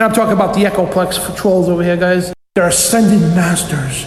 I'm 0.00 0.12
talking 0.12 0.32
about 0.32 0.54
the 0.54 0.60
Echoplex 0.60 1.18
patrols 1.26 1.68
over 1.68 1.82
here, 1.82 1.96
guys. 1.96 2.32
They're 2.54 2.68
ascended 2.68 3.20
masters. 3.34 4.06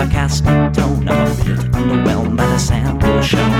Sarcastic 0.00 0.72
tone. 0.72 1.08
I'm 1.08 1.30
a 1.30 1.44
bit 1.44 1.58
underwhelmed 1.72 2.36
by 2.36 2.46
the 2.46 2.58
sample 2.58 3.20
shown. 3.20 3.50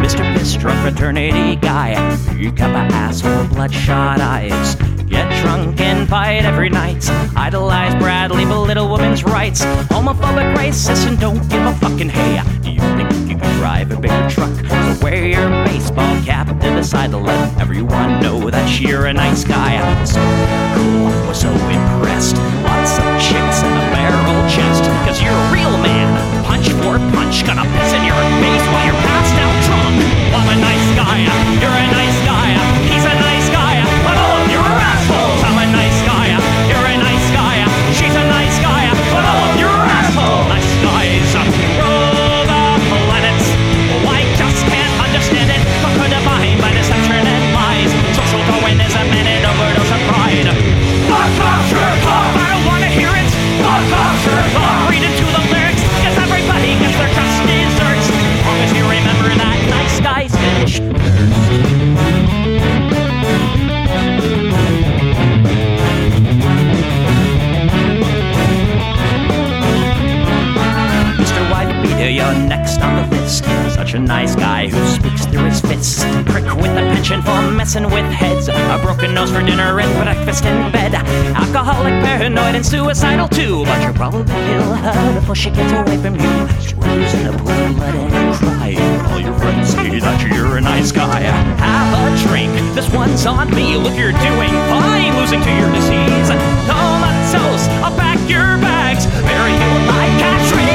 Mr. 0.00 0.24
Bistro 0.34 0.72
fraternity 0.80 1.56
guy, 1.56 1.90
you 2.34 2.50
got 2.50 2.70
my 2.70 2.86
ass 2.96 3.20
full 3.20 3.44
bloodshot 3.48 4.20
eyes. 4.20 4.76
Get 5.06 5.30
drunk 5.42 5.78
and 5.82 6.08
fight 6.08 6.46
every 6.46 6.70
night. 6.70 7.04
Idolize 7.36 7.94
Bradley, 7.96 8.46
belittle 8.46 8.90
women's 8.90 9.22
rights. 9.22 9.62
Homophobic, 9.92 10.56
racist, 10.56 11.06
and 11.06 11.20
don't 11.20 11.46
give 11.50 11.66
a 11.66 11.74
fucking 11.74 12.08
hey. 12.08 12.40
Do 12.62 12.70
you 12.70 12.80
think 12.80 13.12
you 13.28 13.36
can 13.36 13.58
drive 13.58 13.90
a 13.90 14.00
bigger 14.00 14.30
truck? 14.30 14.61
Wear 15.00 15.26
your 15.26 15.48
baseball 15.64 16.20
cap 16.24 16.46
to 16.46 16.68
the 16.70 16.82
side 16.82 17.10
to 17.12 17.18
let 17.18 17.58
everyone 17.60 18.20
know 18.20 18.50
that 18.50 18.80
you're 18.80 19.06
a 19.06 19.12
nice 19.12 19.44
guy. 19.44 19.78
So 20.04 20.20
cool, 20.76 21.10
was 21.26 21.40
so 21.40 21.50
impressed. 21.50 22.36
Lots 22.66 22.98
of 22.98 23.06
chicks 23.18 23.62
and 23.62 23.74
a 23.74 23.84
barrel 23.94 24.42
chest. 24.50 24.84
Cause 25.06 25.22
you're 25.22 25.32
a 25.32 25.52
real 25.52 25.74
man. 25.78 26.10
Punch 26.44 26.68
for 26.82 26.98
punch, 27.14 27.46
gonna 27.46 27.62
piss 27.62 27.92
in 27.94 28.04
your 28.04 28.22
face 28.42 28.61
Such 73.92 74.00
a 74.00 74.04
nice 74.04 74.34
guy 74.34 74.68
who 74.68 74.86
speaks 74.86 75.26
through 75.26 75.44
his 75.44 75.60
fists. 75.60 76.02
Prick 76.24 76.44
with 76.56 76.72
a 76.72 76.84
penchant 76.94 77.26
for 77.26 77.50
messing 77.50 77.84
with 77.84 78.06
heads. 78.06 78.48
A 78.48 78.80
broken 78.82 79.12
nose 79.12 79.30
for 79.30 79.42
dinner 79.42 79.78
and 79.78 79.92
breakfast 80.02 80.46
in 80.46 80.72
bed. 80.72 80.94
Alcoholic, 80.94 81.92
paranoid, 82.02 82.54
and 82.54 82.64
suicidal 82.64 83.28
too. 83.28 83.66
But 83.66 83.82
you'll 83.82 83.92
probably 83.92 84.24
kill 84.24 84.72
her 84.76 85.20
before 85.20 85.34
she 85.34 85.50
gets 85.50 85.72
away 85.74 85.98
from 85.98 86.14
you. 86.14 86.48
Screws 86.64 87.12
in 87.12 87.26
a 87.26 87.32
blue 87.36 87.74
blood 87.74 87.94
and 87.94 88.34
cry. 88.36 88.76
All 89.12 89.20
your 89.20 89.34
friends 89.34 89.68
say 89.68 90.00
that 90.00 90.34
you're 90.34 90.56
a 90.56 90.62
nice 90.62 90.90
guy. 90.90 91.20
Have 91.60 91.92
a 91.92 92.28
drink. 92.28 92.54
This 92.74 92.90
one's 92.94 93.26
on 93.26 93.50
me. 93.50 93.76
Look, 93.76 93.94
you're 93.94 94.16
doing 94.24 94.56
fine. 94.72 95.14
Losing 95.20 95.42
to 95.42 95.52
your 95.52 95.70
disease. 95.70 96.32
Comatose. 96.64 97.68
I'll 97.84 97.94
pack 97.98 98.16
your 98.26 98.56
bags. 98.64 99.04
Bury 99.04 99.52
you 99.52 99.86
like 99.86 100.32
ready 100.56 100.71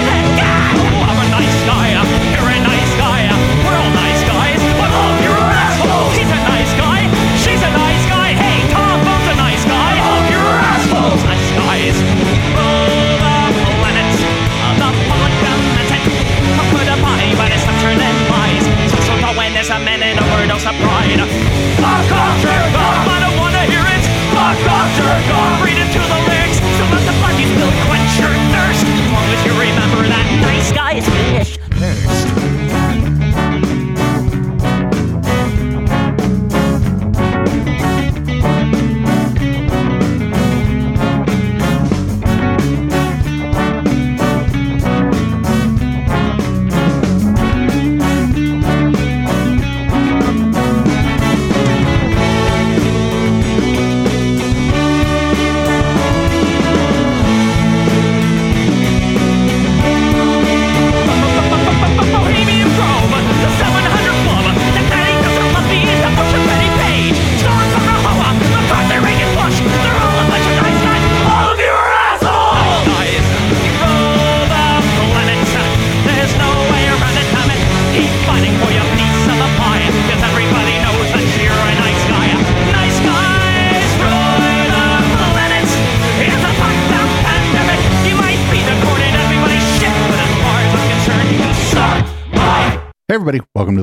nice 30.99 31.09
guys 31.09 31.56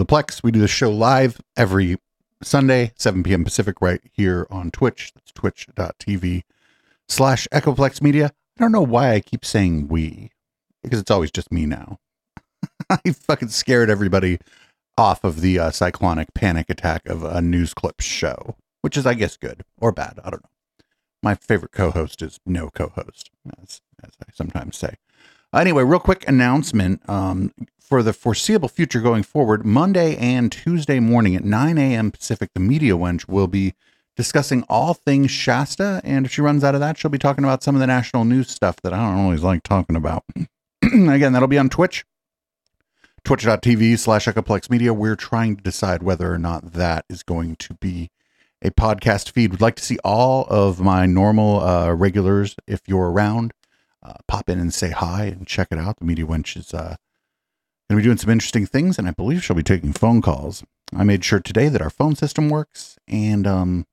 the 0.04 0.15
Plex. 0.15 0.42
We 0.42 0.50
do 0.50 0.60
the 0.60 0.69
show 0.69 0.91
live 0.91 1.41
every 1.56 1.97
Sunday, 2.42 2.92
7 2.97 3.22
p.m. 3.22 3.44
Pacific, 3.44 3.81
right 3.81 4.00
here 4.12 4.47
on 4.50 4.70
Twitch. 4.70 5.12
That's 5.15 5.32
twitch.tv 5.32 6.42
slash 7.09 7.48
Echoplex 7.53 8.03
Media. 8.03 8.32
I 8.59 8.62
don't 8.62 8.72
know 8.72 8.82
why 8.82 9.12
I 9.12 9.20
keep 9.20 9.44
saying 9.44 9.88
we, 9.88 10.31
because 10.82 11.00
it's 11.00 11.10
always 11.10 11.31
just 11.31 11.50
me 11.50 11.66
now. 11.66 11.98
I 12.91 13.12
fucking 13.12 13.48
scared 13.48 13.91
everybody 13.91 14.38
off 14.97 15.25
of 15.25 15.41
the 15.41 15.59
uh, 15.59 15.70
cyclonic 15.70 16.34
panic 16.34 16.69
attack 16.69 17.06
of 17.08 17.25
a 17.25 17.40
news 17.40 17.73
clips 17.75 18.05
show, 18.05 18.56
which 18.82 18.96
is, 18.96 19.06
I 19.06 19.14
guess, 19.14 19.37
good 19.37 19.64
or 19.81 19.90
bad. 19.90 20.20
I 20.23 20.31
don't 20.31 20.43
know. 20.43 20.50
My 21.23 21.34
favorite 21.34 21.73
co 21.73 21.90
host 21.90 22.20
is 22.20 22.38
no 22.44 22.69
co 22.69 22.88
host, 22.94 23.31
as, 23.61 23.81
as 24.02 24.11
I 24.20 24.31
sometimes 24.34 24.76
say. 24.76 24.96
Anyway, 25.54 25.82
real 25.82 26.00
quick 26.00 26.26
announcement. 26.28 27.08
Um, 27.08 27.52
for 27.84 28.02
the 28.02 28.14
foreseeable 28.14 28.68
future 28.68 29.00
going 29.00 29.22
forward, 29.22 29.64
Monday 29.64 30.16
and 30.16 30.50
Tuesday 30.50 31.00
morning 31.00 31.36
at 31.36 31.44
9 31.44 31.76
a.m. 31.76 32.10
Pacific, 32.10 32.50
the 32.54 32.60
Media 32.60 32.94
Wench 32.94 33.28
will 33.28 33.46
be 33.46 33.74
discussing 34.16 34.64
all 34.68 34.94
things 34.94 35.30
Shasta. 35.30 36.00
And 36.02 36.24
if 36.24 36.32
she 36.32 36.40
runs 36.40 36.64
out 36.64 36.74
of 36.74 36.80
that, 36.80 36.96
she'll 36.96 37.10
be 37.10 37.18
talking 37.18 37.44
about 37.44 37.62
some 37.62 37.74
of 37.74 37.80
the 37.80 37.86
national 37.86 38.24
news 38.24 38.50
stuff 38.50 38.76
that 38.82 38.94
I 38.94 38.96
don't 38.96 39.24
always 39.24 39.42
like 39.42 39.62
talking 39.62 39.96
about. 39.96 40.24
Again, 40.82 41.32
that'll 41.34 41.46
be 41.46 41.58
on 41.58 41.68
Twitch, 41.68 42.06
twitch.tv 43.22 43.98
slash 43.98 44.26
Echoplex 44.26 44.70
Media. 44.70 44.94
We're 44.94 45.16
trying 45.16 45.56
to 45.56 45.62
decide 45.62 46.02
whether 46.02 46.32
or 46.32 46.38
not 46.38 46.72
that 46.72 47.04
is 47.10 47.22
going 47.22 47.56
to 47.56 47.74
be 47.74 48.10
a 48.62 48.70
podcast 48.70 49.30
feed. 49.30 49.50
Would 49.50 49.60
like 49.60 49.76
to 49.76 49.84
see 49.84 49.98
all 50.02 50.46
of 50.48 50.80
my 50.80 51.04
normal 51.04 51.60
uh, 51.60 51.92
regulars 51.92 52.56
if 52.66 52.80
you're 52.86 53.10
around. 53.10 53.52
Uh, 54.04 54.14
pop 54.28 54.48
in 54.48 54.58
and 54.58 54.74
say 54.74 54.90
hi 54.90 55.24
and 55.24 55.46
check 55.46 55.68
it 55.70 55.78
out. 55.78 55.98
The 55.98 56.04
Media 56.04 56.26
Wench 56.26 56.56
is 56.56 56.74
uh, 56.74 56.96
Going 57.90 57.98
to 57.98 58.02
be 58.02 58.08
doing 58.08 58.16
some 58.16 58.30
interesting 58.30 58.64
things, 58.64 58.98
and 58.98 59.06
I 59.06 59.10
believe 59.10 59.44
she'll 59.44 59.54
be 59.56 59.62
taking 59.62 59.92
phone 59.92 60.22
calls. 60.22 60.64
I 60.96 61.04
made 61.04 61.22
sure 61.22 61.40
today 61.40 61.68
that 61.68 61.82
our 61.82 61.90
phone 61.90 62.16
system 62.16 62.48
works, 62.48 62.96
and 63.06 63.46
um, 63.46 63.86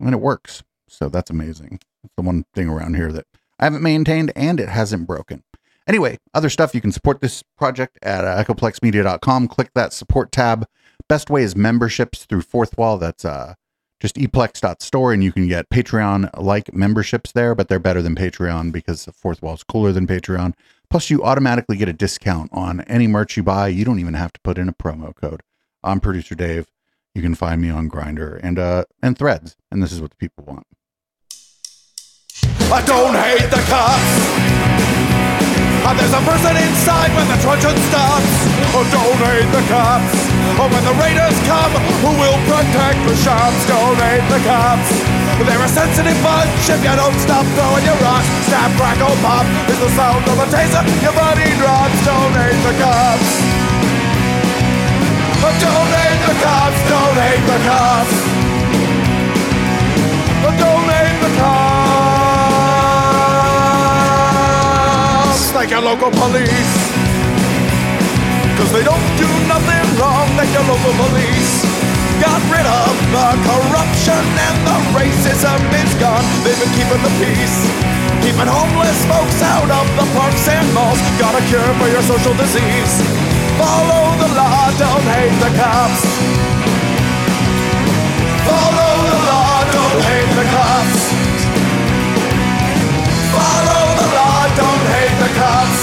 and 0.00 0.14
it 0.14 0.20
works. 0.20 0.62
So 0.88 1.10
that's 1.10 1.30
amazing. 1.30 1.80
It's 2.02 2.14
the 2.16 2.22
one 2.22 2.46
thing 2.54 2.70
around 2.70 2.94
here 2.94 3.12
that 3.12 3.26
I 3.58 3.64
haven't 3.64 3.82
maintained, 3.82 4.32
and 4.34 4.58
it 4.58 4.70
hasn't 4.70 5.06
broken. 5.06 5.42
Anyway, 5.86 6.18
other 6.32 6.48
stuff 6.48 6.74
you 6.74 6.80
can 6.80 6.92
support 6.92 7.20
this 7.20 7.42
project 7.58 7.98
at 8.02 8.24
uh, 8.24 8.42
echoplexmedia.com. 8.42 9.48
Click 9.48 9.70
that 9.74 9.92
support 9.92 10.32
tab. 10.32 10.66
Best 11.06 11.28
way 11.28 11.42
is 11.42 11.54
memberships 11.54 12.24
through 12.24 12.42
Fourth 12.42 12.78
Wall. 12.78 12.96
That's 12.96 13.26
uh, 13.26 13.54
just 14.02 14.16
eplex.store, 14.16 15.12
and 15.12 15.22
you 15.22 15.30
can 15.30 15.46
get 15.46 15.70
Patreon 15.70 16.28
like 16.36 16.74
memberships 16.74 17.30
there, 17.30 17.54
but 17.54 17.68
they're 17.68 17.78
better 17.78 18.02
than 18.02 18.16
Patreon 18.16 18.72
because 18.72 19.04
the 19.04 19.12
Fourth 19.12 19.40
Wall 19.40 19.54
is 19.54 19.62
cooler 19.62 19.92
than 19.92 20.08
Patreon. 20.08 20.54
Plus, 20.90 21.08
you 21.08 21.22
automatically 21.22 21.76
get 21.76 21.88
a 21.88 21.92
discount 21.92 22.50
on 22.52 22.80
any 22.82 23.06
merch 23.06 23.36
you 23.36 23.44
buy. 23.44 23.68
You 23.68 23.84
don't 23.84 24.00
even 24.00 24.14
have 24.14 24.32
to 24.32 24.40
put 24.40 24.58
in 24.58 24.68
a 24.68 24.72
promo 24.72 25.14
code. 25.14 25.44
I'm 25.84 26.00
producer 26.00 26.34
Dave. 26.34 26.66
You 27.14 27.22
can 27.22 27.36
find 27.36 27.62
me 27.62 27.70
on 27.70 27.88
Grindr 27.88 28.40
and 28.42 28.58
uh 28.58 28.84
and 29.00 29.16
Threads, 29.16 29.56
and 29.70 29.80
this 29.80 29.92
is 29.92 30.00
what 30.00 30.10
the 30.10 30.16
people 30.16 30.44
want. 30.44 30.66
I 32.72 32.82
don't 32.84 33.14
hate 33.14 33.50
the 33.50 33.62
cops. 33.68 35.11
And 35.82 35.98
there's 35.98 36.14
a 36.14 36.22
person 36.22 36.54
inside 36.54 37.10
when 37.18 37.26
the 37.26 37.38
truncheon 37.42 37.74
stops. 37.90 38.32
Oh, 38.70 38.86
don't 38.94 39.18
hate 39.26 39.50
the 39.50 39.64
cops. 39.66 40.14
Oh, 40.56 40.70
when 40.70 40.84
the 40.86 40.94
raiders 40.94 41.34
come, 41.42 41.74
who 42.06 42.14
will 42.22 42.38
protect 42.46 43.02
the 43.02 43.16
shops? 43.18 43.58
Don't 43.66 43.98
hate 43.98 44.22
the 44.30 44.38
cops. 44.46 44.88
They're 45.42 45.58
a 45.58 45.66
sensitive 45.66 46.14
bunch 46.22 46.70
if 46.70 46.80
you 46.86 46.94
don't 46.94 47.18
stop 47.18 47.42
throwing 47.58 47.82
your 47.82 47.98
rocks. 47.98 48.30
Snap, 48.46 48.70
crackle, 48.78 49.16
pop 49.26 49.42
is 49.66 49.78
the 49.82 49.90
sound 49.98 50.22
of 50.30 50.38
a 50.38 50.46
taser. 50.54 50.86
Your 51.02 51.14
body 51.18 51.50
drops. 51.58 51.98
Don't 52.06 52.34
hate 52.38 52.62
the 52.62 52.74
cops. 52.78 53.30
Oh, 55.42 55.50
don't 55.58 55.92
hate 55.98 56.22
the 56.30 56.36
cops. 56.46 56.80
Don't 56.86 57.18
hate 57.18 57.44
the 57.50 57.58
cops. 57.66 58.31
Like 65.62 65.70
your 65.70 65.86
local 65.86 66.10
police. 66.10 66.74
Cause 68.58 68.70
they 68.74 68.82
don't 68.82 69.08
do 69.14 69.30
nothing 69.46 69.86
wrong 69.94 70.26
like 70.34 70.50
your 70.50 70.66
local 70.66 70.90
police. 70.90 71.62
Got 72.18 72.42
rid 72.50 72.66
of 72.66 72.90
the 73.14 73.28
corruption 73.46 74.22
and 74.42 74.56
the 74.66 74.78
racism 74.90 75.62
is 75.78 75.94
gone. 76.02 76.26
They've 76.42 76.58
been 76.58 76.74
keeping 76.74 76.98
the 77.06 77.14
peace. 77.22 77.62
Keeping 78.26 78.50
homeless 78.50 79.06
folks 79.06 79.38
out 79.38 79.70
of 79.70 79.86
the 79.94 80.06
parks 80.18 80.50
and 80.50 80.66
malls. 80.74 80.98
Got 81.22 81.38
a 81.38 81.42
cure 81.46 81.70
for 81.78 81.86
your 81.86 82.02
social 82.10 82.34
disease. 82.34 82.92
Follow 83.54 84.18
the 84.18 84.34
law, 84.34 84.66
don't 84.82 85.06
hate 85.14 85.38
the 85.46 85.52
cops. 85.62 86.02
Follow 88.50 88.94
the 88.98 89.18
law, 89.30 89.62
don't 89.70 90.02
hate 90.10 90.32
the 90.34 90.46
cops. 90.50 91.11
Cops. 95.34 95.81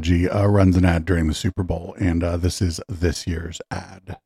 Scientology 0.00 0.34
uh, 0.34 0.48
runs 0.48 0.76
an 0.76 0.84
ad 0.86 1.04
during 1.04 1.26
the 1.26 1.34
Super 1.34 1.62
Bowl, 1.62 1.94
and 2.00 2.24
uh, 2.24 2.36
this 2.38 2.62
is 2.62 2.80
this 2.88 3.26
year's 3.26 3.60
ad. 3.70 4.16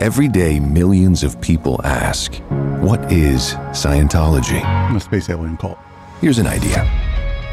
Every 0.00 0.28
day, 0.28 0.60
millions 0.60 1.24
of 1.24 1.40
people 1.40 1.80
ask, 1.84 2.34
What 2.80 3.10
is 3.10 3.54
Scientology? 3.72 4.62
A 4.94 5.00
space 5.00 5.28
alien 5.30 5.56
cult. 5.56 5.78
Here's 6.20 6.38
an 6.38 6.46
idea. 6.46 6.84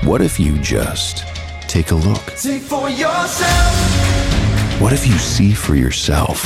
What 0.03 0.21
if 0.21 0.39
you 0.39 0.57
just 0.59 1.25
take 1.67 1.89
a 1.91 1.95
look? 1.95 2.29
See 2.35 2.59
for 2.59 2.89
yourself. 2.89 4.81
What 4.81 4.93
if 4.93 5.07
you 5.07 5.13
see 5.17 5.53
for 5.53 5.75
yourself 5.75 6.43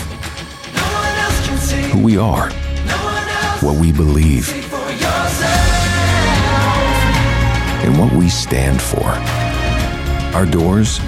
No 0.76 0.84
one 0.84 1.18
else 1.18 1.48
can 1.48 1.58
see. 1.58 1.82
who 1.90 2.04
we 2.04 2.18
are, 2.18 2.50
No 2.50 2.96
one 3.04 3.28
else. 3.28 3.64
what 3.64 3.78
we 3.82 3.92
believe, 3.92 4.48
and 7.88 7.98
what 7.98 8.12
we 8.12 8.27
stand 8.27 8.82
for? 8.82 9.08
Our 10.36 10.46
doors 10.46 11.00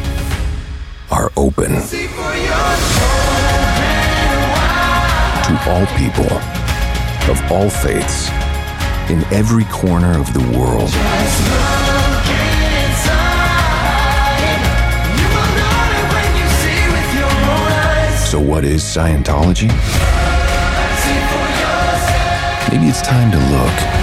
are 1.12 1.30
open 1.36 1.72
to 1.72 2.00
all 5.68 5.86
people 5.98 6.32
of 7.30 7.52
all 7.52 7.70
faiths 7.70 8.30
in 9.10 9.26
every 9.34 9.66
corner 9.66 10.18
of 10.18 10.32
the 10.34 10.40
world. 10.58 10.90
So, 18.26 18.40
what 18.40 18.64
is 18.64 18.84
Scientology? 18.84 19.68
Maybe 22.72 22.88
it's 22.88 23.02
time 23.02 23.32
to 23.32 23.38
look 23.38 23.99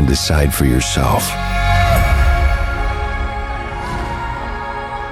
and 0.00 0.08
decide 0.08 0.52
for 0.54 0.64
yourself. 0.64 1.30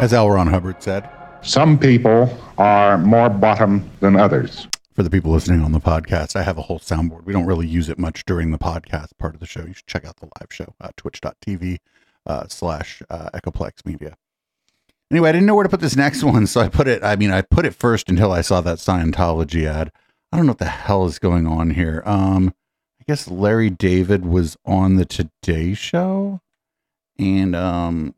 As 0.00 0.14
L. 0.14 0.30
Ron 0.30 0.46
Hubbard 0.46 0.82
said, 0.82 1.06
Some 1.42 1.78
people 1.78 2.34
are 2.56 2.96
more 2.96 3.28
bottom 3.28 3.90
than 4.00 4.16
others. 4.16 4.66
for 4.94 5.02
the 5.02 5.10
people 5.10 5.30
listening 5.30 5.62
on 5.62 5.72
the 5.72 5.78
podcast, 5.78 6.36
I 6.36 6.42
have 6.42 6.56
a 6.56 6.62
whole 6.62 6.78
soundboard. 6.78 7.26
We 7.26 7.34
don't 7.34 7.44
really 7.44 7.66
use 7.66 7.90
it 7.90 7.98
much 7.98 8.24
during 8.24 8.50
the 8.50 8.58
podcast 8.58 9.08
part 9.18 9.34
of 9.34 9.40
the 9.40 9.46
show. 9.46 9.60
You 9.60 9.74
should 9.74 9.86
check 9.86 10.06
out 10.06 10.16
the 10.16 10.30
live 10.40 10.50
show, 10.50 10.74
uh, 10.80 10.88
twitch.tv 10.96 11.76
uh, 12.24 12.46
slash 12.48 13.02
uh, 13.10 13.28
Echoplex 13.34 13.84
Media. 13.84 14.16
Anyway, 15.10 15.28
I 15.28 15.32
didn't 15.32 15.46
know 15.46 15.54
where 15.54 15.64
to 15.64 15.68
put 15.68 15.80
this 15.80 15.96
next 15.96 16.24
one, 16.24 16.46
so 16.46 16.62
I 16.62 16.70
put 16.70 16.88
it, 16.88 17.04
I 17.04 17.14
mean, 17.14 17.30
I 17.30 17.42
put 17.42 17.66
it 17.66 17.74
first 17.74 18.08
until 18.08 18.32
I 18.32 18.40
saw 18.40 18.62
that 18.62 18.78
Scientology 18.78 19.66
ad. 19.66 19.92
I 20.32 20.38
don't 20.38 20.46
know 20.46 20.52
what 20.52 20.58
the 20.58 20.64
hell 20.64 21.04
is 21.04 21.18
going 21.18 21.46
on 21.46 21.70
here. 21.70 22.02
Um, 22.06 22.48
I 22.48 22.52
guess 23.08 23.26
Larry 23.26 23.70
David 23.70 24.26
was 24.26 24.56
on 24.66 24.96
the 24.96 25.06
Today 25.06 25.72
Show, 25.72 26.40
and 27.18 27.56
um, 27.56 28.14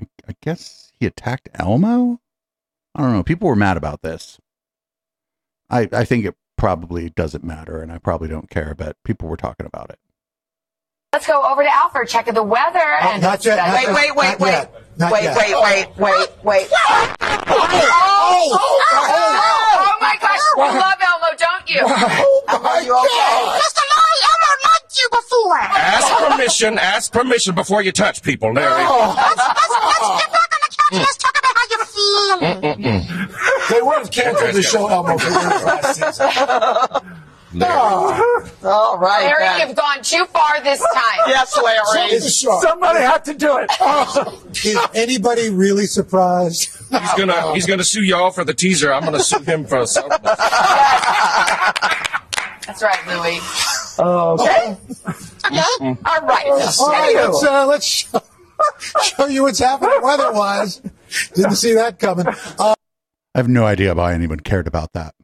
I 0.00 0.06
I 0.28 0.34
guess 0.40 0.92
he 0.98 1.06
attacked 1.06 1.50
Elmo. 1.54 2.20
I 2.94 3.02
don't 3.02 3.12
know. 3.12 3.22
People 3.22 3.48
were 3.48 3.56
mad 3.56 3.76
about 3.76 4.00
this. 4.02 4.38
I 5.68 5.88
I 5.92 6.04
think 6.04 6.24
it 6.24 6.34
probably 6.56 7.10
doesn't 7.10 7.44
matter, 7.44 7.82
and 7.82 7.92
I 7.92 7.98
probably 7.98 8.28
don't 8.28 8.48
care. 8.48 8.74
But 8.74 8.96
people 9.04 9.28
were 9.28 9.36
talking 9.36 9.66
about 9.66 9.90
it. 9.90 9.98
Let's 11.12 11.26
go 11.28 11.44
over 11.44 11.62
to 11.62 11.72
Alfred, 11.72 12.08
check 12.08 12.26
the 12.26 12.42
weather. 12.42 12.78
and 12.78 13.22
not 13.22 13.44
yet, 13.44 13.56
not 13.56 13.74
Wait, 13.74 13.82
yet, 13.84 13.94
wait, 13.94 14.16
wait, 14.16 14.30
not 14.30 14.40
wait. 14.40 14.50
yet, 14.50 14.74
not 14.96 15.12
wait, 15.12 15.22
yet. 15.22 15.36
wait, 15.36 15.54
wait, 15.54 15.88
wait, 15.98 16.28
wait, 16.42 16.68
oh, 16.72 17.14
oh, 17.20 18.58
oh, 18.58 19.63
my 20.14 20.28
gosh, 20.28 20.40
you 20.56 20.62
love 20.62 21.00
Elmo, 21.00 21.30
don't 21.38 21.68
you? 21.68 21.80
Elmo, 21.80 22.68
are 22.68 22.82
you 22.82 22.94
okay? 22.94 23.58
Mr. 23.58 23.82
Larry, 23.90 24.20
Elmo 24.30 24.50
liked 24.64 24.92
you 24.98 25.08
before. 25.10 25.58
Ask 25.58 26.30
permission. 26.30 26.78
Ask 26.78 27.12
permission 27.12 27.54
before 27.54 27.82
you 27.82 27.92
touch 27.92 28.22
people, 28.22 28.52
Larry. 28.52 28.82
Let's, 28.84 28.86
let's, 28.86 29.70
let's 29.70 30.22
get 30.22 30.32
back 30.32 30.50
on 30.54 30.60
the 30.62 30.70
couch 30.76 30.92
and 30.92 31.00
let's 31.00 31.16
talk 31.16 31.36
about 31.38 31.54
how 31.56 31.64
you're 31.70 31.86
feeling. 31.86 33.06
They 33.70 33.82
would 33.82 33.98
have 33.98 34.10
canceled 34.10 34.54
the 34.54 34.62
show 34.62 34.88
Elmo 34.88 35.18
for 35.18 35.30
the 35.30 35.36
last 35.36 35.94
season. 35.94 37.10
All 38.64 38.98
right. 38.98 39.24
Larry, 39.24 39.60
you've 39.68 39.76
gone 39.76 40.02
too 40.02 40.24
far 40.26 40.60
this 40.62 40.80
time. 40.80 41.18
yes, 41.28 41.56
Larry. 41.62 42.18
Somebody 42.18 43.00
had 43.00 43.24
to 43.26 43.34
do 43.34 43.58
it. 43.58 43.70
Is 44.64 44.78
anybody 44.94 45.50
really 45.50 45.86
surprised? 45.86 46.70
He's 46.90 47.12
gonna 47.16 47.54
he's 47.54 47.66
gonna 47.66 47.84
sue 47.84 48.02
y'all 48.02 48.30
for 48.30 48.44
the 48.44 48.54
teaser. 48.54 48.92
I'm 48.92 49.04
gonna 49.04 49.20
sue 49.20 49.40
him 49.40 49.64
for 49.66 49.86
something. 49.86 50.18
That's 52.66 52.82
right, 52.82 53.06
Louie. 53.06 53.38
Okay. 53.98 54.76
Okay. 55.46 55.96
All 56.06 56.20
right. 56.22 56.46
All 56.46 56.88
right, 56.90 57.14
let's, 57.16 57.42
uh, 57.44 57.66
let's 57.66 57.86
show, 57.86 58.20
show 59.02 59.26
you 59.26 59.42
what's 59.42 59.58
happening 59.58 60.00
weather-wise. 60.02 60.80
Didn't 61.34 61.56
see 61.56 61.74
that 61.74 61.98
coming. 61.98 62.26
Uh, 62.26 62.74
I 63.34 63.38
have 63.38 63.48
no 63.48 63.64
idea 63.66 63.94
why 63.94 64.14
anyone 64.14 64.40
cared 64.40 64.66
about 64.66 64.92
that. 64.94 65.14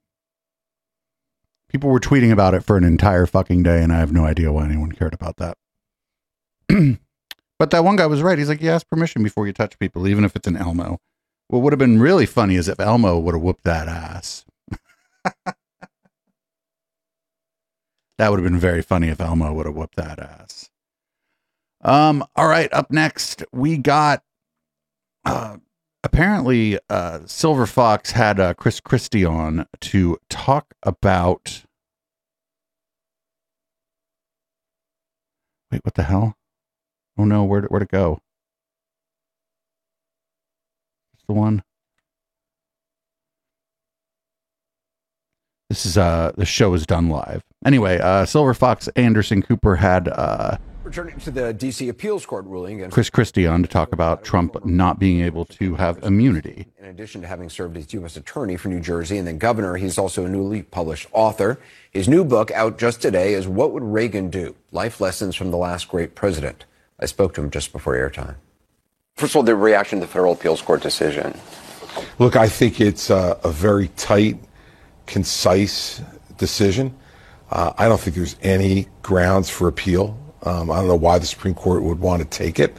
People 1.71 1.91
were 1.91 2.01
tweeting 2.01 2.33
about 2.33 2.53
it 2.55 2.65
for 2.65 2.77
an 2.77 2.83
entire 2.83 3.27
fucking 3.27 3.63
day, 3.63 3.81
and 3.81 3.93
I 3.93 3.99
have 3.99 4.13
no 4.13 4.25
idea 4.25 4.53
why 4.53 4.65
anyone 4.65 4.91
cared 4.91 5.15
about 5.15 5.37
that. 5.37 5.57
but 7.59 7.71
that 7.71 7.85
one 7.85 7.95
guy 7.95 8.07
was 8.07 8.23
right. 8.23 8.37
He's 8.37 8.49
like, 8.49 8.61
you 8.61 8.71
ask 8.71 8.89
permission 8.89 9.23
before 9.23 9.47
you 9.47 9.53
touch 9.53 9.79
people, 9.79 10.09
even 10.09 10.25
if 10.25 10.35
it's 10.35 10.49
an 10.49 10.57
Elmo. 10.57 10.99
What 11.47 11.61
would 11.63 11.73
have 11.73 11.79
been 11.79 12.01
really 12.01 12.27
funny 12.27 12.57
is 12.57 12.67
if 12.67 12.81
Elmo 12.81 13.21
would 13.21 13.35
have 13.35 13.43
whooped 13.43 13.63
that 13.63 13.87
ass. 13.87 14.45
that 15.47 15.55
would 18.19 18.41
have 18.41 18.45
been 18.45 18.59
very 18.59 18.83
funny 18.83 19.09
if 19.09 19.21
Elmo 19.21 19.53
would 19.53 19.67
have 19.67 19.77
whooped 19.77 19.95
that 19.95 20.19
ass. 20.19 20.71
Um, 21.83 22.25
all 22.35 22.49
right, 22.49 22.73
up 22.73 22.91
next, 22.91 23.45
we 23.53 23.77
got 23.79 24.25
uh 25.25 25.59
apparently 26.03 26.79
uh 26.89 27.21
Silver 27.27 27.67
Fox 27.67 28.13
had 28.13 28.41
uh 28.41 28.55
Chris 28.55 28.81
Christie 28.81 29.25
on 29.25 29.67
to 29.81 30.19
talk 30.29 30.75
about 30.83 31.65
Wait, 35.71 35.85
what 35.85 35.95
the 35.95 36.03
hell? 36.03 36.35
Oh 37.19 37.25
no, 37.25 37.45
where 37.45 37.63
where 37.63 37.81
to 37.81 37.87
go? 37.87 38.19
It's 41.15 41.23
the 41.29 41.35
one. 41.35 41.63
This 45.69 45.87
is 45.87 45.97
uh 45.97 46.33
the 46.37 46.45
show 46.47 46.75
is 46.75 46.87
done 46.87 47.09
live. 47.09 47.43
Anyway, 47.65 47.99
uh 48.01 48.25
Silver 48.27 48.55
Fox 48.55 48.89
Anderson 48.97 49.43
Cooper 49.43 49.77
had 49.77 50.09
uh 50.09 50.57
Returning 50.91 51.21
to 51.21 51.31
the 51.31 51.53
D.C. 51.53 51.89
Appeals 51.89 52.27
Court 52.27 52.45
ruling 52.47 52.79
against 52.79 52.95
Chris 52.95 53.09
Christie 53.09 53.47
on 53.47 53.63
to 53.63 53.69
talk 53.69 53.93
about 53.93 54.25
Trump 54.25 54.65
not 54.65 54.99
being 54.99 55.21
able 55.21 55.45
to 55.45 55.77
have 55.77 56.03
immunity. 56.03 56.67
In 56.81 56.87
addition 56.87 57.21
to 57.21 57.29
having 57.29 57.49
served 57.49 57.77
as 57.77 57.93
U.S. 57.93 58.17
Attorney 58.17 58.57
for 58.57 58.71
New 58.71 58.81
Jersey 58.81 59.17
and 59.17 59.25
then 59.25 59.39
governor, 59.39 59.77
he's 59.77 59.99
also 59.99 60.25
a 60.25 60.29
newly 60.29 60.65
published 60.65 61.07
author. 61.13 61.61
His 61.93 62.09
new 62.09 62.25
book, 62.25 62.51
out 62.51 62.77
just 62.77 63.01
today, 63.01 63.35
is 63.35 63.47
What 63.47 63.71
Would 63.71 63.85
Reagan 63.85 64.31
Do? 64.31 64.57
Life 64.73 65.01
Lessons 65.01 65.37
from 65.37 65.53
the 65.53 65.57
Last 65.57 65.89
Great 65.89 66.17
President. 66.17 66.65
I 66.99 67.07
spoke 67.07 67.35
to 67.35 67.41
him 67.41 67.53
just 67.53 67.71
before 67.71 67.95
airtime. 67.95 68.35
First 69.15 69.35
of 69.35 69.37
all, 69.37 69.43
the 69.45 69.55
reaction 69.55 70.01
to 70.01 70.07
the 70.07 70.13
federal 70.13 70.33
appeals 70.33 70.61
court 70.61 70.83
decision. 70.83 71.39
Look, 72.19 72.35
I 72.35 72.49
think 72.49 72.81
it's 72.81 73.13
uh, 73.13 73.39
a 73.45 73.53
very 73.53 73.87
tight, 73.95 74.41
concise 75.07 76.03
decision. 76.37 76.93
Uh, 77.49 77.75
I 77.79 77.87
don't 77.87 78.01
think 78.01 78.17
there's 78.17 78.35
any 78.43 78.89
grounds 79.03 79.49
for 79.49 79.69
appeal. 79.69 80.19
Um, 80.43 80.71
I 80.71 80.77
don't 80.77 80.89
know 80.89 80.97
why 80.97 81.19
the 81.19 81.27
Supreme 81.27 81.55
Court 81.55 81.83
would 81.83 82.01
want 82.01 82.23
to 82.23 82.29
take 82.29 82.59
it. 82.59 82.77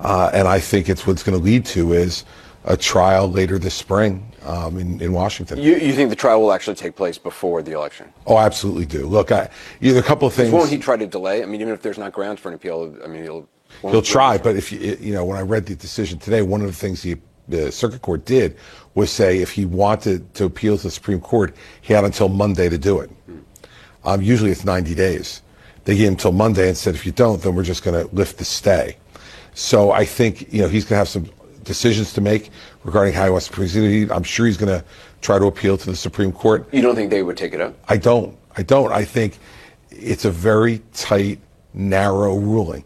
Uh, 0.00 0.30
and 0.32 0.48
I 0.48 0.58
think 0.58 0.88
it's 0.88 1.06
what's 1.06 1.22
going 1.22 1.38
to 1.38 1.44
lead 1.44 1.64
to 1.66 1.92
is 1.92 2.24
a 2.64 2.76
trial 2.76 3.30
later 3.30 3.58
this 3.58 3.74
spring 3.74 4.26
um, 4.44 4.78
in, 4.78 5.00
in 5.00 5.12
Washington. 5.12 5.58
You, 5.58 5.76
you 5.76 5.92
think 5.92 6.10
the 6.10 6.16
trial 6.16 6.40
will 6.40 6.52
actually 6.52 6.76
take 6.76 6.96
place 6.96 7.18
before 7.18 7.62
the 7.62 7.72
election? 7.72 8.12
oh, 8.26 8.36
I 8.36 8.46
absolutely 8.46 8.86
do. 8.86 9.06
Look, 9.06 9.32
I, 9.32 9.50
you 9.80 9.92
know, 9.92 9.98
a 9.98 10.02
couple 10.02 10.26
of 10.26 10.34
things. 10.34 10.50
Won't 10.50 10.70
he 10.70 10.78
try 10.78 10.96
to 10.96 11.06
delay? 11.06 11.42
I 11.42 11.46
mean, 11.46 11.60
even 11.60 11.72
if 11.72 11.82
there's 11.82 11.98
not 11.98 12.12
grounds 12.12 12.40
for 12.40 12.48
an 12.48 12.54
appeal, 12.54 12.96
I 13.02 13.06
mean, 13.06 13.22
he'll. 13.22 13.48
He'll 13.82 14.02
try, 14.02 14.38
but 14.38 14.54
if 14.54 14.70
you 14.70 14.96
you 15.00 15.12
know 15.12 15.24
when 15.24 15.36
I 15.36 15.40
read 15.40 15.66
the 15.66 15.74
decision 15.74 16.20
today, 16.20 16.42
one 16.42 16.60
of 16.60 16.68
the 16.68 16.72
things 16.72 17.02
the, 17.02 17.18
the 17.48 17.72
circuit 17.72 18.02
court 18.02 18.24
did 18.24 18.56
was 18.94 19.10
say 19.10 19.38
if 19.38 19.50
he 19.50 19.66
wanted 19.66 20.32
to 20.34 20.44
appeal 20.44 20.76
to 20.76 20.84
the 20.84 20.90
Supreme 20.92 21.20
Court, 21.20 21.56
he 21.80 21.92
had 21.92 22.04
until 22.04 22.28
Monday 22.28 22.68
to 22.68 22.78
do 22.78 23.00
it. 23.00 23.10
Um, 24.04 24.22
usually 24.22 24.52
it's 24.52 24.64
90 24.64 24.94
days. 24.94 25.42
They 25.84 25.96
gave 25.96 26.06
him 26.06 26.14
until 26.14 26.32
Monday 26.32 26.68
and 26.68 26.76
said 26.76 26.94
if 26.94 27.04
you 27.04 27.12
don't, 27.12 27.42
then 27.42 27.54
we're 27.54 27.62
just 27.62 27.82
going 27.82 28.06
to 28.06 28.14
lift 28.14 28.38
the 28.38 28.44
stay. 28.44 28.96
So 29.54 29.92
I 29.92 30.04
think 30.04 30.52
you 30.52 30.62
know 30.62 30.68
he's 30.68 30.84
going 30.84 30.94
to 30.94 30.98
have 30.98 31.08
some 31.08 31.28
decisions 31.62 32.12
to 32.14 32.20
make 32.20 32.50
regarding 32.82 33.14
how 33.14 33.24
he 33.24 33.30
wants 33.30 33.46
to 33.46 33.52
proceed. 33.52 34.10
I'm 34.10 34.22
sure 34.22 34.46
he's 34.46 34.56
going 34.56 34.78
to 34.78 34.84
try 35.20 35.38
to 35.38 35.46
appeal 35.46 35.76
to 35.78 35.86
the 35.86 35.96
Supreme 35.96 36.32
Court. 36.32 36.68
You 36.72 36.82
don't 36.82 36.94
think 36.94 37.10
they 37.10 37.22
would 37.22 37.36
take 37.36 37.54
it 37.54 37.60
up? 37.60 37.74
I 37.88 37.96
don't. 37.96 38.36
I 38.56 38.62
don't. 38.62 38.92
I 38.92 39.04
think 39.04 39.38
it's 39.90 40.24
a 40.24 40.30
very 40.30 40.80
tight, 40.92 41.38
narrow 41.72 42.36
ruling. 42.36 42.84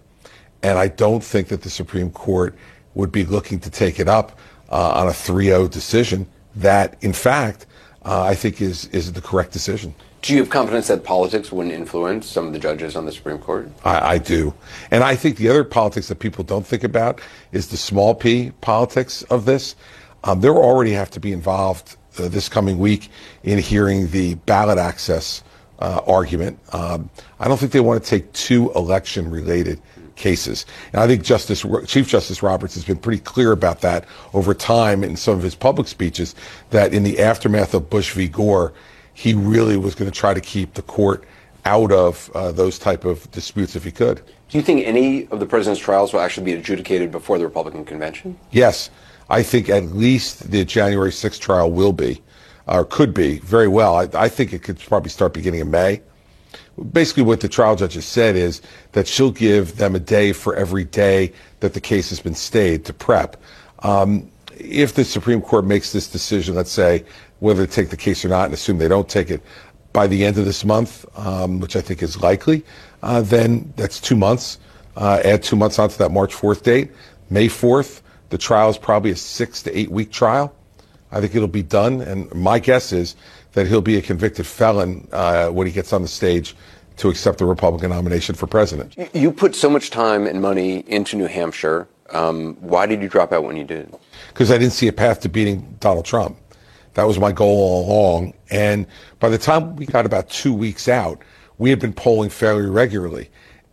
And 0.63 0.79
I 0.79 0.89
don't 0.89 1.23
think 1.23 1.49
that 1.49 1.63
the 1.63 1.71
Supreme 1.71 2.11
Court 2.11 2.55
would 2.95 3.13
be 3.13 3.25
looking 3.25 3.61
to 3.61 3.71
take 3.71 4.01
it 4.01 4.09
up 4.09 4.39
uh, 4.71 4.93
on 4.93 5.09
a 5.09 5.13
3 5.13 5.47
0 5.47 5.69
decision 5.69 6.27
that, 6.57 6.97
in 7.03 7.13
fact, 7.13 7.67
uh, 8.05 8.23
I 8.23 8.35
think 8.35 8.61
is, 8.61 8.87
is 8.87 9.13
the 9.13 9.21
correct 9.21 9.53
decision. 9.53 9.95
Do 10.21 10.33
you 10.33 10.41
have 10.41 10.51
confidence 10.51 10.89
that 10.89 11.05
politics 11.05 11.53
wouldn't 11.53 11.75
influence 11.75 12.27
some 12.27 12.47
of 12.49 12.53
the 12.53 12.59
judges 12.59 12.97
on 12.97 13.07
the 13.07 13.13
Supreme 13.13 13.39
Court? 13.39 13.71
I, 13.85 14.15
I 14.15 14.19
do. 14.19 14.53
And 14.91 15.05
I 15.05 15.15
think 15.15 15.37
the 15.37 15.49
other 15.49 15.65
politics 15.65 16.09
that 16.09 16.19
people 16.19 16.43
don't 16.43 16.67
think 16.67 16.83
about 16.83 17.21
is 17.53 17.69
the 17.69 17.77
small 17.77 18.15
p 18.15 18.51
politics 18.61 19.23
of 19.25 19.45
this. 19.45 19.77
Um, 20.25 20.41
they 20.41 20.49
already 20.49 20.93
have 20.93 21.11
to 21.13 21.21
be 21.21 21.33
involved 21.33 21.97
uh, 22.19 22.29
this 22.29 22.49
coming 22.49 22.79
week 22.79 23.11
in 23.45 23.59
hearing 23.59 24.11
the 24.11 24.35
ballot 24.35 24.79
access 24.79 25.45
uh, 25.79 26.01
argument. 26.07 26.59
Um, 26.73 27.09
I 27.39 27.47
don't 27.47 27.59
think 27.59 27.71
they 27.71 27.81
want 27.81 28.03
to 28.03 28.11
take 28.11 28.33
two 28.33 28.73
election 28.73 29.31
related 29.31 29.81
cases. 30.17 30.67
And 30.93 31.01
I 31.01 31.07
think 31.07 31.23
Justice 31.23 31.65
Chief 31.87 32.09
Justice 32.09 32.43
Roberts 32.43 32.75
has 32.75 32.85
been 32.85 32.99
pretty 32.99 33.23
clear 33.23 33.53
about 33.53 33.81
that 33.81 34.05
over 34.35 34.53
time 34.53 35.05
in 35.05 35.17
some 35.17 35.37
of 35.37 35.43
his 35.43 35.55
public 35.55 35.87
speeches 35.87 36.35
that 36.71 36.93
in 36.93 37.05
the 37.05 37.21
aftermath 37.21 37.73
of 37.73 37.89
Bush 37.89 38.13
v. 38.13 38.27
Gore, 38.29 38.73
he 39.19 39.35
really 39.35 39.77
was 39.77 39.97
going 39.97 40.09
to 40.09 40.17
try 40.17 40.33
to 40.33 40.41
keep 40.41 40.75
the 40.75 40.83
court 40.83 41.25
out 41.65 41.91
of 41.91 42.31
uh, 42.37 42.53
those 42.53 42.79
type 42.79 43.05
of 43.05 43.29
disputes 43.33 43.75
if 43.75 43.83
he 43.83 43.91
could. 43.91 44.23
Do 44.49 44.57
you 44.57 44.63
think 44.63 44.87
any 44.87 45.27
of 45.33 45.41
the 45.41 45.47
president's 45.47 45.81
trials 45.81 46.13
will 46.13 46.21
actually 46.21 46.45
be 46.45 46.53
adjudicated 46.53 47.11
before 47.11 47.37
the 47.37 47.45
Republican 47.45 47.85
convention? 47.85 48.39
Yes, 48.53 48.91
I 49.29 49.43
think 49.43 49.71
at 49.71 49.87
least 49.87 50.53
the 50.53 50.65
January 50.65 51.11
6th 51.11 51.41
trial 51.41 51.73
will 51.73 51.93
be, 51.93 52.23
or 52.69 52.85
could 52.85 53.13
be, 53.13 53.41
very 53.41 53.67
well. 53.67 53.97
I, 53.97 54.09
I 54.15 54.29
think 54.29 54.53
it 54.53 54.63
could 54.63 54.79
probably 54.79 55.11
start 55.11 55.35
beginning 55.35 55.63
in 55.63 55.71
May. 55.73 56.01
Basically, 56.93 57.25
what 57.25 57.41
the 57.41 57.49
trial 57.49 57.75
judge 57.75 57.95
has 57.95 58.07
said 58.07 58.37
is 58.37 58.63
that 58.93 59.09
she'll 59.09 59.33
give 59.33 59.79
them 59.79 59.97
a 59.97 60.01
day 60.01 60.33
for 60.33 60.55
every 60.55 60.85
day 60.85 61.33
that 61.59 61.75
the 61.75 61.81
case 61.81 62.09
has 62.11 62.21
been 62.21 62.37
stayed 62.37 62.85
to 62.85 62.93
prep. 62.93 63.37
Um, 63.81 64.31
if 64.57 64.95
the 64.95 65.05
Supreme 65.05 65.41
Court 65.41 65.65
makes 65.65 65.93
this 65.93 66.09
decision, 66.09 66.55
let's 66.55 66.71
say 66.71 67.05
whether 67.41 67.67
to 67.67 67.73
take 67.73 67.91
the 67.91 67.97
case 67.97 68.25
or 68.25 68.29
not, 68.29 68.47
and 68.47 68.55
assume 68.55 68.79
they 68.79 68.89
don't 68.89 69.09
take 69.09 69.31
it 69.31 69.41
by 69.93 70.07
the 70.07 70.25
end 70.25 70.39
of 70.39 70.45
this 70.45 70.65
month, 70.65 71.05
um, 71.19 71.61
which 71.61 71.77
I 71.77 71.81
think 71.81 72.03
is 72.03 72.21
likely, 72.21 72.65
uh, 73.03 73.21
then 73.23 73.73
that's 73.77 74.01
two 74.01 74.17
months. 74.17 74.59
Uh, 74.97 75.21
add 75.25 75.43
two 75.43 75.57
months 75.57 75.79
onto 75.79 75.97
that 75.99 76.11
March 76.11 76.35
4th 76.35 76.63
date. 76.63 76.91
May 77.31 77.47
4th, 77.47 78.01
the 78.31 78.39
trial 78.39 78.69
is 78.69 78.77
probably 78.79 79.13
a 79.13 79.17
six 79.17 79.63
to 79.63 79.79
eight 79.79 79.91
week 79.91 80.11
trial. 80.11 80.53
I 81.13 81.21
think 81.21 81.35
it'll 81.35 81.49
be 81.49 81.63
done, 81.63 82.01
and 82.03 82.33
my 82.35 82.59
guess 82.59 82.93
is 82.93 83.15
that 83.53 83.67
he'll 83.67 83.81
be 83.81 83.97
a 83.97 84.03
convicted 84.03 84.47
felon 84.47 85.07
uh, 85.13 85.49
when 85.49 85.67
he 85.67 85.73
gets 85.73 85.93
on 85.93 86.03
the 86.03 86.09
stage 86.09 86.55
to 86.99 87.09
accept 87.09 87.39
the 87.39 87.47
Republican 87.47 87.91
nomination 87.91 88.35
for 88.35 88.47
president. 88.47 88.95
You- 88.99 89.09
You 89.15 89.33
put 89.33 89.55
so 89.55 89.71
much 89.71 89.91
time 89.91 90.27
and 90.27 90.43
money 90.43 90.85
into 90.89 91.17
New 91.17 91.27
Hampshire. 91.27 91.87
Um, 92.11 92.57
why 92.61 92.87
did 92.87 93.01
you 93.01 93.09
drop 93.09 93.33
out 93.33 93.45
when 93.45 93.57
you 93.57 93.65
did? 93.65 93.95
because 94.29 94.51
I 94.51 94.59
didn't 94.59 94.73
see 94.75 94.89
a 94.89 94.93
path 94.93 95.21
to 95.21 95.29
beating 95.29 95.77
Donald 95.81 96.05
Trump. 96.05 96.37
That 96.99 97.07
was 97.07 97.21
my 97.21 97.31
goal 97.31 97.61
all 97.61 97.87
along. 97.87 98.35
And 98.51 98.85
by 99.21 99.29
the 99.29 99.39
time 99.39 99.77
we 99.77 99.87
got 99.87 100.05
about 100.05 100.29
two 100.31 100.53
weeks 100.53 100.89
out, 100.89 101.23
we 101.59 101.71
had 101.71 101.79
been 101.79 101.93
polling 101.93 102.29
fairly 102.29 102.67
regularly. 102.67 103.31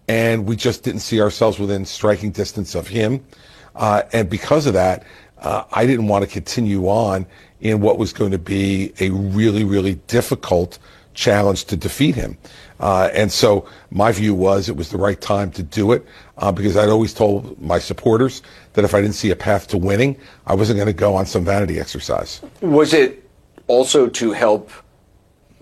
And 0.08 0.46
we 0.46 0.56
just 0.56 0.84
didn't 0.84 1.00
see 1.00 1.20
ourselves 1.20 1.58
within 1.58 1.86
striking 1.86 2.30
distance 2.30 2.76
of 2.76 2.88
him. 2.88 3.26
Uh, 3.74 4.04
and 4.14 4.30
because 4.30 4.68
of 4.68 4.76
that, 4.76 5.06
uh, 5.40 5.64
I 5.72 5.88
didn't 5.88 6.08
want 6.08 6.24
to 6.24 6.30
continue 6.30 6.86
on 6.86 7.26
in 7.62 7.82
what 7.82 7.98
was 7.98 8.14
going 8.14 8.30
to 8.30 8.38
be 8.38 8.94
a 9.00 9.10
really, 9.10 9.64
really 9.64 9.96
difficult 10.06 10.78
challenge 11.16 11.66
to 11.66 11.76
defeat 11.76 12.14
him. 12.14 12.38
Uh, 12.80 13.10
and 13.12 13.32
so 13.32 13.68
my 13.90 14.12
view 14.12 14.36
was 14.36 14.70
it 14.70 14.78
was 14.78 14.90
the 14.90 15.00
right 15.00 15.20
time 15.20 15.50
to 15.54 15.64
do 15.64 15.94
it 15.94 16.06
uh, 16.38 16.52
because 16.52 16.78
I'd 16.78 16.90
always 16.90 17.14
told 17.14 17.60
my 17.60 17.80
supporters 17.80 18.44
that 18.76 18.86
if 18.86 18.94
I 18.94 19.02
didn't 19.02 19.16
see 19.16 19.32
a 19.32 19.36
path 19.36 19.68
to 19.70 19.78
winning, 19.78 20.18
I 20.46 20.54
wasn't 20.56 20.78
going 20.78 20.88
to 20.88 20.94
go 20.94 21.16
on 21.16 21.26
some 21.26 21.44
vanity 21.44 21.80
exercise. 21.80 22.42
Was 22.62 22.94
it 22.94 23.28
also 23.68 24.08
to 24.08 24.32
help 24.32 24.70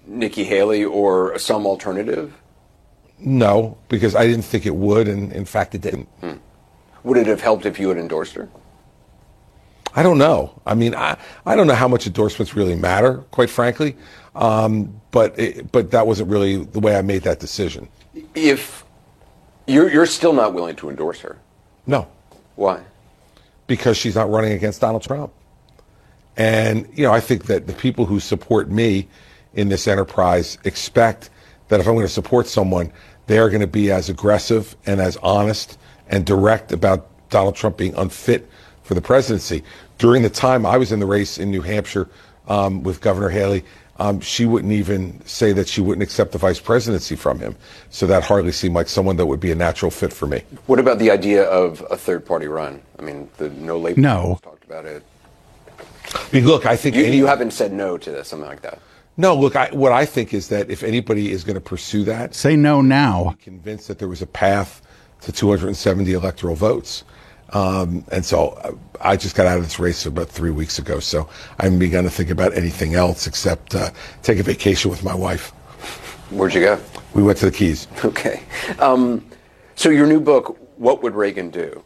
Nikki 0.05 0.43
Haley 0.43 0.83
or 0.83 1.37
some 1.39 1.65
alternative? 1.65 2.33
No, 3.19 3.77
because 3.87 4.15
I 4.15 4.27
didn't 4.27 4.43
think 4.43 4.65
it 4.65 4.75
would, 4.75 5.07
and 5.07 5.31
in 5.31 5.45
fact, 5.45 5.75
it 5.75 5.81
didn't. 5.81 6.07
Hmm. 6.19 6.33
Would 7.03 7.17
it 7.17 7.27
have 7.27 7.41
helped 7.41 7.65
if 7.65 7.79
you 7.79 7.89
had 7.89 7.97
endorsed 7.97 8.33
her? 8.35 8.49
I 9.95 10.01
don't 10.03 10.17
know. 10.17 10.59
I 10.65 10.73
mean, 10.73 10.95
I, 10.95 11.17
I 11.45 11.55
don't 11.55 11.67
know 11.67 11.75
how 11.75 11.87
much 11.87 12.07
endorsements 12.07 12.55
really 12.55 12.75
matter, 12.75 13.17
quite 13.31 13.49
frankly. 13.49 13.95
Um, 14.35 14.99
but 15.11 15.37
it, 15.37 15.71
but 15.71 15.91
that 15.91 16.07
wasn't 16.07 16.29
really 16.29 16.63
the 16.65 16.79
way 16.79 16.97
I 16.97 17.01
made 17.03 17.21
that 17.23 17.39
decision. 17.39 17.87
If 18.33 18.83
you're 19.67 19.89
you're 19.91 20.07
still 20.07 20.33
not 20.33 20.53
willing 20.53 20.75
to 20.77 20.89
endorse 20.89 21.19
her, 21.19 21.37
No, 21.85 22.07
why? 22.55 22.81
Because 23.67 23.97
she's 23.97 24.15
not 24.15 24.29
running 24.29 24.53
against 24.53 24.81
Donald 24.81 25.03
Trump. 25.03 25.31
And 26.35 26.87
you 26.93 27.03
know, 27.03 27.13
I 27.13 27.19
think 27.19 27.45
that 27.45 27.67
the 27.67 27.73
people 27.73 28.05
who 28.05 28.19
support 28.19 28.69
me 28.69 29.07
in 29.53 29.69
this 29.69 29.87
enterprise 29.87 30.57
expect 30.63 31.29
that 31.67 31.79
if 31.79 31.87
I'm 31.87 31.93
going 31.93 32.05
to 32.05 32.11
support 32.11 32.47
someone, 32.47 32.91
they 33.27 33.39
are 33.39 33.49
going 33.49 33.61
to 33.61 33.67
be 33.67 33.91
as 33.91 34.09
aggressive 34.09 34.75
and 34.85 34.99
as 34.99 35.17
honest 35.17 35.77
and 36.09 36.25
direct 36.25 36.71
about 36.71 37.09
Donald 37.29 37.55
Trump 37.55 37.77
being 37.77 37.95
unfit 37.95 38.49
for 38.83 38.93
the 38.93 39.01
presidency. 39.01 39.63
During 39.97 40.23
the 40.23 40.29
time 40.29 40.65
I 40.65 40.77
was 40.77 40.91
in 40.91 40.99
the 40.99 41.05
race 41.05 41.37
in 41.37 41.49
New 41.49 41.61
Hampshire 41.61 42.09
um, 42.47 42.83
with 42.83 42.99
Governor 42.99 43.29
Haley, 43.29 43.63
um, 43.97 44.19
she 44.19 44.45
wouldn't 44.45 44.73
even 44.73 45.23
say 45.25 45.53
that 45.53 45.67
she 45.67 45.79
wouldn't 45.79 46.03
accept 46.03 46.31
the 46.31 46.37
vice 46.37 46.59
presidency 46.59 47.15
from 47.15 47.39
him. 47.39 47.55
So 47.89 48.07
that 48.07 48.23
hardly 48.23 48.51
seemed 48.51 48.75
like 48.75 48.89
someone 48.89 49.17
that 49.17 49.27
would 49.27 49.39
be 49.39 49.51
a 49.51 49.55
natural 49.55 49.91
fit 49.91 50.11
for 50.11 50.25
me. 50.25 50.43
What 50.65 50.79
about 50.79 50.99
the 50.99 51.11
idea 51.11 51.43
of 51.43 51.85
a 51.91 51.97
third 51.97 52.25
party 52.25 52.47
run? 52.47 52.81
I 53.03 53.05
mean, 53.05 53.29
the 53.37 53.49
no 53.49 53.77
label 53.77 54.01
No. 54.01 54.39
talked 54.41 54.63
about 54.63 54.85
it. 54.85 55.03
I 56.15 56.21
mean, 56.31 56.45
look, 56.45 56.65
I 56.65 56.75
think 56.77 56.95
You, 56.95 57.05
any- 57.05 57.17
you 57.17 57.25
haven't 57.27 57.51
said 57.51 57.73
no 57.73 57.97
to 57.97 58.11
this, 58.11 58.29
something 58.29 58.47
like 58.47 58.61
that. 58.61 58.79
No, 59.17 59.35
look, 59.35 59.55
I, 59.55 59.67
what 59.71 59.91
I 59.91 60.05
think 60.05 60.33
is 60.33 60.47
that 60.47 60.69
if 60.71 60.83
anybody 60.83 61.31
is 61.31 61.43
going 61.43 61.55
to 61.55 61.61
pursue 61.61 62.03
that, 62.05 62.33
Say 62.33 62.55
no 62.55 62.81
now. 62.81 63.35
convinced 63.41 63.87
that 63.89 63.99
there 63.99 64.07
was 64.07 64.21
a 64.21 64.27
path 64.27 64.81
to 65.21 65.31
270 65.31 66.13
electoral 66.13 66.55
votes. 66.55 67.03
Um, 67.51 68.03
and 68.11 68.25
so 68.25 68.49
uh, 68.63 68.71
I 69.01 69.15
just 69.17 69.35
got 69.35 69.45
out 69.45 69.57
of 69.57 69.63
this 69.63 69.77
race 69.79 70.05
about 70.07 70.29
three 70.29 70.49
weeks 70.49 70.79
ago. 70.79 70.99
So 70.99 71.29
I 71.59 71.65
haven't 71.65 71.79
begun 71.79 72.05
to 72.05 72.09
think 72.09 72.29
about 72.31 72.55
anything 72.57 72.95
else 72.95 73.27
except 73.27 73.75
uh, 73.75 73.91
take 74.23 74.39
a 74.39 74.43
vacation 74.43 74.89
with 74.89 75.03
my 75.03 75.13
wife. 75.13 75.49
Where'd 76.31 76.53
you 76.55 76.61
go? 76.61 76.79
We 77.13 77.21
went 77.21 77.37
to 77.39 77.45
the 77.45 77.51
Keys. 77.51 77.87
Okay. 78.03 78.41
Um, 78.79 79.23
so 79.75 79.89
your 79.89 80.07
new 80.07 80.19
book, 80.19 80.57
What 80.77 81.03
Would 81.03 81.13
Reagan 81.13 81.49
Do? 81.51 81.83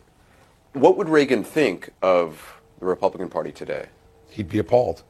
What 0.80 0.98
would 0.98 1.10
Reagan 1.10 1.44
think 1.44 1.90
of 2.02 2.60
the 2.80 2.86
Republican 2.86 3.30
Party 3.30 3.52
today? 3.52 3.88
He'd 4.30 4.50
be 4.50 4.60
appalled. 4.60 5.04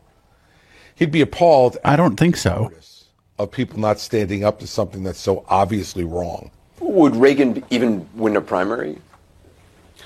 He'd 0.95 1.11
be 1.11 1.21
appalled 1.21 1.77
I 1.83 1.95
don't 1.95 2.17
think 2.17 2.37
so. 2.37 2.71
of 3.37 3.51
people 3.51 3.79
not 3.79 3.99
standing 3.99 4.43
up 4.43 4.59
to 4.59 4.67
something 4.67 5.03
that's 5.03 5.19
so 5.19 5.45
obviously 5.49 6.05
wrong. 6.05 6.51
Would 6.79 7.15
Reagan 7.15 7.63
even 7.69 8.07
win 8.15 8.37
a 8.37 8.41
primary? 8.41 8.97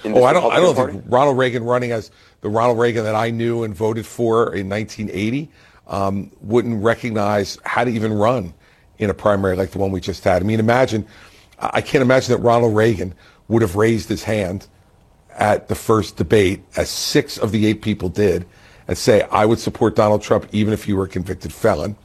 Oh, 0.03 0.23
I 0.23 0.33
don't. 0.33 0.51
I 0.51 0.55
don't 0.55 0.69
Republican 0.69 1.01
think 1.01 1.13
Ronald 1.13 1.37
Reagan 1.37 1.63
running 1.63 1.91
as 1.91 2.09
the 2.41 2.49
Ronald 2.49 2.79
Reagan 2.79 3.03
that 3.03 3.13
I 3.15 3.29
knew 3.29 3.63
and 3.63 3.75
voted 3.75 4.05
for 4.05 4.55
in 4.55 4.67
1980 4.67 5.49
um, 5.87 6.31
wouldn't 6.41 6.83
recognize 6.83 7.59
how 7.65 7.83
to 7.83 7.91
even 7.91 8.13
run 8.13 8.53
in 8.97 9.11
a 9.11 9.13
primary 9.13 9.55
like 9.55 9.71
the 9.71 9.77
one 9.77 9.91
we 9.91 10.01
just 10.01 10.23
had. 10.23 10.41
I 10.41 10.45
mean, 10.45 10.59
imagine. 10.59 11.05
I 11.59 11.69
I 11.73 11.81
can't 11.81 12.01
imagine 12.01 12.35
that 12.35 12.41
Ronald 12.41 12.75
Reagan 12.75 13.13
would 13.47 13.61
have 13.61 13.75
raised 13.75 14.09
his 14.09 14.23
hand 14.23 14.67
at 15.41 15.67
the 15.67 15.75
first 15.75 16.17
debate, 16.17 16.61
as 16.77 16.87
six 16.87 17.39
of 17.39 17.51
the 17.51 17.65
eight 17.65 17.81
people 17.81 18.09
did, 18.09 18.45
and 18.87 18.95
say, 18.95 19.23
"I 19.31 19.45
would 19.45 19.59
support 19.59 19.95
Donald 19.95 20.21
Trump 20.21 20.45
even 20.51 20.71
if 20.71 20.83
he 20.83 20.93
were 20.93 21.05
a 21.05 21.09
convicted 21.09 21.51
felon." 21.51 21.95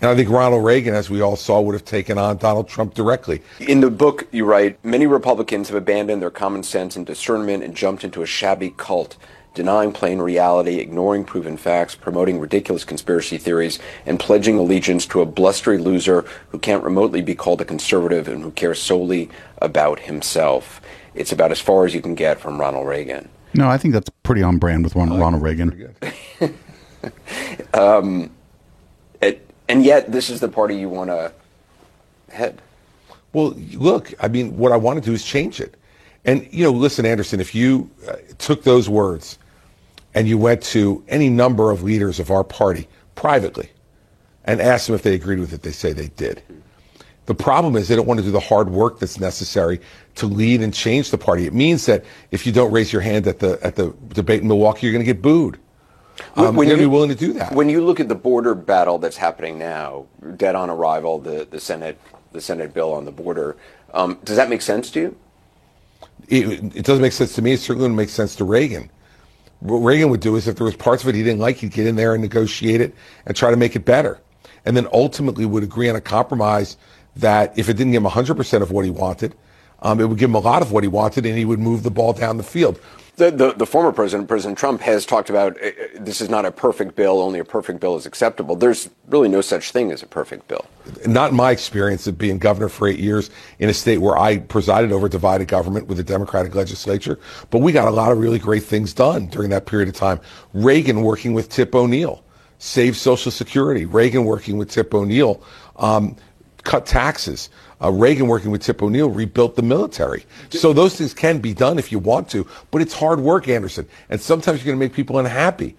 And 0.00 0.10
I 0.10 0.14
think 0.16 0.30
Ronald 0.30 0.64
Reagan, 0.64 0.94
as 0.94 1.10
we 1.10 1.20
all 1.20 1.36
saw, 1.36 1.60
would 1.60 1.74
have 1.74 1.84
taken 1.84 2.16
on 2.16 2.38
Donald 2.38 2.66
Trump 2.66 2.94
directly. 2.94 3.42
In 3.60 3.80
the 3.80 3.90
book, 3.90 4.26
you 4.30 4.44
write 4.46 4.78
many 4.82 5.06
Republicans 5.06 5.68
have 5.68 5.76
abandoned 5.76 6.22
their 6.22 6.30
common 6.30 6.62
sense 6.62 6.96
and 6.96 7.04
discernment 7.04 7.62
and 7.62 7.74
jumped 7.74 8.04
into 8.04 8.22
a 8.22 8.26
shabby 8.26 8.72
cult, 8.76 9.16
denying 9.54 9.92
plain 9.92 10.20
reality, 10.20 10.78
ignoring 10.78 11.24
proven 11.24 11.56
facts, 11.56 11.94
promoting 11.94 12.38
ridiculous 12.38 12.84
conspiracy 12.84 13.36
theories, 13.36 13.80
and 14.06 14.20
pledging 14.20 14.56
allegiance 14.56 15.04
to 15.04 15.20
a 15.20 15.26
blustery 15.26 15.78
loser 15.78 16.24
who 16.50 16.58
can't 16.58 16.84
remotely 16.84 17.20
be 17.20 17.34
called 17.34 17.60
a 17.60 17.66
conservative 17.66 18.28
and 18.28 18.44
who 18.44 18.52
cares 18.52 18.80
solely 18.80 19.28
about 19.60 20.00
himself. 20.00 20.80
It's 21.18 21.32
about 21.32 21.50
as 21.50 21.60
far 21.60 21.84
as 21.84 21.94
you 21.94 22.00
can 22.00 22.14
get 22.14 22.40
from 22.40 22.60
Ronald 22.60 22.86
Reagan. 22.86 23.28
No, 23.52 23.68
I 23.68 23.76
think 23.76 23.92
that's 23.92 24.08
pretty 24.22 24.42
on 24.42 24.58
brand 24.58 24.84
with 24.84 24.94
Ron- 24.94 25.18
Ronald 25.18 25.42
Reagan. 25.42 25.94
Um, 27.74 28.30
it, 29.20 29.48
and 29.68 29.84
yet, 29.84 30.10
this 30.10 30.30
is 30.30 30.40
the 30.40 30.48
party 30.48 30.76
you 30.76 30.88
want 30.88 31.10
to 31.10 31.32
head. 32.28 32.60
Well, 33.32 33.50
look, 33.74 34.12
I 34.20 34.26
mean, 34.28 34.56
what 34.56 34.72
I 34.72 34.76
want 34.76 34.98
to 34.98 35.04
do 35.04 35.12
is 35.12 35.24
change 35.24 35.60
it. 35.60 35.76
And, 36.24 36.48
you 36.50 36.64
know, 36.64 36.72
listen, 36.72 37.06
Anderson, 37.06 37.40
if 37.40 37.54
you 37.54 37.88
uh, 38.08 38.16
took 38.38 38.64
those 38.64 38.88
words 38.88 39.38
and 40.14 40.26
you 40.26 40.38
went 40.38 40.62
to 40.64 41.04
any 41.08 41.28
number 41.28 41.70
of 41.70 41.82
leaders 41.82 42.18
of 42.18 42.30
our 42.30 42.42
party 42.42 42.88
privately 43.14 43.70
and 44.44 44.60
asked 44.60 44.86
them 44.86 44.96
if 44.96 45.02
they 45.02 45.14
agreed 45.14 45.38
with 45.38 45.52
it, 45.52 45.62
they 45.62 45.72
say 45.72 45.92
they 45.92 46.08
did. 46.08 46.42
The 47.28 47.34
problem 47.34 47.76
is 47.76 47.88
they 47.88 47.94
don't 47.94 48.06
want 48.06 48.20
to 48.20 48.24
do 48.24 48.30
the 48.30 48.40
hard 48.40 48.70
work 48.70 49.00
that's 49.00 49.20
necessary 49.20 49.82
to 50.14 50.24
lead 50.24 50.62
and 50.62 50.72
change 50.72 51.10
the 51.10 51.18
party. 51.18 51.46
It 51.46 51.52
means 51.52 51.84
that 51.84 52.06
if 52.30 52.46
you 52.46 52.52
don't 52.52 52.72
raise 52.72 52.90
your 52.90 53.02
hand 53.02 53.26
at 53.26 53.38
the 53.38 53.58
at 53.62 53.76
the 53.76 53.94
debate 54.14 54.40
in 54.40 54.48
Milwaukee, 54.48 54.86
you're 54.86 54.94
going 54.94 55.04
to 55.04 55.12
get 55.12 55.20
booed. 55.20 55.58
Um, 56.36 56.56
When 56.56 56.68
you're 56.68 56.78
you- 56.78 56.88
willing 56.88 57.10
to 57.10 57.14
do 57.14 57.34
that. 57.34 57.52
When 57.52 57.68
you 57.68 57.84
look 57.84 58.00
at 58.00 58.08
the 58.08 58.14
border 58.14 58.54
battle 58.54 58.96
that's 58.98 59.18
happening 59.18 59.58
now, 59.58 60.06
dead 60.38 60.54
on 60.54 60.70
arrival, 60.70 61.18
the, 61.18 61.46
the 61.50 61.60
Senate 61.60 62.00
the 62.32 62.40
Senate 62.40 62.72
bill 62.72 62.94
on 62.94 63.04
the 63.04 63.12
border, 63.12 63.56
um, 63.92 64.18
does 64.24 64.36
that 64.36 64.48
make 64.48 64.62
sense 64.62 64.90
to 64.92 65.00
you? 65.00 65.16
it, 66.28 66.76
it 66.76 66.84
doesn't 66.86 67.02
make 67.02 67.12
sense 67.12 67.34
to 67.34 67.42
me. 67.42 67.52
It 67.52 67.60
certainly 67.60 67.82
wouldn't 67.82 67.98
make 67.98 68.08
sense 68.08 68.36
to 68.36 68.44
Reagan. 68.44 68.90
What 69.60 69.80
Reagan 69.80 70.08
would 70.08 70.20
do 70.20 70.36
is 70.36 70.48
if 70.48 70.56
there 70.56 70.64
was 70.64 70.76
parts 70.76 71.02
of 71.02 71.10
it 71.10 71.14
he 71.14 71.22
didn't 71.22 71.40
like, 71.40 71.56
he'd 71.56 71.72
get 71.72 71.86
in 71.86 71.96
there 71.96 72.14
and 72.14 72.22
negotiate 72.22 72.80
it 72.80 72.94
and 73.26 73.36
try 73.36 73.50
to 73.50 73.56
make 73.58 73.76
it 73.76 73.84
better. 73.84 74.18
And 74.64 74.74
then 74.76 74.88
ultimately 74.92 75.44
would 75.44 75.62
agree 75.62 75.90
on 75.90 75.96
a 75.96 76.00
compromise 76.00 76.76
that 77.18 77.58
if 77.58 77.68
it 77.68 77.74
didn't 77.74 77.92
give 77.92 78.04
him 78.04 78.10
100% 78.10 78.62
of 78.62 78.70
what 78.70 78.84
he 78.84 78.90
wanted, 78.90 79.34
um, 79.80 80.00
it 80.00 80.08
would 80.08 80.18
give 80.18 80.30
him 80.30 80.34
a 80.34 80.40
lot 80.40 80.62
of 80.62 80.72
what 80.72 80.82
he 80.82 80.88
wanted 80.88 81.26
and 81.26 81.38
he 81.38 81.44
would 81.44 81.58
move 81.58 81.82
the 81.82 81.90
ball 81.90 82.12
down 82.12 82.36
the 82.36 82.42
field. 82.42 82.80
The, 83.16 83.32
the, 83.32 83.52
the 83.52 83.66
former 83.66 83.90
president, 83.90 84.28
President 84.28 84.56
Trump, 84.56 84.80
has 84.82 85.04
talked 85.04 85.28
about 85.28 85.60
uh, 85.60 85.66
uh, 85.66 85.70
this 85.98 86.20
is 86.20 86.30
not 86.30 86.46
a 86.46 86.52
perfect 86.52 86.94
bill, 86.94 87.20
only 87.20 87.40
a 87.40 87.44
perfect 87.44 87.80
bill 87.80 87.96
is 87.96 88.06
acceptable. 88.06 88.54
There's 88.54 88.88
really 89.08 89.28
no 89.28 89.40
such 89.40 89.72
thing 89.72 89.90
as 89.90 90.04
a 90.04 90.06
perfect 90.06 90.46
bill. 90.46 90.64
Not 91.04 91.30
in 91.30 91.36
my 91.36 91.50
experience 91.50 92.06
of 92.06 92.16
being 92.16 92.38
governor 92.38 92.68
for 92.68 92.86
eight 92.86 93.00
years 93.00 93.30
in 93.58 93.68
a 93.68 93.74
state 93.74 93.98
where 93.98 94.16
I 94.16 94.38
presided 94.38 94.92
over 94.92 95.08
divided 95.08 95.48
government 95.48 95.88
with 95.88 95.98
a 95.98 96.04
Democratic 96.04 96.54
legislature, 96.54 97.18
but 97.50 97.58
we 97.58 97.72
got 97.72 97.88
a 97.88 97.90
lot 97.90 98.12
of 98.12 98.18
really 98.18 98.38
great 98.38 98.62
things 98.62 98.94
done 98.94 99.26
during 99.26 99.50
that 99.50 99.66
period 99.66 99.88
of 99.88 99.96
time. 99.96 100.20
Reagan 100.54 101.02
working 101.02 101.34
with 101.34 101.48
Tip 101.48 101.74
O'Neill 101.74 102.22
saved 102.58 102.96
Social 102.96 103.32
Security. 103.32 103.84
Reagan 103.84 104.26
working 104.26 104.58
with 104.58 104.70
Tip 104.70 104.94
O'Neill 104.94 105.42
um, 105.76 106.14
cut 106.64 106.86
taxes. 106.86 107.50
Uh, 107.80 107.90
Reagan 107.90 108.26
working 108.26 108.50
with 108.50 108.62
Tip 108.62 108.82
O'Neill 108.82 109.10
rebuilt 109.10 109.56
the 109.56 109.62
military. 109.62 110.24
So 110.50 110.72
those 110.72 110.96
things 110.96 111.14
can 111.14 111.38
be 111.38 111.54
done 111.54 111.78
if 111.78 111.92
you 111.92 111.98
want 111.98 112.28
to, 112.30 112.46
but 112.70 112.82
it's 112.82 112.94
hard 112.94 113.20
work, 113.20 113.48
Anderson. 113.48 113.86
And 114.10 114.20
sometimes 114.20 114.58
you're 114.58 114.66
going 114.66 114.78
to 114.78 114.84
make 114.84 114.94
people 114.94 115.18
unhappy. 115.18 115.76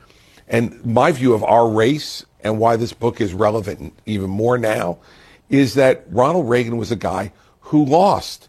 And 0.47 0.83
my 0.85 1.11
view 1.11 1.33
of 1.33 1.43
our 1.43 1.69
race 1.69 2.25
and 2.41 2.57
why 2.57 2.75
this 2.75 2.93
book 2.93 3.21
is 3.21 3.33
relevant 3.33 3.93
even 4.05 4.29
more 4.29 4.57
now 4.57 4.97
is 5.49 5.73
that 5.75 6.05
Ronald 6.09 6.47
Reagan 6.47 6.77
was 6.77 6.91
a 6.91 6.95
guy 6.95 7.31
who 7.59 7.85
lost 7.85 8.47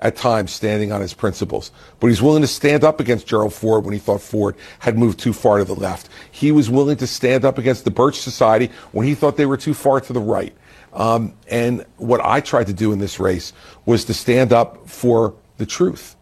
at 0.00 0.16
times 0.16 0.52
standing 0.52 0.92
on 0.92 1.00
his 1.00 1.14
principles. 1.14 1.70
But 2.00 2.08
he's 2.08 2.20
willing 2.20 2.42
to 2.42 2.48
stand 2.48 2.84
up 2.84 3.00
against 3.00 3.26
Gerald 3.26 3.54
Ford 3.54 3.84
when 3.84 3.94
he 3.94 3.98
thought 3.98 4.20
Ford 4.20 4.54
had 4.78 4.98
moved 4.98 5.18
too 5.18 5.32
far 5.32 5.58
to 5.58 5.64
the 5.64 5.74
left. 5.74 6.08
He 6.30 6.52
was 6.52 6.68
willing 6.68 6.96
to 6.98 7.06
stand 7.06 7.44
up 7.44 7.58
against 7.58 7.84
the 7.84 7.90
Birch 7.90 8.20
Society 8.20 8.70
when 8.92 9.06
he 9.06 9.14
thought 9.14 9.36
they 9.36 9.46
were 9.46 9.56
too 9.56 9.74
far 9.74 10.00
to 10.00 10.12
the 10.12 10.20
right. 10.20 10.54
Um, 10.96 11.34
and 11.48 11.84
what 11.98 12.20
I 12.24 12.40
tried 12.40 12.66
to 12.68 12.72
do 12.72 12.90
in 12.92 12.98
this 12.98 13.20
race 13.20 13.52
was 13.84 14.04
to 14.06 14.14
stand 14.14 14.52
up 14.52 14.88
for 14.88 15.34
the 15.58 15.66
truth. 15.66 16.16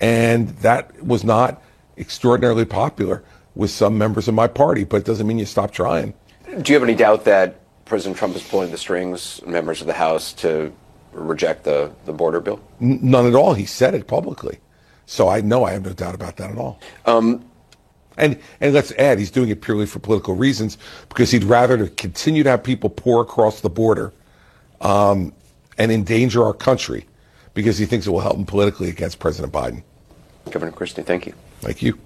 And 0.00 0.48
that 0.60 1.04
was 1.04 1.24
not 1.24 1.62
extraordinarily 1.98 2.64
popular 2.64 3.22
with 3.54 3.70
some 3.70 3.98
members 3.98 4.28
of 4.28 4.34
my 4.34 4.46
party, 4.46 4.84
but 4.84 4.98
it 4.98 5.04
doesn't 5.04 5.26
mean 5.26 5.38
you 5.38 5.44
stop 5.44 5.72
trying. 5.72 6.14
Do 6.62 6.72
you 6.72 6.78
have 6.78 6.88
any 6.88 6.94
doubt 6.94 7.24
that 7.24 7.60
President 7.84 8.16
Trump 8.16 8.36
is 8.36 8.42
pulling 8.42 8.70
the 8.70 8.78
strings, 8.78 9.42
members 9.46 9.80
of 9.80 9.86
the 9.86 9.92
House, 9.92 10.32
to 10.34 10.72
reject 11.12 11.64
the, 11.64 11.92
the 12.04 12.12
border 12.12 12.40
bill? 12.40 12.60
N- 12.80 13.00
None 13.02 13.26
at 13.26 13.34
all. 13.34 13.54
He 13.54 13.66
said 13.66 13.94
it 13.94 14.06
publicly. 14.06 14.58
So 15.06 15.28
I 15.28 15.40
know 15.40 15.64
I 15.64 15.72
have 15.72 15.84
no 15.84 15.92
doubt 15.92 16.14
about 16.14 16.36
that 16.36 16.50
at 16.50 16.58
all. 16.58 16.80
Um, 17.06 17.44
and 18.16 18.38
and 18.60 18.74
let's 18.74 18.92
add, 18.92 19.18
he's 19.18 19.30
doing 19.30 19.48
it 19.48 19.60
purely 19.62 19.86
for 19.86 19.98
political 19.98 20.34
reasons 20.34 20.78
because 21.08 21.30
he'd 21.30 21.44
rather 21.44 21.76
to 21.78 21.88
continue 21.88 22.42
to 22.42 22.50
have 22.50 22.62
people 22.62 22.90
pour 22.90 23.22
across 23.22 23.60
the 23.60 23.70
border 23.70 24.12
um, 24.80 25.32
and 25.78 25.90
endanger 25.90 26.44
our 26.44 26.54
country 26.54 27.06
because 27.54 27.78
he 27.78 27.86
thinks 27.86 28.06
it 28.06 28.10
will 28.10 28.20
help 28.20 28.36
him 28.36 28.46
politically 28.46 28.88
against 28.88 29.18
President 29.18 29.52
Biden. 29.52 29.82
Governor 30.50 30.72
Christie, 30.72 31.02
thank 31.02 31.26
you. 31.26 31.34
Thank 31.60 31.82
you. 31.82 31.98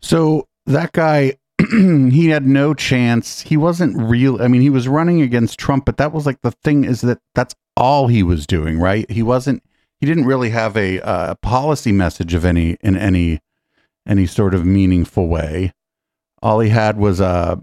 So 0.00 0.46
that 0.66 0.92
guy, 0.92 1.38
he 1.70 2.28
had 2.28 2.46
no 2.46 2.74
chance. 2.74 3.40
He 3.40 3.56
wasn't 3.56 3.96
real. 3.96 4.42
I 4.42 4.48
mean, 4.48 4.60
he 4.60 4.70
was 4.70 4.88
running 4.88 5.22
against 5.22 5.58
Trump, 5.58 5.84
but 5.84 5.96
that 5.96 6.12
was 6.12 6.26
like 6.26 6.40
the 6.42 6.50
thing 6.50 6.84
is 6.84 7.00
that 7.02 7.18
that's 7.34 7.54
all 7.76 8.08
he 8.08 8.22
was 8.22 8.46
doing, 8.46 8.78
right? 8.78 9.10
He 9.10 9.22
wasn't. 9.22 9.62
He 10.00 10.06
didn't 10.06 10.26
really 10.26 10.50
have 10.50 10.76
a 10.76 11.00
uh, 11.00 11.34
policy 11.36 11.92
message 11.92 12.34
of 12.34 12.44
any 12.44 12.76
in 12.80 12.96
any 12.96 13.40
any 14.06 14.26
sort 14.26 14.54
of 14.54 14.64
meaningful 14.64 15.28
way. 15.28 15.72
All 16.42 16.60
he 16.60 16.70
had 16.70 16.96
was 16.96 17.20
uh 17.20 17.56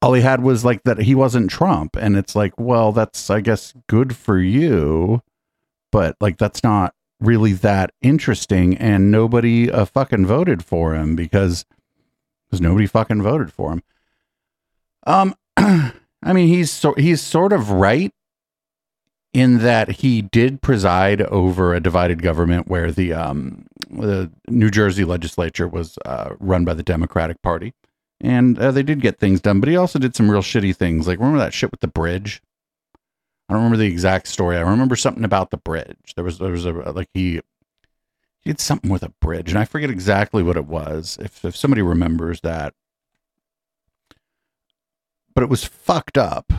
all 0.00 0.12
he 0.14 0.22
had 0.22 0.42
was 0.42 0.64
like 0.64 0.82
that 0.84 0.98
he 1.00 1.14
wasn't 1.14 1.50
Trump, 1.50 1.96
and 1.96 2.16
it's 2.16 2.36
like, 2.36 2.52
well, 2.58 2.92
that's 2.92 3.30
I 3.30 3.40
guess 3.40 3.74
good 3.88 4.14
for 4.14 4.38
you, 4.38 5.22
but 5.90 6.16
like 6.20 6.38
that's 6.38 6.62
not 6.62 6.94
really 7.20 7.52
that 7.54 7.90
interesting, 8.00 8.76
and 8.76 9.10
nobody 9.10 9.70
uh, 9.70 9.84
fucking 9.84 10.26
voted 10.26 10.64
for 10.64 10.94
him 10.94 11.16
because 11.16 11.64
because 12.48 12.60
nobody 12.60 12.86
fucking 12.86 13.22
voted 13.22 13.52
for 13.52 13.72
him. 13.72 13.82
Um, 15.06 15.34
I 15.56 16.32
mean, 16.32 16.48
he's 16.48 16.70
so 16.70 16.94
he's 16.94 17.20
sort 17.20 17.52
of 17.52 17.70
right 17.70 18.12
in 19.32 19.58
that 19.58 19.90
he 19.90 20.22
did 20.22 20.62
preside 20.62 21.22
over 21.22 21.74
a 21.74 21.80
divided 21.80 22.22
government 22.22 22.68
where 22.68 22.90
the 22.90 23.12
um 23.12 23.66
the 23.90 24.30
New 24.48 24.70
Jersey 24.70 25.04
legislature 25.04 25.68
was 25.68 25.98
uh, 26.04 26.34
run 26.38 26.64
by 26.64 26.74
the 26.74 26.82
Democratic 26.82 27.40
Party, 27.42 27.74
and 28.20 28.58
uh, 28.58 28.70
they 28.70 28.82
did 28.82 29.00
get 29.00 29.18
things 29.18 29.40
done. 29.40 29.60
But 29.60 29.68
he 29.68 29.76
also 29.76 29.98
did 29.98 30.14
some 30.14 30.30
real 30.30 30.42
shitty 30.42 30.76
things. 30.76 31.06
Like 31.06 31.18
remember 31.18 31.38
that 31.38 31.54
shit 31.54 31.70
with 31.70 31.80
the 31.80 31.88
bridge. 31.88 32.42
I 33.48 33.54
don't 33.54 33.62
remember 33.62 33.78
the 33.78 33.90
exact 33.90 34.28
story. 34.28 34.56
I 34.56 34.60
remember 34.60 34.96
something 34.96 35.24
about 35.24 35.50
the 35.50 35.56
bridge. 35.56 36.14
There 36.14 36.24
was 36.24 36.38
there 36.38 36.50
was 36.50 36.66
a 36.66 36.72
like 36.72 37.08
he 37.14 37.40
he 38.40 38.50
did 38.50 38.60
something 38.60 38.90
with 38.90 39.02
a 39.02 39.12
bridge, 39.20 39.50
and 39.50 39.58
I 39.58 39.64
forget 39.64 39.90
exactly 39.90 40.42
what 40.42 40.56
it 40.56 40.66
was. 40.66 41.18
If 41.20 41.44
if 41.44 41.56
somebody 41.56 41.82
remembers 41.82 42.42
that, 42.42 42.74
but 45.34 45.42
it 45.42 45.50
was 45.50 45.64
fucked 45.64 46.18
up. 46.18 46.52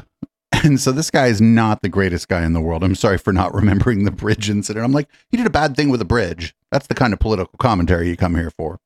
And 0.51 0.79
so 0.79 0.91
this 0.91 1.09
guy 1.09 1.27
is 1.27 1.39
not 1.39 1.81
the 1.81 1.89
greatest 1.89 2.27
guy 2.27 2.43
in 2.43 2.53
the 2.53 2.61
world. 2.61 2.83
I'm 2.83 2.95
sorry 2.95 3.17
for 3.17 3.31
not 3.31 3.53
remembering 3.55 4.03
the 4.03 4.11
bridge 4.11 4.49
incident. 4.49 4.83
I'm 4.83 4.91
like, 4.91 5.09
he 5.29 5.37
did 5.37 5.45
a 5.45 5.51
bad 5.51 5.75
thing 5.75 5.89
with 5.89 6.01
a 6.01 6.05
bridge. 6.05 6.53
That's 6.71 6.87
the 6.87 6.95
kind 6.95 7.13
of 7.13 7.19
political 7.19 7.53
commentary 7.59 8.09
you 8.09 8.17
come 8.17 8.35
here 8.35 8.51
for. 8.51 8.79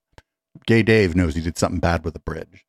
Gay 0.67 0.83
Dave 0.83 1.15
knows 1.15 1.35
he 1.35 1.41
did 1.41 1.57
something 1.57 1.79
bad 1.79 2.05
with 2.05 2.15
a 2.15 2.19
bridge. 2.19 2.65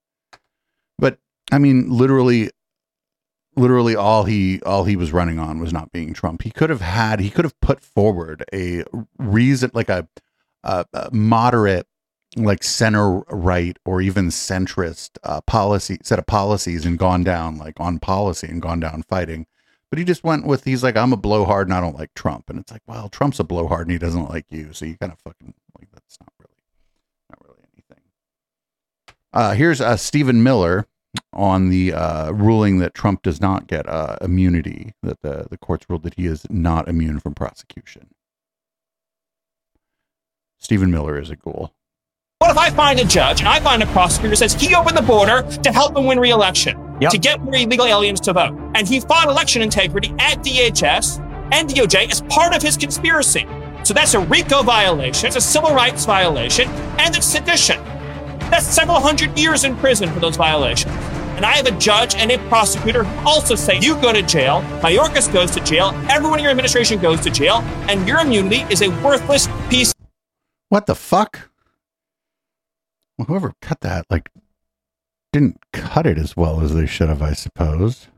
But 0.98 1.18
I 1.52 1.58
mean, 1.58 1.90
literally 1.90 2.50
literally 3.56 3.94
all 3.94 4.24
he 4.24 4.60
all 4.62 4.84
he 4.84 4.96
was 4.96 5.12
running 5.12 5.38
on 5.38 5.58
was 5.60 5.72
not 5.72 5.92
being 5.92 6.12
Trump. 6.12 6.42
He 6.42 6.50
could 6.50 6.70
have 6.70 6.80
had 6.80 7.20
he 7.20 7.30
could 7.30 7.44
have 7.44 7.58
put 7.60 7.80
forward 7.80 8.44
a 8.52 8.84
reason 9.18 9.70
like 9.74 9.88
a, 9.88 10.08
a, 10.62 10.84
a 10.92 11.10
moderate 11.12 11.86
like 12.36 12.62
center 12.64 13.20
right 13.30 13.78
or 13.84 14.00
even 14.00 14.28
centrist 14.28 15.10
uh, 15.22 15.40
policy 15.42 15.98
set 16.02 16.18
of 16.18 16.26
policies 16.26 16.84
and 16.84 16.98
gone 16.98 17.22
down 17.22 17.58
like 17.58 17.78
on 17.78 17.98
policy 17.98 18.48
and 18.48 18.62
gone 18.62 18.80
down 18.80 19.02
fighting. 19.02 19.46
But 19.90 19.98
he 19.98 20.04
just 20.04 20.24
went 20.24 20.46
with 20.46 20.64
he's 20.64 20.82
like 20.82 20.96
I'm 20.96 21.12
a 21.12 21.16
blowhard 21.16 21.68
and 21.68 21.74
I 21.74 21.80
don't 21.80 21.96
like 21.96 22.14
Trump 22.14 22.50
and 22.50 22.58
it's 22.58 22.72
like 22.72 22.82
well 22.86 23.08
Trump's 23.08 23.40
a 23.40 23.44
blowhard 23.44 23.86
and 23.86 23.92
he 23.92 23.98
doesn't 23.98 24.30
like 24.30 24.46
you 24.50 24.72
so 24.72 24.84
you 24.84 24.96
kind 24.96 25.12
of 25.12 25.18
fucking 25.20 25.54
like 25.78 25.88
that's 25.92 26.18
not 26.20 26.32
really 26.38 26.54
not 27.30 27.38
really 27.46 27.62
anything. 27.74 28.04
Uh, 29.32 29.54
here's 29.54 29.80
uh, 29.80 29.96
Stephen 29.96 30.42
Miller 30.42 30.86
on 31.32 31.68
the 31.68 31.92
uh, 31.92 32.30
ruling 32.32 32.78
that 32.78 32.94
Trump 32.94 33.22
does 33.22 33.40
not 33.40 33.66
get 33.66 33.88
uh, 33.88 34.16
immunity, 34.20 34.94
that 35.02 35.20
the, 35.22 35.46
the 35.50 35.58
courts 35.58 35.86
ruled 35.88 36.02
that 36.02 36.14
he 36.14 36.26
is 36.26 36.46
not 36.50 36.88
immune 36.88 37.20
from 37.20 37.34
prosecution. 37.34 38.08
Stephen 40.58 40.90
Miller 40.90 41.18
is 41.18 41.30
a 41.30 41.36
ghoul. 41.36 41.72
What 42.44 42.50
if 42.50 42.58
I 42.58 42.68
find 42.68 43.00
a 43.00 43.06
judge 43.06 43.40
and 43.40 43.48
I 43.48 43.58
find 43.58 43.82
a 43.82 43.86
prosecutor 43.86 44.28
who 44.28 44.36
says 44.36 44.52
he 44.52 44.74
opened 44.74 44.98
the 44.98 45.02
border 45.02 45.40
to 45.62 45.72
help 45.72 45.96
him 45.96 46.04
win 46.04 46.20
re-election, 46.20 46.78
Yep. 47.00 47.12
to 47.12 47.16
get 47.16 47.40
more 47.40 47.54
illegal 47.54 47.86
aliens 47.86 48.20
to 48.20 48.34
vote, 48.34 48.54
and 48.74 48.86
he 48.86 49.00
fought 49.00 49.28
election 49.28 49.62
integrity 49.62 50.14
at 50.18 50.44
DHS 50.44 51.20
and 51.52 51.70
DOJ 51.70 52.10
as 52.10 52.20
part 52.28 52.54
of 52.54 52.60
his 52.60 52.76
conspiracy? 52.76 53.46
So 53.82 53.94
that's 53.94 54.12
a 54.12 54.20
RICO 54.20 54.62
violation, 54.62 55.26
it's 55.28 55.36
a 55.36 55.40
civil 55.40 55.74
rights 55.74 56.04
violation, 56.04 56.68
and 56.98 57.16
it's 57.16 57.24
sedition. 57.24 57.82
That's 58.50 58.66
several 58.66 59.00
hundred 59.00 59.38
years 59.38 59.64
in 59.64 59.74
prison 59.76 60.12
for 60.12 60.20
those 60.20 60.36
violations. 60.36 60.92
And 61.36 61.46
I 61.46 61.52
have 61.52 61.64
a 61.64 61.78
judge 61.78 62.14
and 62.14 62.30
a 62.30 62.36
prosecutor 62.50 63.04
who 63.04 63.26
also 63.26 63.54
say 63.54 63.78
you 63.80 63.94
go 64.02 64.12
to 64.12 64.20
jail, 64.20 64.60
Mayorkas 64.82 65.32
goes 65.32 65.50
to 65.52 65.60
jail, 65.60 65.98
everyone 66.10 66.40
in 66.40 66.42
your 66.42 66.50
administration 66.50 67.00
goes 67.00 67.22
to 67.22 67.30
jail, 67.30 67.62
and 67.88 68.06
your 68.06 68.18
immunity 68.18 68.66
is 68.70 68.82
a 68.82 68.90
worthless 69.02 69.48
piece. 69.70 69.94
What 70.68 70.84
the 70.84 70.94
fuck? 70.94 71.48
Well, 73.18 73.26
whoever 73.26 73.54
cut 73.60 73.80
that, 73.80 74.06
like, 74.10 74.30
didn't 75.32 75.60
cut 75.72 76.06
it 76.06 76.18
as 76.18 76.36
well 76.36 76.60
as 76.60 76.74
they 76.74 76.86
should 76.86 77.08
have, 77.08 77.22
I 77.22 77.32
suppose. 77.32 78.08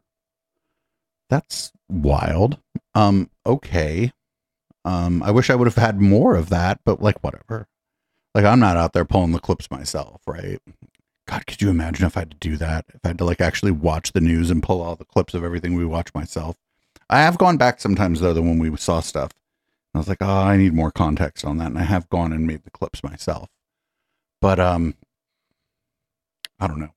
That's 1.28 1.72
wild. 1.88 2.58
Um, 2.94 3.30
okay. 3.44 4.12
Um, 4.84 5.22
I 5.22 5.30
wish 5.30 5.50
I 5.50 5.54
would 5.54 5.66
have 5.66 5.76
had 5.76 6.00
more 6.00 6.36
of 6.36 6.48
that, 6.50 6.80
but 6.84 7.02
like, 7.02 7.22
whatever. 7.22 7.68
Like, 8.34 8.44
I'm 8.44 8.60
not 8.60 8.76
out 8.76 8.92
there 8.92 9.04
pulling 9.04 9.32
the 9.32 9.38
clips 9.38 9.70
myself, 9.70 10.20
right? 10.26 10.60
God, 11.26 11.46
could 11.46 11.60
you 11.60 11.70
imagine 11.70 12.06
if 12.06 12.16
I 12.16 12.20
had 12.20 12.30
to 12.30 12.36
do 12.36 12.56
that? 12.58 12.84
If 12.94 13.00
I 13.04 13.08
had 13.08 13.18
to 13.18 13.24
like 13.24 13.40
actually 13.40 13.72
watch 13.72 14.12
the 14.12 14.20
news 14.20 14.50
and 14.50 14.62
pull 14.62 14.80
all 14.80 14.94
the 14.94 15.04
clips 15.04 15.34
of 15.34 15.42
everything 15.42 15.74
we 15.74 15.84
watch 15.84 16.14
myself. 16.14 16.56
I 17.10 17.20
have 17.20 17.38
gone 17.38 17.56
back 17.56 17.80
sometimes 17.80 18.20
though, 18.20 18.32
than 18.32 18.48
when 18.48 18.58
we 18.58 18.76
saw 18.76 19.00
stuff. 19.00 19.32
I 19.94 19.98
was 19.98 20.08
like, 20.08 20.18
oh, 20.20 20.26
I 20.26 20.56
need 20.56 20.74
more 20.74 20.92
context 20.92 21.44
on 21.44 21.58
that, 21.58 21.68
and 21.68 21.78
I 21.78 21.82
have 21.82 22.08
gone 22.10 22.32
and 22.32 22.46
made 22.46 22.64
the 22.64 22.70
clips 22.70 23.02
myself. 23.02 23.48
But 24.46 24.60
um, 24.60 24.94
I 26.60 26.68
don't 26.68 26.78
know. 26.78 26.94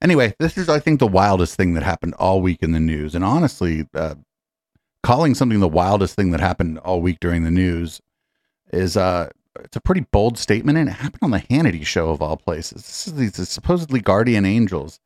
Anyway, 0.00 0.36
this 0.38 0.56
is 0.56 0.68
I 0.68 0.78
think 0.78 1.00
the 1.00 1.06
wildest 1.08 1.56
thing 1.56 1.74
that 1.74 1.82
happened 1.82 2.14
all 2.14 2.40
week 2.40 2.62
in 2.62 2.70
the 2.70 2.78
news, 2.78 3.16
and 3.16 3.24
honestly, 3.24 3.88
uh, 3.92 4.14
calling 5.02 5.34
something 5.34 5.58
the 5.58 5.66
wildest 5.66 6.14
thing 6.14 6.30
that 6.30 6.38
happened 6.38 6.78
all 6.78 7.00
week 7.02 7.18
during 7.18 7.42
the 7.42 7.50
news 7.50 8.00
is 8.72 8.96
uh 8.96 9.30
it's 9.64 9.76
a 9.76 9.80
pretty 9.80 10.02
bold 10.12 10.38
statement, 10.38 10.78
and 10.78 10.88
it 10.88 10.92
happened 10.92 11.24
on 11.24 11.32
the 11.32 11.40
Hannity 11.40 11.84
show 11.84 12.10
of 12.10 12.22
all 12.22 12.36
places. 12.36 12.82
This 12.82 13.08
is 13.08 13.14
these 13.14 13.48
supposedly 13.48 14.00
guardian 14.00 14.44
angels. 14.44 15.00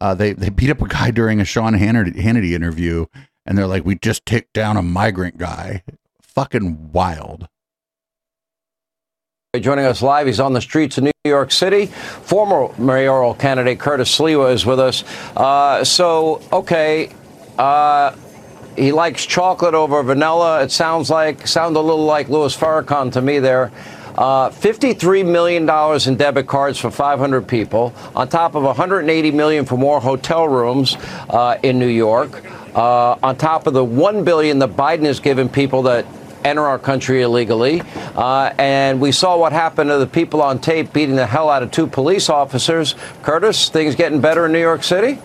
Uh, 0.00 0.14
they 0.14 0.32
they 0.32 0.48
beat 0.48 0.70
up 0.70 0.80
a 0.80 0.88
guy 0.88 1.10
during 1.10 1.42
a 1.42 1.44
Sean 1.44 1.74
Hannity, 1.74 2.16
Hannity 2.16 2.52
interview, 2.52 3.04
and 3.44 3.58
they're 3.58 3.66
like, 3.66 3.84
"We 3.84 3.96
just 3.96 4.24
ticked 4.24 4.54
down 4.54 4.78
a 4.78 4.82
migrant 4.82 5.36
guy." 5.36 5.82
Fucking 6.22 6.92
wild. 6.92 7.50
Joining 9.60 9.84
us 9.86 10.02
live, 10.02 10.26
he's 10.26 10.40
on 10.40 10.52
the 10.52 10.60
streets 10.60 10.98
of 10.98 11.04
New 11.04 11.12
York 11.24 11.50
City. 11.50 11.86
Former 11.86 12.68
mayoral 12.78 13.34
candidate 13.34 13.78
Curtis 13.78 14.16
Sliwa 14.16 14.52
is 14.52 14.66
with 14.66 14.78
us. 14.78 15.04
Uh, 15.36 15.84
so, 15.84 16.42
okay, 16.52 17.10
uh, 17.58 18.14
he 18.76 18.92
likes 18.92 19.24
chocolate 19.24 19.74
over 19.74 20.02
vanilla. 20.02 20.62
It 20.62 20.70
sounds 20.70 21.10
like 21.10 21.46
sound 21.46 21.76
a 21.76 21.80
little 21.80 22.04
like 22.04 22.28
Louis 22.28 22.54
Farrakhan 22.56 23.12
to 23.12 23.22
me 23.22 23.38
there. 23.38 23.72
Uh, 24.16 24.48
$53 24.50 25.30
million 25.30 25.68
in 26.08 26.16
debit 26.16 26.46
cards 26.46 26.78
for 26.78 26.90
500 26.90 27.46
people, 27.46 27.94
on 28.14 28.28
top 28.28 28.54
of 28.54 28.62
180 28.62 29.30
million 29.30 29.66
for 29.66 29.76
more 29.76 30.00
hotel 30.00 30.48
rooms 30.48 30.96
uh, 31.28 31.58
in 31.62 31.78
New 31.78 31.86
York, 31.86 32.42
uh, 32.74 33.16
on 33.22 33.36
top 33.36 33.66
of 33.66 33.74
the 33.74 33.84
1 33.84 34.24
billion 34.24 34.58
that 34.58 34.70
Biden 34.70 35.04
has 35.04 35.20
given 35.20 35.48
people 35.50 35.82
that 35.82 36.06
enter 36.46 36.62
our 36.62 36.78
country 36.78 37.22
illegally. 37.22 37.82
Uh, 38.14 38.54
and 38.58 39.00
we 39.00 39.12
saw 39.12 39.36
what 39.36 39.52
happened 39.52 39.90
to 39.90 39.98
the 39.98 40.06
people 40.06 40.40
on 40.40 40.58
tape 40.58 40.92
beating 40.92 41.16
the 41.16 41.26
hell 41.26 41.50
out 41.50 41.62
of 41.62 41.70
two 41.70 41.86
police 41.86 42.28
officers. 42.28 42.94
Curtis, 43.22 43.68
things 43.68 43.96
getting 43.96 44.20
better 44.20 44.46
in 44.46 44.52
New 44.52 44.60
York 44.60 44.84
City? 44.84 45.18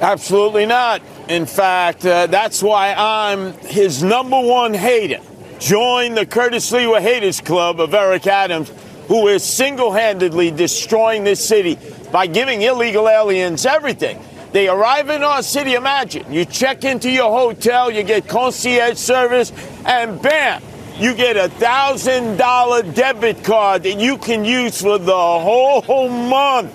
Absolutely 0.00 0.66
not. 0.66 1.00
In 1.28 1.46
fact, 1.46 2.04
uh, 2.04 2.26
that's 2.26 2.62
why 2.62 2.94
I'm 2.96 3.52
his 3.60 4.02
number 4.02 4.38
one 4.38 4.74
hater. 4.74 5.20
Join 5.58 6.14
the 6.14 6.26
Curtis 6.26 6.70
Sliwa 6.70 7.00
Haters 7.00 7.40
Club 7.40 7.80
of 7.80 7.94
Eric 7.94 8.26
Adams, 8.26 8.70
who 9.08 9.28
is 9.28 9.42
single 9.42 9.92
handedly 9.92 10.50
destroying 10.50 11.24
this 11.24 11.42
city 11.42 11.78
by 12.12 12.26
giving 12.26 12.60
illegal 12.60 13.08
aliens 13.08 13.64
everything. 13.64 14.22
They 14.52 14.68
arrive 14.68 15.10
in 15.10 15.22
our 15.22 15.42
city, 15.42 15.74
imagine. 15.74 16.32
You 16.32 16.44
check 16.44 16.84
into 16.84 17.10
your 17.10 17.30
hotel, 17.30 17.90
you 17.90 18.02
get 18.02 18.28
concierge 18.28 18.96
service, 18.96 19.52
and 19.84 20.20
bam, 20.22 20.62
you 20.98 21.14
get 21.14 21.36
a 21.36 21.48
thousand 21.48 22.36
dollar 22.38 22.82
debit 22.82 23.44
card 23.44 23.82
that 23.82 23.98
you 23.98 24.16
can 24.16 24.44
use 24.44 24.80
for 24.80 24.98
the 24.98 25.12
whole 25.12 26.08
month. 26.08 26.72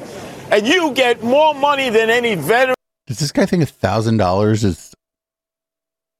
And 0.51 0.67
you 0.67 0.91
get 0.93 1.23
more 1.23 1.53
money 1.55 1.89
than 1.89 2.09
any 2.09 2.35
veteran. 2.35 2.75
Does 3.07 3.19
this 3.19 3.31
guy 3.31 3.45
think 3.45 3.63
a 3.63 3.65
thousand 3.65 4.17
dollars 4.17 4.63
is 4.63 4.93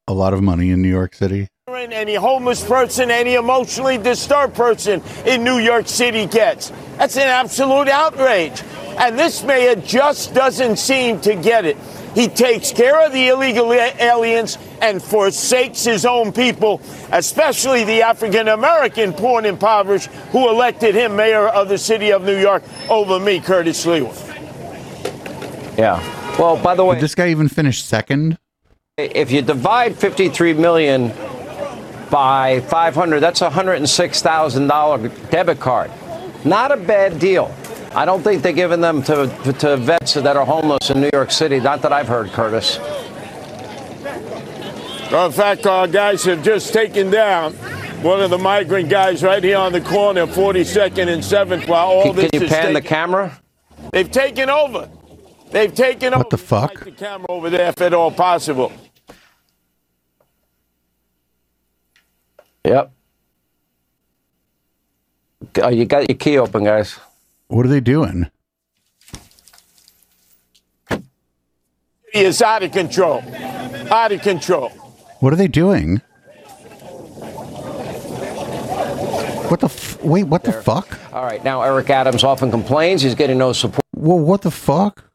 a 0.08 0.14
lot 0.14 0.34
of 0.34 0.42
money 0.42 0.72
in 0.72 0.82
New 0.82 0.90
York 0.90 1.14
City? 1.14 1.48
Any 1.68 2.16
homeless 2.16 2.66
person, 2.66 3.12
any 3.12 3.36
emotionally 3.36 4.00
disturbed 4.00 4.56
person 4.56 5.02
in 5.28 5.44
New 5.44 5.60
York 5.60 5.88
City 5.88 6.26
gets. 6.26 6.72
That's 6.98 7.16
an 7.18 7.28
absolute 7.28 7.88
outrage. 7.88 8.64
And 8.98 9.18
this 9.18 9.44
mayor 9.44 9.76
just 9.76 10.34
doesn't 10.34 10.78
seem 10.78 11.22
to 11.22 11.36
get 11.36 11.66
it. 11.66 11.78
He 12.16 12.28
takes 12.28 12.72
care 12.72 13.06
of 13.06 13.14
the 13.14 13.28
illegal 13.28 13.72
aliens 13.72 14.58
and 14.82 15.02
forsakes 15.04 15.84
his 15.84 16.04
own 16.04 16.34
people, 16.34 16.82
especially 17.12 17.84
the 17.84 18.02
African 18.02 18.48
American 18.48 19.14
poor 19.14 19.38
and 19.38 19.46
impoverished 19.46 20.08
who 20.32 20.50
elected 20.50 20.96
him 20.96 21.16
mayor 21.16 21.48
of 21.48 21.70
the 21.70 21.78
city 21.78 22.12
of 22.12 22.24
New 22.24 22.38
York 22.40 22.64
over 22.90 23.20
me, 23.20 23.40
Curtis 23.40 23.86
Sliwa. 23.86 24.18
Yeah. 25.78 26.00
Well, 26.40 26.58
by 26.58 26.74
the 26.74 26.84
way, 26.84 26.96
Did 26.96 27.04
this 27.04 27.16
guy 27.16 27.30
even 27.30 27.48
finished 27.50 27.88
second? 27.88 28.40
if 28.98 29.32
you 29.32 29.42
divide 29.42 29.96
53 29.96 30.54
million 30.54 31.12
by 32.12 32.60
500, 32.60 33.20
that's 33.22 33.42
a 33.42 33.50
$106,000 33.50 35.32
debit 35.32 35.60
card. 35.60 35.90
Not 36.46 36.72
a 36.72 36.78
bad 36.78 37.18
deal. 37.18 37.52
I 37.96 38.06
don't 38.06 38.22
think 38.22 38.44
they're 38.44 38.54
giving 38.54 38.82
them 38.82 39.02
to, 39.04 39.28
to 39.60 39.78
vets 39.78 40.14
that 40.14 40.38
are 40.38 40.46
homeless 40.46 40.92
in 40.92 41.02
New 41.02 41.10
York 41.12 41.32
City. 41.32 41.60
Not 41.60 41.82
that 41.82 41.92
I've 41.92 42.08
heard, 42.08 42.30
Curtis. 42.32 42.78
Well, 45.12 45.26
in 45.26 45.32
fact, 45.32 45.66
our 45.66 45.88
guys 45.88 46.24
have 46.24 46.44
just 46.44 46.72
taken 46.72 47.10
down 47.10 47.54
one 48.02 48.22
of 48.22 48.30
the 48.30 48.38
migrant 48.38 48.90
guys 48.90 49.24
right 49.24 49.44
here 49.44 49.58
on 49.58 49.74
the 49.74 49.82
corner, 49.82 50.26
42nd 50.26 51.08
and 51.08 51.22
7th, 51.22 51.68
while 51.68 51.88
all 51.88 52.04
Can, 52.04 52.16
this 52.16 52.32
can 52.32 52.42
you 52.42 52.46
is 52.46 52.52
pan 52.52 52.74
the 52.74 52.82
camera? 52.82 53.42
They've 53.92 54.10
taken 54.10 54.50
over. 54.50 54.90
They've 55.52 55.74
taken 55.74 56.14
over. 56.14 56.20
What 56.20 56.30
the 56.30 56.38
fuck? 56.38 56.84
The 56.86 56.92
camera 56.92 57.26
over 57.30 57.50
there, 57.50 57.70
if 57.70 57.82
at 57.82 57.94
all 57.94 58.12
possible. 58.12 58.72
Yep. 62.66 62.92
Oh, 65.64 65.70
you 65.70 65.86
got 65.86 66.08
your 66.10 66.18
key 66.18 66.38
open, 66.38 66.64
guys. 66.64 67.00
What 67.48 67.66
are 67.66 67.70
they 67.70 67.80
doing? 67.80 68.30
He 72.14 72.22
is 72.22 72.42
out 72.42 72.62
of 72.64 72.72
control. 72.72 73.24
Out 73.90 74.12
of 74.12 74.22
control. 74.22 74.70
What 75.20 75.34
are 75.34 75.38
they 75.38 75.48
doing? 75.48 76.02
What 79.48 79.60
the 79.60 79.66
f- 79.66 80.02
wait? 80.02 80.24
What 80.24 80.44
the 80.44 80.54
fuck? 80.54 80.98
All 81.14 81.24
right. 81.24 81.44
Now, 81.44 81.62
Eric 81.62 81.90
Adams 81.90 82.24
often 82.24 82.52
complains 82.52 83.02
he's 83.02 83.16
getting 83.16 83.38
no 83.38 83.52
support. 83.54 83.84
Well, 83.96 84.20
what 84.20 84.42
the 84.44 84.52
fuck? 84.52 85.11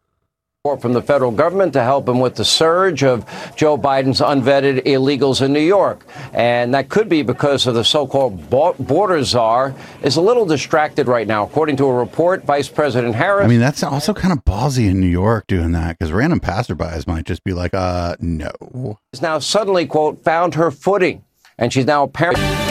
From 0.74 0.92
the 0.92 1.02
federal 1.02 1.30
government 1.30 1.72
to 1.74 1.82
help 1.82 2.08
him 2.08 2.18
with 2.18 2.34
the 2.34 2.44
surge 2.44 3.04
of 3.04 3.24
Joe 3.54 3.78
Biden's 3.78 4.20
unvetted 4.20 4.84
illegals 4.84 5.40
in 5.40 5.52
New 5.52 5.60
York. 5.60 6.04
And 6.32 6.74
that 6.74 6.88
could 6.88 7.08
be 7.08 7.22
because 7.22 7.66
of 7.66 7.74
the 7.74 7.84
so 7.84 8.06
called 8.06 8.50
border 8.50 9.22
czar 9.22 9.74
is 10.02 10.16
a 10.16 10.20
little 10.20 10.44
distracted 10.44 11.06
right 11.06 11.26
now. 11.26 11.44
According 11.44 11.76
to 11.76 11.86
a 11.86 11.94
report, 11.94 12.44
Vice 12.44 12.68
President 12.68 13.14
Harris. 13.14 13.44
I 13.44 13.48
mean, 13.48 13.60
that's 13.60 13.82
also 13.82 14.12
kind 14.12 14.32
of 14.32 14.44
ballsy 14.44 14.88
in 14.88 15.00
New 15.00 15.06
York 15.06 15.46
doing 15.46 15.72
that 15.72 15.98
because 15.98 16.12
random 16.12 16.40
passerbys 16.40 17.06
might 17.06 17.24
just 17.24 17.44
be 17.44 17.52
like, 17.52 17.72
uh, 17.72 18.16
no. 18.18 18.98
has 19.12 19.22
now 19.22 19.38
suddenly, 19.38 19.86
quote, 19.86 20.24
found 20.24 20.54
her 20.54 20.70
footing. 20.70 21.22
And 21.58 21.72
she's 21.72 21.86
now 21.86 22.02
apparently. 22.02 22.65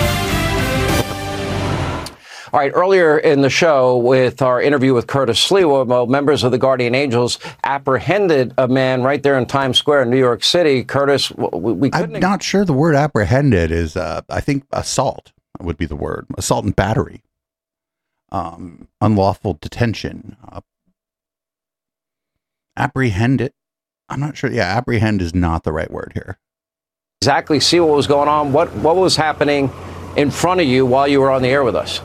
All 2.53 2.59
right, 2.59 2.71
earlier 2.75 3.17
in 3.17 3.41
the 3.41 3.49
show 3.49 3.97
with 3.97 4.41
our 4.41 4.61
interview 4.61 4.93
with 4.93 5.07
Curtis 5.07 5.43
Sliwa, 5.45 6.07
members 6.07 6.43
of 6.43 6.51
the 6.51 6.57
Guardian 6.57 6.93
Angels 6.93 7.39
apprehended 7.63 8.53
a 8.57 8.67
man 8.67 9.01
right 9.01 9.23
there 9.23 9.37
in 9.37 9.45
Times 9.47 9.77
Square 9.77 10.03
in 10.03 10.09
New 10.11 10.19
York 10.19 10.43
City. 10.43 10.83
Curtis, 10.83 11.31
we, 11.31 11.73
we 11.73 11.89
I'm 11.93 12.11
not 12.11 12.43
sure 12.43 12.63
the 12.63 12.73
word 12.73 12.95
apprehended 12.95 13.71
is, 13.71 13.97
uh, 13.97 14.21
I 14.29 14.41
think 14.41 14.65
assault 14.71 15.31
would 15.59 15.77
be 15.77 15.85
the 15.85 15.95
word. 15.95 16.27
Assault 16.37 16.65
and 16.65 16.75
battery. 16.75 17.23
Um, 18.31 18.87
unlawful 19.01 19.57
detention. 19.59 20.35
Uh, 20.47 20.61
apprehend 22.77 23.41
it. 23.41 23.53
I'm 24.09 24.19
not 24.19 24.37
sure. 24.37 24.51
Yeah, 24.51 24.65
apprehend 24.65 25.21
is 25.21 25.33
not 25.33 25.63
the 25.63 25.71
right 25.71 25.89
word 25.89 26.11
here. 26.13 26.37
exactly 27.21 27.59
see 27.59 27.79
what 27.79 27.89
was 27.95 28.05
going 28.07 28.29
on. 28.29 28.53
What 28.53 28.71
what 28.75 28.95
was 28.97 29.15
happening 29.15 29.71
in 30.15 30.29
front 30.29 30.61
of 30.61 30.67
you 30.67 30.85
while 30.85 31.07
you 31.07 31.21
were 31.21 31.31
on 31.31 31.41
the 31.41 31.47
air 31.47 31.63
with 31.63 31.75
us? 31.75 32.01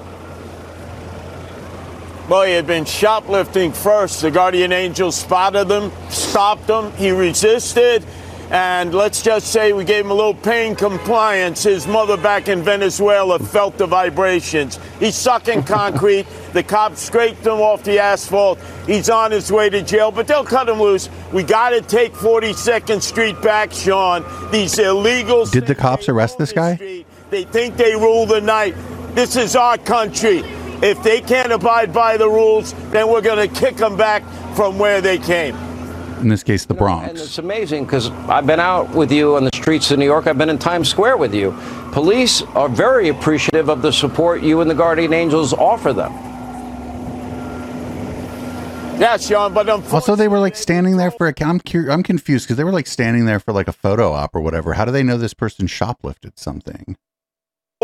Well, 2.31 2.43
he 2.43 2.53
had 2.53 2.64
been 2.69 2.85
shoplifting 2.85 3.73
first. 3.73 4.23
The 4.23 4.31
guardian 4.31 4.71
angel 4.71 5.11
spotted 5.11 5.66
them, 5.66 5.90
stopped 6.11 6.71
him. 6.71 6.93
He 6.93 7.11
resisted. 7.11 8.05
And 8.53 8.95
let's 8.95 9.21
just 9.21 9.49
say 9.49 9.73
we 9.73 9.83
gave 9.83 10.05
him 10.05 10.12
a 10.12 10.14
little 10.14 10.35
pain 10.35 10.77
compliance. 10.77 11.64
His 11.64 11.88
mother 11.88 12.16
back 12.16 12.47
in 12.47 12.62
Venezuela 12.62 13.40
felt 13.40 13.79
the 13.79 13.87
vibrations. 13.88 14.79
He's 15.01 15.16
sucking 15.16 15.62
concrete. 15.64 16.25
The 16.53 16.62
cops 16.62 17.01
scraped 17.01 17.45
him 17.45 17.55
off 17.55 17.83
the 17.83 17.99
asphalt. 17.99 18.61
He's 18.87 19.11
on 19.11 19.33
his 19.33 19.51
way 19.51 19.69
to 19.69 19.83
jail, 19.83 20.12
but 20.12 20.29
they'll 20.29 20.45
cut 20.45 20.69
him 20.69 20.81
loose. 20.81 21.11
We 21.33 21.43
got 21.43 21.71
to 21.71 21.81
take 21.81 22.12
42nd 22.12 23.03
Street 23.03 23.43
back, 23.43 23.73
Sean. 23.73 24.23
These 24.53 24.77
illegals. 24.77 25.51
Did 25.51 25.66
the 25.66 25.75
cops 25.75 26.09
arrest 26.09 26.38
this 26.38 26.53
guy? 26.53 27.05
They 27.31 27.43
think 27.43 27.77
they 27.77 27.95
rule 27.95 28.25
the 28.25 28.40
night. 28.40 28.77
This 29.16 29.35
is 29.35 29.57
our 29.57 29.79
country. 29.79 30.45
If 30.83 31.03
they 31.03 31.21
can't 31.21 31.53
abide 31.53 31.93
by 31.93 32.16
the 32.16 32.29
rules, 32.29 32.73
then 32.90 33.09
we're 33.09 33.21
going 33.21 33.47
to 33.49 33.61
kick 33.61 33.77
them 33.77 33.97
back 33.97 34.23
from 34.55 34.79
where 34.79 35.01
they 35.01 35.19
came. 35.19 35.55
In 36.21 36.29
this 36.29 36.43
case, 36.43 36.64
the 36.66 36.75
And 36.75 36.79
Bronx. 36.79 37.21
it's 37.23 37.38
amazing 37.38 37.85
because 37.85 38.11
I've 38.29 38.47
been 38.47 38.61
out 38.61 38.90
with 38.90 39.11
you 39.11 39.37
on 39.37 39.45
the 39.45 39.51
streets 39.55 39.90
of 39.90 39.99
New 39.99 40.05
York. 40.05 40.27
I've 40.27 40.37
been 40.38 40.51
in 40.51 40.59
Times 40.59 40.88
Square 40.88 41.16
with 41.16 41.35
you. 41.35 41.55
Police 41.93 42.43
are 42.55 42.69
very 42.69 43.09
appreciative 43.09 43.69
of 43.71 43.83
the 43.83 43.90
support 43.93 44.43
you 44.43 44.61
and 44.61 44.71
the 44.71 44.75
Guardian 44.75 45.12
Angels 45.12 45.53
offer 45.53 45.93
them. 45.93 46.12
Yeah, 49.01 49.16
Sean, 49.16 49.55
but 49.55 49.69
I'm 49.71 49.83
Also, 49.95 50.14
they 50.14 50.29
were 50.29 50.38
like 50.40 50.57
standing 50.57 50.99
there 50.99 51.11
for 51.11 51.27
a. 51.27 51.33
I'm 51.40 51.59
cur- 51.59 51.90
I'm 51.90 52.03
confused 52.03 52.45
because 52.47 52.59
they 52.59 52.64
were 52.64 52.73
like 52.73 52.87
standing 52.87 53.25
there 53.25 53.40
for 53.40 53.53
like 53.55 53.66
a 53.66 53.73
photo 53.73 54.12
op 54.12 54.35
or 54.35 54.43
whatever. 54.43 54.75
How 54.75 54.85
do 54.85 54.93
they 54.93 55.03
know 55.03 55.16
this 55.16 55.33
person 55.33 55.66
shoplifted 55.66 56.38
something? 56.38 56.97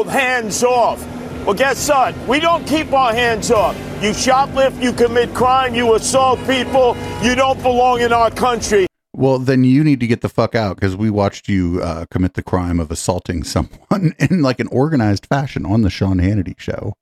hands 0.06 0.62
off. 0.62 1.02
Well, 1.46 1.54
guess 1.54 1.88
what? 1.88 2.18
We 2.26 2.40
don't 2.40 2.66
keep 2.66 2.92
our 2.92 3.14
hands 3.14 3.52
off. 3.52 3.76
You 4.02 4.10
shoplift, 4.10 4.82
you 4.82 4.92
commit 4.92 5.32
crime, 5.32 5.76
you 5.76 5.94
assault 5.94 6.40
people, 6.40 6.96
you 7.22 7.36
don't 7.36 7.62
belong 7.62 8.00
in 8.00 8.12
our 8.12 8.32
country. 8.32 8.88
Well, 9.14 9.38
then 9.38 9.62
you 9.62 9.84
need 9.84 10.00
to 10.00 10.08
get 10.08 10.22
the 10.22 10.28
fuck 10.28 10.56
out 10.56 10.74
because 10.74 10.96
we 10.96 11.08
watched 11.08 11.48
you 11.48 11.80
uh, 11.84 12.06
commit 12.10 12.34
the 12.34 12.42
crime 12.42 12.80
of 12.80 12.90
assaulting 12.90 13.44
someone 13.44 14.16
in 14.18 14.42
like 14.42 14.58
an 14.58 14.66
organized 14.72 15.26
fashion 15.26 15.64
on 15.64 15.82
the 15.82 15.88
Sean 15.88 16.18
Hannity 16.18 16.58
show. 16.58 16.94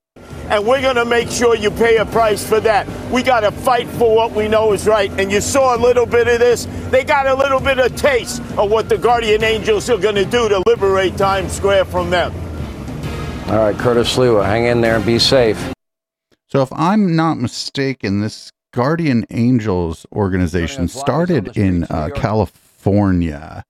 And 0.50 0.66
we're 0.66 0.82
going 0.82 0.96
to 0.96 1.06
make 1.06 1.30
sure 1.30 1.56
you 1.56 1.70
pay 1.70 1.96
a 1.96 2.04
price 2.04 2.46
for 2.46 2.60
that. 2.60 2.86
We 3.10 3.22
got 3.22 3.40
to 3.40 3.50
fight 3.50 3.88
for 3.88 4.14
what 4.14 4.32
we 4.32 4.46
know 4.46 4.74
is 4.74 4.86
right. 4.86 5.10
And 5.18 5.32
you 5.32 5.40
saw 5.40 5.74
a 5.74 5.78
little 5.78 6.04
bit 6.04 6.28
of 6.28 6.38
this. 6.38 6.66
They 6.90 7.02
got 7.02 7.26
a 7.26 7.34
little 7.34 7.60
bit 7.60 7.78
of 7.78 7.96
taste 7.96 8.42
of 8.58 8.70
what 8.70 8.90
the 8.90 8.98
guardian 8.98 9.42
angels 9.42 9.88
are 9.88 9.96
going 9.96 10.16
to 10.16 10.26
do 10.26 10.50
to 10.50 10.62
liberate 10.66 11.16
Times 11.16 11.50
Square 11.50 11.86
from 11.86 12.10
them. 12.10 12.34
All 13.46 13.58
right, 13.58 13.76
Curtis 13.76 14.16
Sliwa, 14.16 14.44
hang 14.46 14.64
in 14.64 14.80
there 14.80 14.96
and 14.96 15.04
be 15.04 15.18
safe. 15.18 15.74
So, 16.46 16.62
if 16.62 16.72
I'm 16.72 17.14
not 17.14 17.36
mistaken, 17.36 18.20
this 18.20 18.50
Guardian 18.72 19.26
Angels 19.28 20.06
organization 20.12 20.88
started 20.88 21.54
in 21.54 21.84
uh, 21.84 22.08
California, 22.14 23.62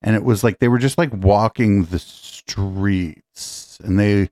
and 0.00 0.16
it 0.16 0.24
was 0.24 0.42
like 0.42 0.58
they 0.58 0.68
were 0.68 0.78
just 0.78 0.96
like 0.96 1.12
walking 1.12 1.84
the 1.84 1.98
streets, 1.98 3.78
and 3.84 4.00
they 4.00 4.30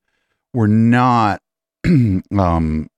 were 0.55 0.69
not 0.69 1.43
um, 1.85 2.89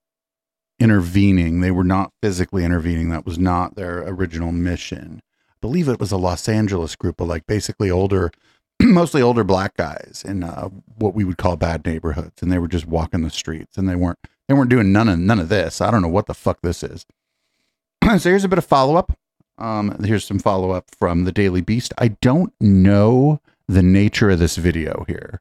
intervening. 0.78 1.60
They 1.60 1.72
were 1.72 1.82
not 1.82 2.12
physically 2.22 2.64
intervening. 2.64 3.10
That 3.10 3.26
was 3.26 3.38
not 3.38 3.74
their 3.74 3.98
original 4.06 4.52
mission. 4.52 5.22
I 5.50 5.56
believe 5.60 5.88
it 5.88 5.98
was 5.98 6.12
a 6.12 6.16
Los 6.16 6.48
Angeles 6.48 6.94
group 6.94 7.20
of 7.20 7.26
like 7.26 7.48
basically 7.48 7.90
older, 7.90 8.30
mostly 8.86 9.20
older 9.20 9.44
black 9.44 9.76
guys 9.76 10.24
in 10.26 10.42
uh, 10.42 10.68
what 10.96 11.14
we 11.14 11.24
would 11.24 11.36
call 11.36 11.56
bad 11.56 11.84
neighborhoods, 11.84 12.42
and 12.42 12.50
they 12.50 12.58
were 12.58 12.68
just 12.68 12.86
walking 12.86 13.22
the 13.22 13.30
streets, 13.30 13.76
and 13.76 13.88
they 13.88 13.94
weren't 13.94 14.18
they 14.48 14.54
weren't 14.54 14.70
doing 14.70 14.90
none 14.90 15.08
of 15.08 15.18
none 15.18 15.38
of 15.38 15.48
this. 15.48 15.80
I 15.80 15.90
don't 15.90 16.02
know 16.02 16.08
what 16.08 16.26
the 16.26 16.34
fuck 16.34 16.62
this 16.62 16.82
is. 16.82 17.04
so 18.04 18.30
here's 18.30 18.44
a 18.44 18.48
bit 18.48 18.58
of 18.58 18.64
follow 18.64 18.96
up. 18.96 19.12
Um, 19.58 20.02
here's 20.02 20.24
some 20.24 20.38
follow 20.38 20.70
up 20.70 20.86
from 20.98 21.24
the 21.24 21.32
Daily 21.32 21.60
Beast. 21.60 21.92
I 21.98 22.08
don't 22.08 22.54
know 22.58 23.42
the 23.68 23.82
nature 23.82 24.30
of 24.30 24.38
this 24.38 24.56
video 24.56 25.04
here. 25.06 25.40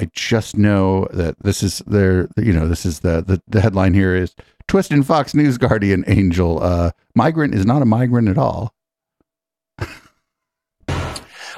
I 0.00 0.10
just 0.12 0.56
know 0.58 1.06
that 1.12 1.36
this 1.40 1.62
is 1.62 1.78
their, 1.86 2.28
you 2.36 2.52
know, 2.52 2.66
this 2.66 2.84
is 2.84 3.00
the 3.00 3.22
the, 3.22 3.40
the 3.46 3.60
headline 3.60 3.94
here 3.94 4.16
is 4.16 4.34
twist 4.66 4.90
in 4.90 5.04
Fox 5.04 5.34
News 5.34 5.56
Guardian 5.56 6.04
Angel. 6.08 6.60
Uh, 6.60 6.90
migrant 7.14 7.54
is 7.54 7.64
not 7.64 7.82
a 7.82 7.86
migrant 7.86 8.28
at 8.28 8.38
all. 8.38 8.74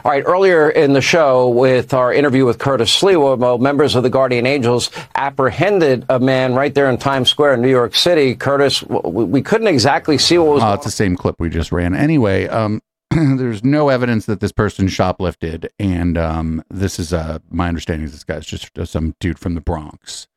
All 0.05 0.13
right, 0.13 0.23
earlier 0.25 0.71
in 0.71 0.93
the 0.93 1.01
show 1.01 1.49
with 1.49 1.93
our 1.93 2.13
interview 2.13 2.45
with 2.45 2.59
Curtis 2.59 2.95
Sliwa, 3.01 3.61
members 3.61 3.97
of 3.97 4.03
the 4.05 4.11
Guardian 4.11 4.47
Angels 4.47 4.91
apprehended 5.17 6.07
a 6.09 6.21
man 6.21 6.55
right 6.55 6.73
there 6.73 6.89
in 6.89 6.99
Times 6.99 7.29
Square 7.31 7.55
in 7.55 7.63
New 7.63 7.71
York 7.71 7.95
City. 7.95 8.35
Curtis, 8.37 8.83
we 8.85 9.25
we 9.25 9.43
couldn't 9.43 9.67
exactly 9.67 10.17
see 10.19 10.39
what 10.39 10.55
was 10.55 10.63
Oh, 10.63 10.75
it's 10.75 10.85
the 10.85 10.91
same 10.91 11.17
clip 11.17 11.37
we 11.41 11.49
just 11.49 11.73
ran. 11.73 11.95
Anyway, 11.95 12.47
um, 12.49 12.81
there's 13.11 13.65
no 13.65 13.89
evidence 13.89 14.27
that 14.27 14.41
this 14.41 14.53
person 14.53 14.87
shoplifted, 14.87 15.69
and 15.79 16.17
um, 16.17 16.63
this 16.71 16.99
is 16.99 17.13
uh, 17.13 17.39
my 17.51 17.69
understanding 17.69 18.05
is 18.05 18.13
this 18.13 18.25
guy's 18.25 18.47
just 18.47 18.79
uh, 18.79 18.85
some 18.85 19.15
dude 19.19 19.39
from 19.39 19.55
the 19.55 19.61
Bronx. 19.61 20.29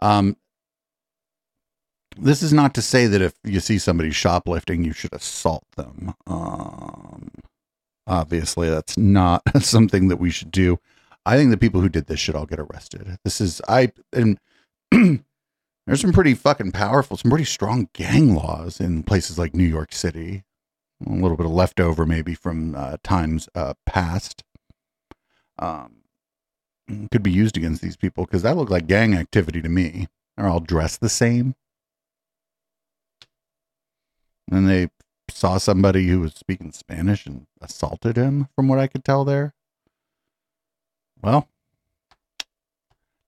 Um, 0.00 0.36
this 2.16 2.42
is 2.42 2.52
not 2.52 2.74
to 2.74 2.82
say 2.82 3.06
that 3.06 3.22
if 3.22 3.34
you 3.44 3.60
see 3.60 3.78
somebody 3.78 4.10
shoplifting, 4.10 4.84
you 4.84 4.92
should 4.92 5.12
assault 5.12 5.64
them. 5.76 6.14
Um, 6.26 7.30
obviously, 8.06 8.68
that's 8.68 8.96
not 8.96 9.42
something 9.62 10.08
that 10.08 10.18
we 10.18 10.30
should 10.30 10.50
do. 10.50 10.78
I 11.24 11.36
think 11.36 11.50
the 11.50 11.56
people 11.56 11.80
who 11.80 11.88
did 11.88 12.06
this 12.06 12.18
should 12.18 12.34
all 12.34 12.46
get 12.46 12.58
arrested. 12.58 13.18
This 13.24 13.40
is 13.40 13.60
I 13.68 13.92
and 14.12 14.38
there's 14.90 16.00
some 16.00 16.12
pretty 16.12 16.34
fucking 16.34 16.72
powerful, 16.72 17.16
some 17.16 17.30
pretty 17.30 17.44
strong 17.44 17.88
gang 17.92 18.34
laws 18.34 18.80
in 18.80 19.02
places 19.02 19.38
like 19.38 19.54
New 19.54 19.64
York 19.64 19.92
City. 19.92 20.44
A 21.06 21.12
little 21.12 21.36
bit 21.36 21.46
of 21.46 21.52
leftover 21.52 22.06
maybe 22.06 22.34
from 22.34 22.74
uh, 22.76 22.96
times 23.02 23.48
uh, 23.54 23.74
past. 23.86 24.44
Um, 25.58 26.02
could 27.10 27.22
be 27.22 27.30
used 27.30 27.56
against 27.56 27.82
these 27.82 27.96
people 27.96 28.24
because 28.24 28.42
that 28.42 28.56
looked 28.56 28.70
like 28.70 28.86
gang 28.86 29.14
activity 29.14 29.62
to 29.62 29.68
me. 29.68 30.08
They're 30.36 30.48
all 30.48 30.60
dressed 30.60 31.00
the 31.00 31.08
same. 31.08 31.54
And 34.50 34.68
they 34.68 34.88
saw 35.36 35.58
somebody 35.58 36.06
who 36.08 36.20
was 36.20 36.34
speaking 36.34 36.72
Spanish 36.72 37.26
and 37.26 37.46
assaulted 37.60 38.16
him, 38.16 38.48
from 38.54 38.68
what 38.68 38.78
I 38.78 38.86
could 38.86 39.04
tell 39.04 39.24
there. 39.24 39.54
Well, 41.22 41.48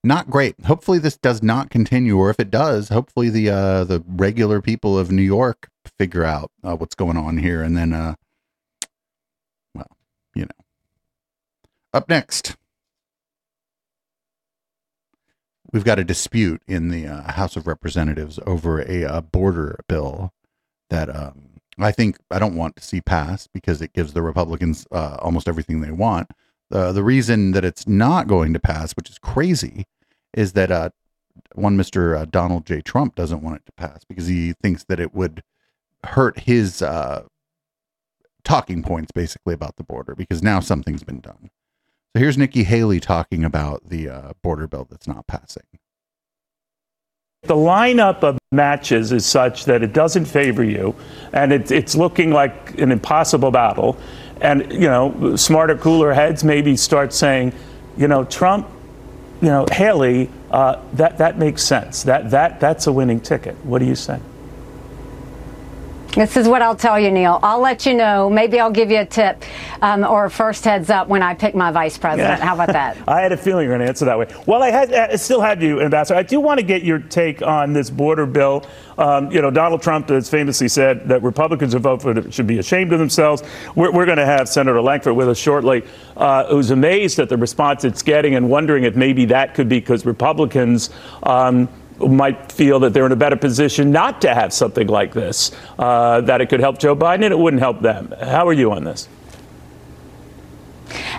not 0.03 0.29
great. 0.29 0.61
Hopefully 0.67 0.99
this 0.99 1.17
does 1.17 1.43
not 1.43 1.71
continue, 1.71 2.17
or 2.19 2.29
if 2.29 2.39
it 2.39 2.51
does, 2.51 2.91
hopefully 2.91 3.31
the 3.31 3.49
uh, 3.49 3.85
the 3.85 4.05
regular 4.07 4.61
people 4.61 4.99
of 4.99 5.11
New 5.11 5.23
York 5.23 5.71
figure 5.99 6.25
out 6.25 6.51
uh, 6.63 6.77
what's 6.77 6.95
going 6.95 7.17
on 7.17 7.39
here, 7.39 7.63
and 7.63 7.77
then, 7.77 7.93
uh, 7.93 8.15
well, 9.75 9.97
you 10.35 10.43
know. 10.43 10.65
Up 11.95 12.09
next, 12.09 12.57
we've 15.73 15.85
got 15.85 15.99
a 15.99 16.05
dispute 16.05 16.61
in 16.67 16.89
the 16.89 17.07
uh, 17.07 17.33
House 17.33 17.57
of 17.57 17.67
Representatives 17.67 18.41
over 18.47 18.81
a 18.83 19.05
uh, 19.05 19.21
border 19.21 19.79
bill 19.89 20.33
that 20.91 21.15
um, 21.15 21.54
I 21.79 21.93
think 21.93 22.19
I 22.31 22.39
don't 22.39 22.57
want 22.57 22.77
to 22.77 22.85
see 22.85 23.01
pass 23.01 23.47
because 23.47 23.83
it 23.83 23.93
gives 23.93 24.13
the 24.13 24.23
Republicans 24.23 24.87
uh, 24.93 25.17
almost 25.21 25.49
everything 25.49 25.81
they 25.81 25.91
want. 25.91 26.31
Uh, 26.71 26.93
the 26.93 27.05
reason 27.05 27.53
that 27.53 27.65
it's 27.65 27.87
not 27.87 28.27
going 28.27 28.53
to 28.53 28.61
pass, 28.61 28.93
which 28.93 29.11
is 29.11 29.19
crazy, 29.19 29.85
is 30.33 30.53
that 30.53 30.71
uh, 30.71 30.91
one 31.55 31.77
Mr. 31.77 32.17
Uh, 32.17 32.25
Donald 32.25 32.67
J. 32.67 32.81
Trump 32.81 33.15
doesn't 33.15 33.43
want 33.43 33.57
it 33.57 33.67
to 33.67 33.73
pass 33.73 34.05
because 34.05 34.27
he 34.27 34.53
thinks 34.53 34.85
that 34.85 35.01
it 35.01 35.15
would 35.15 35.43
hurt 36.05 36.41
his 36.41 36.83
uh, 36.83 37.25
talking 38.45 38.83
points 38.83 39.13
basically 39.13 39.55
about 39.55 39.77
the 39.77 39.85
border 39.85 40.15
because 40.15 40.43
now 40.43 40.61
something's 40.61 41.03
been 41.03 41.21
done. 41.21 41.51
So 42.15 42.21
here's 42.21 42.39
Nikki 42.39 42.65
Haley 42.65 43.01
talking 43.01 43.45
about 43.45 43.89
the 43.89 44.09
uh, 44.09 44.33
border 44.43 44.69
bill 44.69 44.87
that's 44.89 45.09
not 45.09 45.27
passing. 45.27 45.65
The 47.45 47.55
lineup 47.55 48.23
of 48.23 48.39
matches 48.53 49.13
is 49.13 49.27
such 49.27 49.67
that 49.67 49.83
it 49.83 49.93
doesn't 49.93 50.25
favor 50.25 50.65
you, 50.65 50.95
and 51.33 51.53
it, 51.53 51.71
it's 51.71 51.95
looking 51.95 52.31
like 52.31 52.79
an 52.79 52.91
impossible 52.91 53.51
battle. 53.51 53.99
And, 54.41 54.73
you 54.73 54.89
know, 54.89 55.37
smarter, 55.37 55.77
cooler 55.77 56.13
heads 56.13 56.43
maybe 56.43 56.77
start 56.77 57.13
saying, 57.13 57.53
you 57.97 58.09
know, 58.09 58.25
Trump, 58.25 58.69
you 59.41 59.49
know, 59.49 59.67
Haley, 59.71 60.31
uh, 60.51 60.81
that, 60.95 61.19
that 61.19 61.39
makes 61.39 61.63
sense. 61.63 62.03
That, 62.05 62.31
that, 62.31 62.61
that's 62.61 62.87
a 62.87 62.93
winning 62.93 63.21
ticket. 63.21 63.57
What 63.65 63.79
do 63.81 63.85
you 63.85 63.95
say? 63.95 64.21
This 66.15 66.37
is 66.37 66.47
what 66.47 66.63
I'll 66.63 66.77
tell 66.77 66.99
you, 66.99 67.11
Neil. 67.11 67.41
I'll 67.43 67.61
let 67.61 67.85
you 67.87 67.93
know. 67.93 68.31
Maybe 68.31 68.61
I'll 68.61 68.71
give 68.71 68.89
you 68.89 69.01
a 69.01 69.05
tip 69.05 69.43
um, 69.83 70.05
or 70.05 70.27
a 70.27 70.31
first 70.31 70.65
heads 70.65 70.89
up 70.89 71.09
when 71.09 71.23
I 71.23 71.35
pick 71.35 71.57
my 71.57 71.73
vice 71.73 71.99
president. 71.99 72.41
How 72.41 72.55
about 72.55 72.69
that? 72.69 72.97
I 73.09 73.21
had 73.21 73.33
a 73.33 73.37
feeling 73.37 73.65
you 73.65 73.71
were 73.71 73.77
going 73.77 73.87
to 73.87 73.89
answer 73.89 74.05
that 74.05 74.17
way. 74.17 74.33
Well, 74.47 74.63
I, 74.63 74.71
had, 74.71 74.95
I 74.95 75.17
still 75.17 75.41
have 75.41 75.61
you, 75.61 75.81
Ambassador. 75.81 76.17
I 76.17 76.23
do 76.23 76.39
want 76.39 76.61
to 76.61 76.67
get 76.67 76.85
your 76.85 77.01
take 77.01 77.43
on 77.43 77.73
this 77.73 77.91
border 77.91 78.27
bill. 78.27 78.65
Um, 78.97 79.29
you 79.33 79.43
know, 79.43 79.51
Donald 79.51 79.83
Trump 79.83 80.09
has 80.11 80.31
famously 80.31 80.69
said 80.69 81.09
that 81.09 81.21
Republicans 81.25 81.73
who 81.73 81.81
vote 81.81 82.03
for 82.03 82.17
it 82.17 82.33
should 82.33 82.47
be 82.47 82.61
ashamed 82.61 82.93
of 82.93 83.01
themselves. 83.01 83.43
We're, 83.75 83.91
we're 83.91 84.07
going 84.07 84.19
to 84.19 84.27
have 84.27 84.49
Senator 84.49 84.81
Lankford 84.81 85.17
with 85.17 85.29
us 85.29 85.39
shortly, 85.39 85.83
uh, 86.17 86.47
who's 86.47 86.71
amazed 86.71 87.19
at 87.19 87.29
the 87.29 87.37
response 87.37 87.83
it's 87.83 88.03
getting 88.03 88.37
and 88.37 88.49
wondering 88.49 88.85
if 88.85 88.95
maybe 88.95 89.25
that 89.27 89.55
could 89.55 89.69
be 89.69 89.81
because 89.81 90.07
Republicans. 90.07 90.91
Um, 91.25 91.69
might 91.99 92.51
feel 92.53 92.81
that 92.81 92.93
they're 92.93 93.07
in 93.07 93.13
a 93.13 93.17
better 93.17 93.37
position 93.37 93.91
not 93.91 94.21
to 94.23 94.35
have 94.35 94.53
something 94.53 94.89
like 94.89 95.13
this, 95.13 95.53
uh, 95.79 96.21
that 96.23 96.41
it 96.41 96.49
could 96.49 96.61
help 96.61 96.79
Joe 96.79 96.97
Biden 96.97 97.25
and 97.25 97.33
it 97.33 97.39
wouldn't 97.39 97.63
help 97.63 97.81
them. 97.81 98.13
How 98.21 98.47
are 98.49 98.53
you 98.53 98.73
on 98.73 98.85
this? 98.85 99.09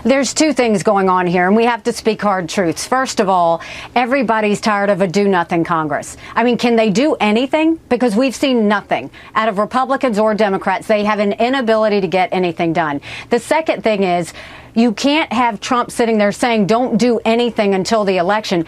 There's 0.04 0.32
two 0.32 0.52
things 0.52 0.82
going 0.82 1.08
on 1.08 1.26
here, 1.26 1.46
and 1.46 1.56
we 1.56 1.64
have 1.64 1.82
to 1.84 1.92
speak 1.92 2.22
hard 2.22 2.48
truths. 2.48 2.86
First 2.86 3.18
of 3.18 3.28
all, 3.28 3.60
everybody's 3.94 4.60
tired 4.60 4.88
of 4.88 5.00
a 5.00 5.08
do 5.08 5.26
nothing 5.26 5.64
Congress. 5.64 6.16
I 6.34 6.44
mean, 6.44 6.56
can 6.56 6.76
they 6.76 6.90
do 6.90 7.16
anything? 7.16 7.80
Because 7.88 8.14
we've 8.14 8.34
seen 8.34 8.68
nothing 8.68 9.10
out 9.34 9.48
of 9.48 9.58
Republicans 9.58 10.18
or 10.18 10.34
Democrats. 10.34 10.86
They 10.86 11.04
have 11.04 11.18
an 11.18 11.32
inability 11.32 12.00
to 12.00 12.08
get 12.08 12.28
anything 12.32 12.72
done. 12.72 13.00
The 13.30 13.40
second 13.40 13.82
thing 13.82 14.04
is, 14.04 14.32
you 14.74 14.92
can't 14.92 15.32
have 15.32 15.60
Trump 15.60 15.90
sitting 15.90 16.18
there 16.18 16.32
saying, 16.32 16.66
don't 16.66 16.98
do 16.98 17.18
anything 17.24 17.74
until 17.74 18.04
the 18.04 18.18
election. 18.18 18.66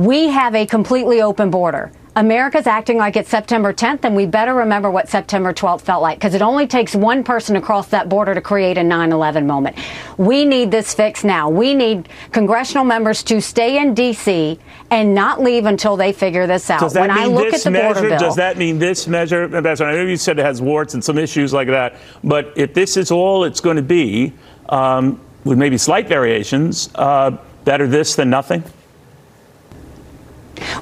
We 0.00 0.28
have 0.28 0.54
a 0.54 0.64
completely 0.64 1.20
open 1.20 1.50
border. 1.50 1.92
America's 2.16 2.66
acting 2.66 2.96
like 2.96 3.16
it's 3.16 3.28
September 3.28 3.70
10th, 3.74 4.02
and 4.04 4.16
we 4.16 4.24
better 4.24 4.54
remember 4.54 4.90
what 4.90 5.10
September 5.10 5.52
12th 5.52 5.82
felt 5.82 6.00
like 6.00 6.16
because 6.16 6.32
it 6.32 6.40
only 6.40 6.66
takes 6.66 6.94
one 6.94 7.22
person 7.22 7.54
across 7.54 7.88
that 7.88 8.08
border 8.08 8.32
to 8.32 8.40
create 8.40 8.78
a 8.78 8.82
9 8.82 9.12
11 9.12 9.46
moment. 9.46 9.76
We 10.16 10.46
need 10.46 10.70
this 10.70 10.94
fixed 10.94 11.22
now. 11.22 11.50
We 11.50 11.74
need 11.74 12.08
congressional 12.32 12.84
members 12.84 13.22
to 13.24 13.42
stay 13.42 13.76
in 13.76 13.92
D.C. 13.92 14.58
and 14.90 15.14
not 15.14 15.42
leave 15.42 15.66
until 15.66 15.98
they 15.98 16.14
figure 16.14 16.46
this 16.46 16.70
out. 16.70 16.80
Does 16.80 16.94
that 16.94 17.00
when 17.00 17.10
mean 17.10 17.18
I 17.18 17.26
look 17.26 17.50
this 17.50 17.60
at 17.60 17.64
the 17.64 17.70
measure? 17.72 17.92
border 17.92 18.08
bill, 18.08 18.18
Does 18.20 18.36
that 18.36 18.56
mean 18.56 18.78
this 18.78 19.06
measure? 19.06 19.54
Ambassador, 19.54 19.90
I 19.90 19.96
know 19.96 20.06
you 20.06 20.16
said 20.16 20.38
it 20.38 20.46
has 20.46 20.62
warts 20.62 20.94
and 20.94 21.04
some 21.04 21.18
issues 21.18 21.52
like 21.52 21.68
that, 21.68 21.96
but 22.24 22.54
if 22.56 22.72
this 22.72 22.96
is 22.96 23.10
all 23.10 23.44
it's 23.44 23.60
going 23.60 23.76
to 23.76 23.82
be, 23.82 24.32
um, 24.70 25.20
with 25.44 25.58
maybe 25.58 25.76
slight 25.76 26.08
variations, 26.08 26.88
uh, 26.94 27.36
better 27.66 27.86
this 27.86 28.14
than 28.14 28.30
nothing? 28.30 28.64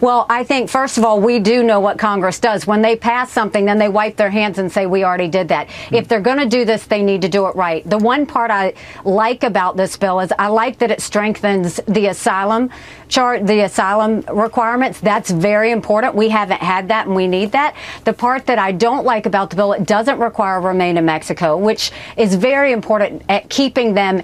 Well, 0.01 0.27
I 0.29 0.45
think, 0.45 0.71
first 0.71 0.99
of 0.99 1.05
all, 1.05 1.21
we 1.21 1.39
do 1.39 1.63
know 1.63 1.81
what 1.81 1.99
Congress 1.99 2.39
does. 2.39 2.67
When 2.67 2.83
they 2.83 2.97
pass 2.97 3.31
something, 3.31 3.65
then 3.65 3.79
they 3.79 3.89
wipe 3.89 4.17
their 4.17 4.31
hands 4.31 4.59
and 4.59 4.71
say, 4.71 4.87
we 4.87 5.05
already 5.05 5.29
did 5.29 5.49
that. 5.49 5.71
Hmm. 5.71 5.95
If 5.95 6.09
they're 6.09 6.21
going 6.21 6.39
to 6.39 6.47
do 6.47 6.65
this, 6.65 6.87
they 6.87 7.03
need 7.03 7.23
to 7.23 7.29
do 7.29 7.47
it 7.47 7.57
right. 7.57 7.89
The 7.89 7.99
one 7.99 8.27
part 8.27 8.51
I 8.51 8.75
like 9.05 9.43
about 9.43 9.77
this 9.77 9.97
bill 9.97 10.21
is 10.21 10.33
I 10.39 10.49
like 10.49 10.79
that 10.79 10.91
it 10.91 11.01
strengthens 11.01 11.81
the 11.87 12.07
asylum 12.07 12.71
chart, 13.09 13.47
the 13.47 13.61
asylum 13.61 14.21
requirements. 14.33 15.01
That's 15.01 15.31
very 15.31 15.71
important. 15.71 16.15
We 16.15 16.29
haven't 16.29 16.61
had 16.61 16.89
that 16.89 17.07
and 17.07 17.17
we 17.17 17.27
need 17.27 17.53
that. 17.53 17.75
The 18.05 18.13
part 18.13 18.47
that 18.47 18.59
I 18.59 18.73
don't 18.73 19.05
like 19.05 19.27
about 19.27 19.51
the 19.51 19.57
bill, 19.57 19.73
it 19.73 19.87
doesn't 19.87 20.19
require 20.19 20.61
remain 20.61 20.97
in 20.97 21.05
Mexico, 21.05 21.57
which 21.57 21.91
is 22.17 22.35
very 22.35 22.73
important 22.73 23.23
at 23.29 23.49
keeping 23.49 23.95
them 23.95 24.23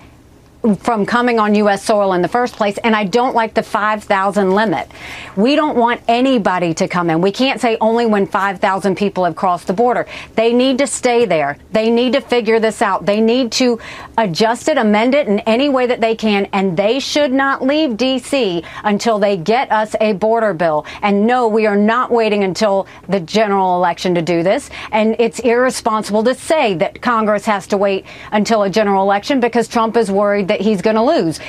from 0.79 1.05
coming 1.05 1.38
on 1.38 1.55
U.S. 1.57 1.85
soil 1.85 2.14
in 2.14 2.22
the 2.22 2.29
first 2.29 2.57
place, 2.57 2.79
and 2.79 2.96
I 2.96 3.05
don't 3.05 3.35
like 3.35 3.53
the 3.53 3.62
5,000 3.62 4.50
limit. 4.50 4.88
We 5.37 5.57
don't 5.57 5.77
want 5.77 6.00
anybody 6.09 6.72
to 6.74 6.88
come 6.88 7.11
in. 7.11 7.20
We 7.20 7.33
can't 7.33 7.61
say 7.61 7.77
only 7.81 8.07
when 8.07 8.27
5,000 8.27 8.96
people 8.96 9.24
have 9.24 9.37
crossed 9.37 9.66
the 9.66 9.74
border. 9.74 10.07
They 10.37 10.55
need 10.55 10.79
to 10.79 10.87
stay 10.87 11.27
there. 11.27 11.59
They 11.72 11.90
need 11.90 12.14
to 12.14 12.20
figure 12.22 12.61
this 12.61 12.81
out. 12.81 13.05
They 13.05 13.20
need 13.20 13.53
to 13.53 13.79
adjust 14.16 14.68
it, 14.68 14.79
amend 14.79 15.14
it 15.14 15.29
in 15.29 15.40
any 15.40 15.68
way 15.68 15.87
that 15.87 16.00
they 16.00 16.14
can, 16.16 16.46
and 16.53 16.77
they 16.77 16.98
should 16.98 17.33
not 17.33 17.62
leave 17.62 17.98
D.C. 17.98 18.64
until 18.85 19.18
they 19.18 19.37
get 19.37 19.70
us 19.70 19.94
a 20.00 20.14
border 20.14 20.55
bill. 20.55 20.87
And 21.03 21.27
no, 21.27 21.46
we 21.46 21.66
are 21.66 21.77
not 21.77 22.11
waiting 22.11 22.42
until 22.42 22.87
the 23.09 23.20
general 23.20 23.77
election 23.77 24.14
to 24.14 24.22
do 24.22 24.42
this. 24.42 24.70
And 24.92 25.14
it's 25.18 25.40
irresponsible 25.40 26.24
to 26.24 26.35
say 26.35 26.74
that 26.74 27.03
Congress 27.03 27.44
has 27.44 27.66
to 27.66 27.77
wait 27.77 28.07
until 28.33 28.62
a 28.62 28.70
general 28.70 29.03
election 29.03 29.40
because 29.40 29.68
Trump 29.68 29.96
is 29.96 30.11
worried 30.11 30.48
that 30.48 30.54
he's 30.61 30.83
going 30.83 30.97
to 30.97 31.03
lose. 31.03 31.40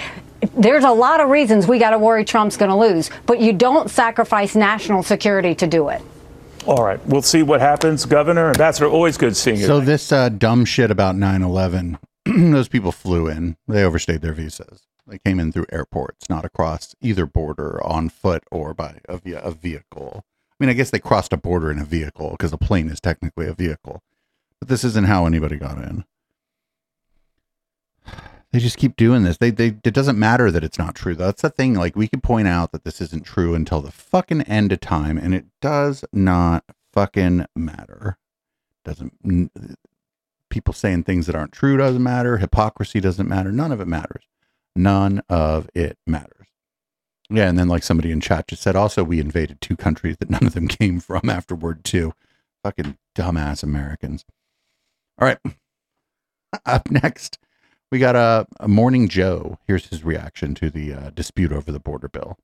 There's 0.58 0.84
a 0.84 0.92
lot 0.92 1.20
of 1.20 1.30
reasons 1.30 1.68
we 1.68 1.80
got 1.80 1.92
to 1.92 2.00
worry 2.00 2.24
Trump's 2.24 2.58
going 2.58 2.70
to 2.70 2.78
lose, 2.78 3.10
but 3.26 3.40
you 3.40 3.54
don't 3.54 3.90
sacrifice 3.90 4.56
national 4.56 5.04
security 5.04 5.56
to 5.56 5.68
do 5.68 5.90
it. 5.90 6.02
All 6.68 6.84
right, 6.84 7.04
we'll 7.06 7.22
see 7.22 7.44
what 7.44 7.62
happens, 7.62 8.06
Governor. 8.06 8.48
Ambassador, 8.48 8.88
always 8.88 9.18
good 9.18 9.38
seeing 9.38 9.60
you. 9.60 9.68
So 9.68 9.80
this 9.80 10.12
uh, 10.12 10.30
dumb 10.30 10.66
shit 10.66 10.90
about 10.90 11.16
9/11, 11.16 12.00
those 12.26 12.68
people 12.68 12.92
flew 12.92 13.28
in. 13.28 13.56
They 13.68 13.84
overstayed 13.84 14.22
their 14.22 14.34
visas. 14.34 14.88
They 15.08 15.20
came 15.20 15.40
in 15.40 15.52
through 15.52 15.68
airports, 15.72 16.28
not 16.30 16.46
across 16.46 16.96
either 17.02 17.28
border 17.28 17.80
on 17.86 18.10
foot 18.10 18.44
or 18.52 18.74
by 18.74 19.00
a, 19.08 19.18
via 19.18 19.40
a 19.40 19.52
vehicle. 19.52 20.24
I 20.60 20.64
mean, 20.64 20.70
I 20.70 20.74
guess 20.74 20.90
they 20.90 21.00
crossed 21.00 21.34
a 21.34 21.38
border 21.38 21.70
in 21.70 21.80
a 21.80 21.86
vehicle 21.86 22.32
because 22.32 22.52
a 22.52 22.58
plane 22.58 22.90
is 22.90 23.00
technically 23.00 23.46
a 23.46 23.54
vehicle. 23.54 24.02
But 24.60 24.70
this 24.70 24.84
isn't 24.84 25.06
how 25.06 25.26
anybody 25.26 25.58
got 25.58 25.78
in. 25.78 26.06
They 28.56 28.62
just 28.62 28.78
keep 28.78 28.96
doing 28.96 29.24
this. 29.24 29.36
They, 29.36 29.50
they, 29.50 29.76
it 29.84 29.94
doesn't 29.94 30.18
matter 30.18 30.50
that 30.50 30.64
it's 30.64 30.80
not 30.80 30.96
true. 30.96 31.14
That's 31.14 31.42
the 31.42 31.50
thing. 31.50 31.74
Like 31.74 31.98
we 31.98 32.08
could 32.08 32.24
point 32.24 32.48
out 32.48 32.72
that 32.72 32.86
this 32.86 33.02
isn't 33.02 33.26
true 33.26 33.54
until 33.54 33.82
the 33.82 33.92
fucking 33.92 34.44
end 34.44 34.72
of 34.72 34.80
time, 34.80 35.18
and 35.18 35.36
it 35.36 35.44
does 35.62 36.06
not 36.14 36.64
fucking 36.94 37.48
matter. 37.54 38.18
Doesn't 38.86 39.52
people 40.50 40.74
saying 40.74 41.04
things 41.04 41.26
that 41.26 41.36
aren't 41.36 41.52
true 41.52 41.76
doesn't 41.76 42.02
matter. 42.02 42.38
Hypocrisy 42.38 43.02
doesn't 43.02 43.28
matter. 43.28 43.52
None 43.52 43.74
of 43.74 43.82
it 43.82 43.90
matters. 43.90 44.24
None 44.74 45.22
of 45.28 45.70
it 45.76 45.98
matters. 46.08 46.48
Yeah, 47.30 47.50
and 47.50 47.60
then 47.60 47.68
like 47.68 47.84
somebody 47.84 48.10
in 48.10 48.22
chat 48.22 48.48
just 48.48 48.62
said, 48.62 48.78
also 48.78 49.04
we 49.04 49.20
invaded 49.20 49.60
two 49.60 49.76
countries 49.76 50.16
that 50.22 50.30
none 50.30 50.48
of 50.48 50.54
them 50.54 50.68
came 50.70 51.02
from 51.02 51.30
afterward 51.30 51.84
too. 51.84 52.14
Fucking 52.64 52.98
dumbass 53.18 53.64
Americans. 53.64 54.24
All 55.20 55.28
right. 55.28 55.40
Up 56.66 56.90
next, 56.90 57.38
we 57.92 58.00
got 58.00 58.16
a, 58.16 58.46
a 58.60 58.68
Morning 58.68 59.08
Joe. 59.08 59.58
Here's 59.68 59.88
his 59.88 60.04
reaction 60.04 60.56
to 60.56 60.70
the 60.70 60.94
uh, 60.94 61.10
dispute 61.12 61.52
over 61.52 61.72
the 61.72 61.80
border 61.80 62.10
bill. 62.10 62.38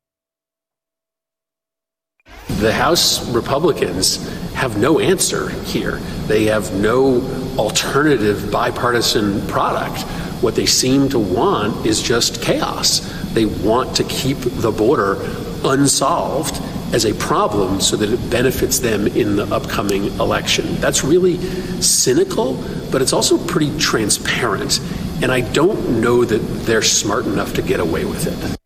The 2.60 2.72
House 2.74 3.28
Republicans 3.30 4.28
have 4.54 4.78
no 4.78 5.00
answer 5.00 5.50
here. 5.64 5.98
They 6.28 6.46
have 6.46 6.74
no 6.76 7.22
alternative 7.58 8.52
bipartisan 8.52 9.46
product. 9.48 10.02
What 10.42 10.56
they 10.56 10.66
seem 10.66 11.10
to 11.10 11.20
want 11.20 11.86
is 11.86 12.02
just 12.02 12.42
chaos. 12.42 13.00
They 13.34 13.46
want 13.46 13.96
to 13.98 14.04
keep 14.06 14.38
the 14.38 14.72
border 14.72 15.18
unsolved 15.64 16.62
as 16.94 17.06
a 17.06 17.14
problem 17.16 17.80
so 17.80 17.96
that 17.96 18.10
it 18.10 18.30
benefits 18.30 18.80
them 18.80 19.08
in 19.08 19.36
the 19.36 19.46
upcoming 19.46 20.06
election. 20.20 20.76
That's 20.76 21.04
really 21.04 21.38
cynical, 21.82 22.56
but 22.92 23.02
it's 23.02 23.14
also 23.14 23.38
pretty 23.38 23.78
transparent. 23.78 24.80
And 25.22 25.32
I 25.32 25.42
don't 25.42 26.02
know 26.02 26.26
that 26.26 26.39
they're 26.66 26.82
smart 26.82 27.26
enough 27.26 27.54
to 27.56 27.62
get 27.62 27.80
away 27.80 28.06
with 28.06 28.28
it. 28.28 28.58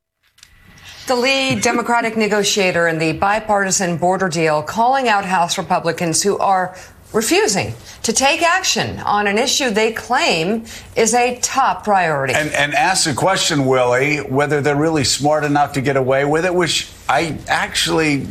The 1.07 1.15
lead 1.15 1.61
Democratic 1.61 2.17
negotiator 2.17 2.88
in 2.88 2.97
the 2.97 3.13
bipartisan 3.13 3.97
border 3.97 4.28
deal 4.28 4.63
calling 4.63 5.07
out 5.07 5.23
House 5.23 5.55
Republicans 5.55 6.23
who 6.23 6.36
are 6.39 6.76
refusing 7.16 7.74
to 8.03 8.11
take 8.11 8.43
action 8.43 8.99
on 8.99 9.26
an 9.26 9.38
issue 9.38 9.70
they 9.70 9.93
claim 9.93 10.66
is 10.97 11.13
a 11.13 11.39
top 11.39 11.86
priority. 11.86 12.34
And, 12.34 12.51
and 12.51 12.74
ask 12.74 13.05
the 13.05 13.13
question, 13.13 13.66
Willie, 13.66 14.18
whether 14.18 14.61
they're 14.61 14.76
really 14.76 15.05
smart 15.05 15.45
enough 15.45 15.74
to 15.74 15.82
get 15.82 15.95
away 15.95 16.26
with 16.26 16.45
it, 16.45 16.53
which 16.53 16.91
I 17.07 17.39
actually, 17.47 18.28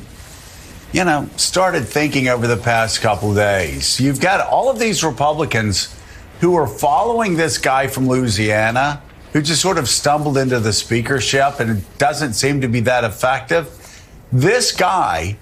you 0.93 1.05
know, 1.05 1.29
started 1.37 1.87
thinking 1.87 2.29
over 2.29 2.47
the 2.47 2.59
past 2.59 3.01
couple 3.01 3.35
days. 3.35 3.99
You've 3.99 4.21
got 4.21 4.47
all 4.47 4.71
of 4.71 4.79
these 4.79 5.03
Republicans 5.03 5.99
who 6.41 6.55
are 6.55 6.67
following 6.67 7.37
this 7.37 7.57
guy 7.57 7.87
from 7.87 8.07
Louisiana 8.07 9.03
who 9.33 9.41
just 9.41 9.63
sort 9.63 9.79
of 9.79 9.89
stumbled 9.89 10.37
into 10.37 10.61
the 10.61 10.73
speakership 10.73 11.59
and 11.59 11.83
doesn't 11.97 12.35
seem 12.35 12.61
to 12.61 12.69
be 12.69 12.81
that 12.81 13.03
effective. 13.03 13.81
This 14.31 14.73
guy 14.73 15.39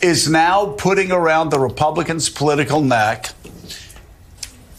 is 0.00 0.28
now 0.28 0.72
putting 0.78 1.12
around 1.12 1.50
the 1.50 1.58
Republicans' 1.58 2.28
political 2.28 2.80
neck 2.80 3.32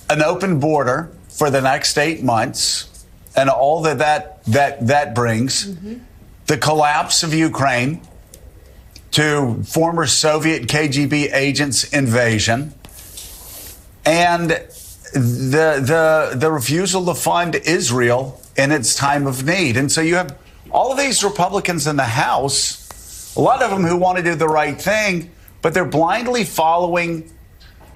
an 0.10 0.22
open 0.22 0.60
border 0.60 1.12
for 1.30 1.50
the 1.50 1.62
next 1.62 1.98
eight 1.98 2.24
months 2.24 3.06
and 3.36 3.50
all 3.50 3.82
that 3.84 4.00
that 4.00 4.44
that, 4.46 4.88
that 4.88 5.16
brings, 5.16 5.68
mm-hmm. 5.68 5.96
the 6.48 6.58
collapse 6.58 7.24
of 7.24 7.34
Ukraine 7.34 8.02
to 9.12 9.62
former 9.64 10.06
Soviet 10.08 10.64
KGB 10.64 11.34
agents' 11.34 11.84
invasion, 11.86 12.74
and 14.06 14.50
the 15.14 15.82
the 15.82 16.32
the 16.36 16.52
refusal 16.52 17.06
to 17.06 17.14
fund 17.14 17.56
Israel 17.56 18.42
in 18.58 18.72
its 18.72 18.96
time 18.96 19.28
of 19.28 19.46
need. 19.46 19.78
And 19.78 19.92
so 19.92 20.02
you 20.02 20.16
have 20.16 20.38
all 20.72 20.92
of 20.92 20.98
these 20.98 21.24
Republicans 21.24 21.88
in 21.88 21.98
the 21.98 22.04
House, 22.04 22.81
a 23.36 23.42
lot 23.42 23.62
of 23.62 23.70
them 23.70 23.84
who 23.84 23.98
want 23.98 24.18
to 24.18 24.24
do 24.24 24.36
the 24.36 24.48
right 24.48 24.80
thing, 24.80 25.32
but 25.62 25.74
they're 25.74 25.86
blindly 25.86 26.44
following 26.44 27.32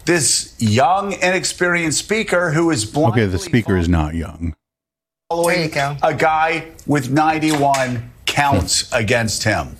this 0.06 0.56
young, 0.60 1.14
inexperienced 1.14 1.98
speaker 1.98 2.52
who 2.52 2.72
is 2.72 2.86
blindly 2.86 3.24
Okay, 3.24 3.32
the 3.32 3.40
speaker 3.40 3.76
is 3.78 3.90
not 3.90 4.14
young. 4.14 4.56
following 5.30 5.72
a 6.04 6.14
guy 6.14 6.72
with 6.86 7.10
91 7.10 8.12
counts 8.26 8.90
hmm. 8.90 8.96
against 8.96 9.44
him. 9.44 9.76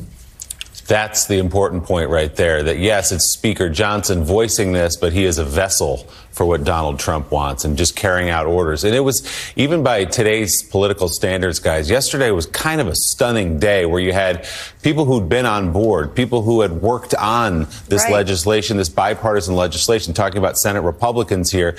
That's 0.88 1.26
the 1.26 1.40
important 1.40 1.84
point 1.84 2.10
right 2.12 2.36
there. 2.36 2.62
That 2.62 2.78
yes, 2.78 3.12
it's 3.12 3.26
Speaker 3.26 3.70
Johnson 3.70 4.24
voicing 4.24 4.72
this, 4.72 4.96
but 4.96 5.14
he 5.14 5.26
is 5.26 5.40
a 5.40 5.44
vessel 5.44 6.08
for 6.32 6.46
what 6.46 6.64
Donald 6.64 7.00
Trump 7.00 7.32
wants 7.32 7.66
and 7.66 7.76
just 7.76 7.96
carrying 7.96 8.30
out 8.30 8.46
orders. 8.46 8.84
And 8.84 8.94
it 8.94 9.00
was, 9.00 9.26
even 9.56 9.82
by 9.82 10.06
today's 10.06 10.62
political 10.62 11.08
standards, 11.08 11.60
guys, 11.60 11.90
yesterday 11.90 12.30
was 12.30 12.46
kind 12.46 12.82
of 12.82 12.88
a 12.88 12.96
stunning 12.96 13.58
day 13.58 13.86
where 13.88 14.02
you 14.02 14.14
had 14.14 14.46
people 14.84 15.06
who'd 15.06 15.28
been 15.28 15.46
on 15.48 15.72
board, 15.72 16.14
people 16.14 16.44
who 16.44 16.62
had 16.62 16.74
worked 16.82 17.16
on 17.16 17.68
this 17.88 18.04
Right. 18.04 18.14
legislation, 18.14 18.78
this 18.78 18.90
bipartisan 18.90 19.56
legislation, 19.56 20.14
talking 20.14 20.38
about 20.38 20.58
Senate 20.58 20.82
Republicans 20.82 21.50
here. 21.52 21.78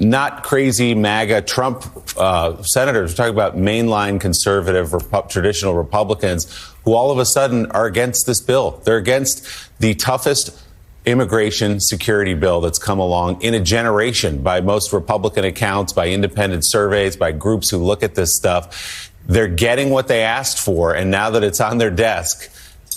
Not 0.00 0.44
crazy 0.44 0.94
MAGA 0.94 1.42
Trump 1.42 1.84
uh, 2.16 2.62
senators. 2.62 3.10
We're 3.10 3.16
talking 3.16 3.34
about 3.34 3.56
mainline 3.56 4.20
conservative, 4.20 4.90
Repu- 4.90 5.28
traditional 5.28 5.74
Republicans 5.74 6.46
who 6.88 6.94
all 6.94 7.10
of 7.10 7.18
a 7.18 7.26
sudden 7.26 7.66
are 7.72 7.84
against 7.84 8.24
this 8.26 8.40
bill. 8.40 8.80
They're 8.84 8.96
against 8.96 9.46
the 9.78 9.94
toughest 9.94 10.58
immigration 11.04 11.80
security 11.80 12.32
bill 12.32 12.62
that's 12.62 12.78
come 12.78 12.98
along 12.98 13.42
in 13.42 13.52
a 13.52 13.60
generation 13.60 14.42
by 14.42 14.62
most 14.62 14.90
Republican 14.90 15.44
accounts, 15.44 15.92
by 15.92 16.08
independent 16.08 16.64
surveys, 16.64 17.14
by 17.14 17.30
groups 17.32 17.68
who 17.68 17.76
look 17.76 18.02
at 18.02 18.14
this 18.14 18.34
stuff. 18.34 19.10
They're 19.26 19.48
getting 19.48 19.90
what 19.90 20.08
they 20.08 20.22
asked 20.22 20.58
for, 20.64 20.94
and 20.94 21.10
now 21.10 21.28
that 21.30 21.44
it's 21.44 21.60
on 21.60 21.76
their 21.76 21.90
desk, 21.90 22.50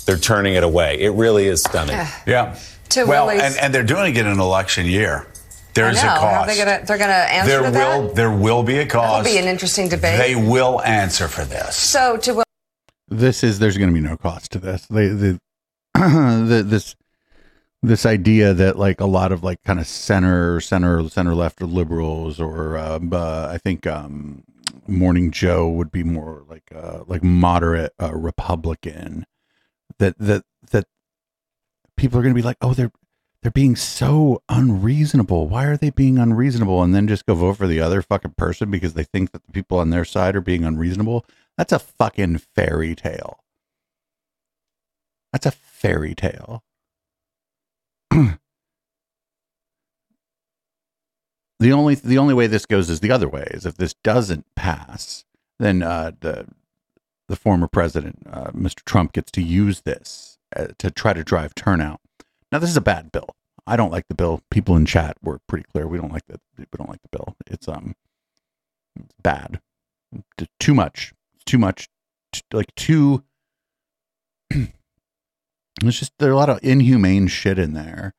they're 0.05 0.15
turning 0.17 0.53
it 0.53 0.63
away. 0.63 1.01
It 1.01 1.09
really 1.09 1.47
is 1.47 1.61
stunning. 1.61 1.97
Yeah. 2.25 2.57
To 2.91 3.03
well, 3.03 3.27
Willie's- 3.27 3.43
and, 3.43 3.57
and 3.57 3.73
they're 3.75 3.83
doing 3.83 4.15
it 4.15 4.19
in 4.19 4.27
an 4.27 4.39
election 4.39 4.85
year. 4.85 5.27
There's 5.73 5.97
I 5.99 6.03
know. 6.03 6.07
a 6.07 6.11
How 6.15 6.25
are 6.27 6.31
cost. 6.37 6.47
they 6.47 6.57
gonna, 6.57 6.85
they're 6.85 6.97
going 6.97 7.09
to 7.09 7.15
answer 7.33 7.49
there 7.51 7.61
will 7.63 8.07
that? 8.07 8.15
there 8.15 8.31
will 8.31 8.63
be 8.63 8.77
a 8.77 8.85
cost. 8.85 9.25
That'll 9.25 9.37
be 9.37 9.37
an 9.45 9.49
interesting 9.51 9.89
debate. 9.89 10.17
They 10.17 10.35
will 10.35 10.81
answer 10.81 11.27
for 11.27 11.43
this. 11.43 11.75
so 11.75 12.15
to 12.17 12.33
Will- 12.35 12.43
This 13.11 13.43
is 13.43 13.59
there's 13.59 13.77
going 13.77 13.89
to 13.89 13.93
be 13.93 13.99
no 13.99 14.15
cost 14.15 14.51
to 14.53 14.59
this. 14.59 14.87
They, 14.87 15.07
the, 15.07 15.39
the 15.93 16.63
this 16.65 16.95
this 17.83 18.05
idea 18.05 18.53
that 18.53 18.77
like 18.79 19.01
a 19.01 19.05
lot 19.05 19.33
of 19.33 19.43
like 19.43 19.61
kind 19.63 19.79
of 19.79 19.87
center 19.87 20.61
center 20.61 21.07
center 21.09 21.35
left 21.35 21.61
liberals 21.61 22.39
or 22.39 22.77
um, 22.77 23.11
uh, 23.11 23.47
I 23.51 23.57
think 23.57 23.85
um, 23.85 24.43
Morning 24.87 25.29
Joe 25.29 25.69
would 25.69 25.91
be 25.91 26.03
more 26.03 26.45
like 26.47 26.71
uh, 26.73 27.03
like 27.05 27.21
moderate 27.21 27.91
uh, 28.01 28.13
Republican. 28.13 29.25
That 29.99 30.17
that 30.17 30.43
that 30.71 30.85
people 31.97 32.17
are 32.17 32.23
going 32.23 32.33
to 32.33 32.39
be 32.39 32.45
like, 32.45 32.57
oh, 32.61 32.73
they're 32.73 32.91
they're 33.41 33.51
being 33.51 33.75
so 33.75 34.41
unreasonable. 34.47 35.47
Why 35.47 35.65
are 35.65 35.77
they 35.77 35.89
being 35.89 36.17
unreasonable? 36.17 36.81
And 36.83 36.93
then 36.93 37.07
just 37.07 37.25
go 37.25 37.33
vote 37.33 37.57
for 37.57 37.67
the 37.67 37.81
other 37.81 38.01
fucking 38.01 38.35
person 38.37 38.71
because 38.71 38.93
they 38.93 39.03
think 39.03 39.31
that 39.31 39.43
the 39.45 39.51
people 39.51 39.79
on 39.79 39.89
their 39.89 40.05
side 40.05 40.35
are 40.35 40.41
being 40.41 40.63
unreasonable. 40.63 41.25
That's 41.61 41.73
a 41.73 41.77
fucking 41.77 42.39
fairy 42.55 42.95
tale. 42.95 43.43
That's 45.31 45.45
a 45.45 45.51
fairy 45.51 46.15
tale. 46.15 46.63
the 48.09 48.39
only 51.61 51.93
the 51.93 52.17
only 52.17 52.33
way 52.33 52.47
this 52.47 52.65
goes 52.65 52.89
is 52.89 53.01
the 53.01 53.11
other 53.11 53.29
way. 53.29 53.45
Is 53.51 53.67
if 53.67 53.77
this 53.77 53.93
doesn't 54.03 54.47
pass, 54.55 55.23
then 55.59 55.83
uh, 55.83 56.13
the 56.21 56.47
the 57.27 57.35
former 57.35 57.67
president, 57.67 58.23
uh, 58.27 58.49
Mr. 58.53 58.83
Trump, 58.83 59.13
gets 59.13 59.29
to 59.33 59.43
use 59.43 59.81
this 59.81 60.39
uh, 60.55 60.69
to 60.79 60.89
try 60.89 61.13
to 61.13 61.23
drive 61.23 61.53
turnout. 61.53 62.01
Now, 62.51 62.57
this 62.57 62.71
is 62.71 62.77
a 62.77 62.81
bad 62.81 63.11
bill. 63.11 63.35
I 63.67 63.75
don't 63.75 63.91
like 63.91 64.07
the 64.07 64.15
bill. 64.15 64.41
People 64.49 64.75
in 64.77 64.87
chat 64.87 65.15
were 65.21 65.37
pretty 65.47 65.65
clear. 65.71 65.85
We 65.85 65.99
don't 65.99 66.11
like 66.11 66.25
the 66.25 66.39
we 66.57 66.65
don't 66.75 66.89
like 66.89 67.03
the 67.03 67.15
bill. 67.19 67.35
It's 67.45 67.67
um 67.67 67.93
bad. 69.21 69.61
Too 70.59 70.73
much. 70.73 71.13
Too 71.45 71.57
much. 71.57 71.87
T- 72.31 72.41
Like 72.53 72.73
too. 72.75 73.23
It's 75.83 75.97
just 75.97 76.13
there 76.19 76.29
are 76.29 76.33
a 76.33 76.37
lot 76.37 76.49
of 76.49 76.59
inhumane 76.61 77.27
shit 77.27 77.57
in 77.57 77.73
there, 77.73 78.13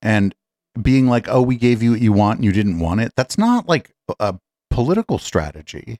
and 0.00 0.34
being 0.80 1.06
like, 1.08 1.28
"Oh, 1.28 1.42
we 1.42 1.56
gave 1.56 1.82
you 1.82 1.90
what 1.92 2.00
you 2.00 2.12
want, 2.12 2.38
and 2.38 2.44
you 2.44 2.52
didn't 2.52 2.78
want 2.78 3.00
it." 3.00 3.12
That's 3.16 3.36
not 3.36 3.68
like 3.68 3.92
a 4.18 4.36
political 4.70 5.18
strategy. 5.18 5.98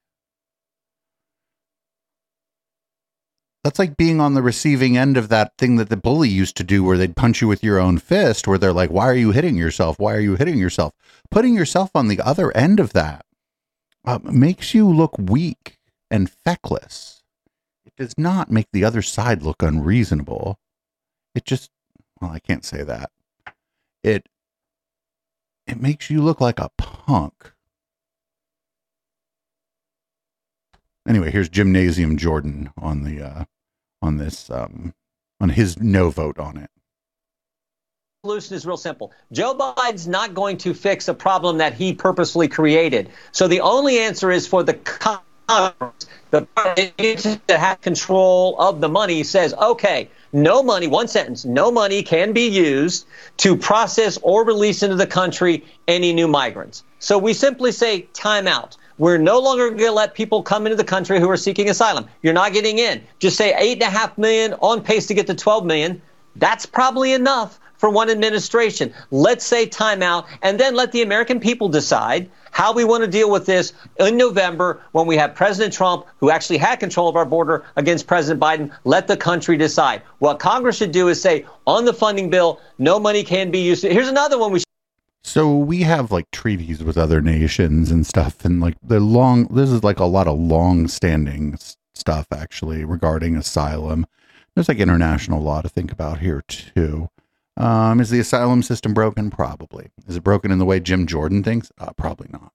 That's 3.65 3.79
like 3.79 3.97
being 3.97 4.21
on 4.21 4.35
the 4.35 4.43
receiving 4.43 4.97
end 4.97 5.17
of 5.17 5.29
that 5.29 5.53
thing 5.59 5.77
that 5.77 5.89
the 5.89 5.97
bully 5.97 6.29
used 6.29 6.57
to 6.57 6.65
do, 6.65 6.83
where 6.83 6.97
they'd 6.97 7.17
punch 7.17 7.43
you 7.43 7.49
with 7.49 7.63
your 7.63 7.79
own 7.79 7.99
fist, 7.99 8.49
where 8.49 8.59
they're 8.59 8.73
like, 8.73 8.91
"Why 8.91 9.07
are 9.07 9.15
you 9.15 9.33
hitting 9.33 9.57
yourself? 9.57 9.99
Why 9.99 10.15
are 10.15 10.21
you 10.21 10.37
hitting 10.37 10.59
yourself?" 10.59 10.95
Putting 11.31 11.55
yourself 11.55 11.91
on 11.95 12.09
the 12.09 12.21
other 12.21 12.57
end 12.57 12.81
of 12.81 12.93
that 12.95 13.27
uh, 14.05 14.19
makes 14.23 14.73
you 14.73 14.89
look 14.89 15.19
weak 15.19 15.79
and 16.13 16.31
feckless. 16.31 17.23
It 17.87 17.95
does 17.97 18.15
not 18.17 18.51
make 18.51 18.69
the 18.73 18.85
other 18.85 19.03
side 19.03 19.43
look 19.43 19.63
unreasonable. 19.63 20.61
It 21.35 21.45
just, 21.45 21.71
well, 22.21 22.31
I 22.31 22.39
can't 22.39 22.65
say 22.65 22.85
that. 22.85 23.11
It 24.05 24.29
it 25.67 25.81
makes 25.81 26.11
you 26.11 26.23
look 26.23 26.41
like 26.41 26.59
a 26.59 26.71
punk. 26.77 27.53
Anyway, 31.09 31.31
here's 31.31 31.49
Gymnasium 31.49 32.17
Jordan 32.17 32.71
on 32.77 33.05
the 33.05 33.23
uh 33.23 33.45
on 34.03 34.19
this 34.19 34.51
um 34.51 34.95
on 35.41 35.49
his 35.51 35.79
no 35.81 36.11
vote 36.11 36.39
on 36.39 36.57
it. 36.59 36.71
solution 38.25 38.55
is 38.55 38.67
real 38.67 38.77
simple. 38.77 39.13
Joe 39.33 39.55
Biden's 39.55 40.07
not 40.07 40.35
going 40.35 40.59
to 40.59 40.75
fix 40.75 41.09
a 41.09 41.15
problem 41.15 41.59
that 41.59 41.75
he 41.75 41.93
purposely 41.95 42.49
created. 42.49 43.11
So 43.33 43.49
the 43.49 43.61
only 43.61 43.99
answer 43.99 44.31
is 44.31 44.47
for 44.47 44.63
the 44.63 44.75
Congress, 45.53 46.07
the 46.31 46.47
that 47.47 47.59
has 47.59 47.79
control 47.83 48.59
of 48.59 48.81
the 48.81 48.89
money 48.89 49.23
says, 49.23 49.53
okay, 49.55 50.09
no 50.33 50.63
money, 50.63 50.87
one 50.87 51.09
sentence, 51.09 51.45
no 51.45 51.71
money 51.71 52.03
can 52.03 52.33
be 52.33 52.49
used 52.49 53.07
to 53.37 53.57
process 53.57 54.19
or 54.23 54.45
release 54.45 54.83
into 54.83 54.97
the 54.97 55.07
country 55.07 55.65
any 55.87 56.13
new 56.15 56.27
migrants. 56.27 56.85
So 57.01 57.19
we 57.19 57.35
simply 57.35 57.73
say 57.73 58.03
time 58.15 58.47
out. 58.47 58.77
We're 58.97 59.19
no 59.19 59.41
longer 59.41 59.69
going 59.69 59.81
to 59.81 59.93
let 59.93 60.15
people 60.15 60.43
come 60.43 60.67
into 60.67 60.77
the 60.77 60.85
country 60.85 61.19
who 61.21 61.29
are 61.29 61.37
seeking 61.37 61.69
asylum. 61.69 62.07
You're 62.23 62.33
not 62.33 62.53
getting 62.53 62.79
in. 62.79 63.03
Just 63.19 63.37
say 63.37 63.55
eight 63.57 63.83
and 63.83 63.83
a 63.83 63.99
half 63.99 64.17
million 64.17 64.55
on 64.55 64.83
pace 64.83 65.07
to 65.09 65.15
get 65.15 65.27
to 65.27 65.35
12 65.35 65.67
million. 65.67 66.01
That's 66.37 66.65
probably 66.65 67.13
enough 67.13 67.59
for 67.77 67.91
one 67.91 68.09
administration. 68.09 68.95
Let's 69.11 69.45
say 69.45 69.67
timeout 69.67 70.27
and 70.41 70.59
then 70.59 70.75
let 70.77 70.93
the 70.93 71.03
American 71.03 71.41
people 71.41 71.69
decide 71.69 72.31
how 72.53 72.73
we 72.73 72.85
want 72.85 73.03
to 73.03 73.11
deal 73.11 73.31
with 73.31 73.45
this 73.45 73.73
in 73.99 74.17
November 74.17 74.81
when 74.93 75.07
we 75.07 75.17
have 75.17 75.35
President 75.35 75.75
Trump, 75.75 76.07
who 76.19 76.31
actually 76.31 76.59
had 76.59 76.77
control 76.77 77.09
of 77.09 77.17
our 77.17 77.25
border 77.25 77.65
against 77.77 78.07
President 78.07 78.41
Biden. 78.41 78.71
Let 78.85 79.09
the 79.09 79.17
country 79.17 79.57
decide. 79.57 80.03
What 80.21 80.39
Congress 80.39 80.77
should 80.77 80.93
do 80.93 81.09
is 81.09 81.21
say 81.21 81.45
on 81.67 81.85
the 81.85 81.93
funding 81.93 82.31
bill, 82.31 82.61
no 82.79 83.01
money 83.01 83.25
can 83.25 83.51
be 83.51 83.59
used. 83.59 83.83
Here's 83.83 84.09
another 84.09 84.39
one 84.39 84.53
we 84.53 84.61
should. 84.61 84.67
So 85.25 85.57
we 85.57 85.83
have 85.83 86.13
like 86.13 86.31
treaties 86.31 86.83
with 86.85 86.99
other 86.99 87.21
nations 87.21 87.91
and 87.91 88.07
stuff, 88.07 88.45
and 88.45 88.61
like 88.61 88.77
the 88.83 89.01
long. 89.01 89.47
This 89.47 89.71
is 89.71 89.83
like 89.83 89.99
a 89.99 90.05
lot 90.05 90.29
of 90.29 90.39
long-standing 90.39 91.59
stuff 91.95 92.27
actually 92.33 92.85
regarding 92.85 93.37
asylum. 93.37 94.07
There's 94.55 94.69
like 94.69 94.79
international 94.79 95.41
law 95.41 95.63
to 95.63 95.69
think 95.69 95.91
about 95.91 96.19
here 96.19 96.43
too. 96.47 97.09
Um, 97.57 98.01
is 98.01 98.11
the 98.11 98.21
asylum 98.21 98.63
system 98.63 98.95
broken? 98.95 99.31
Probably. 99.31 99.91
Is 100.07 100.17
it 100.17 100.25
broken 100.25 100.51
in 100.51 100.59
the 100.59 100.65
way 100.65 100.81
Jim 100.81 101.07
Jordan 101.07 101.43
thinks? 101.43 101.71
Uh, 101.79 101.93
probably 101.93 102.29
not. 102.31 102.53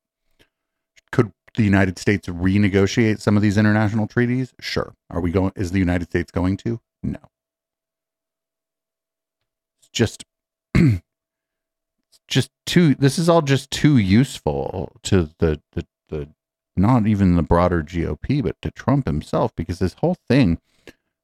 Could 1.11 1.31
the 1.55 1.63
United 1.63 1.99
States 1.99 2.27
renegotiate 2.27 3.19
some 3.19 3.35
of 3.35 3.43
these 3.43 3.57
international 3.57 4.07
treaties? 4.07 4.53
Sure. 4.59 4.95
Are 5.09 5.21
we 5.21 5.31
going? 5.31 5.51
Is 5.55 5.71
the 5.71 5.79
United 5.79 6.09
States 6.09 6.31
going 6.31 6.57
to? 6.57 6.79
No. 7.03 7.19
It's 9.81 9.89
just 9.91 10.23
just 12.27 12.51
too 12.65 12.95
this 12.95 13.17
is 13.17 13.29
all 13.29 13.41
just 13.41 13.71
too 13.71 13.97
useful 13.97 14.91
to 15.03 15.29
the 15.39 15.61
the, 15.73 15.85
the 16.09 16.29
not 16.75 17.07
even 17.07 17.35
the 17.35 17.43
broader 17.43 17.81
GOP 17.81 18.43
but 18.43 18.55
to 18.61 18.71
Trump 18.71 19.05
himself 19.05 19.55
because 19.55 19.79
this 19.79 19.93
whole 19.95 20.17
thing 20.27 20.59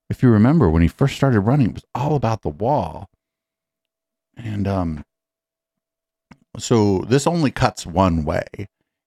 if 0.09 0.23
you 0.23 0.29
remember 0.29 0.69
when 0.69 0.81
he 0.81 0.87
first 0.87 1.15
started 1.15 1.41
running 1.41 1.69
it 1.69 1.73
was 1.75 1.85
all 1.93 2.15
about 2.15 2.41
the 2.41 2.49
wall 2.49 3.09
and 4.37 4.67
um 4.67 5.05
so 6.57 6.99
this 7.07 7.25
only 7.27 7.51
cuts 7.51 7.85
one 7.85 8.23
way 8.23 8.45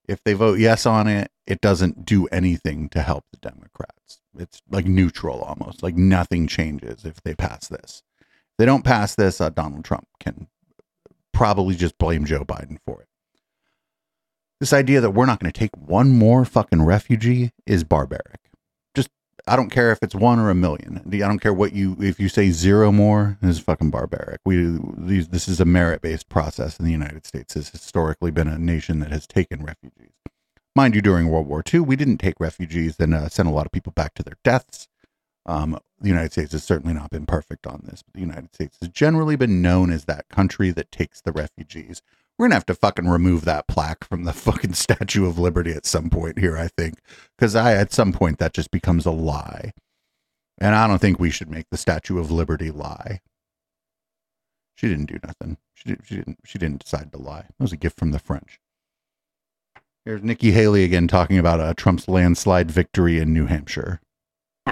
if 0.09 0.22
they 0.24 0.33
vote 0.33 0.59
yes 0.59 0.87
on 0.87 1.07
it 1.07 1.31
it 1.47 1.61
doesn't 1.61 2.05
do 2.05 2.27
anything 2.27 2.89
to 2.89 3.03
help 3.03 3.24
the 3.31 3.39
Democrats 3.39 4.20
it's 4.39 4.61
like 4.70 4.87
neutral 4.87 5.41
almost 5.43 5.83
like 5.83 5.95
nothing 5.97 6.47
changes 6.47 7.05
if 7.05 7.22
they 7.22 7.35
pass 7.35 7.68
this 7.68 8.03
if 8.20 8.57
they 8.59 8.66
don't 8.66 8.85
pass 8.85 9.14
this 9.14 9.41
uh, 9.41 9.51
Donald 9.51 9.85
Trump 9.85 10.07
can 10.20 10.49
probably 11.37 11.74
just 11.77 11.99
blame 11.99 12.24
Joe 12.24 12.45
Biden 12.45 12.79
for 12.87 13.03
it. 13.03 13.09
This 14.59 14.72
idea 14.72 15.03
that 15.03 15.11
we're 15.11 15.27
not 15.27 15.39
going 15.39 15.53
to 15.53 15.59
take 15.59 15.77
one 15.77 16.11
more 16.11 16.47
fucking 16.47 16.83
refugee 16.83 17.53
is 17.66 17.85
barbaric. 17.85 18.41
I 19.49 19.55
don't 19.55 19.70
care 19.70 19.92
if 19.92 20.03
it's 20.03 20.14
one 20.14 20.40
or 20.40 20.51
a 20.51 20.55
million. 20.55 21.03
I 21.07 21.18
don't 21.18 21.38
care 21.38 21.55
what 21.55 21.72
you, 21.72 21.97
if 22.01 22.18
you 22.18 22.28
say 22.28 22.51
zero 22.51 22.90
more, 22.90 23.38
is 23.42 23.61
fucking 23.61 23.90
barbaric. 23.90 24.40
We, 24.44 24.78
these, 24.97 25.28
this 25.28 25.47
is 25.47 25.61
a 25.61 25.64
merit 25.64 26.03
based 26.03 26.28
process, 26.28 26.78
and 26.78 26.86
the 26.86 26.92
United 26.92 27.24
States 27.26 27.55
has 27.55 27.68
historically 27.68 28.32
been 28.32 28.49
a 28.49 28.59
nation 28.59 28.99
that 29.01 29.12
has 29.12 29.26
taken 29.26 29.64
refugees. 29.64 30.11
Mind 30.74 30.94
you, 30.94 31.01
during 31.01 31.28
World 31.28 31.47
War 31.47 31.62
II, 31.72 31.80
we 31.80 31.97
didn't 31.97 32.18
take 32.18 32.40
refugees 32.40 32.97
and 32.99 33.14
uh, 33.14 33.28
sent 33.28 33.49
a 33.49 33.53
lot 33.53 33.66
of 33.66 33.72
people 33.72 33.92
back 33.92 34.14
to 34.14 34.22
their 34.22 34.36
deaths. 34.42 34.88
Um, 35.47 35.78
the 36.01 36.09
United 36.09 36.32
States 36.32 36.53
has 36.53 36.64
certainly 36.64 36.92
not 36.92 37.11
been 37.11 37.24
perfect 37.24 37.66
on 37.66 37.82
this, 37.84 38.03
but 38.03 38.14
the 38.14 38.20
United 38.20 38.53
States 38.53 38.76
has 38.80 38.90
generally 38.90 39.36
been 39.36 39.62
known 39.62 39.92
as 39.92 40.05
that 40.05 40.28
country 40.28 40.72
that 40.72 40.90
takes 40.90 41.20
the 41.20 41.32
refugees. 41.32 42.03
We're 42.39 42.47
gonna 42.47 42.57
have 42.57 42.66
to 42.66 42.74
fucking 42.74 43.09
remove 43.09 43.45
that 43.45 43.66
plaque 43.66 44.05
from 44.05 44.24
the 44.24 44.32
fucking 44.34 44.74
Statue 44.74 45.26
of 45.26 45.39
Liberty 45.39 45.72
at 45.72 45.87
some 45.87 46.11
point 46.11 46.39
here, 46.39 46.57
I 46.57 46.68
think, 46.76 47.01
because 47.37 47.55
I 47.55 47.74
at 47.74 47.93
some 47.93 48.12
point 48.12 48.39
that 48.39 48.53
just 48.53 48.70
becomes 48.70 49.07
a 49.07 49.11
lie, 49.11 49.72
and 50.59 50.74
I 50.74 50.87
don't 50.87 50.99
think 50.99 51.18
we 51.18 51.30
should 51.30 51.51
make 51.51 51.66
the 51.70 51.76
Statue 51.76 52.18
of 52.18 52.30
Liberty 52.30 52.70
lie. 52.70 53.20
She 54.74 54.89
didn't 54.89 55.07
do 55.07 55.18
nothing. 55.24 55.57
She 55.74 55.89
did, 55.89 56.01
she 56.05 56.16
didn't. 56.16 56.39
She 56.45 56.59
didn't 56.59 56.84
decide 56.84 57.11
to 57.12 57.18
lie. 57.18 57.47
It 57.49 57.62
was 57.62 57.72
a 57.72 57.78
gift 57.78 57.99
from 57.99 58.11
the 58.11 58.18
French. 58.18 58.61
Here's 60.05 60.22
Nikki 60.22 60.53
Haley 60.53 60.84
again 60.84 61.09
talking 61.09 61.39
about 61.39 61.61
uh, 61.61 61.74
Trump's 61.74 62.07
landslide 62.07 62.70
victory 62.70 63.18
in 63.18 63.32
New 63.32 63.47
Hampshire. 63.47 64.01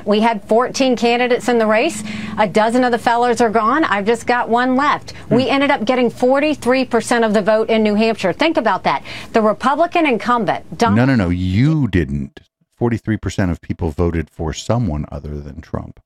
We 0.05 0.21
had 0.21 0.43
14 0.45 0.97
candidates 0.97 1.49
in 1.49 1.59
the 1.59 1.67
race. 1.67 2.03
A 2.37 2.49
dozen 2.49 2.85
of 2.85 2.93
the 2.93 2.99
fellows 2.99 3.41
are 3.41 3.49
gone. 3.49 3.85
I've 3.85 4.05
just 4.05 4.27
got 4.27 4.49
one 4.49 4.77
left. 4.77 5.15
We 5.31 5.45
hmm. 5.45 5.51
ended 5.51 5.71
up 5.71 5.85
getting 5.85 6.11
43% 6.11 7.25
of 7.25 7.33
the 7.33 7.41
vote 7.41 7.71
in 7.71 7.83
New 7.83 7.95
Hampshire. 7.95 8.33
Think 8.33 8.57
about 8.57 8.83
that. 8.85 9.05
The 9.33 9.41
Republican 9.41 10.07
incumbent, 10.07 10.79
Donald 10.79 10.97
No, 10.97 11.05
no, 11.05 11.15
no. 11.15 11.31
You 11.31 11.89
didn't. 11.89 12.41
43% 12.79 13.51
of 13.51 13.61
people 13.61 13.91
voted 13.91 14.29
for 14.29 14.53
someone 14.53 15.07
other 15.11 15.41
than 15.41 15.61
Trump. 15.61 16.01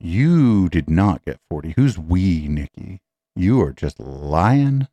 You 0.00 0.68
did 0.68 0.90
not 0.90 1.24
get 1.24 1.38
40. 1.48 1.74
Who's 1.76 1.96
we, 1.96 2.48
Nikki? 2.48 3.00
You 3.36 3.62
are 3.62 3.72
just 3.72 4.00
lying, 4.00 4.88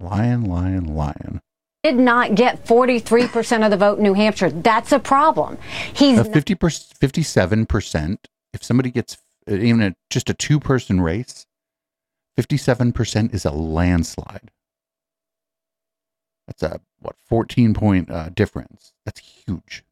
lying, 0.00 0.44
lying, 0.44 0.94
lying. 0.94 1.40
Did 1.82 1.96
not 1.96 2.34
get 2.34 2.64
43% 2.66 3.64
of 3.64 3.70
the 3.70 3.76
vote 3.76 3.98
in 3.98 4.04
New 4.04 4.14
Hampshire. 4.14 4.50
That's 4.50 4.92
a 4.92 4.98
problem. 4.98 5.58
He's 5.94 6.18
Uh, 6.18 6.24
50 6.24 6.54
57%. 6.54 8.18
If 8.52 8.62
somebody 8.62 8.90
gets 8.90 9.16
uh, 9.50 9.54
even 9.54 9.80
a, 9.82 9.94
just 10.10 10.28
a 10.28 10.34
two 10.34 10.60
person 10.60 11.00
race, 11.00 11.46
57% 12.38 13.34
is 13.34 13.44
a 13.44 13.50
landslide. 13.50 14.50
That's 16.46 16.62
a, 16.62 16.80
what, 17.00 17.16
14 17.26 17.74
point 17.74 18.10
uh, 18.10 18.28
difference. 18.30 18.92
That's 19.04 19.20
huge. 19.20 19.84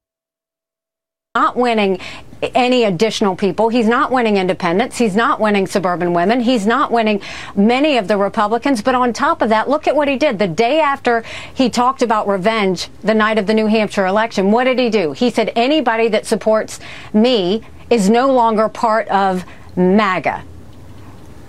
Not 1.38 1.54
winning 1.54 2.00
any 2.42 2.82
additional 2.82 3.36
people. 3.36 3.68
He's 3.68 3.86
not 3.86 4.10
winning 4.10 4.38
independents. 4.38 4.98
He's 4.98 5.14
not 5.14 5.38
winning 5.38 5.68
suburban 5.68 6.12
women. 6.12 6.40
He's 6.40 6.66
not 6.66 6.90
winning 6.90 7.20
many 7.54 7.96
of 7.96 8.08
the 8.08 8.16
Republicans. 8.16 8.82
But 8.82 8.96
on 8.96 9.12
top 9.12 9.40
of 9.40 9.48
that, 9.50 9.68
look 9.68 9.86
at 9.86 9.94
what 9.94 10.08
he 10.08 10.16
did. 10.16 10.40
The 10.40 10.48
day 10.48 10.80
after 10.80 11.22
he 11.54 11.70
talked 11.70 12.02
about 12.02 12.26
revenge 12.26 12.88
the 13.04 13.14
night 13.14 13.38
of 13.38 13.46
the 13.46 13.54
New 13.54 13.66
Hampshire 13.66 14.06
election, 14.06 14.50
what 14.50 14.64
did 14.64 14.80
he 14.80 14.90
do? 14.90 15.12
He 15.12 15.30
said, 15.30 15.52
anybody 15.54 16.08
that 16.08 16.26
supports 16.26 16.80
me 17.12 17.62
is 17.88 18.10
no 18.10 18.32
longer 18.32 18.68
part 18.68 19.06
of 19.06 19.44
MAGA. 19.76 20.42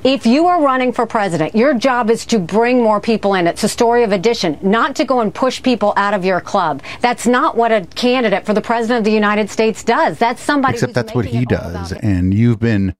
If 0.03 0.25
you 0.25 0.47
are 0.47 0.61
running 0.61 0.93
for 0.93 1.05
president, 1.05 1.53
your 1.53 1.73
job 1.73 2.09
is 2.09 2.25
to 2.27 2.39
bring 2.39 2.81
more 2.81 3.01
people 3.01 3.33
in. 3.33 3.47
It's 3.47 3.65
a 3.65 3.69
story 3.69 4.03
of 4.03 4.13
addition, 4.13 4.57
not 4.61 4.95
to 4.95 5.03
go 5.03 5.19
and 5.19 5.35
push 5.35 5.61
people 5.61 5.91
out 5.97 6.13
of 6.13 6.23
your 6.23 6.39
club. 6.39 6.81
That's 7.01 7.27
not 7.27 7.57
what 7.57 7.73
a 7.73 7.85
candidate 7.95 8.45
for 8.45 8.53
the 8.53 8.61
president 8.61 8.99
of 8.99 9.03
the 9.03 9.11
United 9.11 9.49
States 9.49 9.83
does. 9.83 10.17
That's 10.17 10.41
somebody 10.41 10.75
Except 10.75 10.91
who's 10.91 10.95
that's 10.95 11.13
what 11.13 11.25
he 11.25 11.43
does. 11.43 11.91
And 11.91 12.33
you've 12.33 12.59
been, 12.59 12.95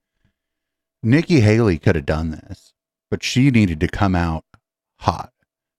Nikki 1.01 1.39
Haley 1.39 1.77
could 1.77 1.95
have 1.95 2.05
done 2.05 2.31
this, 2.31 2.73
but 3.09 3.23
she 3.23 3.49
needed 3.49 3.79
to 3.79 3.87
come 3.87 4.13
out 4.13 4.43
hot, 4.97 5.31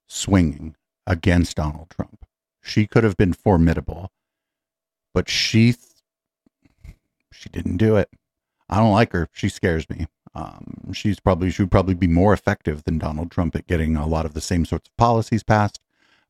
swinging 0.07 0.75
against 1.07 1.57
Donald 1.57 1.91
Trump. 1.91 2.25
She 2.63 2.87
could 2.87 3.05
have 3.05 3.19
been 3.19 3.35
formidable, 3.35 4.11
but 5.13 5.29
she, 5.29 5.75
she 7.31 7.51
didn't 7.51 7.77
do 7.77 7.97
it. 7.97 8.09
I 8.71 8.79
don't 8.79 8.93
like 8.93 9.13
her. 9.13 9.29
She 9.33 9.51
scares 9.51 9.91
me. 9.91 10.07
Um, 10.35 10.93
she's 10.93 11.19
probably 11.19 11.51
she 11.51 11.63
would 11.63 11.71
probably 11.71 11.95
be 11.95 12.07
more 12.07 12.33
effective 12.33 12.85
than 12.85 12.99
Donald 12.99 13.31
Trump 13.31 13.57
at 13.57 13.67
getting 13.67 13.97
a 13.97 14.07
lot 14.07 14.27
of 14.27 14.35
the 14.35 14.41
same 14.41 14.65
sorts 14.65 14.89
of 14.89 14.97
policies 14.97 15.43
passed. 15.43 15.81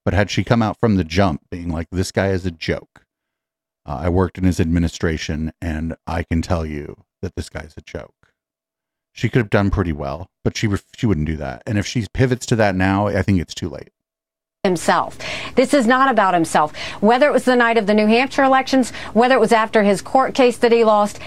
But 0.05 0.15
had 0.15 0.31
she 0.31 0.43
come 0.45 0.63
out 0.63 0.81
from 0.81 0.97
the 0.97 1.05
jump, 1.05 1.43
being 1.51 1.69
like, 1.69 1.89
"This 1.91 2.11
guy 2.11 2.29
is 2.29 2.47
a 2.47 2.51
joke," 2.51 3.05
uh, 3.87 3.99
I 4.03 4.09
worked 4.09 4.39
in 4.39 4.45
his 4.45 4.59
administration, 4.61 5.53
and 5.61 5.95
I 6.07 6.23
can 6.23 6.41
tell 6.41 6.65
you 6.65 7.05
that 7.21 7.37
this 7.37 7.51
guy's 7.51 7.75
a 7.77 7.83
joke. 7.83 8.33
She 9.13 9.29
could 9.29 9.41
have 9.41 9.51
done 9.51 9.71
pretty 9.71 9.93
well, 9.93 10.31
but 10.45 10.57
she 10.57 10.67
ref- 10.67 10.85
she 10.97 11.05
wouldn't 11.07 11.27
do 11.27 11.37
that. 11.37 11.63
And 11.67 11.77
if 11.79 11.87
she 11.87 12.07
pivots 12.15 12.47
to 12.47 12.57
that 12.57 12.75
now, 12.75 13.09
I 13.09 13.21
think 13.23 13.41
it's 13.41 13.55
too 13.55 13.69
late. 13.69 13.91
himself. 14.63 15.17
This 15.55 15.73
is 15.73 15.87
not 15.87 16.11
about 16.11 16.35
himself. 16.35 16.77
Whether 17.01 17.29
it 17.29 17.33
was 17.33 17.45
the 17.45 17.57
night 17.57 17.79
of 17.79 17.87
the 17.87 17.95
New 17.95 18.07
Hampshire 18.07 18.45
elections, 18.45 18.91
whether 19.15 19.35
it 19.35 19.41
was 19.41 19.53
after 19.53 19.83
his 19.83 20.03
court 20.03 20.35
case 20.35 20.59
that 20.59 20.71
he 20.71 20.85
lost, 20.85 21.19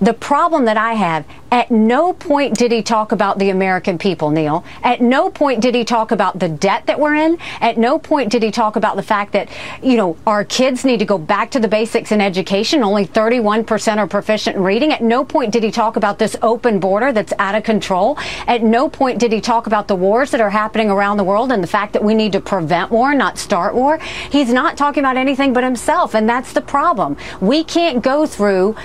the 0.00 0.14
problem 0.14 0.64
that 0.66 0.76
I 0.76 0.94
have, 0.94 1.24
at 1.50 1.70
no 1.70 2.12
point 2.12 2.56
did 2.56 2.70
he 2.70 2.82
talk 2.82 3.12
about 3.12 3.38
the 3.38 3.50
American 3.50 3.98
people, 3.98 4.30
Neil. 4.30 4.64
At 4.82 5.00
no 5.00 5.30
point 5.30 5.60
did 5.60 5.74
he 5.74 5.84
talk 5.84 6.10
about 6.10 6.38
the 6.38 6.48
debt 6.48 6.86
that 6.86 7.00
we're 7.00 7.14
in. 7.14 7.38
At 7.60 7.78
no 7.78 7.98
point 7.98 8.30
did 8.30 8.42
he 8.42 8.50
talk 8.50 8.76
about 8.76 8.96
the 8.96 9.02
fact 9.02 9.32
that, 9.32 9.48
you 9.82 9.96
know, 9.96 10.16
our 10.26 10.44
kids 10.44 10.84
need 10.84 10.98
to 10.98 11.04
go 11.04 11.18
back 11.18 11.50
to 11.52 11.60
the 11.60 11.68
basics 11.68 12.12
in 12.12 12.20
education. 12.20 12.82
Only 12.82 13.06
31% 13.06 13.96
are 13.96 14.06
proficient 14.06 14.56
in 14.56 14.62
reading. 14.62 14.92
At 14.92 15.02
no 15.02 15.24
point 15.24 15.52
did 15.52 15.62
he 15.62 15.70
talk 15.70 15.96
about 15.96 16.18
this 16.18 16.36
open 16.42 16.80
border 16.80 17.12
that's 17.12 17.32
out 17.38 17.54
of 17.54 17.64
control. 17.64 18.18
At 18.46 18.62
no 18.62 18.88
point 18.88 19.18
did 19.18 19.32
he 19.32 19.40
talk 19.40 19.66
about 19.66 19.88
the 19.88 19.96
wars 19.96 20.30
that 20.30 20.40
are 20.40 20.50
happening 20.50 20.90
around 20.90 21.16
the 21.16 21.24
world 21.24 21.50
and 21.50 21.62
the 21.62 21.68
fact 21.68 21.92
that 21.94 22.04
we 22.04 22.14
need 22.14 22.32
to 22.32 22.40
prevent 22.40 22.90
war, 22.90 23.14
not 23.14 23.38
start 23.38 23.74
war. 23.74 23.98
He's 24.30 24.52
not 24.52 24.76
talking 24.76 25.00
about 25.00 25.16
anything 25.16 25.52
but 25.52 25.64
himself, 25.64 26.14
and 26.14 26.28
that's 26.28 26.52
the 26.52 26.60
problem. 26.60 27.16
We 27.40 27.64
can't 27.64 28.02
go 28.02 28.26
through 28.26 28.76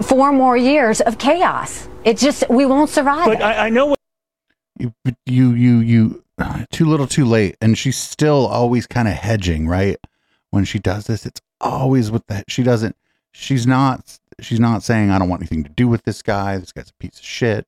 four 0.00 0.32
more 0.32 0.56
years 0.56 1.00
of 1.00 1.18
chaos. 1.18 1.88
It 2.04 2.18
just 2.18 2.48
we 2.48 2.66
won't 2.66 2.90
survive. 2.90 3.26
But. 3.26 3.42
I, 3.42 3.66
I 3.66 3.70
know 3.70 3.86
what 3.86 3.98
you 4.78 4.92
you 5.26 5.52
you 5.52 5.78
you 5.78 6.24
uh, 6.38 6.64
too 6.70 6.86
little 6.86 7.06
too 7.06 7.24
late 7.24 7.56
and 7.60 7.76
she's 7.76 7.96
still 7.96 8.46
always 8.46 8.86
kind 8.86 9.06
of 9.06 9.14
hedging 9.14 9.68
right 9.68 9.98
when 10.50 10.64
she 10.64 10.78
does 10.78 11.06
this 11.06 11.26
it's 11.26 11.40
always 11.60 12.10
with 12.10 12.26
that 12.26 12.44
she 12.48 12.62
doesn't 12.62 12.96
she's 13.32 13.66
not 13.66 14.18
she's 14.40 14.58
not 14.58 14.82
saying 14.82 15.10
i 15.10 15.18
don't 15.18 15.28
want 15.28 15.42
anything 15.42 15.62
to 15.62 15.70
do 15.70 15.86
with 15.86 16.02
this 16.04 16.22
guy 16.22 16.56
this 16.58 16.72
guy's 16.72 16.90
a 16.90 16.94
piece 16.94 17.18
of 17.18 17.24
shit 17.24 17.66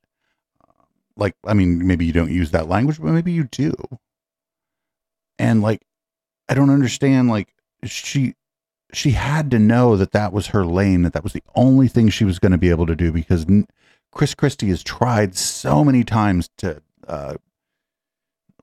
like 1.17 1.35
i 1.47 1.55
mean 1.55 1.87
maybe 1.87 2.05
you 2.05 2.13
don't 2.13 2.33
use 2.33 2.51
that 2.51 2.69
language 2.69 3.01
but 3.01 3.13
maybe 3.13 3.33
you 3.33 3.45
do 3.45 3.75
and 5.39 5.63
like 5.63 5.83
i 6.49 6.55
don't 6.55 6.71
understand 6.71 7.29
like 7.29 7.55
she 7.85 8.35
she 8.97 9.13
had 9.13 9.51
to 9.51 9.59
know 9.59 9.97
that 9.97 10.13
that 10.13 10.33
was 10.33 10.49
her 10.49 10.65
lane 10.65 11.03
that 11.03 11.13
that 11.13 11.25
was 11.25 11.33
the 11.33 11.43
only 11.55 11.89
thing 11.89 12.09
she 12.09 12.25
was 12.25 12.39
going 12.39 12.53
to 12.53 12.59
be 12.59 12.71
able 12.71 12.87
to 12.87 12.97
do 12.97 13.13
because 13.13 13.47
chris 14.13 14.35
christie 14.35 14.69
has 14.69 14.83
tried 14.83 15.37
so 15.37 15.85
many 15.85 16.05
times 16.05 16.49
to 16.57 16.81
uh 17.09 17.35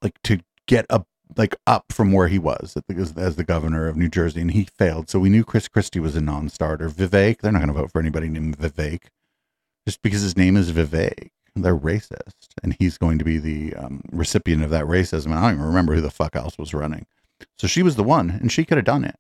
like 0.01 0.21
to 0.23 0.39
get 0.67 0.86
up 0.89 1.07
like 1.38 1.55
up 1.67 1.91
from 1.91 2.11
where 2.11 2.27
he 2.27 2.39
was 2.39 2.75
as, 2.89 3.17
as 3.17 3.36
the 3.36 3.43
governor 3.43 3.88
of 3.88 3.95
New 3.95 4.09
Jersey, 4.09 4.41
and 4.41 4.51
he 4.51 4.65
failed. 4.65 5.09
So 5.09 5.19
we 5.19 5.29
knew 5.29 5.43
Chris 5.43 5.67
Christie 5.67 5.99
was 5.99 6.15
a 6.15 6.21
non-starter. 6.21 6.89
Vivek, 6.89 7.39
they're 7.39 7.51
not 7.51 7.59
going 7.59 7.73
to 7.73 7.79
vote 7.79 7.91
for 7.91 7.99
anybody 7.99 8.29
named 8.29 8.57
Vivek 8.57 9.03
just 9.86 10.01
because 10.01 10.21
his 10.21 10.38
name 10.38 10.57
is 10.57 10.71
Vivek. 10.71 11.29
They're 11.55 11.75
racist, 11.75 12.47
and 12.63 12.75
he's 12.79 12.97
going 12.97 13.17
to 13.19 13.25
be 13.25 13.38
the 13.38 13.75
um, 13.75 14.01
recipient 14.11 14.63
of 14.63 14.69
that 14.69 14.86
racism. 14.86 15.27
And 15.27 15.36
I 15.36 15.41
don't 15.41 15.53
even 15.53 15.65
remember 15.65 15.95
who 15.95 16.01
the 16.01 16.11
fuck 16.11 16.36
else 16.36 16.57
was 16.57 16.73
running. 16.73 17.05
So 17.57 17.67
she 17.67 17.84
was 17.84 17.95
the 17.95 18.03
one, 18.03 18.29
and 18.29 18.51
she 18.51 18.63
could 18.63 18.77
have 18.77 18.86
done 18.86 19.03
it, 19.03 19.15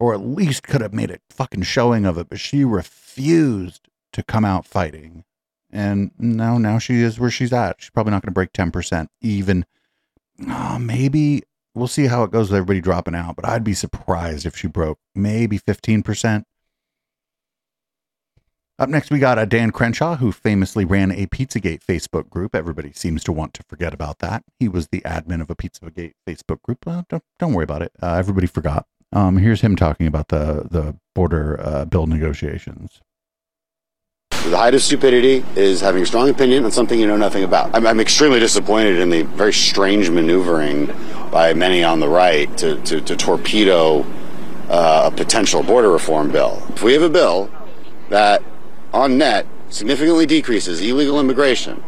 or 0.00 0.12
at 0.14 0.20
least 0.20 0.64
could 0.64 0.80
have 0.80 0.94
made 0.94 1.12
a 1.12 1.20
fucking 1.30 1.62
showing 1.62 2.04
of 2.04 2.18
it. 2.18 2.28
But 2.28 2.40
she 2.40 2.64
refused 2.64 3.88
to 4.12 4.24
come 4.24 4.44
out 4.44 4.66
fighting, 4.66 5.24
and 5.70 6.10
now 6.18 6.58
now 6.58 6.78
she 6.80 7.02
is 7.02 7.20
where 7.20 7.30
she's 7.30 7.52
at. 7.52 7.76
She's 7.78 7.90
probably 7.90 8.10
not 8.10 8.22
going 8.22 8.32
to 8.32 8.34
break 8.34 8.52
ten 8.52 8.72
percent, 8.72 9.10
even 9.20 9.64
uh, 10.48 10.78
maybe 10.80 11.42
we'll 11.74 11.88
see 11.88 12.06
how 12.06 12.22
it 12.24 12.30
goes 12.30 12.50
with 12.50 12.56
everybody 12.56 12.80
dropping 12.80 13.14
out, 13.14 13.36
but 13.36 13.46
I'd 13.46 13.64
be 13.64 13.74
surprised 13.74 14.46
if 14.46 14.56
she 14.56 14.68
broke 14.68 14.98
maybe 15.14 15.58
15%. 15.58 16.44
Up 18.78 18.88
next, 18.88 19.10
we 19.10 19.18
got 19.18 19.38
a 19.38 19.44
Dan 19.44 19.72
Crenshaw, 19.72 20.16
who 20.16 20.32
famously 20.32 20.86
ran 20.86 21.10
a 21.10 21.26
Pizzagate 21.26 21.84
Facebook 21.84 22.30
group. 22.30 22.54
Everybody 22.54 22.92
seems 22.92 23.22
to 23.24 23.32
want 23.32 23.52
to 23.54 23.62
forget 23.68 23.92
about 23.92 24.20
that. 24.20 24.42
He 24.58 24.68
was 24.68 24.88
the 24.88 25.02
admin 25.02 25.42
of 25.42 25.50
a 25.50 25.54
Pizzagate 25.54 26.14
Facebook 26.26 26.62
group. 26.62 26.86
Uh, 26.86 27.02
don't, 27.10 27.22
don't 27.38 27.52
worry 27.52 27.64
about 27.64 27.82
it. 27.82 27.92
Uh, 28.02 28.14
everybody 28.14 28.46
forgot. 28.46 28.86
Um, 29.12 29.36
here's 29.38 29.60
him 29.60 29.74
talking 29.74 30.06
about 30.06 30.28
the, 30.28 30.66
the 30.70 30.96
border 31.14 31.60
uh, 31.60 31.84
bill 31.84 32.06
negotiations. 32.06 33.00
The 34.30 34.56
height 34.56 34.74
of 34.74 34.82
stupidity 34.82 35.44
is 35.54 35.80
having 35.80 36.02
a 36.02 36.06
strong 36.06 36.28
opinion 36.30 36.64
on 36.64 36.70
something 36.70 36.98
you 36.98 37.06
know 37.06 37.16
nothing 37.16 37.44
about. 37.44 37.74
I'm, 37.74 37.86
I'm 37.86 38.00
extremely 38.00 38.40
disappointed 38.40 38.98
in 38.98 39.10
the 39.10 39.22
very 39.22 39.52
strange 39.52 40.08
maneuvering 40.08 40.86
by 41.30 41.52
many 41.52 41.84
on 41.84 42.00
the 42.00 42.08
right 42.08 42.56
to, 42.58 42.80
to, 42.84 43.00
to 43.00 43.16
torpedo 43.16 44.06
uh, 44.68 45.10
a 45.12 45.16
potential 45.16 45.62
border 45.62 45.90
reform 45.90 46.30
bill. 46.30 46.62
If 46.70 46.82
we 46.82 46.92
have 46.94 47.02
a 47.02 47.10
bill 47.10 47.50
that, 48.08 48.42
on 48.94 49.18
net, 49.18 49.46
significantly 49.68 50.24
decreases 50.24 50.80
illegal 50.80 51.20
immigration, 51.20 51.82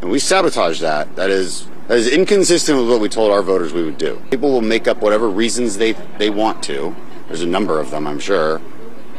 and 0.00 0.10
we 0.10 0.18
sabotage 0.18 0.80
that, 0.80 1.16
that 1.16 1.30
is 1.30 1.68
is 1.96 2.08
inconsistent 2.08 2.78
with 2.78 2.90
what 2.90 3.00
we 3.00 3.08
told 3.08 3.32
our 3.32 3.42
voters 3.42 3.72
we 3.72 3.82
would 3.82 3.98
do. 3.98 4.20
People 4.30 4.50
will 4.52 4.60
make 4.60 4.86
up 4.86 4.98
whatever 4.98 5.28
reasons 5.28 5.78
they, 5.78 5.92
they 6.18 6.30
want 6.30 6.62
to. 6.64 6.94
There's 7.28 7.42
a 7.42 7.46
number 7.46 7.80
of 7.80 7.90
them, 7.90 8.06
I'm 8.06 8.18
sure 8.18 8.60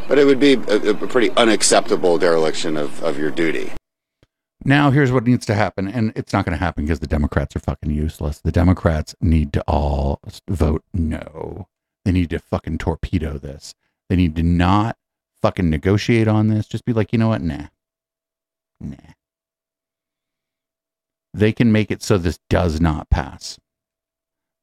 but 0.10 0.18
it 0.18 0.26
would 0.26 0.40
be 0.40 0.54
a, 0.54 0.90
a 0.90 0.94
pretty 0.96 1.30
unacceptable 1.38 2.18
dereliction 2.18 2.76
of, 2.76 3.02
of 3.04 3.18
your 3.18 3.30
duty. 3.30 3.72
Now, 4.66 4.90
here's 4.90 5.12
what 5.12 5.24
needs 5.24 5.46
to 5.46 5.54
happen, 5.54 5.88
and 5.88 6.12
it's 6.16 6.34
not 6.34 6.44
going 6.44 6.58
to 6.58 6.64
happen 6.64 6.84
because 6.84 7.00
the 7.00 7.08
Democrats 7.08 7.56
are 7.56 7.60
fucking 7.60 7.92
useless. 7.92 8.40
The 8.40 8.52
Democrats 8.52 9.16
need 9.22 9.54
to 9.54 9.62
all 9.62 10.20
vote 10.50 10.84
no. 10.94 11.68
They 12.04 12.12
need 12.12 12.32
to 12.32 12.40
fucking 12.40 12.80
torpedo 12.80 13.38
this. 13.38 13.74
They 14.10 14.18
need 14.18 14.36
to 14.36 14.44
not 14.44 14.98
fucking 15.42 15.70
negotiate 15.70 16.28
on 16.28 16.48
this. 16.48 16.68
Just 16.68 16.84
be 16.84 16.92
like, 16.92 17.14
you 17.14 17.20
know 17.20 17.30
what? 17.30 17.42
Nah. 17.42 17.68
Nah. 18.82 18.98
They 21.34 21.52
can 21.52 21.72
make 21.72 21.92
it 21.92 22.02
so 22.02 22.18
this 22.18 22.40
does 22.50 22.82
not 22.82 23.10
pass 23.10 23.60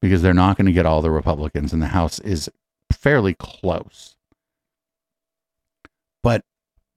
because 0.02 0.22
they're 0.22 0.34
not 0.34 0.56
going 0.56 0.66
to 0.66 0.72
get 0.72 0.86
all 0.86 1.02
the 1.02 1.10
Republicans, 1.10 1.72
and 1.72 1.80
the 1.82 1.88
House 1.88 2.18
is 2.20 2.50
fairly 2.92 3.34
close 3.34 4.16
but 6.26 6.42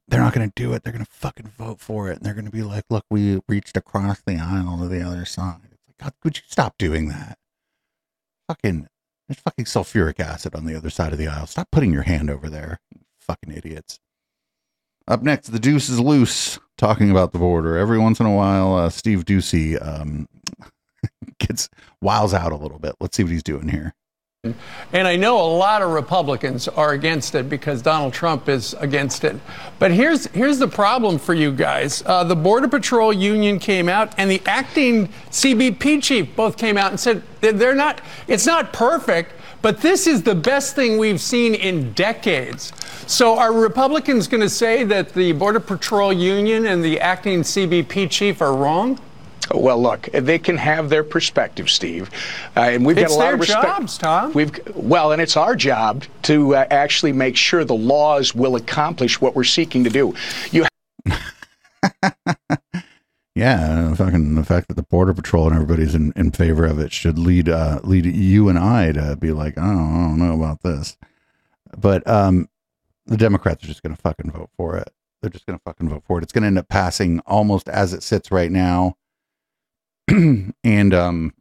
they're 0.07 0.21
not 0.21 0.33
going 0.33 0.49
to 0.49 0.53
do 0.55 0.73
it. 0.73 0.83
They're 0.83 0.91
going 0.91 1.05
to 1.05 1.11
fucking 1.11 1.49
vote 1.55 1.79
for 1.79 2.09
it. 2.09 2.17
And 2.17 2.25
they're 2.25 2.33
going 2.33 2.45
to 2.45 2.51
be 2.51 2.63
like, 2.63 2.85
look, 2.89 3.05
we 3.11 3.39
reached 3.47 3.77
across 3.77 4.23
the 4.25 4.37
aisle 4.37 4.79
to 4.79 4.87
the 4.87 5.03
other 5.03 5.23
side. 5.23 5.59
It's 5.65 5.83
like, 5.87 5.97
God, 5.99 6.13
would 6.23 6.37
you 6.37 6.43
stop 6.47 6.79
doing 6.79 7.09
that? 7.09 7.37
Fucking, 8.47 8.87
there's 9.27 9.39
fucking 9.39 9.65
sulfuric 9.65 10.19
acid 10.19 10.55
on 10.55 10.65
the 10.65 10.75
other 10.75 10.89
side 10.89 11.11
of 11.13 11.19
the 11.19 11.27
aisle. 11.27 11.45
Stop 11.45 11.67
putting 11.71 11.93
your 11.93 12.01
hand 12.01 12.31
over 12.31 12.49
there. 12.49 12.79
Fucking 13.19 13.53
idiots. 13.53 13.99
Up 15.09 15.23
next, 15.23 15.47
the 15.47 15.59
deuce 15.59 15.89
is 15.89 15.99
loose, 15.99 16.59
talking 16.77 17.09
about 17.09 17.31
the 17.31 17.39
border. 17.39 17.75
Every 17.75 17.97
once 17.97 18.19
in 18.19 18.27
a 18.27 18.33
while, 18.33 18.75
uh, 18.75 18.89
Steve 18.91 19.25
Doocy 19.25 19.75
um, 19.83 20.29
gets 21.39 21.67
wiles 21.99 22.31
out 22.31 22.51
a 22.51 22.55
little 22.55 22.77
bit. 22.77 22.93
Let's 22.99 23.17
see 23.17 23.23
what 23.23 23.31
he's 23.31 23.41
doing 23.41 23.69
here. 23.69 23.95
And 24.93 25.05
I 25.05 25.17
know 25.17 25.41
a 25.41 25.51
lot 25.51 25.81
of 25.81 25.91
Republicans 25.91 26.67
are 26.69 26.93
against 26.93 27.35
it 27.35 27.49
because 27.49 27.81
Donald 27.81 28.13
Trump 28.13 28.47
is 28.47 28.73
against 28.75 29.25
it. 29.25 29.35
But 29.79 29.91
here's 29.91 30.27
here's 30.27 30.59
the 30.59 30.67
problem 30.67 31.17
for 31.17 31.33
you 31.33 31.51
guys. 31.51 32.03
Uh, 32.05 32.23
the 32.23 32.37
Border 32.37 32.69
Patrol 32.69 33.11
Union 33.11 33.59
came 33.59 33.89
out, 33.89 34.13
and 34.17 34.31
the 34.31 34.41
acting 34.45 35.09
CBP 35.31 36.01
chief 36.01 36.35
both 36.37 36.55
came 36.55 36.77
out 36.77 36.91
and 36.91 36.99
said 36.99 37.21
they're 37.41 37.75
not. 37.75 37.99
It's 38.27 38.45
not 38.45 38.71
perfect, 38.71 39.33
but 39.61 39.81
this 39.81 40.07
is 40.07 40.23
the 40.23 40.35
best 40.35 40.75
thing 40.75 40.97
we've 40.97 41.21
seen 41.21 41.55
in 41.55 41.93
decades. 41.93 42.71
So 43.07 43.37
are 43.37 43.51
Republicans 43.51 44.27
going 44.27 44.41
to 44.41 44.49
say 44.49 44.83
that 44.85 45.13
the 45.13 45.31
Border 45.33 45.59
Patrol 45.59 46.13
Union 46.13 46.65
and 46.67 46.83
the 46.83 46.99
acting 46.99 47.41
CBP 47.41 48.09
chief 48.09 48.41
are 48.41 48.55
wrong? 48.55 48.99
Well, 49.53 49.81
look, 49.81 50.03
they 50.13 50.37
can 50.37 50.57
have 50.57 50.89
their 50.89 51.03
perspective, 51.03 51.69
Steve, 51.69 52.09
uh, 52.55 52.59
and 52.61 52.85
we've 52.85 52.97
It's 52.97 53.09
got 53.09 53.15
a 53.15 53.17
lot 53.17 53.25
their 53.25 53.33
of 53.33 53.39
respect. 53.39 53.63
jobs, 53.63 53.97
Tom. 53.97 54.33
We've 54.33 54.51
well, 54.75 55.11
and 55.11 55.19
it's 55.21 55.35
our 55.35 55.55
job 55.55 56.03
to 56.23 56.55
uh, 56.55 56.67
actually 56.69 57.13
make 57.13 57.35
sure 57.35 57.65
the 57.65 57.73
laws 57.73 58.35
will 58.35 58.55
accomplish 58.57 59.19
what 59.19 59.35
we're 59.35 59.43
seeking 59.43 59.83
to 59.85 59.89
do. 59.89 60.13
You 60.51 60.67
Yeah, 63.39 63.95
fucking 63.95 64.35
the 64.35 64.43
fact 64.43 64.67
that 64.67 64.73
the 64.73 64.83
border 64.83 65.13
patrol 65.13 65.45
and 65.47 65.55
everybody's 65.55 65.95
in, 65.95 66.11
in 66.17 66.31
favor 66.31 66.65
of 66.65 66.77
it 66.77 66.91
should 66.91 67.17
lead 67.17 67.47
uh, 67.47 67.79
lead 67.85 68.05
you 68.05 68.49
and 68.49 68.59
I 68.59 68.91
to 68.91 69.15
be 69.15 69.31
like, 69.31 69.53
oh, 69.55 69.61
I 69.61 69.65
don't 70.09 70.19
know 70.19 70.33
about 70.33 70.61
this. 70.61 70.97
But 71.77 72.05
um, 72.05 72.49
the 73.05 73.15
Democrats 73.15 73.63
are 73.63 73.67
just 73.67 73.81
going 73.81 73.95
to 73.95 74.01
fucking 74.01 74.31
vote 74.31 74.49
for 74.57 74.75
it. 74.75 74.89
They're 75.21 75.29
just 75.29 75.45
going 75.45 75.57
to 75.57 75.63
fucking 75.63 75.87
vote 75.87 76.03
for 76.05 76.17
it. 76.17 76.23
It's 76.23 76.33
going 76.33 76.41
to 76.41 76.47
end 76.47 76.57
up 76.57 76.67
passing 76.67 77.21
almost 77.21 77.69
as 77.69 77.93
it 77.93 78.03
sits 78.03 78.29
right 78.29 78.51
now. 78.51 78.97
and 80.09 80.93
um, 80.93 81.33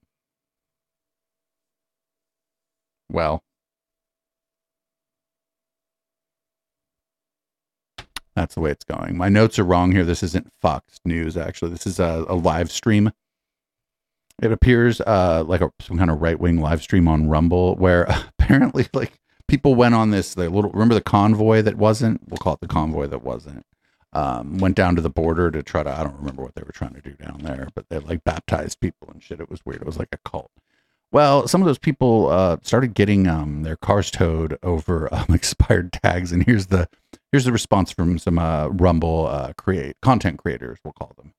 well, 3.10 3.42
That's 8.38 8.54
the 8.54 8.60
way 8.60 8.70
it's 8.70 8.84
going. 8.84 9.16
My 9.16 9.28
notes 9.28 9.58
are 9.58 9.64
wrong 9.64 9.92
here. 9.92 10.04
This 10.04 10.22
isn't 10.22 10.52
Fox 10.60 11.00
News, 11.04 11.36
actually. 11.36 11.72
This 11.72 11.86
is 11.86 11.98
a, 11.98 12.24
a 12.28 12.34
live 12.34 12.70
stream. 12.70 13.10
It 14.40 14.52
appears 14.52 15.00
uh, 15.00 15.42
like 15.44 15.60
a, 15.60 15.72
some 15.80 15.98
kind 15.98 16.10
of 16.10 16.22
right 16.22 16.38
wing 16.38 16.60
live 16.60 16.82
stream 16.82 17.08
on 17.08 17.28
Rumble 17.28 17.74
where 17.76 18.06
apparently, 18.38 18.86
like, 18.92 19.12
people 19.48 19.74
went 19.74 19.94
on 19.94 20.10
this 20.10 20.34
the 20.34 20.48
little 20.48 20.70
remember 20.70 20.94
the 20.94 21.00
convoy 21.00 21.62
that 21.62 21.76
wasn't 21.76 22.20
we'll 22.28 22.36
call 22.36 22.52
it 22.52 22.60
the 22.60 22.68
convoy 22.68 23.06
that 23.06 23.24
wasn't 23.24 23.64
um, 24.12 24.58
went 24.58 24.76
down 24.76 24.94
to 24.94 25.02
the 25.02 25.10
border 25.10 25.50
to 25.50 25.62
try 25.62 25.82
to 25.82 25.90
i 25.90 26.04
don't 26.04 26.16
remember 26.16 26.42
what 26.42 26.54
they 26.54 26.62
were 26.62 26.72
trying 26.72 26.94
to 26.94 27.00
do 27.00 27.12
down 27.14 27.40
there 27.42 27.68
but 27.74 27.88
they 27.88 27.98
like 27.98 28.22
baptized 28.24 28.78
people 28.80 29.08
and 29.10 29.22
shit 29.22 29.40
it 29.40 29.50
was 29.50 29.64
weird 29.64 29.80
it 29.80 29.86
was 29.86 29.98
like 29.98 30.08
a 30.12 30.18
cult 30.28 30.50
well 31.10 31.48
some 31.48 31.62
of 31.62 31.66
those 31.66 31.78
people 31.78 32.28
uh, 32.28 32.58
started 32.62 32.94
getting 32.94 33.26
um, 33.26 33.62
their 33.62 33.76
cars 33.76 34.10
towed 34.10 34.58
over 34.62 35.12
um, 35.14 35.26
expired 35.34 35.92
tags 35.92 36.30
and 36.30 36.44
here's 36.44 36.66
the 36.66 36.88
Here's 37.32 37.44
the 37.44 37.52
response 37.52 37.92
from 37.92 38.18
some 38.18 38.38
uh, 38.38 38.68
Rumble 38.68 39.26
uh, 39.26 39.52
create 39.58 39.96
content 40.00 40.38
creators. 40.38 40.78
We'll 40.82 40.94
call 40.94 41.12
them. 41.16 41.34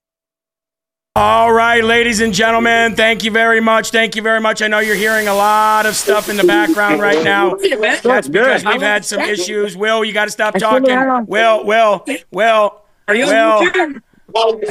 All 1.15 1.51
right, 1.51 1.83
ladies 1.83 2.21
and 2.21 2.31
gentlemen, 2.33 2.95
thank 2.95 3.23
you 3.23 3.31
very 3.31 3.59
much. 3.59 3.89
Thank 3.89 4.15
you 4.15 4.21
very 4.21 4.39
much. 4.39 4.61
I 4.61 4.67
know 4.67 4.79
you're 4.79 4.95
hearing 4.95 5.27
a 5.27 5.33
lot 5.33 5.85
of 5.87 5.95
stuff 5.95 6.29
in 6.29 6.37
the 6.37 6.43
background 6.43 7.01
right 7.01 7.23
now. 7.23 7.55
That's 7.55 8.27
because 8.27 8.63
we've 8.63 8.81
had 8.81 9.03
some 9.03 9.19
issues. 9.21 9.75
Will, 9.75 10.05
you 10.05 10.13
got 10.13 10.25
to 10.25 10.31
stop 10.31 10.57
talking. 10.57 10.95
Will, 11.25 11.65
Will, 11.65 12.05
Will, 12.31 12.81
Are 13.07 13.15
you 13.15 13.25
Will. 13.25 13.67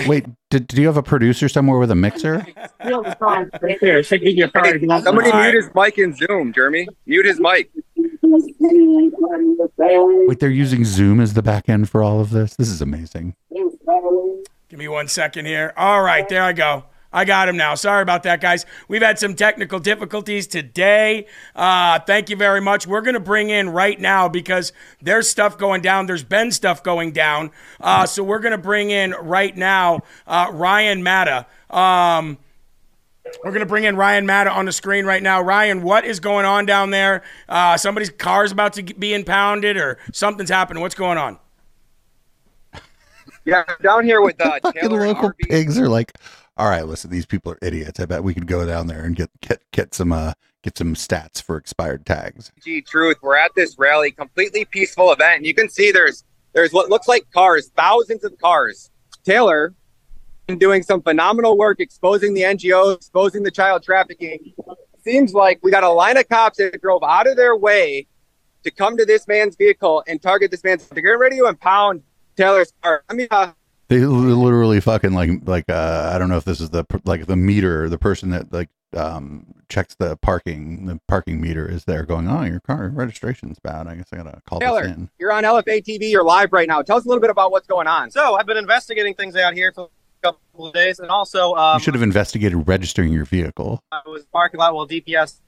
Wait, 0.06 0.24
did, 0.50 0.68
do 0.68 0.80
you 0.80 0.86
have 0.86 0.96
a 0.96 1.02
producer 1.02 1.48
somewhere 1.48 1.78
with 1.78 1.90
a 1.90 1.94
mixer? 1.96 2.46
Somebody 5.02 5.32
mute 5.32 5.54
his 5.54 5.70
mic 5.74 5.98
in 5.98 6.14
Zoom, 6.14 6.52
Jeremy. 6.52 6.86
Mute 7.06 7.26
his 7.26 7.40
mic. 7.40 7.68
Wait, 10.28 10.40
they're 10.40 10.50
using 10.50 10.84
Zoom 10.84 11.20
as 11.20 11.34
the 11.34 11.42
back 11.42 11.68
end 11.68 11.88
for 11.88 12.02
all 12.02 12.20
of 12.20 12.30
this. 12.30 12.56
This 12.56 12.68
is 12.68 12.80
amazing. 12.82 13.34
Give 14.68 14.78
me 14.78 14.88
one 14.88 15.08
second 15.08 15.46
here. 15.46 15.72
All 15.76 16.02
right, 16.02 16.28
there 16.28 16.42
I 16.42 16.52
go. 16.52 16.84
I 17.10 17.24
got 17.24 17.48
him 17.48 17.56
now. 17.56 17.74
Sorry 17.74 18.02
about 18.02 18.24
that, 18.24 18.40
guys. 18.40 18.66
We've 18.86 19.00
had 19.00 19.18
some 19.18 19.34
technical 19.34 19.78
difficulties 19.78 20.46
today. 20.46 21.26
Uh, 21.56 22.00
thank 22.00 22.28
you 22.28 22.36
very 22.36 22.60
much. 22.60 22.86
We're 22.86 23.00
going 23.00 23.14
to 23.14 23.20
bring 23.20 23.48
in 23.48 23.70
right 23.70 23.98
now 23.98 24.28
because 24.28 24.72
there's 25.00 25.28
stuff 25.28 25.56
going 25.56 25.80
down. 25.80 26.04
There's 26.04 26.24
been 26.24 26.52
stuff 26.52 26.82
going 26.82 27.12
down. 27.12 27.50
Uh, 27.80 28.04
so 28.04 28.22
we're 28.22 28.40
going 28.40 28.52
to 28.52 28.58
bring 28.58 28.90
in 28.90 29.12
right 29.12 29.56
now 29.56 30.00
uh, 30.26 30.50
Ryan 30.52 31.02
Matta. 31.02 31.46
Um, 31.70 32.36
we're 33.44 33.50
going 33.50 33.60
to 33.60 33.66
bring 33.66 33.84
in 33.84 33.96
Ryan 33.96 34.26
Matta 34.26 34.50
on 34.50 34.64
the 34.64 34.72
screen 34.72 35.04
right 35.04 35.22
now. 35.22 35.40
Ryan, 35.40 35.82
what 35.82 36.04
is 36.04 36.20
going 36.20 36.44
on 36.44 36.66
down 36.66 36.90
there? 36.90 37.22
Uh, 37.48 37.76
somebody's 37.76 38.10
car's 38.10 38.52
about 38.52 38.72
to 38.74 38.82
be 38.82 39.14
impounded 39.14 39.76
or 39.76 39.98
something's 40.12 40.50
happening. 40.50 40.80
What's 40.80 40.94
going 40.94 41.18
on? 41.18 41.38
Yeah, 43.44 43.64
down 43.82 44.04
here 44.04 44.20
with 44.20 44.40
uh, 44.44 44.60
Fucking 44.62 44.90
local 44.90 45.30
RB. 45.30 45.48
pigs 45.48 45.78
are 45.78 45.88
like, 45.88 46.12
all 46.58 46.68
right, 46.68 46.86
listen, 46.86 47.10
these 47.10 47.24
people 47.24 47.52
are 47.52 47.58
idiots. 47.62 48.00
I 48.00 48.06
bet 48.06 48.22
we 48.22 48.34
could 48.34 48.46
go 48.46 48.66
down 48.66 48.88
there 48.88 49.04
and 49.04 49.16
get 49.16 49.30
get 49.40 49.62
get 49.72 49.94
some 49.94 50.12
uh 50.12 50.32
get 50.62 50.76
some 50.76 50.94
stats 50.94 51.40
for 51.40 51.56
expired 51.56 52.04
tags. 52.04 52.52
G 52.62 52.82
Truth. 52.82 53.18
We're 53.22 53.36
at 53.36 53.52
this 53.54 53.78
rally, 53.78 54.10
completely 54.10 54.64
peaceful 54.64 55.12
event, 55.12 55.38
and 55.38 55.46
you 55.46 55.54
can 55.54 55.68
see 55.70 55.92
there's 55.92 56.24
there's 56.52 56.72
what 56.72 56.90
looks 56.90 57.08
like 57.08 57.30
cars, 57.32 57.70
thousands 57.76 58.24
of 58.24 58.36
cars. 58.38 58.90
Taylor 59.24 59.68
been 59.68 59.77
doing 60.56 60.82
some 60.82 61.02
phenomenal 61.02 61.58
work 61.58 61.80
exposing 61.80 62.32
the 62.32 62.42
NGOs, 62.42 62.96
exposing 62.96 63.42
the 63.42 63.50
child 63.50 63.82
trafficking. 63.82 64.54
Seems 65.04 65.34
like 65.34 65.58
we 65.62 65.70
got 65.70 65.84
a 65.84 65.90
line 65.90 66.16
of 66.16 66.28
cops 66.28 66.58
that 66.58 66.80
drove 66.80 67.02
out 67.02 67.26
of 67.26 67.36
their 67.36 67.56
way 67.56 68.06
to 68.64 68.70
come 68.70 68.96
to 68.96 69.04
this 69.04 69.28
man's 69.28 69.56
vehicle 69.56 70.02
and 70.06 70.20
target 70.22 70.50
this 70.50 70.64
man's. 70.64 70.86
They're 70.88 71.02
getting 71.02 71.18
ready 71.18 71.36
to 71.38 71.46
impound 71.46 72.02
Taylor's 72.36 72.72
car. 72.82 73.04
I 73.08 73.14
mean, 73.14 73.28
uh, 73.30 73.52
They 73.88 73.98
literally 74.00 74.80
fucking 74.80 75.12
like 75.12 75.30
like 75.44 75.64
uh 75.68 76.10
I 76.14 76.18
don't 76.18 76.28
know 76.28 76.36
if 76.36 76.44
this 76.44 76.60
is 76.60 76.70
the 76.70 76.84
like 77.04 77.26
the 77.26 77.36
meter, 77.36 77.88
the 77.88 77.98
person 77.98 78.30
that 78.30 78.52
like 78.52 78.68
um 78.96 79.46
checks 79.68 79.94
the 79.98 80.16
parking, 80.16 80.86
the 80.86 80.98
parking 81.08 81.40
meter 81.40 81.70
is 81.70 81.84
there 81.84 82.04
going, 82.04 82.28
oh, 82.28 82.42
your 82.42 82.60
car 82.60 82.88
registration's 82.88 83.58
bad. 83.60 83.86
I 83.86 83.94
guess 83.96 84.08
I 84.12 84.16
gotta 84.16 84.40
call 84.48 84.60
Taylor, 84.60 84.82
this 84.82 84.96
in. 84.96 85.10
you're 85.18 85.32
on 85.32 85.44
LFA 85.44 85.82
TV. 85.84 86.10
You're 86.10 86.24
live 86.24 86.52
right 86.52 86.68
now. 86.68 86.82
Tell 86.82 86.96
us 86.96 87.04
a 87.04 87.08
little 87.08 87.20
bit 87.20 87.30
about 87.30 87.50
what's 87.50 87.66
going 87.66 87.86
on. 87.86 88.10
So 88.10 88.34
I've 88.34 88.46
been 88.46 88.56
investigating 88.56 89.14
things 89.14 89.36
out 89.36 89.54
here 89.54 89.72
for 89.72 89.84
a 89.84 89.88
couple 90.22 90.66
of 90.66 90.74
days, 90.74 90.98
and 90.98 91.10
also 91.10 91.54
um, 91.54 91.78
you 91.78 91.84
should 91.84 91.94
have 91.94 92.02
investigated 92.02 92.66
registering 92.66 93.12
your 93.12 93.24
vehicle. 93.24 93.82
I 93.92 94.00
was 94.06 94.22
in 94.22 94.26
the 94.26 94.32
parking 94.32 94.58
lot 94.60 94.74
while 94.74 94.86
DPS 94.86 95.40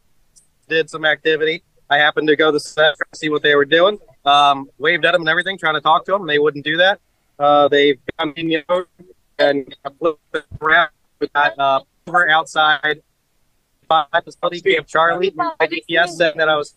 did 0.68 0.88
some 0.90 1.04
activity. 1.04 1.62
I 1.88 1.98
happened 1.98 2.28
to 2.28 2.36
go 2.36 2.48
to 2.48 2.52
the 2.52 2.60
set 2.60 2.94
to 2.96 3.18
see 3.18 3.28
what 3.28 3.42
they 3.42 3.54
were 3.54 3.64
doing. 3.64 3.98
Um, 4.24 4.70
waved 4.78 5.04
at 5.04 5.12
them 5.12 5.22
and 5.22 5.28
everything, 5.28 5.58
trying 5.58 5.74
to 5.74 5.80
talk 5.80 6.04
to 6.06 6.12
them. 6.12 6.26
They 6.26 6.38
wouldn't 6.38 6.64
do 6.64 6.76
that. 6.76 7.00
Uh, 7.38 7.68
they 7.68 7.96
got 8.18 8.36
me 8.36 8.42
in 8.42 8.48
the 8.48 8.64
road 8.68 8.86
and 9.38 9.74
around. 10.62 10.90
We 11.18 11.28
got 11.28 11.58
uh, 11.58 11.80
over 12.06 12.28
outside 12.28 13.02
by 13.88 14.06
facility 14.24 14.76
of 14.76 14.86
Charlie. 14.86 15.32
My 15.34 15.52
DPS 15.60 16.10
said 16.10 16.34
that 16.36 16.48
I 16.48 16.56
was 16.56 16.74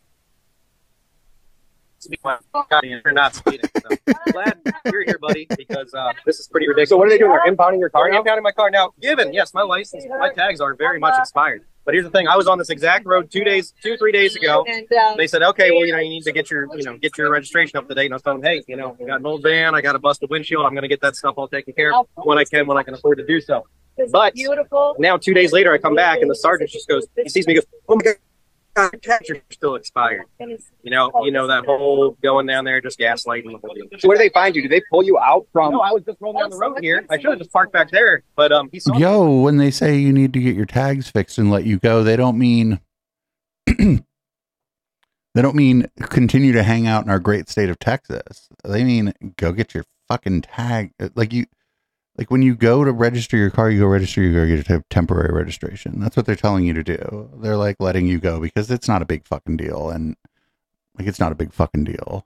speaking. 2.03 2.31
Got 2.69 2.83
me, 2.83 3.01
You're 3.03 3.13
not 3.13 3.35
speeding. 3.35 3.69
So 3.81 4.13
glad 4.31 4.59
you're 4.85 5.03
here, 5.03 5.17
buddy, 5.19 5.47
because 5.57 5.93
uh, 5.93 6.13
this 6.25 6.39
is 6.39 6.47
pretty 6.47 6.67
ridiculous. 6.67 6.89
So 6.89 6.97
what 6.97 7.07
are 7.07 7.09
they 7.09 7.17
doing? 7.17 7.31
They're 7.31 7.47
impounding 7.47 7.79
your 7.79 7.89
car 7.89 8.05
They're 8.05 8.13
now? 8.13 8.19
impounding 8.23 8.43
my 8.43 8.51
car 8.51 8.69
now. 8.69 8.93
Given, 9.01 9.33
yes, 9.33 9.53
my 9.53 9.63
license, 9.63 10.05
my 10.19 10.29
tags 10.31 10.61
are 10.61 10.75
very 10.75 10.99
much 10.99 11.15
expired. 11.19 11.65
But 11.85 11.95
here's 11.95 12.05
the 12.05 12.11
thing: 12.11 12.27
I 12.29 12.37
was 12.37 12.47
on 12.47 12.57
this 12.57 12.69
exact 12.69 13.05
road 13.05 13.29
two 13.29 13.43
days, 13.43 13.73
two 13.83 13.97
three 13.97 14.13
days 14.13 14.35
ago. 14.37 14.63
They 15.17 15.27
said, 15.27 15.41
okay, 15.43 15.71
well, 15.71 15.85
you 15.85 15.91
know, 15.91 15.99
you 15.99 16.09
need 16.09 16.23
to 16.23 16.31
get 16.31 16.49
your, 16.49 16.67
you 16.77 16.83
know, 16.83 16.97
get 16.97 17.17
your 17.17 17.29
registration 17.29 17.77
up 17.77 17.89
to 17.89 17.95
date. 17.95 18.05
And 18.05 18.13
I 18.13 18.15
was 18.15 18.21
telling 18.21 18.39
them, 18.41 18.51
hey, 18.51 18.63
you 18.67 18.77
know, 18.77 18.95
I 19.01 19.05
got 19.05 19.19
an 19.19 19.25
old 19.25 19.43
van, 19.43 19.75
I 19.75 19.81
got 19.81 19.95
a 19.95 19.99
busted 19.99 20.29
windshield. 20.29 20.65
I'm 20.65 20.71
going 20.71 20.83
to 20.83 20.87
get 20.87 21.01
that 21.01 21.15
stuff 21.17 21.33
all 21.37 21.47
taken 21.49 21.73
care 21.73 21.93
of 21.93 22.07
when 22.15 22.37
I 22.37 22.45
can, 22.45 22.67
when 22.67 22.77
I 22.77 22.83
can 22.83 22.93
afford 22.93 23.17
to 23.17 23.25
do 23.25 23.41
so. 23.41 23.65
But 24.11 24.33
now, 24.97 25.17
two 25.17 25.33
days 25.33 25.51
later, 25.51 25.73
I 25.73 25.77
come 25.77 25.93
back 25.95 26.19
and 26.21 26.29
the 26.31 26.35
sergeant 26.35 26.69
just 26.69 26.87
goes, 26.87 27.05
he 27.21 27.29
sees 27.29 27.45
me, 27.45 27.53
he 27.53 27.59
goes, 27.59 27.67
oh 27.87 27.95
my 27.95 28.01
god. 28.03 28.15
God, 28.75 28.89
your 28.93 28.99
tags 28.99 29.29
are 29.29 29.41
still 29.51 29.75
expired. 29.75 30.23
You 30.39 30.57
know, 30.85 31.11
you 31.23 31.31
know 31.31 31.47
that 31.47 31.65
whole 31.65 32.17
going 32.23 32.47
down 32.47 32.65
there, 32.65 32.81
just 32.81 32.97
gaslighting. 32.97 33.51
the 33.51 33.59
whole 33.61 33.75
deal. 33.75 33.85
So 33.99 34.07
where 34.07 34.17
do 34.17 34.23
they 34.23 34.29
find 34.29 34.55
you? 34.55 34.63
Do 34.63 34.67
they 34.67 34.81
pull 34.89 35.03
you 35.03 35.19
out 35.19 35.47
from? 35.53 35.73
No, 35.73 35.81
I 35.81 35.91
was 35.91 36.03
just 36.03 36.19
rolling 36.19 36.41
down 36.41 36.49
the 36.49 36.57
road 36.57 36.79
here. 36.81 37.05
I 37.09 37.17
should 37.19 37.29
have 37.29 37.39
just 37.39 37.51
parked 37.51 37.71
back 37.71 37.91
there, 37.91 38.23
but 38.35 38.51
um, 38.51 38.69
he 38.71 38.79
saw 38.79 38.93
me. 38.93 39.01
Yo, 39.01 39.41
when 39.41 39.57
they 39.57 39.69
say 39.69 39.95
you 39.97 40.11
need 40.11 40.33
to 40.33 40.39
get 40.39 40.55
your 40.55 40.65
tags 40.65 41.09
fixed 41.09 41.37
and 41.37 41.51
let 41.51 41.65
you 41.65 41.77
go, 41.77 42.03
they 42.03 42.15
don't 42.15 42.37
mean 42.37 42.79
they 43.67 44.01
don't 45.35 45.55
mean 45.55 45.87
continue 46.01 46.53
to 46.53 46.63
hang 46.63 46.87
out 46.87 47.03
in 47.03 47.11
our 47.11 47.19
great 47.19 47.49
state 47.49 47.69
of 47.69 47.77
Texas. 47.77 48.49
They 48.63 48.83
mean 48.83 49.13
go 49.37 49.51
get 49.51 49.75
your 49.75 49.83
fucking 50.07 50.41
tag. 50.41 50.93
Like 51.15 51.31
you, 51.31 51.45
like 52.17 52.29
when 52.29 52.41
you 52.41 52.55
go 52.55 52.83
to 52.83 52.91
register 52.91 53.37
your 53.37 53.49
car, 53.49 53.69
you 53.69 53.79
go 53.81 53.87
register 53.87 54.21
you 54.21 54.57
get 54.57 54.69
a 54.69 54.83
temporary 54.89 55.33
registration. 55.33 55.99
That's 55.99 56.15
what 56.15 56.25
they're 56.25 56.35
telling 56.35 56.65
you 56.65 56.73
to 56.73 56.83
do. 56.83 57.29
They're 57.37 57.57
like 57.57 57.77
letting 57.79 58.07
you 58.07 58.19
go 58.19 58.39
because 58.39 58.69
it's 58.69 58.87
not 58.87 59.01
a 59.01 59.05
big 59.05 59.25
fucking 59.25 59.57
deal, 59.57 59.89
and 59.89 60.15
like 60.97 61.07
it's 61.07 61.19
not 61.19 61.31
a 61.31 61.35
big 61.35 61.51
fucking 61.53 61.85
deal. 61.85 62.25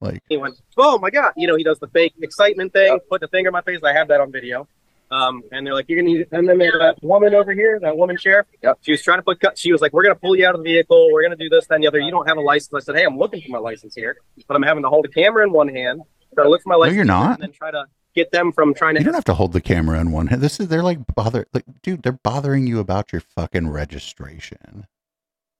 Like 0.00 0.22
he 0.28 0.36
went, 0.36 0.60
"Oh 0.76 0.98
my 0.98 1.10
god!" 1.10 1.32
You 1.36 1.46
know, 1.46 1.56
he 1.56 1.64
does 1.64 1.78
the 1.78 1.88
fake 1.88 2.14
excitement 2.22 2.72
thing, 2.72 2.98
put 3.10 3.20
the 3.20 3.28
finger 3.28 3.48
in 3.48 3.52
my 3.52 3.62
face. 3.62 3.80
I 3.82 3.92
have 3.92 4.08
that 4.08 4.20
on 4.20 4.30
video. 4.30 4.68
Um, 5.10 5.42
and 5.52 5.66
they're 5.66 5.74
like, 5.74 5.88
"You're 5.88 6.00
gonna 6.02 6.14
need." 6.14 6.26
And 6.32 6.48
then 6.48 6.58
there's 6.58 6.78
that 6.78 6.96
woman 7.02 7.34
over 7.34 7.52
here, 7.52 7.78
that 7.80 7.96
woman 7.96 8.16
sheriff. 8.16 8.46
Yep. 8.62 8.78
She 8.82 8.92
was 8.92 9.02
trying 9.02 9.18
to 9.18 9.22
put. 9.22 9.38
cut- 9.40 9.58
She 9.58 9.70
was 9.70 9.80
like, 9.80 9.92
"We're 9.92 10.02
gonna 10.02 10.14
pull 10.14 10.34
you 10.36 10.46
out 10.46 10.54
of 10.54 10.62
the 10.62 10.64
vehicle. 10.64 11.10
We're 11.12 11.22
gonna 11.22 11.36
do 11.36 11.48
this, 11.48 11.66
that, 11.66 11.74
and 11.76 11.84
the 11.84 11.88
other. 11.88 12.00
You 12.00 12.10
don't 12.10 12.26
have 12.28 12.36
a 12.36 12.40
license." 12.40 12.72
I 12.74 12.80
said, 12.80 12.96
"Hey, 12.96 13.04
I'm 13.04 13.16
looking 13.18 13.40
for 13.42 13.50
my 13.50 13.58
license 13.58 13.94
here, 13.94 14.16
but 14.48 14.56
I'm 14.56 14.62
having 14.62 14.82
to 14.82 14.88
hold 14.88 15.04
a 15.04 15.08
camera 15.08 15.44
in 15.44 15.52
one 15.52 15.68
hand, 15.68 16.02
try 16.34 16.44
to 16.44 16.50
look 16.50 16.62
for 16.62 16.70
my 16.70 16.74
license. 16.76 16.94
No, 16.94 16.96
you're 16.96 17.04
not. 17.04 17.34
and 17.34 17.42
then 17.42 17.52
try 17.52 17.70
to 17.70 17.84
get 18.14 18.30
them 18.32 18.52
from 18.52 18.74
trying 18.74 18.94
to." 18.94 19.00
you 19.00 19.04
don't 19.04 19.14
have 19.14 19.24
to 19.24 19.34
hold 19.34 19.52
the 19.52 19.60
camera 19.60 20.00
in 20.00 20.12
one 20.12 20.28
hand. 20.28 20.42
This 20.42 20.60
is 20.60 20.68
they're 20.68 20.82
like 20.82 20.98
bother 21.14 21.46
like 21.52 21.64
dude, 21.82 22.02
they're 22.02 22.12
bothering 22.12 22.66
you 22.66 22.78
about 22.78 23.12
your 23.12 23.20
fucking 23.20 23.70
registration. 23.70 24.86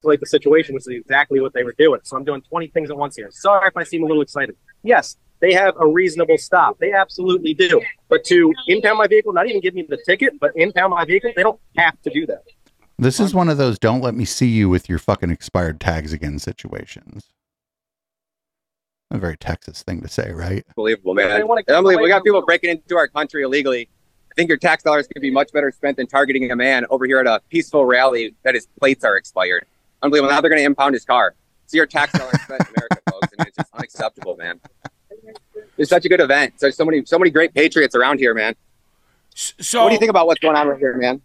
Like 0.02 0.20
the 0.20 0.26
situation, 0.26 0.74
was 0.74 0.86
exactly 0.86 1.40
what 1.40 1.54
they 1.54 1.64
were 1.64 1.74
doing. 1.78 2.00
So 2.04 2.16
I'm 2.16 2.24
doing 2.24 2.42
20 2.42 2.68
things 2.68 2.90
at 2.90 2.96
once 2.96 3.16
here. 3.16 3.30
Sorry 3.30 3.66
if 3.68 3.76
I 3.76 3.84
seem 3.84 4.02
a 4.02 4.06
little 4.06 4.20
excited. 4.20 4.54
Yes, 4.82 5.16
they 5.40 5.54
have 5.54 5.74
a 5.78 5.86
reasonable 5.86 6.38
stop. 6.38 6.78
They 6.78 6.92
absolutely 6.92 7.54
do. 7.54 7.80
But 8.08 8.24
to 8.24 8.52
impound 8.68 8.98
my 8.98 9.06
vehicle, 9.06 9.32
not 9.32 9.48
even 9.48 9.60
give 9.60 9.74
me 9.74 9.86
the 9.88 9.96
ticket, 9.96 10.38
but 10.38 10.52
impound 10.56 10.92
my 10.92 11.04
vehicle, 11.04 11.32
they 11.34 11.42
don't 11.42 11.60
have 11.76 12.00
to 12.02 12.10
do 12.10 12.26
that. 12.26 12.42
This 12.98 13.18
is 13.18 13.34
one 13.34 13.48
of 13.48 13.58
those 13.58 13.78
don't 13.78 14.02
let 14.02 14.14
me 14.14 14.24
see 14.24 14.46
you 14.46 14.68
with 14.68 14.88
your 14.88 14.98
fucking 14.98 15.30
expired 15.30 15.80
tags 15.80 16.12
again 16.12 16.38
situations. 16.38 17.24
A 19.10 19.18
very 19.18 19.36
Texas 19.36 19.82
thing 19.82 20.00
to 20.00 20.08
say, 20.08 20.32
right? 20.32 20.64
Unbelievable, 20.70 21.14
man. 21.14 21.30
They 21.30 21.44
wanna 21.44 21.62
keep 21.62 21.74
Unbelievable. 21.74 22.04
We 22.04 22.08
got 22.08 22.24
people 22.24 22.42
breaking 22.42 22.70
into 22.70 22.96
our 22.96 23.08
country 23.08 23.42
illegally. 23.42 23.88
I 24.30 24.34
think 24.34 24.48
your 24.48 24.58
tax 24.58 24.82
dollars 24.82 25.06
could 25.06 25.22
be 25.22 25.30
much 25.30 25.52
better 25.52 25.70
spent 25.70 25.96
than 25.96 26.06
targeting 26.08 26.50
a 26.50 26.56
man 26.56 26.86
over 26.90 27.06
here 27.06 27.20
at 27.20 27.26
a 27.26 27.40
peaceful 27.50 27.84
rally 27.84 28.34
that 28.42 28.54
his 28.54 28.66
plates 28.80 29.04
are 29.04 29.16
expired. 29.16 29.66
Unbelievable. 30.02 30.32
Now 30.32 30.40
they're 30.40 30.50
going 30.50 30.60
to 30.60 30.66
impound 30.66 30.94
his 30.94 31.04
car. 31.04 31.34
See 31.66 31.76
your 31.76 31.86
tax 31.86 32.12
dollars 32.12 32.40
spent 32.42 32.60
in 32.62 32.74
America, 32.76 32.96
folks, 33.10 33.28
and 33.38 33.46
it's 33.46 33.56
just 33.56 33.72
unacceptable, 33.72 34.36
man. 34.36 34.60
It's 35.78 35.90
such 35.90 36.04
a 36.04 36.08
good 36.08 36.20
event. 36.20 36.54
There's 36.58 36.76
so 36.76 36.84
many, 36.84 37.04
so 37.04 37.18
many 37.18 37.30
great 37.30 37.54
patriots 37.54 37.94
around 37.94 38.18
here, 38.18 38.34
man. 38.34 38.54
So, 39.34 39.82
what 39.82 39.88
do 39.88 39.94
you 39.94 39.98
think 39.98 40.10
about 40.10 40.26
what's 40.26 40.40
going 40.40 40.56
on 40.56 40.68
right 40.68 40.78
here, 40.78 40.96
man? 40.96 41.20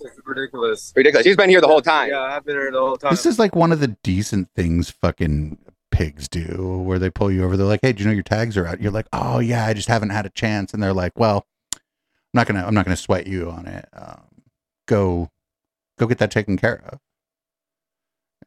It's 0.00 0.18
ridiculous. 0.24 0.92
Ridiculous. 0.96 1.26
He's 1.26 1.36
been 1.36 1.50
here 1.50 1.60
the 1.60 1.66
whole 1.66 1.82
time. 1.82 2.10
Yeah, 2.10 2.20
I've 2.20 2.44
been 2.44 2.56
here 2.56 2.70
the 2.70 2.80
whole 2.80 2.96
time. 2.96 3.10
This 3.10 3.26
is 3.26 3.38
like 3.38 3.54
one 3.54 3.72
of 3.72 3.80
the 3.80 3.88
decent 4.02 4.48
things 4.56 4.90
fucking 4.90 5.58
pigs 6.00 6.28
do 6.30 6.80
where 6.82 6.98
they 6.98 7.10
pull 7.10 7.30
you 7.30 7.44
over. 7.44 7.58
They're 7.58 7.66
like, 7.66 7.80
Hey, 7.82 7.92
do 7.92 8.02
you 8.02 8.08
know 8.08 8.14
your 8.14 8.22
tags 8.22 8.56
are 8.56 8.66
out? 8.66 8.80
You're 8.80 8.90
like, 8.90 9.06
Oh 9.12 9.38
yeah, 9.38 9.66
I 9.66 9.74
just 9.74 9.88
haven't 9.88 10.08
had 10.08 10.24
a 10.24 10.30
chance. 10.30 10.72
And 10.72 10.82
they're 10.82 10.94
like, 10.94 11.12
Well, 11.18 11.46
I'm 11.74 11.80
not 12.32 12.46
gonna 12.46 12.64
I'm 12.66 12.72
not 12.72 12.86
gonna 12.86 12.96
sweat 12.96 13.26
you 13.26 13.50
on 13.50 13.66
it. 13.66 13.86
Um, 13.92 14.22
go 14.88 15.28
go 15.98 16.06
get 16.06 16.16
that 16.16 16.30
taken 16.30 16.56
care 16.56 16.82
of. 16.86 17.00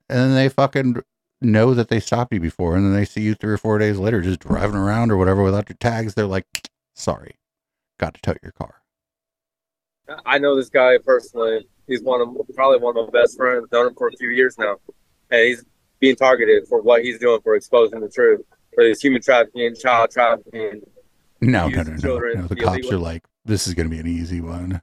And 0.10 0.18
then 0.18 0.36
they 0.36 0.50
fucking 0.50 1.04
know 1.42 1.76
that 1.76 1.90
they 1.90 2.00
stopped 2.00 2.34
you 2.34 2.40
before 2.40 2.76
and 2.76 2.86
then 2.86 2.94
they 2.94 3.06
see 3.06 3.22
you 3.22 3.36
three 3.36 3.54
or 3.54 3.58
four 3.58 3.78
days 3.78 4.00
later 4.00 4.22
just 4.22 4.40
driving 4.40 4.76
around 4.76 5.12
or 5.12 5.18
whatever 5.18 5.44
without 5.44 5.70
your 5.70 5.78
tags. 5.80 6.16
They're 6.16 6.26
like, 6.26 6.48
Sorry, 6.96 7.36
got 8.00 8.16
to 8.16 8.22
tow 8.22 8.34
your 8.42 8.54
car. 8.54 8.82
I 10.26 10.40
know 10.40 10.56
this 10.56 10.70
guy 10.70 10.98
personally. 10.98 11.68
He's 11.86 12.02
one 12.02 12.20
of 12.20 12.30
probably 12.56 12.80
one 12.80 12.98
of 12.98 13.14
my 13.14 13.22
best 13.22 13.38
friends. 13.38 13.68
Known 13.72 13.88
him 13.90 13.96
for 13.96 14.08
a 14.08 14.18
few 14.18 14.30
years 14.30 14.58
now, 14.58 14.78
and 15.30 15.42
he's 15.42 15.64
being 16.04 16.16
targeted 16.18 16.68
for 16.68 16.82
what 16.82 17.02
he's 17.02 17.18
doing 17.18 17.40
for 17.46 17.56
exposing 17.56 18.02
the 18.02 18.10
truth. 18.10 18.42
for 18.76 18.84
there's 18.84 19.00
human 19.00 19.22
trafficking, 19.22 19.74
child 19.74 20.12
trafficking, 20.12 20.82
No, 21.40 21.70
no, 21.70 21.82
no, 21.82 21.92
no, 21.92 21.98
children 21.98 22.42
no. 22.42 22.48
The 22.48 22.58
cops 22.58 22.92
are 22.92 22.98
like, 22.98 23.24
this 23.46 23.68
is 23.68 23.74
going 23.74 23.90
to 23.90 23.90
be 23.90 24.02
an 24.02 24.08
easy 24.08 24.42
one. 24.42 24.82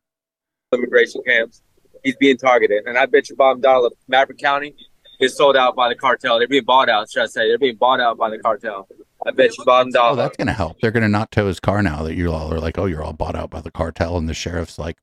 immigration 0.73 1.21
camps. 1.27 1.61
He's 2.03 2.17
being 2.17 2.39
targeted, 2.39 2.87
and 2.87 2.97
I 2.97 3.05
bet 3.05 3.29
you 3.29 3.37
bottom 3.37 3.61
dollar 3.61 3.91
Maverick 4.09 4.39
County 4.39 4.75
is 5.21 5.37
sold 5.37 5.59
out 5.59 5.77
by 5.77 5.91
the 5.91 5.95
cartel. 5.95 6.39
They're 6.39 6.49
being 6.49 6.65
bought 6.65 6.89
out. 6.89 7.11
Should 7.11 7.25
I 7.25 7.27
say? 7.27 7.49
They're 7.49 7.59
being 7.59 7.77
bought 7.77 8.01
out 8.01 8.17
by 8.17 8.31
the 8.31 8.39
cartel. 8.39 8.89
I 9.27 9.33
bet 9.33 9.59
you 9.59 9.65
bottom 9.67 9.93
Oh, 9.99 10.17
that's 10.17 10.39
going 10.39 10.47
to 10.47 10.55
help. 10.55 10.81
They're 10.81 10.91
going 10.91 11.03
to 11.03 11.09
not 11.11 11.31
tow 11.31 11.49
his 11.49 11.61
car 11.61 11.83
now 11.83 12.03
that 12.05 12.15
you 12.15 12.33
all 12.33 12.51
are 12.51 12.61
like, 12.61 12.79
oh, 12.79 12.87
you're 12.87 13.03
all 13.03 13.13
bought 13.13 13.37
out 13.37 13.51
by 13.51 13.61
the 13.61 13.71
cartel, 13.71 14.17
and 14.17 14.27
the 14.27 14.33
sheriff's 14.33 14.79
like, 14.79 14.97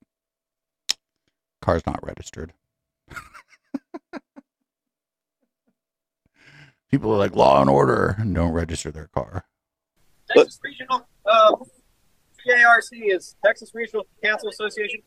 car's 1.62 1.86
not 1.86 2.04
registered. 2.04 2.54
People 6.92 7.14
are 7.14 7.18
like, 7.18 7.36
law 7.36 7.62
and 7.62 7.70
order, 7.70 8.16
and 8.18 8.34
don't 8.34 8.52
register 8.52 8.92
their 8.92 9.08
car. 9.08 9.44
Texas 10.34 10.60
Regional 10.64 11.08
uh, 11.26 11.56
PARC 12.48 12.86
is 12.94 13.36
Texas 13.46 13.72
Regional 13.74 14.06
Council 14.24 14.50
Association 14.50 15.02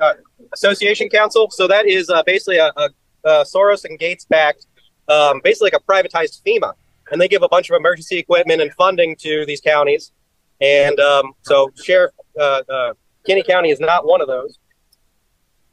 uh, 0.00 0.12
Association 0.52 1.08
Council. 1.08 1.48
So 1.50 1.66
that 1.68 1.86
is 1.86 2.10
uh, 2.10 2.22
basically 2.24 2.58
a, 2.58 2.72
a, 2.76 2.88
a 3.24 3.30
Soros 3.44 3.84
and 3.84 3.98
Gates 3.98 4.24
backed, 4.24 4.66
um, 5.08 5.40
basically 5.44 5.70
like 5.72 5.80
a 5.80 5.92
privatized 5.92 6.42
FEMA, 6.44 6.72
and 7.10 7.20
they 7.20 7.28
give 7.28 7.42
a 7.42 7.48
bunch 7.48 7.70
of 7.70 7.76
emergency 7.76 8.18
equipment 8.18 8.60
and 8.60 8.72
funding 8.74 9.16
to 9.16 9.44
these 9.46 9.60
counties. 9.60 10.12
And 10.60 10.98
um, 11.00 11.32
so 11.42 11.70
Sheriff 11.82 12.12
uh, 12.38 12.62
uh, 12.68 12.92
Kinney 13.26 13.42
County 13.42 13.70
is 13.70 13.80
not 13.80 14.06
one 14.06 14.20
of 14.20 14.26
those. 14.26 14.58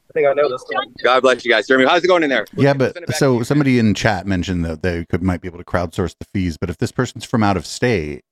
I 0.10 0.14
think 0.14 0.28
I 0.28 0.34
know 0.34 0.49
this. 0.49 0.64
God 1.03 1.22
bless 1.22 1.43
you 1.43 1.51
guys. 1.51 1.68
Jeremy, 1.68 1.86
how's 1.88 2.03
it 2.03 2.08
going 2.08 2.24
in 2.24 2.30
there? 2.30 2.45
Yeah, 2.55 2.74
but 2.74 2.97
so 3.16 3.43
somebody 3.43 3.78
in 3.78 3.93
chat 3.93 4.26
mentioned 4.26 4.64
that 4.66 4.82
they 4.82 5.05
could 5.05 5.22
might 5.22 5.41
be 5.41 5.47
able 5.47 5.60
to 5.60 5.66
crowdsource 5.66 6.16
the 6.20 6.26
fees, 6.34 6.58
but 6.58 6.70
if 6.70 6.78
this 6.78 6.91
person's 6.91 7.26
from 7.26 7.43
out 7.43 7.58
of 7.58 7.66
state, 7.66 8.24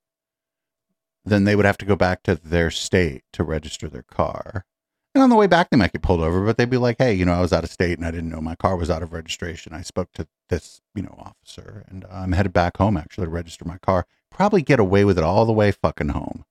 then 1.25 1.43
they 1.43 1.55
would 1.55 1.65
have 1.65 1.77
to 1.79 1.85
go 1.85 1.95
back 1.95 2.23
to 2.23 2.35
their 2.35 2.71
state 2.71 3.23
to 3.33 3.43
register 3.43 3.89
their 3.89 4.03
car. 4.03 4.65
And 5.13 5.23
on 5.23 5.29
the 5.29 5.35
way 5.35 5.47
back, 5.47 5.69
they 5.69 5.77
might 5.77 5.93
get 5.93 6.01
pulled 6.01 6.19
over, 6.21 6.45
but 6.45 6.57
they'd 6.57 6.69
be 6.69 6.77
like, 6.77 6.97
"Hey, 6.99 7.13
you 7.13 7.25
know, 7.25 7.33
I 7.33 7.41
was 7.41 7.53
out 7.53 7.63
of 7.63 7.71
state 7.71 7.97
and 7.97 8.05
I 8.05 8.11
didn't 8.11 8.29
know 8.29 8.41
my 8.41 8.55
car 8.55 8.75
was 8.75 8.89
out 8.89 9.01
of 9.01 9.13
registration. 9.13 9.73
I 9.73 9.81
spoke 9.81 10.11
to 10.13 10.27
this, 10.49 10.81
you 10.93 11.03
know, 11.03 11.15
officer, 11.17 11.85
and 11.87 12.05
I'm 12.11 12.33
headed 12.33 12.53
back 12.53 12.77
home 12.77 12.97
actually 12.97 13.25
to 13.25 13.31
register 13.31 13.65
my 13.65 13.77
car. 13.77 14.05
Probably 14.29 14.61
get 14.61 14.79
away 14.79 15.05
with 15.05 15.17
it 15.17 15.23
all 15.23 15.45
the 15.45 15.53
way 15.53 15.71
fucking 15.71 16.09
home." 16.09 16.45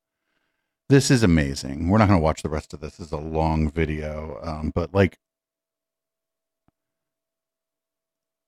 This 0.89 1.11
is 1.11 1.23
amazing. 1.23 1.89
We're 1.89 1.99
not 1.99 2.09
going 2.09 2.19
to 2.19 2.23
watch 2.23 2.43
the 2.43 2.51
rest 2.51 2.75
of 2.75 2.81
this. 2.81 2.97
This 2.97 3.07
is 3.07 3.13
a 3.13 3.17
long 3.17 3.71
video, 3.71 4.39
um, 4.43 4.71
but 4.75 4.93
like, 4.93 5.19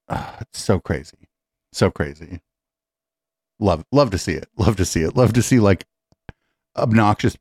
ah, 0.08 0.36
it's 0.40 0.60
so 0.60 0.78
crazy, 0.78 1.28
so 1.72 1.90
crazy. 1.90 2.40
Love, 3.58 3.86
love 3.90 4.10
to 4.10 4.18
see 4.18 4.34
it. 4.34 4.48
Love 4.58 4.76
to 4.76 4.84
see 4.84 5.00
it. 5.00 5.16
Love 5.16 5.32
to 5.32 5.42
see 5.42 5.58
like 5.60 5.86
obnoxious 6.76 7.38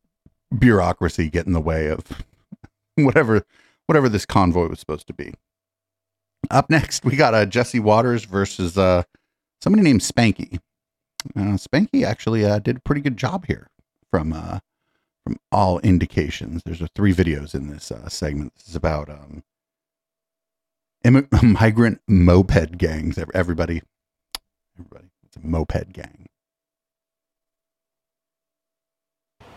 bureaucracy 0.57 1.29
get 1.29 1.45
in 1.45 1.51
the 1.51 1.59
way 1.59 1.87
of 1.87 2.03
whatever 2.95 3.45
whatever 3.87 4.07
this 4.07 4.25
convoy 4.25 4.67
was 4.69 4.79
supposed 4.79 5.07
to 5.07 5.13
be. 5.13 5.33
Up 6.49 6.69
next, 6.69 7.03
we 7.03 7.17
got 7.17 7.33
uh, 7.33 7.45
Jesse 7.45 7.79
Watters 7.79 8.23
versus 8.23 8.77
uh, 8.77 9.03
somebody 9.61 9.83
named 9.83 10.01
Spanky. 10.01 10.59
Uh, 11.35 11.57
Spanky 11.57 12.05
actually 12.05 12.45
uh, 12.45 12.59
did 12.59 12.77
a 12.77 12.81
pretty 12.81 13.01
good 13.01 13.17
job 13.17 13.45
here 13.45 13.69
from 14.09 14.31
uh, 14.31 14.59
from 15.25 15.37
all 15.51 15.79
indications. 15.79 16.61
There's 16.63 16.81
uh, 16.81 16.87
three 16.95 17.13
videos 17.13 17.55
in 17.55 17.69
this 17.69 17.91
uh, 17.91 18.07
segment. 18.07 18.53
This 18.55 18.69
is 18.69 18.75
about 18.75 19.09
um, 19.09 19.43
immi- 21.03 21.43
migrant 21.59 21.99
moped 22.07 22.77
gangs. 22.77 23.17
Everybody, 23.17 23.81
everybody, 24.79 25.07
it's 25.25 25.35
a 25.35 25.45
moped 25.45 25.91
gang. 25.91 26.27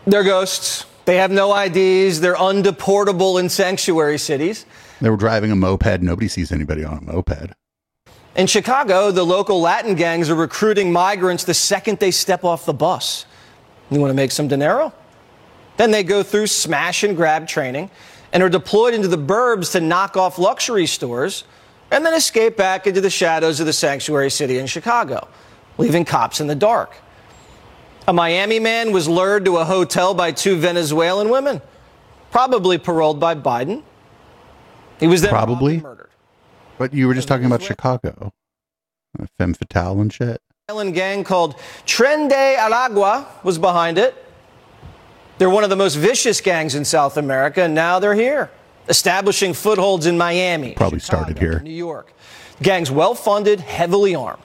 They're 0.07 0.23
ghosts. 0.23 0.85
They 1.05 1.17
have 1.17 1.31
no 1.31 1.55
IDs. 1.55 2.19
They're 2.19 2.35
undeportable 2.35 3.39
in 3.39 3.49
sanctuary 3.49 4.17
cities. 4.17 4.65
They 5.01 5.09
were 5.09 5.17
driving 5.17 5.51
a 5.51 5.55
moped. 5.55 6.01
Nobody 6.01 6.27
sees 6.27 6.51
anybody 6.51 6.83
on 6.83 6.97
a 6.97 7.01
moped. 7.01 7.53
In 8.35 8.47
Chicago, 8.47 9.11
the 9.11 9.25
local 9.25 9.59
Latin 9.59 9.95
gangs 9.95 10.29
are 10.29 10.35
recruiting 10.35 10.91
migrants 10.91 11.43
the 11.43 11.53
second 11.53 11.99
they 11.99 12.11
step 12.11 12.43
off 12.43 12.65
the 12.65 12.73
bus. 12.73 13.25
You 13.91 13.99
want 13.99 14.11
to 14.11 14.15
make 14.15 14.31
some 14.31 14.47
dinero? 14.47 14.93
Then 15.79 15.91
they 15.91 16.03
go 16.03 16.23
through 16.23 16.47
smash 16.47 17.05
and 17.05 17.15
grab 17.15 17.47
training 17.47 17.89
and 18.33 18.43
are 18.43 18.49
deployed 18.49 18.93
into 18.93 19.07
the 19.07 19.17
burbs 19.17 19.71
to 19.71 19.79
knock 19.79 20.17
off 20.17 20.37
luxury 20.37 20.85
stores 20.85 21.45
and 21.89 22.05
then 22.05 22.13
escape 22.13 22.57
back 22.57 22.85
into 22.85 22.99
the 22.99 23.09
shadows 23.09 23.61
of 23.61 23.65
the 23.65 23.71
sanctuary 23.71 24.29
city 24.29 24.57
in 24.57 24.67
Chicago, 24.67 25.29
leaving 25.77 26.03
cops 26.03 26.41
in 26.41 26.47
the 26.47 26.55
dark. 26.55 26.97
A 28.09 28.11
Miami 28.11 28.59
man 28.59 28.91
was 28.91 29.07
lured 29.07 29.45
to 29.45 29.55
a 29.55 29.63
hotel 29.63 30.13
by 30.13 30.33
two 30.33 30.57
Venezuelan 30.57 31.29
women, 31.29 31.61
probably 32.29 32.77
paroled 32.77 33.21
by 33.21 33.33
Biden. 33.33 33.81
He 34.99 35.07
was 35.07 35.21
then 35.21 35.29
Probably. 35.29 35.79
Murdered. 35.79 36.09
But 36.77 36.93
you 36.93 37.07
were 37.07 37.13
just 37.13 37.29
talking 37.29 37.45
about 37.45 37.61
Chicago, 37.61 38.33
femme 39.37 39.53
fatale 39.53 40.01
and 40.01 40.11
shit. 40.11 40.41
Island 40.67 40.93
gang 40.93 41.23
called 41.23 41.55
Tren 41.85 42.27
de 42.27 42.57
Aragua 42.57 43.25
was 43.45 43.57
behind 43.57 43.97
it. 43.97 44.25
They're 45.39 45.49
one 45.49 45.63
of 45.63 45.69
the 45.69 45.77
most 45.77 45.95
vicious 45.95 46.41
gangs 46.41 46.75
in 46.75 46.83
South 46.83 47.15
America, 47.15 47.63
and 47.63 47.73
now 47.73 47.97
they're 47.99 48.13
here, 48.13 48.51
establishing 48.89 49.53
footholds 49.53 50.05
in 50.05 50.17
Miami, 50.17 50.73
Probably 50.73 50.99
started 50.99 51.39
here. 51.39 51.61
New 51.61 51.71
York. 51.71 52.13
Gangs 52.61 52.91
well 52.91 53.15
funded, 53.15 53.61
heavily 53.61 54.13
armed. 54.13 54.43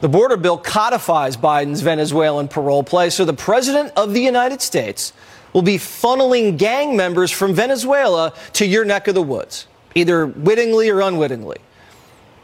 The 0.00 0.08
border 0.08 0.38
bill 0.38 0.56
codifies 0.56 1.36
Biden's 1.36 1.82
Venezuelan 1.82 2.48
parole 2.48 2.82
play, 2.82 3.10
so 3.10 3.26
the 3.26 3.34
president 3.34 3.92
of 3.94 4.14
the 4.14 4.20
United 4.22 4.62
States 4.62 5.12
will 5.52 5.60
be 5.60 5.76
funneling 5.76 6.56
gang 6.56 6.96
members 6.96 7.30
from 7.30 7.52
Venezuela 7.52 8.32
to 8.54 8.64
your 8.64 8.86
neck 8.86 9.08
of 9.08 9.14
the 9.14 9.22
woods, 9.22 9.66
either 9.94 10.26
wittingly 10.26 10.88
or 10.88 11.02
unwittingly. 11.02 11.58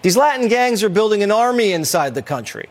These 0.03 0.19
Latin 0.19 0.49
gangs 0.49 0.83
are 0.83 0.91
building 0.91 1.23
an 1.23 1.31
army 1.31 1.73
inside 1.73 2.15
the 2.15 2.23
country. 2.23 2.69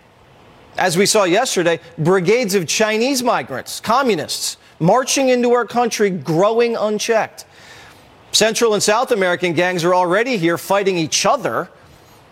As 0.78 0.96
we 0.96 1.08
saw 1.08 1.24
yesterday, 1.24 1.80
brigades 1.98 2.54
of 2.54 2.68
Chinese 2.68 3.24
migrants, 3.24 3.80
communists, 3.80 4.58
marching 4.82 5.30
into 5.30 5.52
our 5.52 5.66
country, 5.66 6.10
growing 6.10 6.76
unchecked. 6.76 7.46
Central 8.32 8.74
and 8.74 8.82
South 8.82 9.12
American 9.12 9.54
gangs 9.54 9.84
are 9.84 9.94
already 9.94 10.38
here 10.38 10.58
fighting 10.58 10.98
each 10.98 11.26
other 11.26 11.70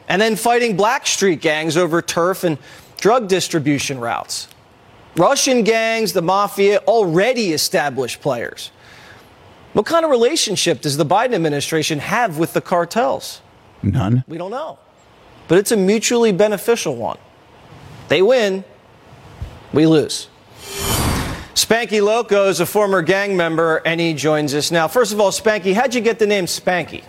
and 0.08 0.22
then 0.22 0.36
fighting 0.36 0.76
black 0.76 1.06
street 1.06 1.40
gangs 1.42 1.78
over 1.78 2.02
turf 2.02 2.44
and 2.44 2.58
drug 2.98 3.28
distribution 3.28 4.00
routes. 4.00 4.48
Russian 5.16 5.64
gangs, 5.64 6.14
the 6.14 6.22
mafia, 6.22 6.80
already 6.88 7.54
established 7.54 8.22
players. 8.22 8.72
What 9.74 9.86
kind 9.86 10.04
of 10.04 10.10
relationship 10.10 10.82
does 10.82 10.98
the 10.98 11.06
Biden 11.06 11.36
administration 11.36 12.00
have 12.00 12.40
with 12.40 12.54
the 12.54 12.62
cartels? 12.62 13.42
None. 13.84 14.24
We 14.28 14.38
don't 14.38 14.52
know. 14.52 14.80
But 15.48 15.60
it's 15.60 15.72
a 15.72 15.78
mutually 15.78 16.32
beneficial 16.32 16.96
one. 16.96 17.18
They 18.08 18.22
win, 18.22 18.64
we 19.72 19.86
lose. 19.86 20.30
Spanky 21.60 22.02
Loco 22.02 22.48
is 22.48 22.62
a 22.62 22.66
former 22.66 23.02
gang 23.02 23.36
member, 23.36 23.82
and 23.86 24.00
he 24.00 24.14
joins 24.14 24.56
us 24.56 24.72
now. 24.72 24.88
First 24.88 25.12
of 25.12 25.20
all, 25.20 25.30
Spanky, 25.30 25.74
how'd 25.74 25.94
you 25.94 26.00
get 26.00 26.18
the 26.18 26.26
name 26.26 26.46
Spanky? 26.46 27.04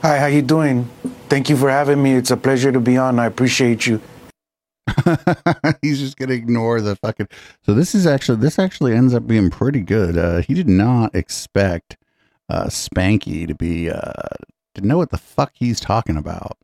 Hi, 0.00 0.18
how 0.18 0.24
you 0.24 0.40
doing? 0.40 0.88
Thank 1.28 1.50
you 1.50 1.56
for 1.58 1.68
having 1.68 2.02
me. 2.02 2.14
It's 2.14 2.30
a 2.30 2.36
pleasure 2.38 2.72
to 2.72 2.80
be 2.80 2.96
on. 2.96 3.18
I 3.18 3.26
appreciate 3.26 3.86
you. 3.86 4.00
He's 5.82 6.00
just 6.00 6.16
gonna 6.16 6.32
ignore 6.32 6.80
the 6.80 6.96
fucking. 6.96 7.28
So 7.60 7.74
this 7.74 7.94
is 7.94 8.06
actually 8.06 8.38
this 8.38 8.58
actually 8.58 8.94
ends 8.94 9.12
up 9.12 9.26
being 9.26 9.50
pretty 9.50 9.82
good. 9.82 10.16
Uh, 10.16 10.40
he 10.40 10.54
did 10.54 10.68
not 10.68 11.14
expect 11.14 11.98
uh, 12.48 12.68
Spanky 12.68 13.46
to 13.46 13.54
be 13.54 13.90
uh, 13.90 14.12
to 14.76 14.80
know 14.80 14.96
what 14.96 15.10
the 15.10 15.18
fuck 15.18 15.52
he's 15.52 15.78
talking 15.78 16.16
about. 16.16 16.56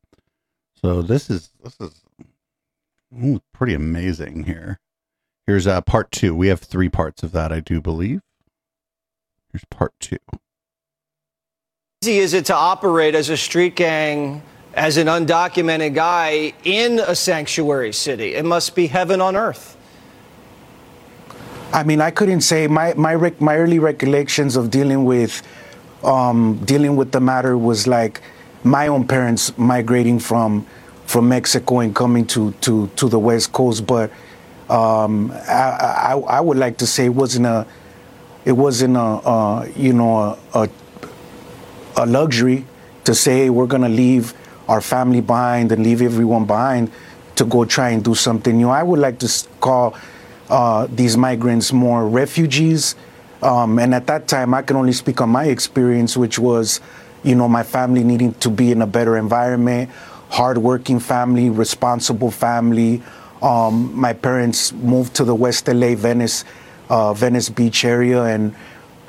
So 0.80 1.02
this 1.02 1.28
is 1.28 1.50
this 1.62 1.76
is 1.80 2.00
ooh, 3.22 3.42
pretty 3.52 3.74
amazing 3.74 4.44
here. 4.44 4.80
Here's 5.50 5.66
uh, 5.66 5.80
part 5.80 6.12
two. 6.12 6.32
We 6.32 6.46
have 6.46 6.60
three 6.60 6.88
parts 6.88 7.24
of 7.24 7.32
that, 7.32 7.50
I 7.50 7.58
do 7.58 7.80
believe. 7.80 8.20
Here's 9.50 9.64
part 9.64 9.92
two. 9.98 10.18
easy 12.04 12.18
is 12.18 12.34
it 12.34 12.44
to 12.44 12.54
operate 12.54 13.16
as 13.16 13.30
a 13.30 13.36
street 13.36 13.74
gang 13.74 14.42
as 14.74 14.96
an 14.96 15.08
undocumented 15.08 15.92
guy 15.92 16.52
in 16.62 17.00
a 17.00 17.16
sanctuary 17.16 17.92
city? 17.92 18.36
It 18.36 18.44
must 18.44 18.76
be 18.76 18.86
heaven 18.86 19.20
on 19.20 19.34
earth. 19.34 19.76
I 21.72 21.82
mean, 21.82 22.00
I 22.00 22.12
couldn't 22.12 22.42
say 22.42 22.68
my 22.68 22.94
my 22.94 23.16
rec- 23.16 23.40
my 23.40 23.56
early 23.56 23.80
recollections 23.80 24.54
of 24.54 24.70
dealing 24.70 25.04
with 25.04 25.42
um, 26.04 26.60
dealing 26.64 26.94
with 26.94 27.10
the 27.10 27.20
matter 27.20 27.58
was 27.58 27.88
like 27.88 28.20
my 28.62 28.86
own 28.86 29.04
parents 29.04 29.58
migrating 29.58 30.20
from 30.20 30.64
from 31.06 31.28
Mexico 31.28 31.80
and 31.80 31.92
coming 31.92 32.24
to 32.26 32.52
to 32.60 32.86
to 32.94 33.08
the 33.08 33.18
West 33.18 33.50
Coast. 33.50 33.84
But 33.84 34.12
um, 34.70 35.32
I, 35.32 36.12
I 36.12 36.18
I 36.38 36.40
would 36.40 36.56
like 36.56 36.78
to 36.78 36.86
say 36.86 37.06
it 37.06 37.14
wasn't 37.14 37.46
a 37.46 37.66
it 38.44 38.52
wasn't 38.52 38.96
a 38.96 39.70
you 39.76 39.92
know 39.92 40.38
a, 40.54 40.68
a 41.96 42.06
luxury 42.06 42.64
to 43.04 43.14
say 43.14 43.50
we're 43.50 43.66
going 43.66 43.82
to 43.82 43.88
leave 43.88 44.34
our 44.68 44.80
family 44.80 45.20
behind 45.20 45.72
and 45.72 45.82
leave 45.82 46.00
everyone 46.02 46.44
behind 46.44 46.90
to 47.36 47.44
go 47.44 47.64
try 47.64 47.90
and 47.90 48.04
do 48.04 48.14
something 48.14 48.56
new. 48.56 48.68
I 48.68 48.82
would 48.82 49.00
like 49.00 49.18
to 49.20 49.48
call 49.60 49.96
uh, 50.48 50.86
these 50.90 51.16
migrants 51.16 51.72
more 51.72 52.06
refugees. 52.08 52.94
Um, 53.42 53.78
and 53.78 53.94
at 53.94 54.06
that 54.08 54.28
time, 54.28 54.52
I 54.52 54.62
can 54.62 54.76
only 54.76 54.92
speak 54.92 55.20
on 55.20 55.30
my 55.30 55.46
experience, 55.46 56.16
which 56.16 56.38
was, 56.38 56.80
you 57.22 57.34
know, 57.34 57.48
my 57.48 57.62
family 57.62 58.04
needing 58.04 58.34
to 58.34 58.50
be 58.50 58.70
in 58.70 58.82
a 58.82 58.86
better 58.86 59.16
environment, 59.16 59.90
hardworking 60.28 61.00
family, 61.00 61.48
responsible 61.48 62.30
family. 62.30 63.02
Um, 63.42 63.94
my 63.98 64.12
parents 64.12 64.72
moved 64.72 65.14
to 65.16 65.24
the 65.24 65.34
West 65.34 65.68
LA, 65.68 65.94
Venice, 65.94 66.44
uh, 66.88 67.14
Venice 67.14 67.48
Beach 67.48 67.84
area, 67.84 68.24
and 68.24 68.54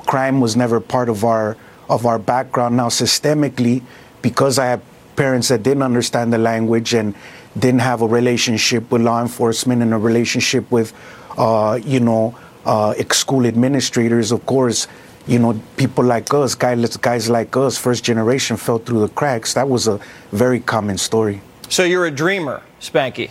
crime 0.06 0.40
was 0.40 0.56
never 0.56 0.80
part 0.80 1.08
of 1.08 1.24
our 1.24 1.56
of 1.88 2.06
our 2.06 2.18
background. 2.18 2.76
Now, 2.76 2.88
systemically, 2.88 3.82
because 4.22 4.58
I 4.58 4.66
had 4.66 4.80
parents 5.16 5.48
that 5.48 5.62
didn't 5.62 5.82
understand 5.82 6.32
the 6.32 6.38
language 6.38 6.94
and 6.94 7.14
didn't 7.58 7.80
have 7.80 8.00
a 8.00 8.06
relationship 8.06 8.90
with 8.90 9.02
law 9.02 9.20
enforcement 9.20 9.82
and 9.82 9.92
a 9.92 9.98
relationship 9.98 10.70
with, 10.70 10.94
uh, 11.36 11.78
you 11.84 12.00
know, 12.00 12.34
uh, 12.64 12.94
school 13.10 13.46
administrators, 13.46 14.32
of 14.32 14.46
course, 14.46 14.88
you 15.26 15.38
know, 15.38 15.60
people 15.76 16.04
like 16.04 16.32
us, 16.32 16.54
guys, 16.54 16.96
guys 16.96 17.28
like 17.28 17.56
us, 17.56 17.76
first 17.76 18.04
generation, 18.04 18.56
fell 18.56 18.78
through 18.78 19.00
the 19.00 19.08
cracks. 19.08 19.54
That 19.54 19.68
was 19.68 19.86
a 19.86 20.00
very 20.30 20.60
common 20.60 20.96
story. 20.98 21.42
So 21.68 21.84
you're 21.84 22.06
a 22.06 22.10
dreamer, 22.10 22.62
Spanky. 22.80 23.30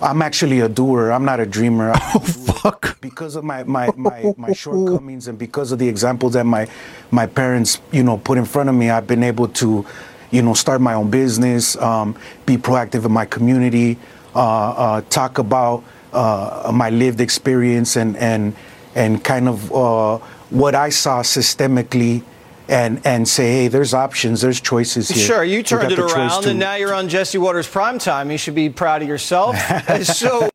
I'm 0.00 0.22
actually 0.22 0.60
a 0.60 0.68
doer. 0.68 1.10
I'm 1.10 1.24
not 1.24 1.40
a 1.40 1.46
dreamer. 1.46 1.92
Oh 2.14 2.20
fuck! 2.20 3.00
Because 3.00 3.36
of 3.36 3.44
my 3.44 3.62
my, 3.64 3.90
my, 3.96 4.32
my 4.36 4.52
shortcomings 4.52 5.28
and 5.28 5.38
because 5.38 5.70
of 5.72 5.78
the 5.78 5.88
examples 5.88 6.32
that 6.32 6.44
my 6.44 6.66
my 7.10 7.26
parents 7.26 7.80
you 7.92 8.02
know 8.02 8.16
put 8.18 8.38
in 8.38 8.44
front 8.44 8.68
of 8.68 8.74
me, 8.74 8.90
I've 8.90 9.06
been 9.06 9.22
able 9.22 9.48
to, 9.62 9.84
you 10.30 10.42
know, 10.42 10.54
start 10.54 10.80
my 10.80 10.94
own 10.94 11.10
business, 11.10 11.76
um, 11.76 12.16
be 12.46 12.56
proactive 12.56 13.04
in 13.04 13.12
my 13.12 13.26
community, 13.26 13.98
uh, 14.34 14.70
uh, 14.70 15.00
talk 15.10 15.38
about 15.38 15.84
uh, 16.12 16.70
my 16.74 16.90
lived 16.90 17.20
experience 17.20 17.96
and 17.96 18.16
and 18.16 18.56
and 18.94 19.22
kind 19.22 19.48
of 19.48 19.72
uh, 19.72 20.18
what 20.50 20.74
I 20.74 20.88
saw 20.90 21.22
systemically. 21.22 22.22
And, 22.70 23.00
and 23.06 23.26
say, 23.26 23.50
hey, 23.62 23.68
there's 23.68 23.94
options, 23.94 24.42
there's 24.42 24.60
choices 24.60 25.08
here. 25.08 25.24
Sure, 25.24 25.42
you 25.44 25.58
We 25.58 25.62
turned 25.62 25.90
it 25.90 25.98
around, 25.98 26.42
to- 26.42 26.50
and 26.50 26.58
now 26.58 26.74
you're 26.74 26.92
on 26.92 27.08
Jesse 27.08 27.38
Watters 27.38 27.66
prime 27.66 27.98
time. 27.98 28.30
You 28.30 28.36
should 28.36 28.54
be 28.54 28.68
proud 28.68 29.00
of 29.02 29.08
yourself. 29.08 29.56
So, 30.04 30.50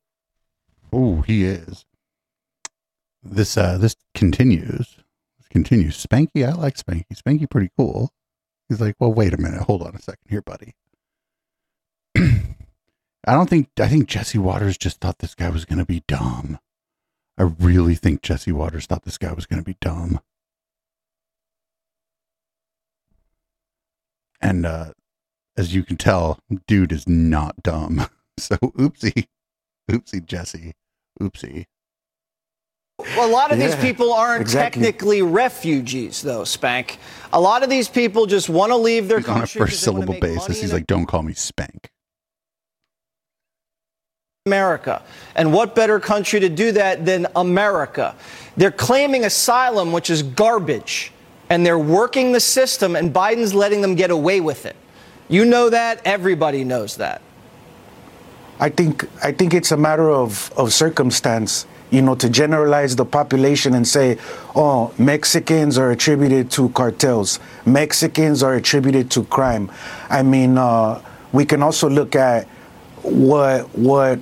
Oh, 0.92 1.22
he 1.22 1.44
is. 1.46 1.86
This 3.24 3.58
uh 3.58 3.78
this 3.80 3.96
continues. 4.14 4.98
This 5.40 5.48
continues. 5.50 6.06
Spanky, 6.06 6.48
I 6.48 6.52
like 6.54 6.76
Spanky. 6.76 7.06
Spanky 7.16 7.50
pretty 7.50 7.72
cool. 7.76 8.12
He's 8.70 8.80
like, 8.80 8.96
well, 9.00 9.12
wait 9.12 9.34
a 9.34 9.38
minute, 9.38 9.62
hold 9.64 9.82
on 9.82 9.96
a 9.96 10.00
second 10.02 10.28
here, 10.30 10.42
buddy. 10.44 10.76
I 12.18 13.34
don't 13.34 13.50
think 13.50 13.70
I 13.80 13.88
think 13.88 14.08
Jesse 14.08 14.38
Watters 14.38 14.78
just 14.78 15.00
thought 15.00 15.20
this 15.20 15.34
guy 15.36 15.50
was 15.50 15.66
gonna 15.66 15.86
be 15.86 16.04
dumb. 16.08 16.60
I 17.38 17.44
really 17.44 17.96
think 17.96 18.22
Jesse 18.22 18.52
Watters 18.52 18.86
thought 18.86 19.04
this 19.04 19.18
guy 19.18 19.32
was 19.34 19.46
gonna 19.46 19.64
be 19.64 19.78
dumb. 19.82 20.20
And 24.44 24.66
uh 24.66 24.94
as 25.58 25.74
you 25.76 25.84
can 25.84 25.98
tell, 25.98 26.40
dude 26.68 26.92
is 26.92 27.08
not 27.08 27.62
dumb. 27.64 28.08
So 28.40 28.56
oopsie. 28.58 29.28
Oopsie, 29.92 30.26
Jesse. 30.26 30.74
Oopsie. 31.22 31.66
a 33.16 33.28
lot 33.28 33.52
of 33.52 33.60
these 33.60 33.76
people 33.76 34.12
aren't 34.12 34.42
exactly. 34.42 34.82
technically 34.82 35.22
refugees, 35.22 36.24
though, 36.24 36.44
Spank. 36.44 36.98
A 37.32 37.40
lot 37.40 37.62
of 37.62 37.70
these 37.70 37.88
people 37.88 38.26
just 38.26 38.50
want 38.50 38.72
to 38.72 38.76
leave 38.76 39.08
their 39.08 39.20
He's 39.20 39.30
on 39.30 39.38
a 39.38 39.40
country 39.42 39.60
first 39.60 39.74
'cause 39.74 39.86
they 39.86 39.92
wanna 39.92 40.06
syllable 40.08 40.20
basis. 40.20 40.60
He's 40.60 40.74
like, 40.74 40.88
don't 40.88 41.06
call 41.06 41.22
me 41.22 41.34
Spank. 41.36 41.92
America. 44.48 45.02
And 45.36 45.54
what 45.54 45.76
better 45.76 46.00
country 46.00 46.40
to 46.40 46.50
do 46.50 46.72
that 46.74 47.06
than 47.06 47.28
America? 47.36 48.16
They're 48.58 48.72
claiming 48.72 49.24
asylum, 49.26 49.92
which 49.94 50.10
is 50.10 50.24
garbage, 50.24 51.14
and 51.54 51.64
they're 51.64 51.78
working 51.78 52.32
the 52.32 52.40
system, 52.40 52.96
and 52.96 53.14
Biden's 53.14 53.54
letting 53.54 53.82
them 53.82 53.94
get 53.94 54.10
away 54.10 54.42
with 54.42 54.66
it. 54.66 54.76
You 55.30 55.46
know 55.46 55.70
that. 55.70 56.02
Everybody 56.04 56.64
knows 56.64 56.98
that. 56.98 57.22
I 58.60 58.70
think 58.70 59.08
I 59.24 59.32
think 59.32 59.54
it's 59.54 59.72
a 59.72 59.78
matter 59.78 60.10
of, 60.10 60.52
of 60.58 60.74
circumstance. 60.74 61.68
You 61.92 62.02
know, 62.02 62.16
to 62.16 62.28
generalize 62.28 62.96
the 62.96 63.06
population 63.06 63.76
and 63.76 63.88
say, 63.88 64.18
oh, 64.56 64.92
Mexicans 64.98 65.78
are 65.78 65.92
attributed 65.92 66.50
to 66.58 66.70
cartels. 66.70 67.40
Mexicans 67.68 68.42
are 68.42 68.56
attributed 68.56 69.12
to 69.12 69.24
crime. 69.26 69.72
I 70.10 70.24
mean, 70.24 70.58
uh, 70.58 71.04
we 71.34 71.46
can 71.46 71.62
also 71.62 71.88
look 71.88 72.16
at 72.16 72.48
what 73.04 73.70
what 73.78 74.18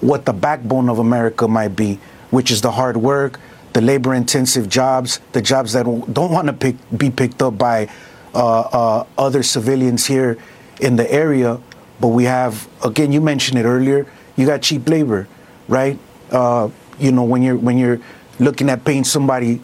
what 0.00 0.26
the 0.26 0.32
backbone 0.32 0.88
of 0.88 1.00
America 1.00 1.48
might 1.48 1.74
be, 1.74 1.98
which 2.30 2.52
is 2.52 2.60
the 2.60 2.70
hard 2.70 2.96
work, 2.96 3.40
the 3.72 3.80
labor-intensive 3.80 4.68
jobs, 4.68 5.20
the 5.32 5.42
jobs 5.42 5.72
that 5.72 5.84
don't 5.84 6.32
want 6.32 6.46
to 6.46 6.52
pick, 6.52 6.76
be 6.96 7.10
picked 7.10 7.42
up 7.42 7.58
by 7.58 7.88
uh, 8.34 8.60
uh, 8.60 9.06
other 9.16 9.42
civilians 9.42 10.06
here 10.06 10.38
in 10.80 10.96
the 10.96 11.10
area. 11.12 11.60
But 12.00 12.08
we 12.08 12.24
have, 12.24 12.68
again, 12.84 13.12
you 13.12 13.20
mentioned 13.20 13.58
it 13.58 13.64
earlier. 13.64 14.06
You 14.36 14.46
got 14.46 14.62
cheap 14.62 14.88
labor, 14.88 15.26
right? 15.66 15.98
Uh, 16.30 16.70
you 16.98 17.12
know, 17.12 17.24
when 17.24 17.42
you're 17.42 17.56
when 17.56 17.78
you're 17.78 18.00
looking 18.38 18.70
at 18.70 18.84
paying 18.84 19.04
somebody 19.04 19.60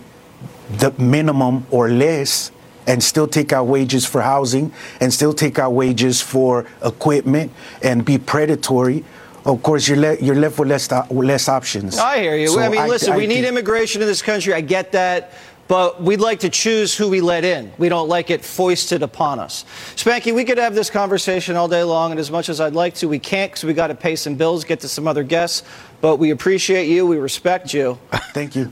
the 0.78 0.92
minimum 0.98 1.66
or 1.70 1.88
less 1.88 2.50
and 2.86 3.02
still 3.02 3.26
take 3.26 3.52
out 3.52 3.66
wages 3.66 4.05
for 4.05 4.22
housing 4.22 4.72
and 5.00 5.12
still 5.12 5.32
take 5.32 5.59
out 5.59 5.72
wages 5.72 6.20
for 6.20 6.66
equipment 6.84 7.52
and 7.82 8.05
be 8.05 8.18
predatory 8.18 9.05
of 9.45 9.62
course 9.62 9.88
you're, 9.88 9.99
le- 9.99 10.16
you're 10.16 10.34
left 10.34 10.59
with 10.59 10.68
less, 10.68 10.90
less 11.11 11.49
options 11.49 11.99
I 11.99 12.20
hear 12.20 12.36
you. 12.36 12.49
So 12.49 12.61
I 12.61 12.68
mean, 12.68 12.88
listen, 12.88 13.12
I 13.12 13.16
we 13.16 13.26
need 13.26 13.45
immigration 13.45 14.01
in 14.03 14.09
this 14.09 14.22
country. 14.22 14.55
I 14.55 14.61
get 14.61 14.92
that. 14.92 15.32
But 15.66 16.03
we'd 16.03 16.20
like 16.20 16.40
to 16.40 16.51
choose 16.51 16.95
who 16.95 17.09
we 17.09 17.22
let 17.22 17.42
in. 17.42 17.72
We 17.78 17.88
don't 17.88 18.09
like 18.09 18.28
it 18.28 18.45
foisted 18.45 19.03
upon 19.03 19.38
us. 19.38 19.64
Spanky, 19.97 20.34
we 20.34 20.45
could 20.45 20.59
have 20.59 20.74
this 20.74 20.90
conversation 20.90 21.57
all 21.57 21.68
day 21.68 21.82
long, 21.82 22.11
and 22.11 22.20
as 22.20 22.30
much 22.30 22.51
as 22.51 22.61
I'd 22.61 22.74
like 22.74 22.95
to, 22.97 23.09
we 23.09 23.18
can't 23.18 23.51
because 23.51 23.64
we 23.64 23.72
got 23.72 23.86
to 23.86 23.95
pay 23.95 24.14
some 24.14 24.34
bills, 24.34 24.64
get 24.64 24.80
to 24.80 24.88
some 24.88 25.09
other 25.09 25.22
guests. 25.22 25.62
But 26.03 26.18
we 26.18 26.32
appreciate 26.32 26.88
you. 26.88 27.07
We 27.07 27.16
respect 27.16 27.72
you. 27.72 27.99
Thank 28.34 28.57
you. 28.57 28.70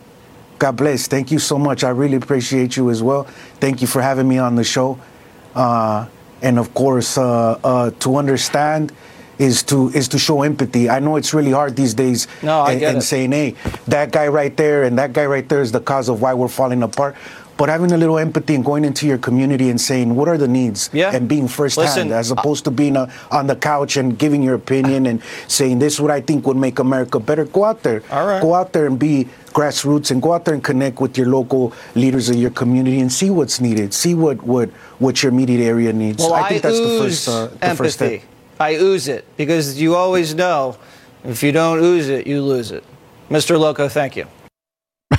God 0.58 0.76
bless. 0.76 1.06
Thank 1.06 1.32
you 1.32 1.38
so 1.38 1.58
much. 1.58 1.82
I 1.82 1.88
really 1.88 2.16
appreciate 2.16 2.76
you 2.76 2.90
as 2.90 3.02
well. 3.02 3.24
Thank 3.58 3.80
you 3.80 3.86
for 3.86 4.02
having 4.02 4.28
me 4.28 4.36
on 4.36 4.54
the 4.54 4.64
show. 4.64 5.00
Uh, 5.54 6.06
and 6.42 6.58
of 6.58 6.74
course, 6.74 7.16
uh, 7.16 7.58
uh, 7.64 7.90
to 8.00 8.16
understand 8.16 8.92
is 9.38 9.62
to 9.64 9.88
is 9.90 10.08
to 10.08 10.18
show 10.18 10.42
empathy. 10.42 10.88
I 10.88 10.98
know 10.98 11.16
it's 11.16 11.34
really 11.34 11.52
hard 11.52 11.76
these 11.76 11.94
days. 11.94 12.26
No, 12.42 12.60
I 12.60 12.72
and, 12.72 12.82
and 12.82 13.02
saying, 13.02 13.32
"Hey, 13.32 13.54
that 13.88 14.12
guy 14.12 14.28
right 14.28 14.56
there 14.56 14.84
and 14.84 14.98
that 14.98 15.12
guy 15.12 15.26
right 15.26 15.48
there 15.48 15.62
is 15.62 15.72
the 15.72 15.80
cause 15.80 16.08
of 16.08 16.20
why 16.20 16.34
we're 16.34 16.48
falling 16.48 16.82
apart." 16.82 17.16
But 17.58 17.68
having 17.68 17.92
a 17.92 17.96
little 17.96 18.18
empathy 18.18 18.54
and 18.54 18.64
going 18.64 18.84
into 18.84 19.06
your 19.06 19.18
community 19.18 19.68
and 19.68 19.80
saying, 19.80 20.16
"What 20.16 20.26
are 20.26 20.38
the 20.38 20.48
needs?" 20.48 20.90
Yeah. 20.92 21.14
and 21.14 21.28
being 21.28 21.46
firsthand, 21.48 21.86
Listen, 21.86 22.12
as 22.12 22.30
opposed 22.30 22.64
to 22.64 22.70
being 22.70 22.96
uh, 22.96 23.10
on 23.30 23.46
the 23.46 23.54
couch 23.54 23.96
and 23.96 24.18
giving 24.18 24.42
your 24.42 24.54
opinion 24.54 25.06
and 25.06 25.22
saying, 25.48 25.78
"This 25.78 25.94
is 25.94 26.00
what 26.00 26.10
I 26.10 26.20
think 26.20 26.46
would 26.46 26.56
make 26.56 26.78
America 26.78 27.20
better." 27.20 27.44
Go 27.44 27.64
out 27.64 27.82
there. 27.82 28.02
All 28.10 28.26
right. 28.26 28.40
Go 28.42 28.54
out 28.54 28.72
there 28.72 28.86
and 28.86 28.98
be 28.98 29.28
grassroots 29.52 30.10
and 30.10 30.22
go 30.22 30.32
out 30.32 30.44
there 30.44 30.54
and 30.54 30.64
connect 30.64 31.00
with 31.00 31.16
your 31.18 31.28
local 31.28 31.72
leaders 31.94 32.30
of 32.30 32.36
your 32.36 32.50
community 32.50 33.00
and 33.00 33.12
see 33.12 33.28
what's 33.30 33.60
needed. 33.60 33.92
See 33.92 34.14
what 34.14 34.42
what 34.42 34.70
what 34.98 35.22
your 35.22 35.30
immediate 35.30 35.62
area 35.64 35.92
needs. 35.92 36.22
Well, 36.22 36.34
I 36.34 36.48
think 36.48 36.62
that's 36.62 36.80
the 36.80 36.98
first 36.98 37.28
uh, 37.28 37.46
the 37.46 37.76
first 37.76 38.00
empathy. 38.00 38.18
step. 38.18 38.31
I 38.62 38.74
ooze 38.74 39.08
it 39.08 39.24
because 39.36 39.80
you 39.80 39.96
always 39.96 40.34
know 40.36 40.78
if 41.24 41.42
you 41.42 41.50
don't 41.50 41.82
ooze 41.82 42.08
it, 42.08 42.28
you 42.28 42.42
lose 42.42 42.70
it. 42.70 42.84
Mr. 43.28 43.58
Loco, 43.58 43.88
thank 43.88 44.14
you. 44.16 44.26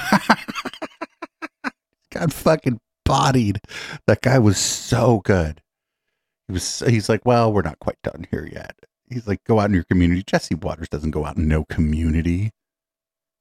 got 2.12 2.32
fucking 2.32 2.80
bodied. 3.04 3.60
That 4.08 4.22
guy 4.22 4.40
was 4.40 4.58
so 4.58 5.22
good. 5.26 5.62
He 6.48 6.54
was. 6.54 6.84
He's 6.88 7.10
like, 7.10 7.26
well, 7.26 7.52
we're 7.52 7.64
not 7.64 7.80
quite 7.80 8.02
done 8.02 8.26
here 8.32 8.48
yet. 8.52 8.76
He's 9.10 9.28
like, 9.28 9.44
go 9.44 9.60
out 9.60 9.68
in 9.70 9.74
your 9.74 9.84
community. 9.84 10.24
Jesse 10.26 10.56
Watters 10.56 10.88
doesn't 10.88 11.12
go 11.12 11.26
out 11.26 11.36
in 11.38 11.48
no 11.48 11.66
community. 11.66 12.52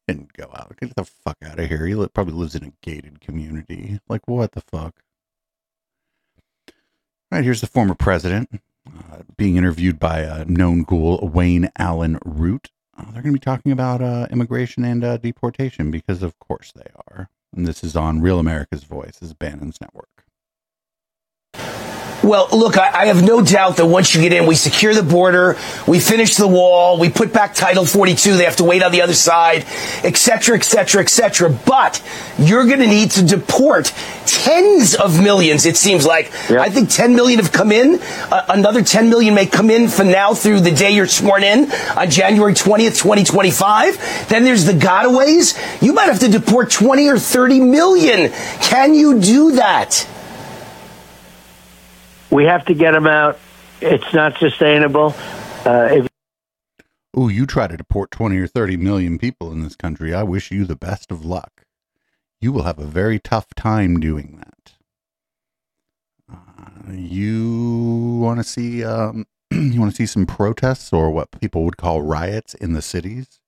Didn't 0.08 0.32
go 0.32 0.50
out. 0.52 0.74
Get 0.80 0.96
the 0.96 1.04
fuck 1.04 1.36
out 1.44 1.60
of 1.60 1.68
here. 1.68 1.86
He 1.86 1.94
li- 1.94 2.08
probably 2.12 2.34
lives 2.34 2.56
in 2.56 2.64
a 2.64 2.72
gated 2.82 3.20
community. 3.20 4.00
Like, 4.08 4.26
what 4.26 4.50
the 4.52 4.62
fuck? 4.62 4.94
All 7.30 7.38
right, 7.38 7.44
here's 7.44 7.60
the 7.60 7.68
former 7.68 7.94
president 7.94 8.60
uh, 8.86 9.18
being 9.36 9.56
interviewed 9.56 9.98
by 9.98 10.20
a 10.20 10.44
known 10.44 10.82
ghoul, 10.82 11.30
Wayne 11.32 11.70
Allyn 11.78 12.18
Root. 12.24 12.70
Uh, 12.96 13.04
they're 13.12 13.22
going 13.22 13.34
to 13.34 13.38
be 13.38 13.38
talking 13.38 13.72
about 13.72 14.02
uh, 14.02 14.26
immigration 14.30 14.84
and 14.84 15.02
uh, 15.02 15.16
deportation 15.16 15.90
because, 15.90 16.22
of 16.22 16.38
course, 16.38 16.72
they 16.72 16.90
are. 17.08 17.28
And 17.54 17.66
this 17.66 17.84
is 17.84 17.96
on 17.96 18.20
Real 18.20 18.38
America's 18.38 18.84
Voice, 18.84 19.18
this 19.18 19.30
is 19.30 19.34
Bannon's 19.34 19.80
network. 19.80 20.08
Well, 22.22 22.48
look, 22.52 22.78
I, 22.78 23.02
I, 23.02 23.06
have 23.06 23.24
no 23.24 23.42
doubt 23.42 23.78
that 23.78 23.86
once 23.86 24.14
you 24.14 24.20
get 24.20 24.32
in, 24.32 24.46
we 24.46 24.54
secure 24.54 24.94
the 24.94 25.02
border, 25.02 25.56
we 25.88 25.98
finish 25.98 26.36
the 26.36 26.46
wall, 26.46 26.96
we 26.96 27.10
put 27.10 27.32
back 27.32 27.52
Title 27.52 27.84
42, 27.84 28.36
they 28.36 28.44
have 28.44 28.56
to 28.56 28.64
wait 28.64 28.80
on 28.84 28.92
the 28.92 29.02
other 29.02 29.14
side, 29.14 29.64
et 30.04 30.16
cetera, 30.16 30.56
et 30.56 30.62
cetera, 30.62 31.02
et 31.02 31.08
cetera. 31.08 31.50
But 31.50 32.00
you're 32.38 32.64
going 32.66 32.78
to 32.78 32.86
need 32.86 33.10
to 33.12 33.24
deport 33.24 33.92
tens 34.24 34.94
of 34.94 35.20
millions, 35.20 35.66
it 35.66 35.76
seems 35.76 36.06
like. 36.06 36.30
Yep. 36.48 36.60
I 36.60 36.70
think 36.70 36.90
10 36.90 37.16
million 37.16 37.40
have 37.40 37.50
come 37.50 37.72
in. 37.72 37.98
Uh, 38.00 38.46
another 38.50 38.84
10 38.84 39.10
million 39.10 39.34
may 39.34 39.46
come 39.46 39.68
in 39.68 39.88
from 39.88 40.12
now 40.12 40.32
through 40.32 40.60
the 40.60 40.70
day 40.70 40.92
you're 40.92 41.08
sworn 41.08 41.42
in 41.42 41.72
on 41.96 42.08
January 42.08 42.54
20th, 42.54 42.98
2025. 43.02 44.28
Then 44.28 44.44
there's 44.44 44.64
the 44.64 44.74
gotaways. 44.74 45.58
You 45.82 45.92
might 45.92 46.06
have 46.06 46.20
to 46.20 46.28
deport 46.28 46.70
20 46.70 47.08
or 47.08 47.18
30 47.18 47.58
million. 47.58 48.30
Can 48.60 48.94
you 48.94 49.18
do 49.18 49.52
that? 49.52 50.06
We 52.32 52.46
have 52.46 52.64
to 52.64 52.74
get 52.74 52.92
them 52.92 53.06
out. 53.06 53.38
It's 53.82 54.14
not 54.14 54.38
sustainable. 54.38 55.14
Uh, 55.66 55.88
if- 55.90 56.08
oh, 57.14 57.28
you 57.28 57.44
try 57.44 57.66
to 57.66 57.76
deport 57.76 58.10
20 58.10 58.38
or 58.38 58.46
30 58.46 58.78
million 58.78 59.18
people 59.18 59.52
in 59.52 59.62
this 59.62 59.76
country. 59.76 60.14
I 60.14 60.22
wish 60.22 60.50
you 60.50 60.64
the 60.64 60.74
best 60.74 61.10
of 61.10 61.26
luck. 61.26 61.66
You 62.40 62.50
will 62.50 62.62
have 62.62 62.78
a 62.78 62.86
very 62.86 63.18
tough 63.18 63.54
time 63.54 64.00
doing 64.00 64.38
that. 64.38 64.72
Uh, 66.32 66.92
you 66.92 68.18
want 68.22 68.40
to 68.40 68.44
see 68.44 68.82
um, 68.82 69.26
you 69.50 69.78
want 69.78 69.92
to 69.92 69.96
see 69.96 70.06
some 70.06 70.24
protests 70.24 70.90
or 70.90 71.10
what 71.10 71.38
people 71.38 71.64
would 71.64 71.76
call 71.76 72.00
riots 72.00 72.54
in 72.54 72.72
the 72.72 72.80
cities? 72.80 73.40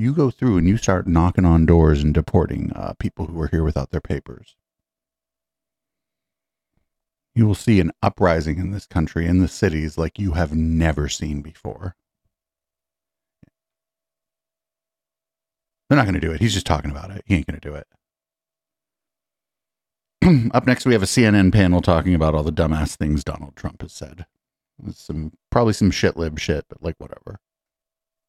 You 0.00 0.12
go 0.12 0.32
through 0.32 0.58
and 0.58 0.66
you 0.66 0.78
start 0.78 1.06
knocking 1.06 1.44
on 1.44 1.64
doors 1.64 2.02
and 2.02 2.12
deporting 2.12 2.72
uh, 2.74 2.94
people 2.98 3.26
who 3.26 3.40
are 3.40 3.46
here 3.48 3.62
without 3.62 3.92
their 3.92 4.00
papers 4.00 4.56
you 7.36 7.46
will 7.46 7.54
see 7.54 7.78
an 7.80 7.92
uprising 8.02 8.58
in 8.58 8.70
this 8.70 8.86
country, 8.86 9.26
in 9.26 9.40
the 9.40 9.46
cities, 9.46 9.98
like 9.98 10.18
you 10.18 10.32
have 10.32 10.54
never 10.54 11.06
seen 11.06 11.42
before. 11.42 11.94
They're 15.88 15.98
not 15.98 16.06
going 16.06 16.14
to 16.14 16.20
do 16.20 16.32
it. 16.32 16.40
He's 16.40 16.54
just 16.54 16.64
talking 16.66 16.90
about 16.90 17.10
it. 17.10 17.22
He 17.26 17.34
ain't 17.34 17.46
going 17.46 17.60
to 17.60 17.68
do 17.68 17.74
it. 20.24 20.50
Up 20.54 20.66
next, 20.66 20.86
we 20.86 20.94
have 20.94 21.02
a 21.02 21.06
CNN 21.06 21.52
panel 21.52 21.82
talking 21.82 22.14
about 22.14 22.34
all 22.34 22.42
the 22.42 22.50
dumbass 22.50 22.96
things 22.96 23.22
Donald 23.22 23.54
Trump 23.54 23.82
has 23.82 23.92
said. 23.92 24.24
Some 24.92 25.32
probably 25.50 25.74
some 25.74 25.90
shit 25.90 26.16
lib 26.16 26.38
shit, 26.38 26.64
but 26.70 26.82
like 26.82 26.96
whatever. 26.98 27.38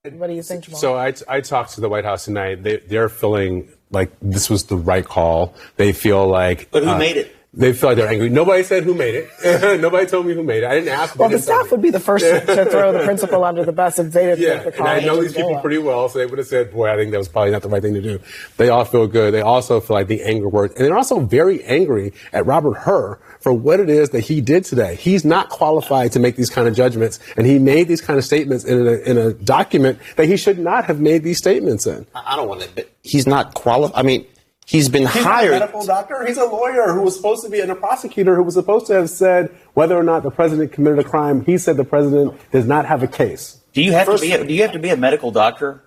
What 0.04 0.28
do 0.28 0.34
you 0.34 0.44
think, 0.44 0.66
Jamal? 0.66 0.80
So 0.80 0.96
I, 0.98 1.14
I 1.30 1.40
talked 1.42 1.74
to 1.76 1.82
the 1.82 1.90
White 1.90 2.06
House 2.06 2.26
tonight. 2.26 2.64
They, 2.64 2.78
they're 2.78 3.10
feeling 3.10 3.70
like 3.90 4.12
this 4.22 4.50
was 4.50 4.66
the 4.66 4.78
right 4.78 5.06
call. 5.06 5.56
They 5.78 5.94
feel 5.94 6.28
like. 6.28 6.72
But 6.72 6.84
who 6.84 6.90
uh, 6.90 6.98
made 6.98 7.18
it? 7.18 7.37
They 7.54 7.74
feel 7.74 7.90
like 7.90 7.98
they're 7.98 8.10
angry. 8.10 8.30
Nobody 8.30 8.62
said 8.62 8.84
who 8.84 8.94
made 8.94 9.16
it. 9.16 9.82
Nobody 9.82 10.06
told 10.06 10.26
me 10.26 10.34
who 10.34 10.44
made 10.44 10.64
it. 10.64 10.68
I 10.68 10.76
didn't 10.76 10.90
ask. 10.90 11.16
Well, 11.16 11.30
the 11.30 11.40
staff 11.40 11.72
would 11.72 11.82
be 11.82 11.90
the 11.90 12.00
first 12.00 12.24
to 12.26 12.66
throw 12.70 12.92
the 12.92 13.04
principal 13.04 13.44
under 13.46 13.64
the 13.64 13.72
bus 13.72 13.98
if 14.00 14.12
they 14.12 14.26
didn't 14.26 14.42
yeah, 14.42 14.64
the 14.64 14.78
and 14.78 14.88
I 14.88 15.00
know 15.00 15.22
these 15.22 15.34
people 15.34 15.58
pretty 15.60 15.78
well, 15.78 16.10
so 16.10 16.20
they 16.20 16.26
would 16.26 16.38
have 16.38 16.48
said, 16.48 16.72
"Boy, 16.72 16.92
I 16.92 16.98
think 16.98 17.12
that 17.12 17.18
was 17.18 17.30
probably 17.30 17.52
not 17.52 17.62
the 17.62 17.70
right 17.70 17.82
thing 17.82 17.94
to 17.94 18.02
do." 18.02 18.20
They 18.58 18.70
all 18.70 18.86
feel 18.86 19.08
good. 19.08 19.34
They 19.34 19.42
also 19.42 19.80
feel 19.80 19.96
like 19.96 20.08
the 20.08 20.24
anger 20.24 20.50
worked, 20.50 20.78
and 20.78 20.86
they're 20.86 20.98
also 20.98 21.22
very 21.22 21.64
angry 21.64 22.14
at 22.34 22.46
Robert 22.46 22.78
Hur 22.78 23.18
for 23.40 23.54
what 23.54 23.80
it 23.80 23.90
is 23.90 24.10
that 24.10 24.22
he 24.22 24.42
did 24.42 24.66
today. 24.66 24.96
He's 24.96 25.24
not 25.24 25.50
qualified 25.50 26.12
to 26.12 26.20
make 26.20 26.36
these 26.36 26.50
kind 26.50 26.68
of 26.68 26.76
judgments, 26.76 27.20
and 27.38 27.48
he 27.48 27.60
made 27.60 27.88
these 27.88 28.02
kind 28.02 28.20
of 28.20 28.26
statements 28.26 28.66
in 28.66 28.86
a, 28.86 28.92
in 28.92 29.18
a 29.18 29.34
document 29.34 30.00
that 30.18 30.26
he 30.26 30.38
should 30.38 30.60
not 30.60 30.86
have 30.86 31.00
made 31.00 31.24
these 31.24 31.38
statements 31.38 31.88
in. 31.88 32.06
I 32.14 32.36
don't 32.36 32.50
want 32.50 32.62
to. 32.62 32.70
But 32.76 32.92
he's 33.04 33.26
not 33.26 33.54
qualified. 33.54 33.98
I 33.98 34.04
mean 34.06 34.28
He's 34.68 34.90
been 34.90 35.04
He's 35.04 35.24
hired. 35.24 35.54
a 35.54 35.60
medical 35.60 35.86
doctor. 35.86 36.26
He's 36.26 36.38
a 36.38 36.44
lawyer 36.44 36.92
who 36.92 37.02
was 37.02 37.16
supposed 37.16 37.42
to 37.46 37.50
be 37.50 37.62
and 37.62 37.72
a 37.72 37.76
prosecutor 37.76 38.36
who 38.36 38.44
was 38.44 38.56
supposed 38.56 38.86
to 38.88 38.94
have 38.96 39.10
said 39.10 39.50
whether 39.76 39.98
or 39.98 40.04
not 40.04 40.24
the 40.24 40.30
president 40.30 40.74
committed 40.74 41.00
a 41.00 41.06
crime. 41.06 41.46
He 41.46 41.58
said 41.58 41.78
the 41.78 41.86
president 41.86 42.34
does 42.52 42.68
not 42.68 42.86
have 42.86 43.02
a 43.02 43.08
case. 43.08 43.62
Do 43.72 43.82
you 43.82 43.94
have 43.94 44.08
First, 44.08 44.24
to 44.24 44.30
be? 44.30 44.34
A, 44.36 44.46
do 44.46 44.54
you 44.54 44.64
have 44.64 44.74
to 44.74 44.80
be 44.80 44.90
a 44.90 44.98
medical 44.98 45.32
doctor 45.32 45.86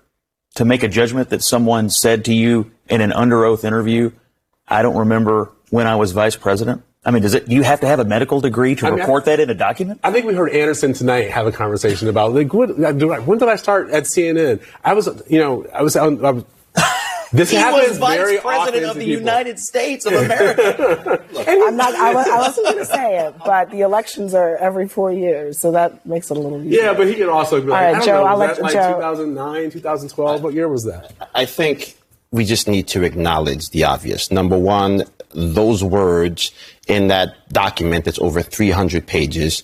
to 0.54 0.64
make 0.64 0.82
a 0.82 0.88
judgment 0.88 1.28
that 1.28 1.42
someone 1.42 1.90
said 1.90 2.24
to 2.24 2.32
you 2.32 2.70
in 2.88 3.02
an 3.02 3.12
under 3.12 3.44
oath 3.44 3.66
interview? 3.66 4.12
I 4.66 4.80
don't 4.80 4.96
remember 4.96 5.52
when 5.68 5.86
I 5.86 5.96
was 5.96 6.12
vice 6.12 6.36
president. 6.36 6.82
I 7.04 7.10
mean, 7.10 7.20
does 7.20 7.34
it? 7.34 7.48
Do 7.50 7.54
you 7.54 7.62
have 7.62 7.80
to 7.80 7.86
have 7.86 7.98
a 7.98 8.04
medical 8.06 8.40
degree 8.40 8.76
to 8.76 8.86
I 8.86 8.90
mean, 8.90 9.00
report 9.00 9.24
I, 9.24 9.36
that 9.36 9.40
in 9.40 9.50
a 9.50 9.54
document? 9.54 10.00
I 10.02 10.10
think 10.10 10.24
we 10.24 10.32
heard 10.32 10.52
Anderson 10.52 10.94
tonight 10.94 11.30
have 11.30 11.46
a 11.46 11.52
conversation 11.52 12.08
about 12.08 12.32
like 12.32 12.54
when, 12.54 12.70
when 12.70 13.38
did 13.38 13.48
I 13.48 13.56
start 13.56 13.90
at 13.90 14.04
CNN? 14.04 14.62
I 14.82 14.94
was, 14.94 15.06
you 15.28 15.38
know, 15.38 15.66
I 15.74 15.82
was, 15.82 15.96
I 15.96 16.06
was 16.06 16.44
this 17.32 17.50
he 17.50 17.56
was 17.56 17.98
vice 17.98 18.40
president 18.40 18.84
of 18.86 18.96
the 18.96 19.04
people. 19.04 19.20
United 19.20 19.58
States 19.58 20.04
of 20.06 20.12
America. 20.24 21.24
Look, 21.32 21.48
I'm 21.48 21.76
not. 21.76 21.94
I, 21.94 22.10
I 22.10 22.38
wasn't 22.38 22.66
going 22.66 22.78
to 22.78 22.84
say 22.84 23.18
it, 23.26 23.34
but 23.44 23.70
the 23.70 23.80
elections 23.80 24.34
are 24.34 24.56
every 24.56 24.88
four 24.88 25.12
years, 25.12 25.60
so 25.60 25.70
that 25.72 26.04
makes 26.04 26.30
it 26.30 26.36
a 26.36 26.40
little 26.40 26.60
easier. 26.62 26.82
Yeah, 26.82 26.94
but 26.94 27.06
he 27.06 27.14
can 27.14 27.28
also 27.28 27.60
be 27.60 27.68
like, 27.68 27.86
All 27.86 27.92
right, 27.92 28.04
Joe. 28.04 28.22
Know, 28.22 28.26
I'll 28.26 28.36
let 28.36 28.60
like 28.60 28.72
Joe. 28.72 28.94
2009, 28.94 29.70
2012. 29.70 30.42
What 30.42 30.54
year 30.54 30.68
was 30.68 30.84
that? 30.84 31.12
I 31.34 31.44
think 31.44 31.96
we 32.32 32.44
just 32.44 32.68
need 32.68 32.88
to 32.88 33.02
acknowledge 33.02 33.70
the 33.70 33.84
obvious. 33.84 34.30
Number 34.30 34.58
one, 34.58 35.04
those 35.32 35.82
words 35.84 36.52
in 36.88 37.08
that 37.08 37.48
document 37.50 38.04
that's 38.04 38.18
over 38.18 38.42
300 38.42 39.06
pages 39.06 39.62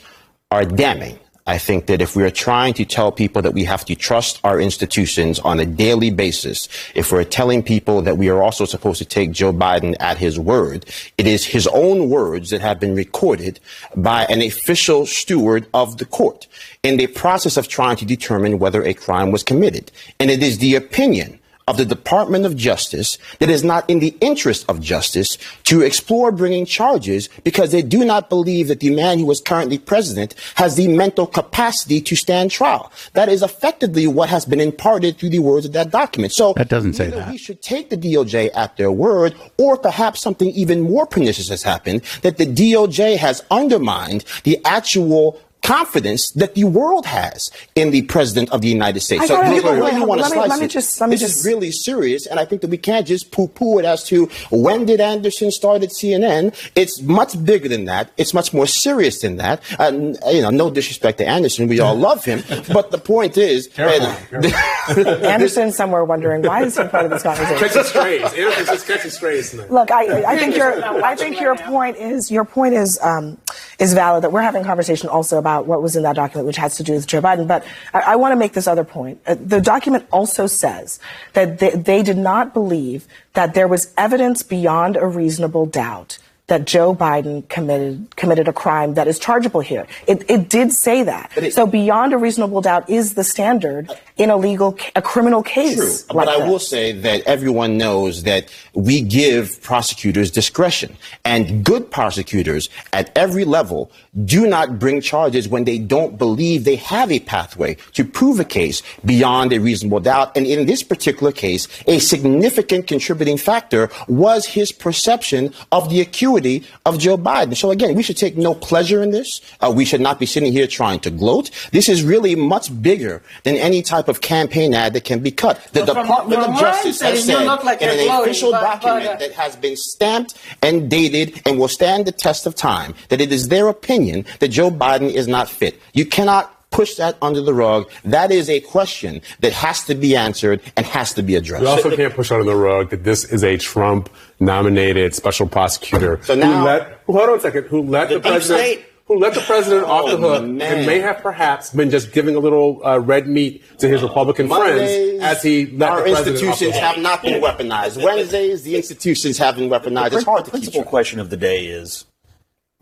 are 0.50 0.64
damning. 0.64 1.18
I 1.48 1.58
think 1.58 1.86
that 1.86 2.02
if 2.02 2.16
we 2.16 2.24
are 2.24 2.30
trying 2.30 2.74
to 2.74 2.84
tell 2.84 3.12
people 3.12 3.40
that 3.42 3.54
we 3.54 3.62
have 3.64 3.84
to 3.84 3.94
trust 3.94 4.40
our 4.42 4.60
institutions 4.60 5.38
on 5.40 5.60
a 5.60 5.64
daily 5.64 6.10
basis, 6.10 6.68
if 6.96 7.12
we're 7.12 7.22
telling 7.22 7.62
people 7.62 8.02
that 8.02 8.18
we 8.18 8.28
are 8.28 8.42
also 8.42 8.64
supposed 8.64 8.98
to 8.98 9.04
take 9.04 9.30
Joe 9.30 9.52
Biden 9.52 9.94
at 10.00 10.18
his 10.18 10.40
word, 10.40 10.86
it 11.18 11.26
is 11.28 11.44
his 11.44 11.68
own 11.68 12.10
words 12.10 12.50
that 12.50 12.60
have 12.62 12.80
been 12.80 12.96
recorded 12.96 13.60
by 13.94 14.24
an 14.24 14.42
official 14.42 15.06
steward 15.06 15.68
of 15.72 15.98
the 15.98 16.04
court 16.04 16.48
in 16.82 16.96
the 16.96 17.06
process 17.06 17.56
of 17.56 17.68
trying 17.68 17.96
to 17.96 18.04
determine 18.04 18.58
whether 18.58 18.82
a 18.82 18.92
crime 18.92 19.30
was 19.30 19.44
committed. 19.44 19.92
And 20.18 20.30
it 20.32 20.42
is 20.42 20.58
the 20.58 20.74
opinion 20.74 21.38
of 21.68 21.78
the 21.78 21.84
Department 21.84 22.46
of 22.46 22.54
Justice 22.54 23.18
that 23.40 23.50
is 23.50 23.64
not 23.64 23.90
in 23.90 23.98
the 23.98 24.16
interest 24.20 24.64
of 24.68 24.80
justice 24.80 25.36
to 25.64 25.82
explore 25.82 26.30
bringing 26.30 26.64
charges 26.64 27.28
because 27.42 27.72
they 27.72 27.82
do 27.82 28.04
not 28.04 28.28
believe 28.28 28.68
that 28.68 28.78
the 28.78 28.94
man 28.94 29.18
who 29.18 29.28
is 29.32 29.40
currently 29.40 29.76
president 29.76 30.36
has 30.54 30.76
the 30.76 30.86
mental 30.86 31.26
capacity 31.26 32.00
to 32.00 32.14
stand 32.14 32.52
trial. 32.52 32.92
That 33.14 33.28
is 33.28 33.42
effectively 33.42 34.06
what 34.06 34.28
has 34.28 34.44
been 34.44 34.60
imparted 34.60 35.18
through 35.18 35.30
the 35.30 35.40
words 35.40 35.66
of 35.66 35.72
that 35.72 35.90
document. 35.90 36.32
So 36.32 36.52
that 36.52 36.68
doesn't 36.68 36.92
say 36.92 37.10
that. 37.10 37.32
We 37.32 37.36
should 37.36 37.62
take 37.62 37.90
the 37.90 37.96
DOJ 37.96 38.50
at 38.54 38.76
their 38.76 38.92
word, 38.92 39.34
or 39.58 39.76
perhaps 39.76 40.20
something 40.20 40.50
even 40.50 40.82
more 40.82 41.04
pernicious 41.04 41.48
has 41.48 41.64
happened 41.64 42.02
that 42.22 42.36
the 42.36 42.46
DOJ 42.46 43.16
has 43.16 43.42
undermined 43.50 44.24
the 44.44 44.60
actual 44.64 45.40
confidence 45.66 46.30
that 46.36 46.54
the 46.54 46.62
world 46.62 47.06
has 47.06 47.50
in 47.74 47.90
the 47.90 48.02
president 48.02 48.48
of 48.50 48.60
the 48.60 48.68
United 48.68 49.00
States. 49.00 49.24
I 49.24 49.26
so 49.26 49.36
gotta, 49.36 49.54
people 49.54 49.72
wait, 49.72 50.06
want 50.06 50.20
to 50.20 50.28
slice 50.28 50.48
let 50.48 50.60
me 50.60 50.66
it. 50.66 50.70
Just, 50.70 51.00
let 51.00 51.10
me 51.10 51.14
this 51.14 51.22
just... 51.22 51.40
is 51.40 51.44
really 51.44 51.72
serious, 51.72 52.26
and 52.26 52.38
I 52.38 52.44
think 52.44 52.62
that 52.62 52.70
we 52.70 52.78
can't 52.78 53.04
just 53.06 53.32
poo-poo 53.32 53.80
it 53.80 53.84
as 53.84 54.04
to 54.04 54.26
when 54.50 54.86
did 54.86 55.00
Anderson 55.00 55.50
start 55.50 55.82
at 55.82 55.90
CNN. 55.90 56.54
It's 56.76 57.02
much 57.02 57.44
bigger 57.44 57.68
than 57.68 57.86
that. 57.86 58.12
It's 58.16 58.32
much 58.32 58.54
more 58.54 58.68
serious 58.68 59.20
than 59.22 59.36
that. 59.38 59.60
And 59.80 60.16
you 60.30 60.40
know, 60.40 60.50
no 60.50 60.70
disrespect 60.70 61.18
to 61.18 61.26
Anderson, 61.26 61.66
we 61.66 61.80
all 61.80 61.96
love 61.96 62.24
him, 62.24 62.44
but 62.72 62.92
the 62.92 62.98
point 62.98 63.36
is, 63.36 63.68
Anderson 63.76 65.72
somewhere 65.72 66.04
wondering 66.04 66.42
why 66.42 66.62
is 66.62 66.76
he 66.76 66.84
part 66.84 67.06
of 67.06 67.10
this 67.10 67.24
conversation? 67.24 67.58
Catching 67.58 67.82
strays. 67.82 68.22
Anderson's 68.34 68.68
just 68.68 68.86
catching 68.86 69.10
strays 69.10 69.50
tonight. 69.50 69.72
Look, 69.72 69.90
I, 69.90 70.32
I 70.32 70.36
think 70.38 70.56
your 70.56 70.84
I 71.04 71.16
think 71.16 71.40
your 71.40 71.56
point 71.56 71.96
is 71.96 72.30
your 72.30 72.44
point 72.44 72.74
is 72.74 72.98
um, 73.02 73.36
is 73.78 73.94
valid 73.94 74.24
that 74.24 74.32
we're 74.32 74.42
having 74.42 74.62
a 74.62 74.64
conversation 74.64 75.08
also 75.08 75.38
about 75.38 75.66
what 75.66 75.82
was 75.82 75.96
in 75.96 76.02
that 76.02 76.16
document, 76.16 76.46
which 76.46 76.56
has 76.56 76.76
to 76.76 76.82
do 76.82 76.94
with 76.94 77.06
Joe 77.06 77.20
Biden. 77.20 77.46
But 77.46 77.64
I, 77.92 78.00
I 78.00 78.16
want 78.16 78.32
to 78.32 78.36
make 78.36 78.52
this 78.52 78.66
other 78.66 78.84
point. 78.84 79.20
Uh, 79.26 79.36
the 79.38 79.60
document 79.60 80.06
also 80.10 80.46
says 80.46 80.98
that 81.34 81.58
they, 81.58 81.70
they 81.70 82.02
did 82.02 82.16
not 82.16 82.54
believe 82.54 83.06
that 83.34 83.54
there 83.54 83.68
was 83.68 83.92
evidence 83.96 84.42
beyond 84.42 84.96
a 84.96 85.06
reasonable 85.06 85.66
doubt 85.66 86.18
that 86.46 86.64
Joe 86.64 86.94
Biden 86.94 87.48
committed 87.48 88.14
committed 88.16 88.48
a 88.48 88.52
crime 88.52 88.94
that 88.94 89.08
is 89.08 89.18
chargeable 89.18 89.60
here. 89.60 89.86
It, 90.06 90.28
it 90.30 90.48
did 90.48 90.72
say 90.72 91.02
that. 91.02 91.32
It, 91.36 91.52
so 91.52 91.66
beyond 91.66 92.12
a 92.12 92.18
reasonable 92.18 92.60
doubt 92.60 92.88
is 92.88 93.14
the 93.14 93.24
standard 93.24 93.90
in 94.16 94.30
a 94.30 94.36
legal 94.36 94.76
a 94.94 95.02
criminal 95.02 95.42
case. 95.42 96.04
True, 96.04 96.16
like 96.16 96.26
but 96.26 96.28
I 96.28 96.48
will 96.48 96.58
say 96.58 96.92
that 96.92 97.22
everyone 97.26 97.76
knows 97.76 98.22
that 98.22 98.50
we 98.74 99.02
give 99.02 99.60
prosecutors 99.62 100.30
discretion, 100.30 100.96
and 101.24 101.64
good 101.64 101.90
prosecutors 101.90 102.68
at 102.92 103.16
every 103.16 103.44
level 103.44 103.90
do 104.24 104.46
not 104.46 104.78
bring 104.78 105.00
charges 105.00 105.48
when 105.48 105.64
they 105.64 105.78
don't 105.78 106.16
believe 106.16 106.64
they 106.64 106.76
have 106.76 107.12
a 107.12 107.20
pathway 107.20 107.76
to 107.92 108.04
prove 108.04 108.40
a 108.40 108.44
case 108.44 108.82
beyond 109.04 109.52
a 109.52 109.58
reasonable 109.58 110.00
doubt. 110.00 110.34
And 110.36 110.46
in 110.46 110.66
this 110.66 110.82
particular 110.82 111.32
case, 111.32 111.68
a 111.86 111.98
significant 111.98 112.86
contributing 112.86 113.36
factor 113.36 113.90
was 114.08 114.46
his 114.46 114.72
perception 114.72 115.52
of 115.72 115.90
the 115.90 116.00
acuity 116.00 116.64
of 116.86 116.98
Joe 116.98 117.18
Biden. 117.18 117.56
So 117.56 117.70
again, 117.70 117.94
we 117.94 118.02
should 118.02 118.16
take 118.16 118.36
no 118.36 118.54
pleasure 118.54 119.02
in 119.02 119.10
this. 119.10 119.40
Uh, 119.60 119.72
we 119.74 119.84
should 119.84 120.00
not 120.00 120.18
be 120.18 120.26
sitting 120.26 120.52
here 120.52 120.66
trying 120.66 121.00
to 121.00 121.10
gloat. 121.10 121.50
This 121.72 121.88
is 121.88 122.02
really 122.02 122.34
much 122.34 122.70
bigger 122.82 123.22
than 123.44 123.56
any 123.56 123.82
type 123.82 124.05
type 124.06 124.08
of 124.08 124.20
campaign 124.20 124.74
ad 124.74 124.92
that 124.94 125.04
can 125.04 125.20
be 125.20 125.30
cut. 125.30 125.62
The 125.72 125.84
Well, 125.84 125.94
Department 125.94 126.42
from 126.42 126.54
of 126.54 126.60
Justice 126.60 126.98
saying, 126.98 127.14
has 127.16 127.24
said 127.24 127.44
look 127.44 127.64
like 127.64 127.82
in 127.82 127.88
an 127.88 127.96
gloating, 127.96 128.22
official 128.22 128.50
but- 128.52 128.60
but, 128.62 128.82
document 128.82 129.06
uh, 129.10 129.16
that 129.16 129.32
has 129.32 129.56
been 129.56 129.76
stamped 129.76 130.34
and 130.62 130.88
dated 130.90 131.40
and 131.46 131.58
will 131.58 131.68
stand 131.68 132.06
the 132.06 132.12
test 132.12 132.46
of 132.46 132.54
time 132.54 132.94
that 133.08 133.20
it 133.20 133.32
is 133.32 133.48
their 133.48 133.68
opinion 133.68 134.24
that 134.40 134.48
Joe 134.48 134.70
Biden 134.70 135.10
is 135.12 135.26
not 135.28 135.48
fit. 135.48 135.80
You 135.92 136.06
cannot 136.06 136.52
push 136.70 136.96
that 136.96 137.16
under 137.22 137.40
the 137.40 137.54
rug. 137.54 137.88
That 138.04 138.30
is 138.30 138.50
a 138.50 138.60
question 138.60 139.22
that 139.40 139.52
has 139.52 139.84
to 139.84 139.94
be 139.94 140.14
answered 140.16 140.60
and 140.76 140.84
has 140.86 141.12
to 141.14 141.22
be 141.22 141.34
addressed. 141.36 141.62
You 141.62 141.68
also 141.68 141.94
can't 141.94 142.12
push 142.14 142.30
under 142.30 142.44
the 142.44 142.56
rug 142.56 142.90
that 142.90 143.04
this 143.04 143.24
is 143.24 143.42
a 143.44 143.56
Trump 143.56 144.10
nominated 144.40 145.14
special 145.14 145.46
prosecutor 145.48 146.20
So 146.24 146.34
now- 146.34 146.58
who 146.60 146.64
let 146.66 147.00
hold 147.06 147.28
on 147.30 147.38
a 147.38 147.40
second 147.40 147.64
who 147.66 147.82
let 147.82 148.08
the, 148.08 148.16
The 148.16 148.20
president 148.20 148.60
state- 148.60 148.84
who 149.06 149.18
let 149.18 149.34
the 149.34 149.40
president 149.40 149.84
off 149.84 150.06
the 150.06 150.16
Oh, 150.16 150.34
hook 150.34 150.44
man. 150.44 150.78
and 150.78 150.86
may 150.86 150.98
have 150.98 151.18
perhaps 151.18 151.70
been 151.70 151.90
just 151.90 152.12
giving 152.12 152.34
a 152.34 152.40
little 152.40 152.84
uh, 152.84 152.98
red 152.98 153.28
meat 153.28 153.62
to 153.78 153.88
his 153.88 154.02
Republican 154.02 154.48
Mondays, 154.48 155.18
friends 155.18 155.22
as 155.22 155.42
he 155.42 155.66
let 155.66 155.90
our 155.90 155.98
the 155.98 156.10
president 156.10 156.36
off 156.36 156.40
the 156.58 156.66
institutions 156.66 156.76
have 156.76 156.98
not 156.98 157.22
been 157.22 157.40
weaponized. 157.40 158.02
Wednesdays, 158.02 158.64
the 158.64 158.74
institutions 158.76 159.38
have 159.38 159.56
been 159.56 159.70
weaponized. 159.70 160.12
It's 160.12 160.24
hard 160.24 160.40
the 160.44 160.50
to 160.50 160.56
keep 160.58 160.62
principal 160.64 160.82
question 160.84 161.20
of 161.20 161.30
the 161.30 161.36
day 161.36 161.66
is 161.66 162.04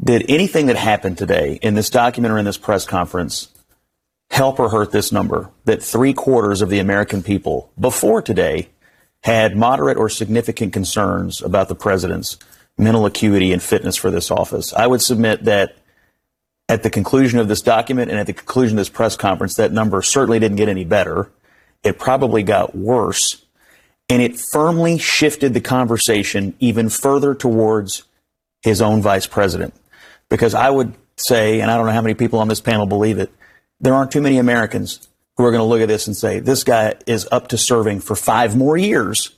Did 0.02 0.24
anything 0.28 0.66
that 0.66 0.76
happened 0.76 1.18
today 1.18 1.58
in 1.60 1.74
this 1.74 1.90
document 1.90 2.32
or 2.32 2.38
in 2.38 2.44
this 2.46 2.58
press 2.58 2.86
conference 2.86 3.48
help 4.30 4.58
or 4.58 4.70
hurt 4.70 4.90
this 4.92 5.12
number 5.12 5.50
that 5.66 5.82
three 5.82 6.14
quarters 6.14 6.62
of 6.62 6.70
the 6.70 6.78
American 6.78 7.22
people 7.22 7.70
before 7.78 8.22
today 8.22 8.68
had 9.22 9.56
moderate 9.56 9.98
or 9.98 10.08
significant 10.08 10.72
concerns 10.72 11.42
about 11.42 11.68
the 11.68 11.74
president's 11.74 12.38
mental 12.78 13.04
acuity 13.06 13.52
and 13.52 13.62
fitness 13.62 13.94
for 13.96 14.10
this 14.10 14.30
office? 14.30 14.72
I 14.72 14.86
would 14.86 15.02
submit 15.02 15.44
that 15.44 15.76
at 16.68 16.82
the 16.82 16.90
conclusion 16.90 17.38
of 17.38 17.48
this 17.48 17.60
document 17.62 18.10
and 18.10 18.18
at 18.18 18.26
the 18.26 18.32
conclusion 18.32 18.78
of 18.78 18.80
this 18.80 18.88
press 18.88 19.16
conference, 19.16 19.54
that 19.54 19.72
number 19.72 20.02
certainly 20.02 20.38
didn't 20.38 20.56
get 20.56 20.68
any 20.68 20.84
better. 20.84 21.30
It 21.82 21.98
probably 21.98 22.42
got 22.42 22.74
worse. 22.74 23.44
And 24.08 24.22
it 24.22 24.38
firmly 24.38 24.98
shifted 24.98 25.54
the 25.54 25.60
conversation 25.60 26.54
even 26.60 26.88
further 26.88 27.34
towards 27.34 28.04
his 28.62 28.80
own 28.80 29.02
vice 29.02 29.26
president. 29.26 29.74
Because 30.28 30.54
I 30.54 30.70
would 30.70 30.94
say, 31.16 31.60
and 31.60 31.70
I 31.70 31.76
don't 31.76 31.86
know 31.86 31.92
how 31.92 32.02
many 32.02 32.14
people 32.14 32.38
on 32.38 32.48
this 32.48 32.60
panel 32.60 32.86
believe 32.86 33.18
it, 33.18 33.30
there 33.80 33.94
aren't 33.94 34.10
too 34.10 34.20
many 34.20 34.38
Americans 34.38 35.08
who 35.36 35.44
are 35.44 35.50
going 35.50 35.60
to 35.60 35.66
look 35.66 35.80
at 35.80 35.88
this 35.88 36.06
and 36.06 36.16
say, 36.16 36.40
this 36.40 36.64
guy 36.64 36.94
is 37.06 37.28
up 37.30 37.48
to 37.48 37.58
serving 37.58 38.00
for 38.00 38.16
five 38.16 38.56
more 38.56 38.76
years 38.76 39.30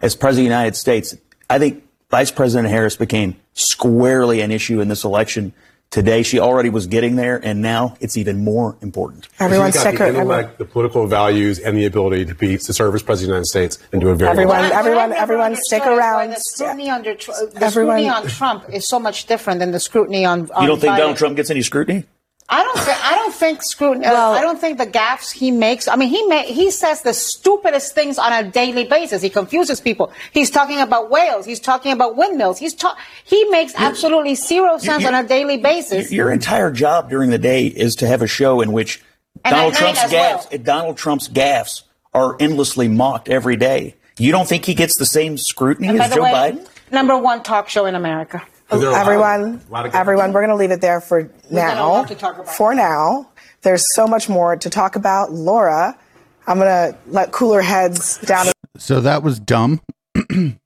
as 0.00 0.16
president 0.16 0.46
of 0.46 0.50
the 0.50 0.56
United 0.56 0.76
States. 0.76 1.14
I 1.48 1.58
think 1.58 1.84
Vice 2.10 2.30
President 2.30 2.68
Harris 2.68 2.96
became 2.96 3.36
squarely 3.52 4.40
an 4.40 4.50
issue 4.50 4.80
in 4.80 4.88
this 4.88 5.04
election. 5.04 5.52
Today, 5.94 6.24
she 6.24 6.40
already 6.40 6.70
was 6.70 6.88
getting 6.88 7.14
there, 7.14 7.38
and 7.44 7.62
now 7.62 7.94
it's 8.00 8.16
even 8.16 8.42
more 8.42 8.76
important. 8.82 9.28
Everyone's 9.38 9.74
He's 9.74 9.82
sick 9.84 9.96
the 9.98 10.08
intellect, 10.08 10.58
the 10.58 10.64
political 10.64 11.06
values, 11.06 11.60
and 11.60 11.76
the 11.76 11.84
ability 11.86 12.24
to 12.24 12.34
be 12.34 12.58
to 12.58 12.72
serve 12.72 12.96
as 12.96 13.02
president 13.04 13.28
of 13.38 13.44
the 13.52 13.58
United 13.58 13.68
States 13.70 13.88
and 13.92 14.00
do 14.00 14.10
it 14.10 14.16
very 14.16 14.32
Everyone, 14.32 14.56
well. 14.58 14.72
everyone, 14.72 15.12
everyone, 15.12 15.54
stick 15.54 15.82
understood 15.82 15.92
is 15.92 15.98
why 16.00 16.24
around. 16.24 16.30
The 16.30 16.40
scrutiny, 16.40 16.90
under, 16.90 17.14
the 17.14 17.58
Everyone- 17.62 17.70
scrutiny 17.70 18.08
on 18.08 18.26
Trump 18.26 18.64
is 18.72 18.88
so 18.88 18.98
much 18.98 19.26
different 19.26 19.60
than 19.60 19.70
the 19.70 19.78
scrutiny 19.78 20.24
on. 20.24 20.50
on 20.50 20.62
You 20.62 20.68
don't 20.68 20.80
think 20.80 20.94
Biden. 20.94 20.98
Donald 20.98 21.16
Trump 21.16 21.36
gets 21.36 21.50
any 21.50 21.62
scrutiny? 21.62 22.06
I 22.46 22.62
don't. 22.62 22.76
Th- 22.76 22.96
I 23.02 23.14
don't 23.14 23.34
think 23.34 23.62
scrutiny. 23.62 24.04
uh, 24.04 24.14
I 24.30 24.42
don't 24.42 24.60
think 24.60 24.76
the 24.76 24.86
gaffes 24.86 25.32
he 25.32 25.50
makes. 25.50 25.88
I 25.88 25.96
mean, 25.96 26.10
he 26.10 26.26
ma- 26.26 26.42
he 26.42 26.70
says 26.70 27.00
the 27.00 27.14
stupidest 27.14 27.94
things 27.94 28.18
on 28.18 28.32
a 28.34 28.42
daily 28.48 28.84
basis. 28.84 29.22
He 29.22 29.30
confuses 29.30 29.80
people. 29.80 30.12
He's 30.30 30.50
talking 30.50 30.78
about 30.80 31.10
whales. 31.10 31.46
He's 31.46 31.58
talking 31.58 31.90
about 31.92 32.16
windmills. 32.16 32.58
He's 32.58 32.74
ta- 32.74 32.98
He 33.24 33.44
makes 33.46 33.72
absolutely 33.76 34.34
zero 34.34 34.76
sense 34.76 35.06
on 35.06 35.14
a 35.14 35.26
daily 35.26 35.56
basis. 35.56 36.12
Your 36.12 36.30
entire 36.30 36.70
job 36.70 37.08
during 37.08 37.30
the 37.30 37.38
day 37.38 37.66
is 37.66 37.94
to 37.96 38.06
have 38.06 38.20
a 38.20 38.26
show 38.26 38.60
in 38.60 38.72
which 38.72 39.02
And 39.42 39.54
Donald 39.54 39.74
Trump's 39.74 40.00
as 40.02 40.12
well. 40.12 40.38
gaffes, 40.40 40.62
Donald 40.64 40.96
Trump's 40.98 41.28
gaffes 41.28 41.82
are 42.12 42.36
endlessly 42.40 42.88
mocked 42.88 43.28
every 43.30 43.56
day. 43.56 43.94
You 44.18 44.32
don't 44.32 44.46
think 44.46 44.66
he 44.66 44.74
gets 44.74 44.98
the 44.98 45.06
same 45.06 45.38
scrutiny 45.38 45.98
as 45.98 46.14
Joe 46.14 46.22
way, 46.22 46.30
Biden? 46.30 46.68
number 46.92 47.16
one 47.16 47.42
talk 47.42 47.68
show 47.70 47.86
in 47.86 47.94
America. 47.94 48.42
Everyone, 48.82 49.60
everyone, 49.92 50.32
we're 50.32 50.40
going 50.40 50.50
to 50.50 50.56
leave 50.56 50.70
it 50.70 50.80
there 50.80 51.00
for 51.00 51.24
got 51.24 51.50
now. 51.50 52.04
to 52.04 52.14
talk 52.14 52.34
about. 52.34 52.54
For 52.54 52.74
now, 52.74 53.30
there's 53.62 53.82
so 53.94 54.06
much 54.06 54.28
more 54.28 54.56
to 54.56 54.70
talk 54.70 54.96
about. 54.96 55.32
Laura, 55.32 55.98
I'm 56.46 56.58
going 56.58 56.68
to 56.92 56.98
let 57.06 57.32
cooler 57.32 57.62
heads 57.62 58.18
down. 58.18 58.46
So 58.76 59.00
that 59.00 59.22
was 59.22 59.38
dumb. 59.38 59.80
um, 60.30 60.58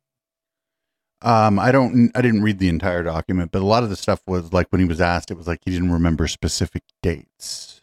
I 1.23 1.73
don't, 1.73 2.11
I 2.15 2.23
didn't 2.23 2.43
read 2.43 2.59
the 2.59 2.69
entire 2.69 3.03
document, 3.03 3.53
but 3.53 3.63
a 3.63 3.67
lot 3.67 3.83
of 3.83 3.91
the 3.91 3.97
stuff 3.97 4.21
was 4.27 4.53
like 4.53 4.69
when 4.71 4.81
he 4.81 4.87
was 4.87 5.01
asked, 5.01 5.31
it 5.31 5.37
was 5.37 5.47
like 5.47 5.61
he 5.65 5.71
didn't 5.71 5.93
remember 5.93 6.27
specific 6.27 6.83
dates, 7.03 7.83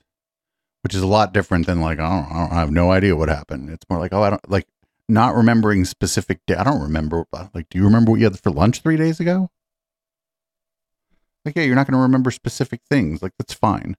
which 0.84 0.93
is 0.93 1.02
a 1.02 1.07
lot 1.07 1.34
different 1.34 1.65
than 1.65 1.81
like 1.81 1.99
I 1.99 2.10
don't, 2.10 2.31
I, 2.31 2.39
don't, 2.39 2.52
I 2.53 2.60
have 2.60 2.72
no 2.72 2.91
idea 2.91 3.15
what 3.15 3.30
happened. 3.30 3.69
It's 3.69 3.85
more 3.89 3.99
like 3.99 4.14
oh, 4.14 4.23
I 4.23 4.30
don't 4.31 4.49
like 4.49 4.68
not 5.07 5.35
remembering 5.35 5.85
specific. 5.85 6.39
Da- 6.47 6.60
I 6.60 6.64
don't 6.64 6.81
remember. 6.81 7.26
Like, 7.53 7.69
do 7.69 7.77
you 7.77 7.84
remember 7.85 8.11
what 8.11 8.19
you 8.19 8.26
had 8.26 8.39
for 8.39 8.52
lunch 8.52 8.81
three 8.81 8.97
days 8.97 9.19
ago? 9.19 9.49
Like, 11.45 11.55
yeah, 11.55 11.63
you're 11.63 11.76
not 11.76 11.88
going 11.88 11.97
to 11.97 12.01
remember 12.01 12.31
specific 12.31 12.81
things. 12.89 13.22
Like, 13.22 13.34
that's 13.38 13.53
fine. 13.53 13.95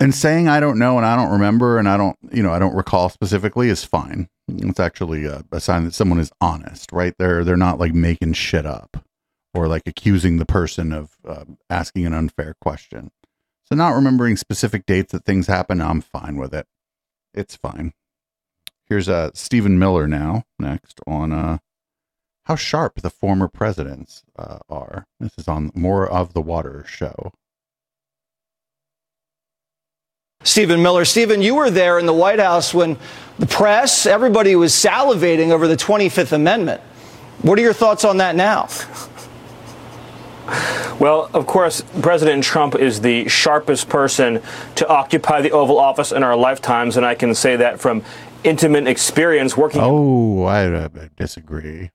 And 0.00 0.14
saying 0.14 0.48
I 0.48 0.60
don't 0.60 0.78
know 0.78 0.96
and 0.96 1.04
I 1.04 1.14
don't 1.14 1.30
remember 1.30 1.78
and 1.78 1.86
I 1.86 1.98
don't, 1.98 2.16
you 2.32 2.42
know, 2.42 2.52
I 2.52 2.58
don't 2.58 2.74
recall 2.74 3.10
specifically 3.10 3.68
is 3.68 3.84
fine. 3.84 4.28
It's 4.48 4.80
actually 4.80 5.26
a, 5.26 5.44
a 5.52 5.60
sign 5.60 5.84
that 5.84 5.92
someone 5.92 6.18
is 6.18 6.32
honest, 6.40 6.90
right? 6.90 7.14
They're 7.18 7.44
they're 7.44 7.56
not 7.58 7.78
like 7.78 7.92
making 7.92 8.32
shit 8.32 8.64
up 8.64 9.04
or 9.52 9.68
like 9.68 9.82
accusing 9.86 10.38
the 10.38 10.46
person 10.46 10.94
of 10.94 11.18
uh, 11.28 11.44
asking 11.68 12.06
an 12.06 12.14
unfair 12.14 12.54
question. 12.62 13.10
So 13.66 13.76
not 13.76 13.94
remembering 13.94 14.38
specific 14.38 14.86
dates 14.86 15.12
that 15.12 15.26
things 15.26 15.48
happen, 15.48 15.82
I'm 15.82 16.00
fine 16.00 16.36
with 16.36 16.54
it. 16.54 16.66
It's 17.34 17.54
fine. 17.54 17.92
Here's 18.86 19.08
uh 19.08 19.30
Stephen 19.34 19.78
Miller 19.78 20.08
now 20.08 20.44
next 20.58 20.98
on 21.06 21.30
uh 21.30 21.58
how 22.50 22.56
sharp 22.56 23.00
the 23.00 23.10
former 23.10 23.46
presidents 23.46 24.24
uh, 24.36 24.58
are. 24.68 25.06
This 25.20 25.30
is 25.38 25.46
on 25.46 25.70
more 25.72 26.04
of 26.04 26.34
the 26.34 26.40
water 26.40 26.84
show. 26.84 27.30
Stephen 30.42 30.82
Miller. 30.82 31.04
Stephen, 31.04 31.42
you 31.42 31.54
were 31.54 31.70
there 31.70 32.00
in 32.00 32.06
the 32.06 32.12
White 32.12 32.40
House 32.40 32.74
when 32.74 32.96
the 33.38 33.46
press, 33.46 34.04
everybody 34.04 34.56
was 34.56 34.72
salivating 34.72 35.50
over 35.52 35.68
the 35.68 35.76
25th 35.76 36.32
Amendment. 36.32 36.80
What 37.42 37.56
are 37.56 37.62
your 37.62 37.72
thoughts 37.72 38.04
on 38.04 38.16
that 38.16 38.34
now? 38.34 38.68
Well, 40.98 41.30
of 41.32 41.46
course, 41.46 41.82
President 42.02 42.44
Trump 42.44 42.74
is 42.74 43.00
the 43.00 43.26
sharpest 43.26 43.88
person 43.88 44.42
to 44.74 44.86
occupy 44.86 45.40
the 45.40 45.52
Oval 45.52 45.78
Office 45.78 46.12
in 46.12 46.22
our 46.22 46.36
lifetimes, 46.36 46.98
and 46.98 47.06
I 47.06 47.14
can 47.14 47.34
say 47.34 47.56
that 47.56 47.80
from 47.80 48.04
intimate 48.44 48.86
experience 48.86 49.56
working. 49.56 49.80
Oh, 49.82 50.42
I, 50.42 50.66
uh, 50.66 50.88
disagree. 51.16 51.90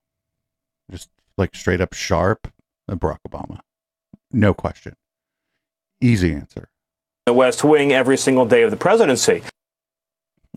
Like 1.38 1.56
straight 1.56 1.82
up 1.82 1.94
sharp, 1.94 2.52
uh, 2.88 2.96
Barack 2.96 3.20
Obama. 3.28 3.60
No 4.32 4.54
question. 4.54 4.96
Easy 6.02 6.34
answer. 6.34 6.70
the 7.26 7.34
West 7.34 7.64
Wing 7.64 7.92
every 7.92 8.18
single 8.18 8.46
day 8.46 8.62
of 8.64 8.72
the 8.72 8.78
presidency. 8.78 9.44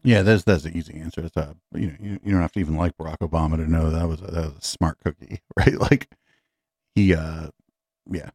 Yeah, 0.04 0.22
that's 0.22 0.44
that's 0.44 0.62
the 0.62 0.76
easy 0.76 0.94
answer. 1.00 1.24
It's 1.24 1.36
a 1.36 1.56
you 1.74 1.88
know 1.88 1.96
you, 2.00 2.20
you 2.24 2.32
don't 2.32 2.40
have 2.40 2.52
to 2.52 2.60
even 2.60 2.76
like 2.76 2.96
Barack 2.96 3.18
Obama 3.18 3.56
to 3.56 3.68
know 3.70 3.90
that 3.90 4.06
was 4.06 4.20
a, 4.20 4.26
that 4.26 4.44
was 4.44 4.58
a 4.58 4.64
smart 4.64 4.98
cookie, 5.04 5.40
right? 5.56 5.74
Like 5.80 6.08
he, 6.94 7.14
uh 7.14 7.48
yeah, 8.10 8.30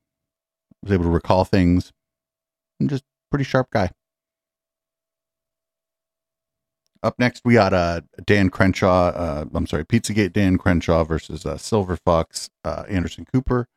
was 0.81 0.91
able 0.91 1.05
to 1.05 1.09
recall 1.09 1.45
things. 1.45 1.91
And 2.79 2.89
just 2.89 3.03
pretty 3.31 3.45
sharp 3.45 3.69
guy. 3.71 3.91
Up 7.03 7.19
next, 7.19 7.41
we 7.43 7.55
got 7.55 7.73
uh, 7.73 7.99
Dan 8.25 8.49
Crenshaw. 8.49 9.09
Uh, 9.09 9.45
I'm 9.53 9.67
sorry, 9.67 9.83
Pizzagate 9.83 10.31
Dan 10.31 10.57
Crenshaw 10.57 11.03
versus 11.03 11.45
uh, 11.45 11.57
Silver 11.57 11.97
Fox 11.97 12.49
uh, 12.63 12.85
Anderson 12.87 13.25
Cooper 13.31 13.67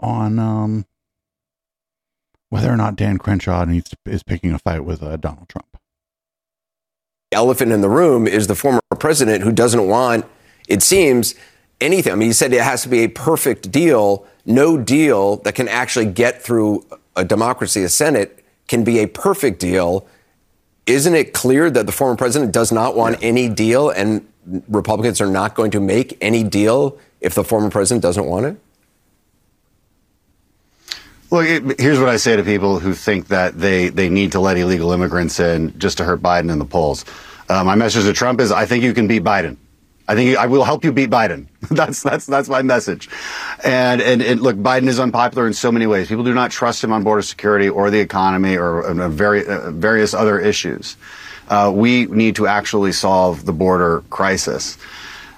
on 0.00 0.38
um, 0.40 0.86
whether 2.50 2.68
or 2.68 2.76
not 2.76 2.96
Dan 2.96 3.18
Crenshaw 3.18 3.64
needs 3.64 3.90
to, 3.90 3.96
is 4.06 4.24
picking 4.24 4.52
a 4.52 4.58
fight 4.58 4.84
with 4.84 5.02
uh, 5.02 5.16
Donald 5.16 5.48
Trump. 5.48 5.78
elephant 7.32 7.70
in 7.72 7.80
the 7.80 7.88
room 7.88 8.26
is 8.26 8.46
the 8.46 8.54
former 8.54 8.80
president 8.98 9.44
who 9.44 9.52
doesn't 9.52 9.86
want, 9.86 10.24
it 10.68 10.82
seems, 10.82 11.34
anything. 11.80 12.12
I 12.12 12.16
mean, 12.16 12.28
he 12.28 12.32
said 12.32 12.52
it 12.52 12.62
has 12.62 12.82
to 12.82 12.88
be 12.88 13.00
a 13.00 13.08
perfect 13.08 13.70
deal. 13.70 14.26
No 14.44 14.76
deal 14.78 15.36
that 15.38 15.54
can 15.54 15.68
actually 15.68 16.06
get 16.06 16.42
through 16.42 16.84
a 17.14 17.24
democracy, 17.24 17.84
a 17.84 17.88
Senate, 17.88 18.44
can 18.68 18.84
be 18.84 18.98
a 18.98 19.06
perfect 19.06 19.60
deal. 19.60 20.06
Isn't 20.86 21.14
it 21.14 21.32
clear 21.32 21.68
that 21.68 21.86
the 21.86 21.92
former 21.92 22.16
president 22.16 22.52
does 22.52 22.70
not 22.70 22.96
want 22.96 23.18
any 23.20 23.48
deal 23.48 23.90
and 23.90 24.26
Republicans 24.68 25.20
are 25.20 25.26
not 25.26 25.54
going 25.54 25.72
to 25.72 25.80
make 25.80 26.16
any 26.20 26.44
deal 26.44 26.98
if 27.20 27.34
the 27.34 27.42
former 27.42 27.70
president 27.70 28.02
doesn't 28.02 28.24
want 28.24 28.46
it? 28.46 28.60
Well, 31.28 31.40
it, 31.40 31.80
here's 31.80 31.98
what 31.98 32.08
I 32.08 32.18
say 32.18 32.36
to 32.36 32.44
people 32.44 32.78
who 32.78 32.94
think 32.94 33.26
that 33.28 33.58
they, 33.58 33.88
they 33.88 34.08
need 34.08 34.30
to 34.32 34.40
let 34.40 34.56
illegal 34.56 34.92
immigrants 34.92 35.40
in 35.40 35.76
just 35.76 35.98
to 35.98 36.04
hurt 36.04 36.22
Biden 36.22 36.52
in 36.52 36.60
the 36.60 36.64
polls. 36.64 37.04
Uh, 37.48 37.64
my 37.64 37.74
message 37.74 38.04
to 38.04 38.12
Trump 38.12 38.40
is 38.40 38.52
I 38.52 38.64
think 38.64 38.84
you 38.84 38.94
can 38.94 39.08
beat 39.08 39.24
Biden. 39.24 39.56
I 40.08 40.14
think 40.14 40.36
I 40.36 40.46
will 40.46 40.64
help 40.64 40.84
you 40.84 40.92
beat 40.92 41.10
Biden. 41.10 41.46
that's 41.70 42.02
that's 42.02 42.26
that's 42.26 42.48
my 42.48 42.62
message. 42.62 43.08
And, 43.64 44.00
and 44.00 44.22
and 44.22 44.40
look, 44.40 44.56
Biden 44.56 44.86
is 44.88 45.00
unpopular 45.00 45.46
in 45.46 45.52
so 45.52 45.72
many 45.72 45.86
ways. 45.86 46.08
People 46.08 46.24
do 46.24 46.34
not 46.34 46.50
trust 46.50 46.82
him 46.82 46.92
on 46.92 47.02
border 47.02 47.22
security 47.22 47.68
or 47.68 47.90
the 47.90 47.98
economy 47.98 48.56
or 48.56 48.82
uh, 48.82 49.08
very, 49.08 49.46
uh, 49.46 49.70
various 49.72 50.14
other 50.14 50.38
issues. 50.38 50.96
Uh, 51.48 51.72
we 51.74 52.06
need 52.06 52.36
to 52.36 52.46
actually 52.46 52.92
solve 52.92 53.44
the 53.44 53.52
border 53.52 54.02
crisis. 54.10 54.78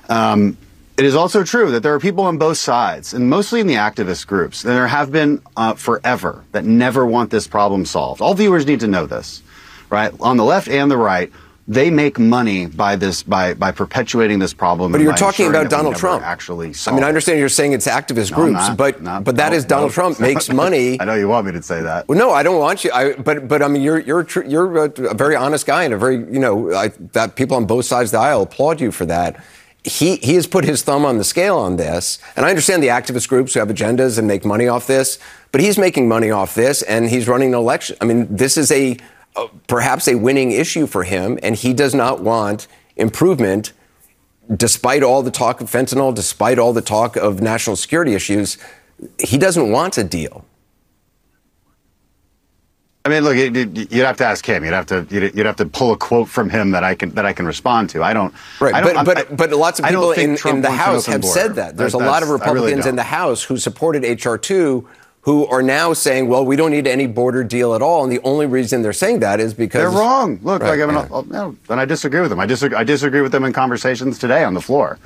Um, 0.09 0.57
it 0.97 1.05
is 1.05 1.15
also 1.15 1.45
true 1.45 1.71
that 1.71 1.83
there 1.85 1.95
are 1.95 2.01
people 2.01 2.25
on 2.25 2.39
both 2.39 2.57
sides, 2.57 3.15
and 3.15 3.31
mostly 3.31 3.61
in 3.61 3.69
the 3.69 3.75
activist 3.75 4.27
groups, 4.27 4.65
and 4.65 4.73
there 4.73 4.89
have 4.89 5.13
been 5.13 5.41
uh, 5.57 5.75
forever 5.75 6.45
that 6.51 6.65
never 6.65 7.07
want 7.07 7.31
this 7.31 7.47
problem 7.47 7.87
solved. 7.87 8.21
All 8.21 8.35
viewers 8.35 8.67
need 8.67 8.81
to 8.81 8.89
know 8.89 9.07
this, 9.07 9.43
right? 9.91 10.13
On 10.19 10.37
the 10.37 10.45
left 10.45 10.67
and 10.67 10.91
the 10.91 10.97
right, 10.97 11.31
they 11.71 11.91
make 11.91 12.19
money 12.19 12.65
by 12.67 12.97
this 12.97 13.23
by 13.23 13.53
by 13.53 13.71
perpetuating 13.71 14.39
this 14.39 14.55
problem. 14.55 14.91
But 14.91 15.03
you're 15.03 15.13
talking 15.15 15.49
about 15.49 15.69
Donald 15.69 15.97
Trump. 15.97 16.25
Actually, 16.25 16.73
I 16.87 16.93
mean, 16.93 17.05
I 17.05 17.09
understand 17.09 17.39
you're 17.39 17.51
saying 17.51 17.75
it's 17.75 17.87
activist 17.87 18.31
No, 18.31 18.37
groups, 18.39 18.69
not- 18.69 18.77
but 18.79 19.03
not- 19.03 19.25
but 19.25 19.37
that 19.37 19.51
no, 19.53 19.57
is 19.59 19.65
Donald 19.67 19.91
no. 19.91 19.95
Trump 19.95 20.19
makes 20.29 20.49
money. 20.51 20.99
I 20.99 21.05
know 21.05 21.15
you 21.15 21.29
want 21.29 21.47
me 21.47 21.53
to 21.53 21.63
say 21.63 21.83
that. 21.83 22.09
Well, 22.09 22.19
no, 22.19 22.31
I 22.31 22.43
don't 22.43 22.59
want 22.59 22.85
you. 22.85 22.91
I, 22.93 23.13
but 23.13 23.47
but 23.47 23.63
I 23.63 23.69
mean, 23.69 23.83
you're 23.83 23.99
you're 24.01 24.25
tr- 24.25 24.45
you're 24.45 24.87
a, 24.87 25.15
very 25.15 25.37
honest 25.37 25.67
guy 25.67 25.85
and 25.85 25.93
a 25.93 25.99
very 25.99 26.17
you 26.17 26.39
know 26.39 26.73
I, 26.73 26.89
that 27.13 27.37
people 27.37 27.57
on 27.59 27.67
both 27.67 27.85
sides 27.85 28.09
of 28.09 28.13
the 28.13 28.27
aisle 28.27 28.43
applaud 28.43 28.81
you 28.81 28.91
for 28.91 29.05
that. 29.07 29.45
He 29.85 30.17
he 30.17 30.35
has 30.35 30.47
put 30.47 30.65
his 30.65 30.83
thumb 30.83 31.05
on 31.05 31.19
the 31.19 31.25
scale 31.25 31.57
on 31.59 31.77
this, 31.77 32.19
and 32.35 32.47
I 32.47 32.49
understand 32.49 32.83
the 32.83 32.89
activist 32.89 33.29
groups 33.29 33.53
who 33.55 33.61
have 33.61 33.69
agendas 33.69 34.19
and 34.19 34.27
make 34.27 34.45
money 34.45 34.69
off 34.69 34.87
this, 34.87 35.19
but 35.53 35.61
he's 35.61 35.79
making 35.79 36.09
money 36.09 36.31
off 36.31 36.55
this, 36.55 36.83
and 36.83 37.09
he's 37.09 37.29
running 37.29 37.51
an 37.55 37.61
election. 37.61 37.97
I 38.01 38.05
mean, 38.07 38.27
this 38.35 38.57
is 38.57 38.73
a 38.73 38.97
perhaps 39.67 40.09
a 40.09 40.17
winning 40.17 40.53
issue 40.53 40.87
for 40.87 41.05
him, 41.05 41.39
and 41.43 41.57
he 41.57 41.73
does 41.73 41.95
not 41.95 42.21
want 42.21 42.67
improvement 42.97 43.73
despite 44.57 45.03
all 45.03 45.23
the 45.23 45.31
talk 45.31 45.61
of 45.61 45.71
fentanyl, 45.71 46.15
despite 46.15 46.59
all 46.59 46.73
the 46.73 46.81
talk 46.81 47.17
of 47.17 47.41
national 47.41 47.77
security 47.77 48.15
issues, 48.15 48.57
he 49.19 49.37
doesn't 49.39 49.71
want 49.71 49.99
a 49.99 50.05
deal. 50.05 50.45
I 53.05 53.11
mean, 53.11 53.25
look, 53.25 53.37
you'd 53.37 54.05
have 54.05 54.19
to 54.19 54.27
ask 54.27 54.45
him. 54.45 54.65
You'd 54.65 54.75
have 54.75 54.87
to 54.87 55.07
you'd, 55.09 55.47
have 55.47 55.57
to 55.57 55.67
pull 55.67 55.93
a 55.93 55.97
quote 55.97 56.29
from 56.29 56.51
him 56.51 56.73
that 56.73 56.85
I 56.85 56.95
can 56.95 57.11
that 57.11 57.25
I 57.25 57.33
can 57.33 57.47
respond 57.47 57.89
to. 57.91 58.03
I 58.03 58.13
don't. 58.13 58.35
Right, 58.61 58.75
I 58.75 58.81
don't, 58.83 59.05
but 59.05 59.29
but 59.29 59.37
but 59.37 59.51
lots 59.51 59.79
of 59.79 59.87
people 59.87 60.13
in, 60.13 60.37
in 60.47 60.61
the 60.61 60.71
House 60.71 61.07
have 61.07 61.23
border. 61.23 61.41
said 61.41 61.55
that. 61.55 61.77
There's 61.79 61.93
That- 61.93 62.03
a 62.03 62.07
lot 62.07 62.23
of 62.23 62.29
I 62.29 62.33
really 62.33 62.41
Republicans 62.41 62.87
in 62.87 62.97
the 62.97 63.05
House 63.05 63.43
who 63.43 63.57
supported 63.57 64.03
HR 64.23 64.37
two 64.37 64.87
who 65.23 65.47
are 65.47 65.63
now 65.63 65.93
saying, 65.93 66.29
"Well, 66.29 66.45
we 66.45 66.57
don't 66.57 66.71
need 66.71 66.87
any 66.87 67.07
border 67.07 67.45
deal 67.45 67.75
at 67.75 67.83
all," 67.83 68.03
and 68.05 68.13
the 68.13 68.21
only 68.25 68.47
reason 68.47 68.83
they're 68.83 68.93
saying 68.93 69.21
that 69.21 69.41
is 69.41 69.53
because 69.55 69.81
They're 69.93 70.01
wrong. 70.01 70.39
Look, 70.43 70.63
Right, 70.63 70.79
like 70.79 70.81
I 70.81 70.87
mean, 70.87 70.95
yeah. 70.97 71.09
I'll- 71.15 71.27
no, 71.29 71.57
and 71.69 71.81
I 71.81 71.85
disagree 71.85 72.21
with 72.21 72.31
them. 72.31 72.41
I 72.41 72.47
disagree. 72.47 72.77
I 72.79 72.85
disagree 72.85 73.21
with 73.21 73.33
them 73.33 73.45
in 73.45 73.53
conversations 73.53 74.19
today 74.19 74.45
on 74.45 74.55
the 74.55 74.61
floor. 74.63 74.99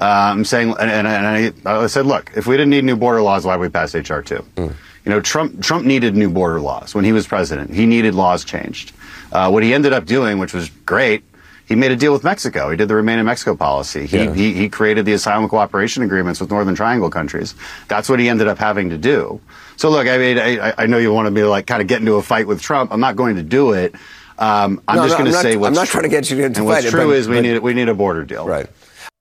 Uh, 0.00 0.30
I'm 0.32 0.44
saying, 0.44 0.74
and, 0.78 0.90
and, 0.90 1.08
and 1.08 1.52
I, 1.66 1.82
I 1.82 1.86
said, 1.88 2.06
look, 2.06 2.30
if 2.36 2.46
we 2.46 2.54
didn't 2.56 2.70
need 2.70 2.84
new 2.84 2.94
border 2.94 3.20
laws, 3.20 3.44
why 3.44 3.56
would 3.56 3.62
we 3.64 3.68
pass 3.68 3.94
HR 3.96 4.20
two? 4.20 4.44
Hmm. 4.56 4.68
You 5.04 5.10
know, 5.14 5.20
Trump 5.20 5.60
Trump 5.62 5.84
needed 5.84 6.14
new 6.16 6.30
border 6.30 6.60
laws 6.60 6.94
when 6.94 7.04
he 7.04 7.12
was 7.12 7.26
president. 7.26 7.72
He 7.74 7.84
needed 7.86 8.14
laws 8.14 8.44
changed. 8.44 8.92
Uh, 9.32 9.50
what 9.50 9.62
he 9.62 9.74
ended 9.74 9.92
up 9.92 10.06
doing, 10.06 10.38
which 10.38 10.54
was 10.54 10.70
great, 10.86 11.22
he 11.68 11.74
made 11.74 11.90
a 11.92 11.96
deal 11.96 12.12
with 12.12 12.24
Mexico. 12.24 12.70
He 12.70 12.76
did 12.76 12.88
the 12.88 12.94
Remain 12.94 13.18
in 13.18 13.26
Mexico 13.26 13.54
policy. 13.54 14.06
He, 14.06 14.16
Yeah. 14.24 14.34
he, 14.34 14.54
he 14.54 14.68
created 14.68 15.04
the 15.04 15.12
asylum 15.12 15.48
cooperation 15.48 16.02
agreements 16.02 16.40
with 16.40 16.50
Northern 16.50 16.74
Triangle 16.74 17.10
countries. 17.10 17.54
That's 17.88 18.08
what 18.08 18.18
he 18.18 18.28
ended 18.28 18.48
up 18.48 18.58
having 18.58 18.88
to 18.90 18.98
do. 18.98 19.40
So 19.76 19.90
look, 19.90 20.08
I 20.08 20.16
mean, 20.18 20.38
I, 20.38 20.72
I 20.78 20.86
know 20.86 20.98
you 20.98 21.12
want 21.12 21.26
to 21.26 21.30
be 21.30 21.42
like 21.44 21.66
kind 21.66 21.82
of 21.82 21.86
get 21.88 22.00
into 22.00 22.14
a 22.14 22.22
fight 22.22 22.46
with 22.46 22.60
Trump. 22.60 22.90
I'm 22.92 23.00
not 23.00 23.16
going 23.16 23.36
to 23.36 23.42
do 23.42 23.72
it. 23.72 23.94
Um, 24.38 24.80
I'm 24.88 24.96
No, 24.96 25.02
just 25.06 25.12
no, 25.12 25.18
going 25.24 25.30
to 25.32 25.36
I'm 25.36 25.42
say 25.42 25.52
not- 25.54 25.60
what's 25.60 25.68
I'm 25.68 25.74
not 25.74 25.86
true. 25.88 26.00
trying 26.00 26.10
to 26.10 26.16
get 26.16 26.30
you 26.30 26.36
into 26.44 26.60
and 26.60 26.68
a 26.68 26.72
what's 26.72 26.90
true 26.90 27.06
but- 27.08 27.16
is 27.16 27.28
we 27.28 27.36
but- 27.36 27.42
need 27.42 27.58
we 27.58 27.74
need 27.74 27.88
a 27.88 27.94
border 27.94 28.24
deal. 28.24 28.46
Right. 28.46 28.66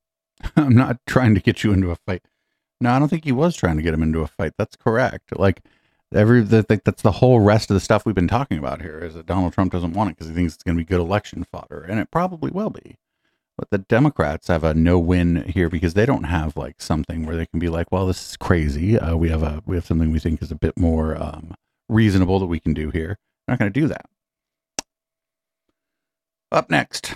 I'm 0.55 0.75
not 0.75 0.97
trying 1.07 1.35
to 1.35 1.41
get 1.41 1.63
you 1.63 1.73
into 1.73 1.91
a 1.91 1.95
fight. 2.07 2.21
No, 2.79 2.91
I 2.91 2.99
don't 2.99 3.07
think 3.09 3.23
he 3.25 3.31
was 3.31 3.55
trying 3.55 3.77
to 3.77 3.83
get 3.83 3.93
him 3.93 4.03
into 4.03 4.21
a 4.21 4.27
fight. 4.27 4.53
That's 4.57 4.75
correct. 4.75 5.37
Like 5.37 5.61
every 6.13 6.41
the, 6.41 6.63
the, 6.67 6.81
that's 6.83 7.01
the 7.01 7.11
whole 7.13 7.39
rest 7.39 7.69
of 7.69 7.75
the 7.75 7.79
stuff 7.79 8.05
we've 8.05 8.15
been 8.15 8.27
talking 8.27 8.57
about 8.57 8.81
here 8.81 8.99
is 8.99 9.15
that 9.15 9.25
Donald 9.25 9.53
Trump 9.53 9.71
doesn't 9.71 9.93
want 9.93 10.11
it 10.11 10.17
because 10.17 10.29
he 10.29 10.35
thinks 10.35 10.53
it's 10.55 10.63
going 10.63 10.77
to 10.77 10.81
be 10.83 10.87
good 10.87 10.99
election 11.01 11.43
fodder, 11.43 11.81
and 11.81 11.99
it 11.99 12.11
probably 12.11 12.51
will 12.51 12.69
be. 12.69 12.97
But 13.57 13.71
the 13.71 13.79
Democrats 13.79 14.47
have 14.49 14.63
a 14.63 14.73
no 14.73 14.99
win 14.99 15.43
here 15.43 15.69
because 15.69 15.95
they 15.95 16.05
don't 16.05 16.25
have 16.25 16.55
like 16.55 16.79
something 16.79 17.25
where 17.25 17.35
they 17.35 17.47
can 17.47 17.59
be 17.59 17.69
like, 17.69 17.91
well, 17.91 18.05
this 18.05 18.29
is 18.31 18.37
crazy. 18.37 18.99
Uh, 18.99 19.15
we 19.15 19.29
have 19.29 19.43
a 19.43 19.63
we 19.65 19.75
have 19.75 19.85
something 19.85 20.11
we 20.11 20.19
think 20.19 20.41
is 20.41 20.51
a 20.51 20.55
bit 20.55 20.77
more 20.77 21.21
um, 21.21 21.55
reasonable 21.89 22.39
that 22.39 22.45
we 22.45 22.59
can 22.59 22.73
do 22.73 22.91
here. 22.91 23.17
They're 23.47 23.53
not 23.53 23.59
going 23.59 23.73
to 23.73 23.79
do 23.79 23.87
that. 23.87 24.05
Up 26.51 26.69
next, 26.69 27.15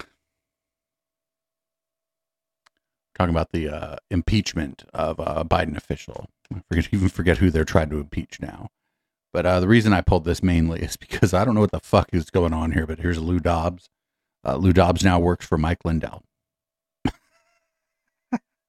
talking 3.18 3.34
about 3.34 3.52
the 3.52 3.70
uh, 3.70 3.96
impeachment 4.10 4.84
of 4.94 5.20
a 5.20 5.46
Biden 5.46 5.78
official. 5.78 6.28
I 6.54 6.62
forget, 6.68 6.90
even 6.92 7.08
forget 7.10 7.38
who 7.38 7.50
they're 7.50 7.64
trying 7.64 7.90
to 7.92 8.00
impeach 8.00 8.42
now. 8.42 8.70
But 9.34 9.46
uh, 9.46 9.60
the 9.60 9.68
reason 9.68 9.94
I 9.94 10.02
pulled 10.02 10.26
this 10.26 10.44
mainly 10.44 10.82
is 10.82 10.98
because 10.98 11.34
I 11.34 11.46
don't 11.46 11.56
know 11.56 11.62
what 11.62 11.72
the 11.72 11.80
fuck 11.80 12.10
is 12.12 12.30
going 12.30 12.54
on 12.54 12.72
here. 12.72 12.86
But 12.86 13.00
here's 13.00 13.20
Lou 13.20 13.40
Dobbs. 13.40 13.90
Uh, 14.46 14.56
Lou 14.56 14.74
Dobbs 14.74 15.04
now 15.04 15.20
works 15.20 15.46
for 15.46 15.58
Mike 15.58 15.86
Lindell. 15.86 16.24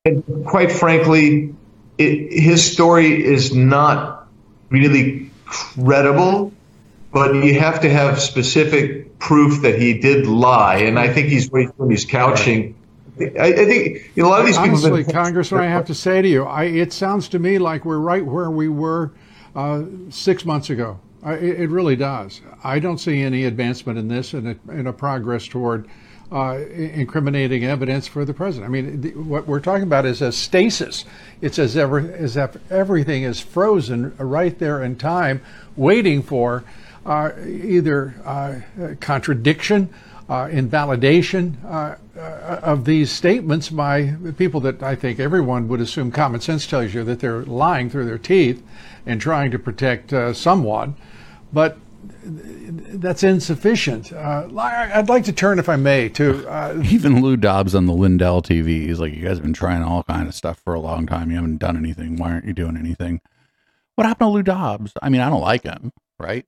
And 0.04 0.24
quite 0.44 0.72
frankly, 0.72 1.54
it, 1.96 2.32
his 2.32 2.72
story 2.72 3.24
is 3.24 3.54
not 3.54 4.26
really 4.70 5.30
credible, 5.44 6.52
but 7.12 7.34
you 7.36 7.58
have 7.60 7.80
to 7.82 7.90
have 7.90 8.20
specific 8.20 9.18
proof 9.20 9.62
that 9.62 9.80
he 9.80 9.96
did 9.96 10.26
lie. 10.26 10.78
And 10.78 10.98
I 10.98 11.12
think 11.12 11.28
he's 11.28 11.48
what 11.50 11.62
he's. 11.62 11.70
He's 11.88 12.04
couching. 12.04 12.74
I, 13.20 13.52
I 13.52 13.64
think 13.64 14.10
you 14.16 14.24
know, 14.24 14.28
a 14.28 14.30
lot 14.30 14.40
of 14.40 14.46
these 14.46 14.58
people. 14.58 14.76
have 14.76 14.92
Honestly, 14.92 15.12
Congressman, 15.12 15.60
I 15.60 15.66
have 15.66 15.86
to 15.86 15.94
say 15.94 16.20
to 16.20 16.28
you, 16.28 16.44
I, 16.44 16.64
it 16.64 16.92
sounds 16.92 17.28
to 17.28 17.38
me 17.38 17.58
like 17.58 17.84
we're 17.84 17.98
right 17.98 18.26
where 18.26 18.50
we 18.50 18.68
were 18.68 19.12
uh, 19.54 19.84
six 20.10 20.44
months 20.44 20.70
ago. 20.70 20.98
I, 21.22 21.34
it, 21.34 21.70
really 21.70 21.94
does. 21.94 22.40
I 22.64 22.80
don't 22.80 22.98
see 22.98 23.22
any 23.22 23.44
advancement 23.44 23.98
in 23.98 24.08
this 24.08 24.34
and 24.34 24.48
a, 24.48 24.56
and 24.72 24.88
a 24.88 24.92
progress 24.92 25.46
toward 25.46 25.88
uh, 26.32 26.58
incriminating 26.70 27.64
evidence 27.64 28.08
for 28.08 28.24
the 28.24 28.34
president. 28.34 28.68
I 28.68 28.72
mean, 28.72 29.00
the, 29.02 29.10
what 29.10 29.46
we're 29.46 29.60
talking 29.60 29.84
about 29.84 30.04
is 30.04 30.20
a 30.20 30.32
stasis. 30.32 31.04
It's 31.40 31.58
as, 31.58 31.76
ever, 31.76 32.00
as 32.00 32.36
if 32.36 32.56
everything 32.72 33.22
is 33.22 33.38
frozen 33.38 34.16
right 34.16 34.58
there 34.58 34.82
in 34.82 34.96
time, 34.96 35.42
waiting 35.76 36.22
for 36.22 36.64
uh, 37.04 37.32
either 37.46 38.14
uh, 38.24 38.94
contradiction, 39.00 39.92
uh, 40.28 40.48
invalidation 40.50 41.58
uh, 41.64 41.96
uh, 42.16 42.60
of 42.62 42.84
these 42.84 43.10
statements 43.10 43.68
by 43.68 44.14
people 44.38 44.60
that 44.60 44.82
I 44.82 44.94
think 44.94 45.18
everyone 45.18 45.68
would 45.68 45.80
assume 45.80 46.10
common 46.10 46.40
sense 46.40 46.66
tells 46.66 46.94
you 46.94 47.04
that 47.04 47.20
they're 47.20 47.44
lying 47.44 47.90
through 47.90 48.06
their 48.06 48.18
teeth 48.18 48.62
and 49.04 49.20
trying 49.20 49.50
to 49.50 49.58
protect 49.58 50.12
uh, 50.12 50.32
someone. 50.32 50.94
But 51.52 51.76
that's 52.24 53.22
insufficient. 53.22 54.12
Uh, 54.12 54.48
I'd 54.56 55.08
like 55.08 55.24
to 55.24 55.32
turn, 55.32 55.58
if 55.58 55.68
I 55.68 55.76
may, 55.76 56.08
to 56.10 56.48
uh, 56.48 56.82
Even 56.84 57.20
Lou 57.20 57.36
Dobbs 57.36 57.74
on 57.74 57.86
the 57.86 57.92
Lindell 57.92 58.42
TV, 58.42 58.86
he's 58.86 59.00
like, 59.00 59.12
"You 59.14 59.22
guys 59.22 59.36
have 59.36 59.42
been 59.42 59.52
trying 59.52 59.82
all 59.82 60.02
kind 60.04 60.28
of 60.28 60.34
stuff 60.34 60.58
for 60.58 60.74
a 60.74 60.80
long 60.80 61.06
time. 61.06 61.30
You 61.30 61.36
haven't 61.36 61.58
done 61.58 61.76
anything. 61.76 62.16
Why 62.16 62.32
aren't 62.32 62.46
you 62.46 62.52
doing 62.52 62.76
anything?" 62.76 63.20
What 63.94 64.06
happened 64.06 64.28
to 64.28 64.32
Lou 64.32 64.42
Dobbs? 64.42 64.92
I 65.02 65.10
mean, 65.10 65.20
I 65.20 65.28
don't 65.28 65.42
like 65.42 65.64
him, 65.64 65.92
right? 66.18 66.46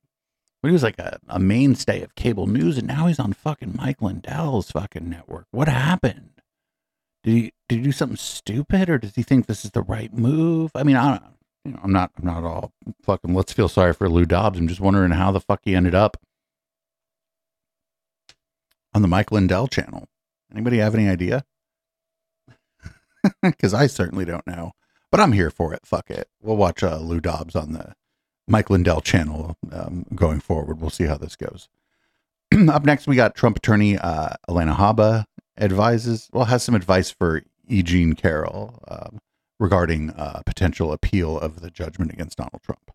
But 0.65 0.69
he 0.69 0.73
was 0.73 0.81
like 0.81 0.97
a, 0.97 1.19
a 1.27 1.37
mainstay 1.37 2.01
of 2.01 2.15
cable 2.15 2.47
news, 2.47 2.79
and 2.79 2.87
now 2.87 3.05
he's 3.05 3.19
on 3.19 3.33
fucking 3.33 3.75
Mike 3.77 4.01
Lindell's 4.01 4.71
fucking 4.71 5.07
network. 5.07 5.45
What 5.51 5.67
happened? 5.67 6.41
Did 7.23 7.31
he 7.31 7.53
did 7.69 7.75
he 7.75 7.81
do 7.83 7.91
something 7.91 8.17
stupid, 8.17 8.89
or 8.89 8.97
does 8.97 9.13
he 9.13 9.21
think 9.21 9.45
this 9.45 9.63
is 9.63 9.69
the 9.69 9.83
right 9.83 10.11
move? 10.11 10.71
I 10.73 10.81
mean, 10.81 10.95
I 10.95 11.11
don't. 11.11 11.23
You 11.65 11.71
know, 11.73 11.79
I'm 11.83 11.91
not. 11.91 12.13
I'm 12.17 12.25
not 12.25 12.43
all 12.43 12.73
fucking. 13.03 13.35
Let's 13.35 13.53
feel 13.53 13.67
sorry 13.67 13.93
for 13.93 14.09
Lou 14.09 14.25
Dobbs. 14.25 14.57
I'm 14.57 14.67
just 14.67 14.81
wondering 14.81 15.11
how 15.11 15.31
the 15.31 15.39
fuck 15.39 15.59
he 15.65 15.75
ended 15.75 15.93
up 15.93 16.17
on 18.95 19.03
the 19.03 19.07
Mike 19.07 19.31
Lindell 19.31 19.67
channel. 19.67 20.07
Anybody 20.51 20.79
have 20.79 20.95
any 20.95 21.07
idea? 21.07 21.45
Because 23.43 23.75
I 23.75 23.85
certainly 23.85 24.25
don't 24.25 24.47
know. 24.47 24.71
But 25.11 25.19
I'm 25.19 25.33
here 25.33 25.51
for 25.51 25.75
it. 25.75 25.85
Fuck 25.85 26.09
it. 26.09 26.27
We'll 26.41 26.57
watch 26.57 26.81
uh, 26.81 26.97
Lou 26.97 27.19
Dobbs 27.19 27.55
on 27.55 27.73
the 27.73 27.93
Mike 28.47 28.69
Lindell 28.69 29.01
channel 29.01 29.57
um, 29.71 30.05
going 30.13 30.39
forward. 30.39 30.79
We'll 30.79 30.89
see 30.89 31.05
how 31.05 31.17
this 31.17 31.35
goes. 31.35 31.69
Up 32.69 32.85
next, 32.85 33.07
we 33.07 33.15
got 33.15 33.35
Trump 33.35 33.57
attorney 33.57 33.97
uh, 33.97 34.35
Alina 34.47 34.75
Habba 34.75 35.25
advises, 35.57 36.29
well, 36.31 36.45
has 36.45 36.63
some 36.63 36.75
advice 36.75 37.09
for 37.09 37.43
E. 37.67 37.81
Jean 37.81 38.13
Carroll 38.13 38.79
um, 38.87 39.19
regarding 39.59 40.11
uh, 40.11 40.41
potential 40.45 40.91
appeal 40.91 41.39
of 41.39 41.61
the 41.61 41.71
judgment 41.71 42.11
against 42.11 42.37
Donald 42.37 42.61
Trump. 42.61 42.91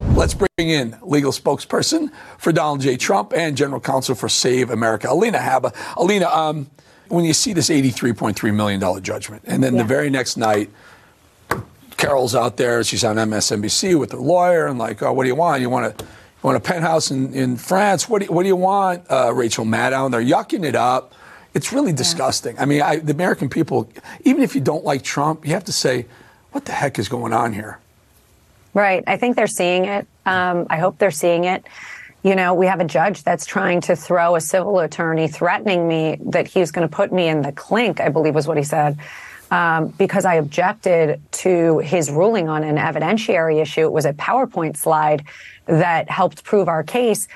Let's 0.00 0.34
bring 0.34 0.48
in 0.58 0.96
legal 1.02 1.32
spokesperson 1.32 2.10
for 2.38 2.52
Donald 2.52 2.80
J. 2.80 2.96
Trump 2.96 3.32
and 3.34 3.56
general 3.56 3.80
counsel 3.80 4.14
for 4.14 4.28
Save 4.28 4.70
America, 4.70 5.08
Alina 5.10 5.38
Habba. 5.38 5.74
Alina, 5.96 6.26
um, 6.26 6.70
when 7.08 7.24
you 7.24 7.32
see 7.32 7.52
this 7.52 7.70
$83.3 7.70 8.54
million 8.54 9.02
judgment, 9.02 9.42
and 9.46 9.62
then 9.62 9.76
the 9.76 9.84
very 9.84 10.10
next 10.10 10.36
night, 10.36 10.70
Carroll's 11.96 12.34
out 12.34 12.56
there, 12.56 12.84
she's 12.84 13.04
on 13.04 13.16
MSNBC 13.16 13.98
with 13.98 14.12
her 14.12 14.18
lawyer, 14.18 14.66
and 14.66 14.78
like, 14.78 15.02
oh, 15.02 15.12
what 15.12 15.24
do 15.24 15.28
you 15.28 15.34
want? 15.34 15.62
You 15.62 15.70
want 15.70 15.86
a, 15.86 16.04
you 16.04 16.42
want 16.42 16.56
a 16.56 16.60
penthouse 16.60 17.10
in, 17.10 17.32
in 17.32 17.56
France? 17.56 18.08
What 18.08 18.20
do 18.20 18.26
you, 18.26 18.32
what 18.32 18.42
do 18.42 18.48
you 18.48 18.56
want? 18.56 19.10
Uh, 19.10 19.32
Rachel 19.34 19.64
Maddow, 19.64 20.10
they're 20.10 20.20
yucking 20.20 20.64
it 20.64 20.74
up. 20.74 21.14
It's 21.54 21.72
really 21.72 21.92
disgusting. 21.92 22.58
I 22.58 22.66
mean, 22.66 22.82
I, 22.82 22.96
the 22.96 23.12
American 23.12 23.48
people, 23.48 23.90
even 24.24 24.42
if 24.42 24.54
you 24.54 24.60
don't 24.60 24.84
like 24.84 25.02
Trump, 25.02 25.46
you 25.46 25.52
have 25.54 25.64
to 25.64 25.72
say, 25.72 26.04
what 26.52 26.66
the 26.66 26.72
heck 26.72 26.98
is 26.98 27.08
going 27.08 27.32
on 27.32 27.54
here? 27.54 27.78
Right. 28.74 29.02
I 29.06 29.16
think 29.16 29.36
they're 29.36 29.46
seeing 29.46 29.86
it. 29.86 30.06
Um, 30.26 30.66
I 30.68 30.78
hope 30.78 30.98
they're 30.98 31.10
seeing 31.10 31.44
it. 31.44 31.66
You 32.22 32.34
know, 32.34 32.52
we 32.52 32.66
have 32.66 32.80
a 32.80 32.84
judge 32.84 33.22
that's 33.22 33.46
trying 33.46 33.80
to 33.82 33.96
throw 33.96 34.36
a 34.36 34.40
civil 34.40 34.80
attorney 34.80 35.28
threatening 35.28 35.88
me 35.88 36.18
that 36.26 36.46
he's 36.46 36.72
going 36.72 36.86
to 36.86 36.94
put 36.94 37.10
me 37.10 37.28
in 37.28 37.40
the 37.40 37.52
clink, 37.52 38.00
I 38.00 38.10
believe 38.10 38.34
was 38.34 38.46
what 38.46 38.58
he 38.58 38.64
said, 38.64 38.98
um, 39.50 39.88
because 39.88 40.24
I 40.24 40.34
objected 40.34 41.20
to 41.32 41.78
his 41.78 42.10
ruling 42.10 42.48
on 42.48 42.64
an 42.64 42.76
evidentiary 42.76 43.60
issue. 43.60 43.82
It 43.82 43.92
was 43.92 44.04
a 44.04 44.12
PowerPoint 44.12 44.76
slide 44.76 45.24
that 45.66 46.10
helped 46.10 46.44
prove 46.44 46.68
our 46.68 46.82
case. 46.82 47.28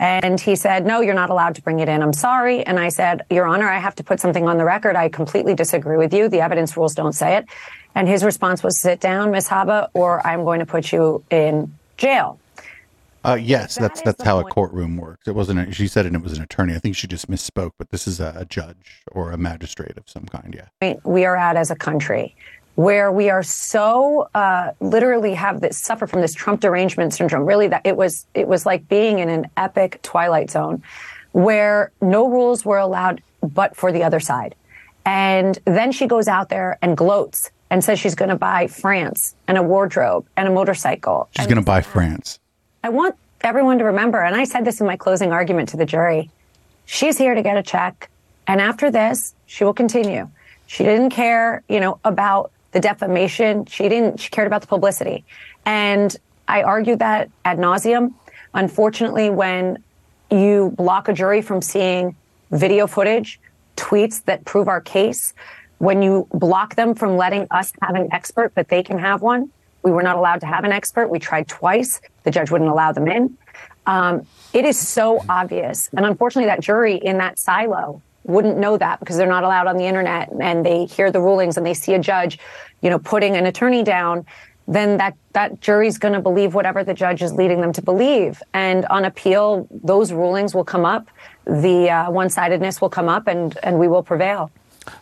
And 0.00 0.40
he 0.40 0.54
said, 0.54 0.86
No, 0.86 1.00
you're 1.00 1.14
not 1.14 1.30
allowed 1.30 1.56
to 1.56 1.62
bring 1.62 1.80
it 1.80 1.88
in. 1.88 2.02
I'm 2.02 2.12
sorry. 2.12 2.64
And 2.64 2.78
I 2.78 2.88
said, 2.88 3.22
Your 3.30 3.46
Honor, 3.46 3.68
I 3.68 3.78
have 3.78 3.96
to 3.96 4.04
put 4.04 4.20
something 4.20 4.46
on 4.46 4.56
the 4.56 4.64
record. 4.64 4.94
I 4.94 5.08
completely 5.08 5.54
disagree 5.54 5.96
with 5.96 6.14
you. 6.14 6.28
The 6.28 6.40
evidence 6.40 6.76
rules 6.76 6.94
don't 6.94 7.14
say 7.14 7.36
it. 7.36 7.46
And 7.94 8.06
his 8.06 8.22
response 8.22 8.62
was, 8.62 8.80
Sit 8.80 9.00
down, 9.00 9.32
Ms. 9.32 9.48
Habba, 9.48 9.88
or 9.94 10.24
I'm 10.24 10.44
going 10.44 10.60
to 10.60 10.66
put 10.66 10.92
you 10.92 11.24
in 11.30 11.74
jail. 11.96 12.38
Uh, 13.24 13.38
yes, 13.40 13.76
that's 13.76 14.00
that's 14.02 14.22
how 14.22 14.38
a 14.38 14.44
courtroom 14.44 14.96
works. 14.96 15.26
It 15.26 15.34
wasn't. 15.34 15.68
A, 15.68 15.72
she 15.72 15.88
said 15.88 16.06
it, 16.06 16.14
it 16.14 16.22
was 16.22 16.36
an 16.36 16.42
attorney. 16.42 16.74
I 16.74 16.78
think 16.78 16.96
she 16.96 17.06
just 17.06 17.30
misspoke, 17.30 17.72
but 17.78 17.90
this 17.90 18.06
is 18.06 18.20
a, 18.20 18.32
a 18.36 18.44
judge 18.44 19.02
or 19.10 19.32
a 19.32 19.36
magistrate 19.36 19.96
of 19.96 20.08
some 20.08 20.24
kind. 20.24 20.56
Yeah. 20.82 20.94
we 21.04 21.24
are 21.24 21.36
at 21.36 21.56
as 21.56 21.70
a 21.70 21.76
country 21.76 22.34
where 22.76 23.10
we 23.10 23.28
are 23.28 23.42
so 23.42 24.28
uh, 24.36 24.70
literally 24.78 25.34
have 25.34 25.60
this 25.60 25.76
suffer 25.76 26.06
from 26.06 26.20
this 26.20 26.32
Trump 26.32 26.60
derangement 26.60 27.12
syndrome. 27.12 27.44
Really, 27.44 27.66
that 27.68 27.82
it 27.84 27.96
was 27.96 28.26
it 28.34 28.46
was 28.46 28.64
like 28.64 28.88
being 28.88 29.18
in 29.18 29.28
an 29.28 29.46
epic 29.56 30.00
twilight 30.02 30.50
zone, 30.50 30.82
where 31.32 31.90
no 32.00 32.28
rules 32.28 32.64
were 32.64 32.78
allowed 32.78 33.20
but 33.42 33.76
for 33.76 33.90
the 33.90 34.04
other 34.04 34.20
side. 34.20 34.54
And 35.04 35.58
then 35.64 35.90
she 35.90 36.06
goes 36.06 36.28
out 36.28 36.50
there 36.50 36.78
and 36.82 36.96
gloats 36.96 37.50
and 37.70 37.82
says 37.82 37.98
she's 37.98 38.14
going 38.14 38.28
to 38.28 38.36
buy 38.36 38.66
France 38.66 39.34
and 39.46 39.58
a 39.58 39.62
wardrobe 39.62 40.26
and 40.36 40.48
a 40.48 40.50
motorcycle. 40.50 41.28
She's 41.36 41.46
going 41.46 41.56
to 41.56 41.62
buy 41.62 41.80
France. 41.80 42.38
I 42.82 42.90
want 42.90 43.16
everyone 43.40 43.78
to 43.78 43.84
remember, 43.84 44.22
and 44.22 44.34
I 44.34 44.44
said 44.44 44.64
this 44.64 44.80
in 44.80 44.86
my 44.86 44.96
closing 44.96 45.32
argument 45.32 45.68
to 45.70 45.76
the 45.76 45.86
jury 45.86 46.30
she's 46.88 47.18
here 47.18 47.34
to 47.34 47.42
get 47.42 47.56
a 47.56 47.62
check. 47.62 48.10
And 48.46 48.60
after 48.60 48.90
this, 48.90 49.34
she 49.46 49.62
will 49.62 49.74
continue. 49.74 50.28
She 50.66 50.84
didn't 50.84 51.10
care, 51.10 51.62
you 51.68 51.80
know, 51.80 52.00
about 52.04 52.50
the 52.72 52.80
defamation. 52.80 53.66
She 53.66 53.88
didn't, 53.88 54.18
she 54.18 54.30
cared 54.30 54.46
about 54.46 54.62
the 54.62 54.66
publicity. 54.66 55.24
And 55.64 56.16
I 56.48 56.62
argue 56.62 56.96
that 56.96 57.30
ad 57.44 57.58
nauseum. 57.58 58.14
Unfortunately, 58.54 59.28
when 59.28 59.82
you 60.30 60.72
block 60.76 61.08
a 61.08 61.12
jury 61.12 61.42
from 61.42 61.60
seeing 61.60 62.16
video 62.50 62.86
footage, 62.86 63.38
tweets 63.76 64.24
that 64.24 64.44
prove 64.46 64.66
our 64.66 64.80
case, 64.80 65.34
when 65.76 66.02
you 66.02 66.26
block 66.32 66.74
them 66.74 66.94
from 66.94 67.16
letting 67.16 67.46
us 67.50 67.72
have 67.82 67.94
an 67.94 68.08
expert, 68.12 68.52
but 68.54 68.68
they 68.68 68.82
can 68.82 68.98
have 68.98 69.20
one, 69.20 69.50
we 69.82 69.90
were 69.90 70.02
not 70.02 70.16
allowed 70.16 70.40
to 70.40 70.46
have 70.46 70.64
an 70.64 70.72
expert. 70.72 71.08
We 71.08 71.18
tried 71.18 71.48
twice. 71.48 72.00
The 72.24 72.30
judge 72.30 72.50
wouldn't 72.50 72.70
allow 72.70 72.92
them 72.92 73.08
in. 73.08 73.36
Um, 73.86 74.26
it 74.52 74.64
is 74.64 74.78
so 74.78 75.24
obvious. 75.28 75.88
And 75.96 76.04
unfortunately, 76.04 76.46
that 76.46 76.60
jury 76.60 76.96
in 76.96 77.18
that 77.18 77.38
silo 77.38 78.02
wouldn't 78.24 78.58
know 78.58 78.76
that 78.76 79.00
because 79.00 79.16
they're 79.16 79.26
not 79.26 79.44
allowed 79.44 79.66
on 79.66 79.76
the 79.76 79.86
internet 79.86 80.30
and 80.40 80.64
they 80.64 80.84
hear 80.84 81.10
the 81.10 81.20
rulings 81.20 81.56
and 81.56 81.66
they 81.66 81.74
see 81.74 81.94
a 81.94 81.98
judge, 81.98 82.38
you 82.82 82.90
know, 82.90 82.98
putting 82.98 83.36
an 83.36 83.46
attorney 83.46 83.82
down. 83.82 84.26
Then 84.66 84.98
that, 84.98 85.14
that 85.32 85.62
jury's 85.62 85.96
going 85.96 86.12
to 86.12 86.20
believe 86.20 86.52
whatever 86.52 86.84
the 86.84 86.92
judge 86.92 87.22
is 87.22 87.32
leading 87.32 87.62
them 87.62 87.72
to 87.72 87.80
believe. 87.80 88.42
And 88.52 88.84
on 88.86 89.06
appeal, 89.06 89.66
those 89.70 90.12
rulings 90.12 90.54
will 90.54 90.64
come 90.64 90.84
up. 90.84 91.08
The 91.46 91.88
uh, 91.88 92.10
one 92.10 92.28
sidedness 92.28 92.82
will 92.82 92.90
come 92.90 93.08
up 93.08 93.26
and, 93.26 93.56
and 93.62 93.78
we 93.78 93.88
will 93.88 94.02
prevail. 94.02 94.50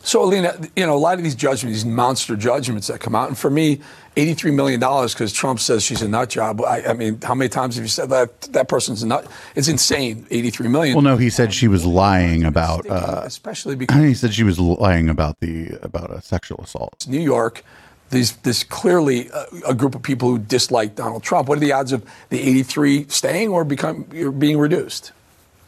So, 0.03 0.23
Alina, 0.23 0.57
you 0.77 0.87
know, 0.87 0.95
a 0.95 0.99
lot 0.99 1.19
of 1.19 1.25
these 1.25 1.35
judgments, 1.35 1.83
these 1.83 1.85
monster 1.85 2.37
judgments 2.37 2.87
that 2.89 3.01
come 3.01 3.15
out, 3.15 3.29
and 3.29 3.39
for 3.39 3.51
me, 3.51 3.81
$83 4.17 4.55
million 4.55 4.81
because 4.81 5.33
Trump 5.33 5.61
says 5.61 5.83
she's 5.83 6.01
a 6.01 6.09
nut 6.09 6.31
job. 6.31 6.63
I, 6.63 6.83
I, 6.87 6.93
mean, 6.95 7.21
how 7.21 7.35
many 7.35 7.51
times 7.51 7.77
have 7.77 7.85
you 7.85 7.89
said 7.89 8.09
that 8.11 8.41
that 8.53 8.67
person's 8.69 9.03
a 9.03 9.07
nut? 9.07 9.31
It's 9.55 9.69
insane, 9.69 10.27
83 10.31 10.69
million. 10.69 10.95
Well, 10.95 11.03
no, 11.03 11.19
he 11.19 11.29
said 11.29 11.53
she 11.53 11.69
was 11.69 11.85
lying 11.85 12.45
about. 12.45 12.89
Uh, 12.89 13.23
especially 13.25 13.75
because 13.77 14.03
he 14.03 14.15
said 14.15 14.33
she 14.33 14.43
was 14.43 14.59
lying 14.59 15.11
about 15.11 15.41
the 15.41 15.79
about 15.83 16.11
a 16.11 16.23
sexual 16.23 16.61
assault. 16.63 17.07
New 17.07 17.21
York, 17.21 17.63
there's, 18.11 18.33
there's 18.37 18.65
clearly 18.65 19.29
a, 19.29 19.71
a, 19.71 19.75
group 19.75 19.95
of 19.95 20.03
people 20.03 20.31
who 20.31 20.39
dislike 20.39 20.95
Donald 20.95 21.23
Trump. 21.23 21.49
What 21.49 21.59
are 21.59 21.61
the 21.61 21.73
odds 21.73 21.93
of 21.93 22.05
the 22.31 22.41
83 22.41 23.09
staying 23.09 23.51
or 23.51 23.65
become 23.65 24.05
being 24.39 24.59
reduced? 24.59 25.13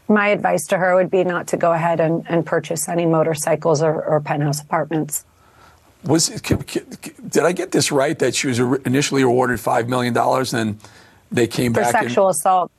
My 0.08 0.28
advice 0.28 0.66
to 0.68 0.78
her 0.78 0.94
would 0.94 1.10
be 1.10 1.22
not 1.22 1.46
to 1.48 1.56
go 1.56 1.72
ahead 1.72 2.00
and, 2.00 2.24
and 2.28 2.44
purchase 2.44 2.88
any 2.88 3.04
motorcycles 3.04 3.82
or, 3.82 4.02
or 4.02 4.20
penthouse 4.20 4.60
apartments. 4.60 5.24
Was 6.04 6.28
did 6.28 7.44
I 7.44 7.52
get 7.52 7.72
this 7.72 7.92
right 7.92 8.18
that 8.18 8.34
she 8.34 8.46
was 8.46 8.58
initially 8.58 9.22
awarded 9.22 9.60
five 9.60 9.88
million 9.88 10.14
dollars, 10.14 10.54
and 10.54 10.78
they 11.30 11.46
came 11.46 11.74
for 11.74 11.80
back 11.80 11.92
for 11.92 11.98
sexual 11.98 12.28
and, 12.28 12.36
assault? 12.36 12.70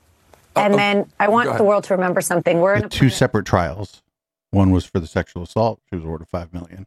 And 0.56 0.74
oh, 0.74 0.76
then 0.76 1.12
I 1.20 1.28
want 1.28 1.56
the 1.56 1.64
world 1.64 1.84
to 1.84 1.94
remember 1.94 2.20
something. 2.20 2.60
We're 2.60 2.74
in 2.74 2.84
a 2.84 2.88
two 2.88 3.10
separate 3.10 3.46
trials. 3.46 4.02
One 4.50 4.70
was 4.70 4.84
for 4.84 4.98
the 4.98 5.06
sexual 5.06 5.42
assault. 5.42 5.80
She 5.88 5.96
was 5.96 6.04
awarded 6.04 6.28
five 6.28 6.52
million. 6.52 6.86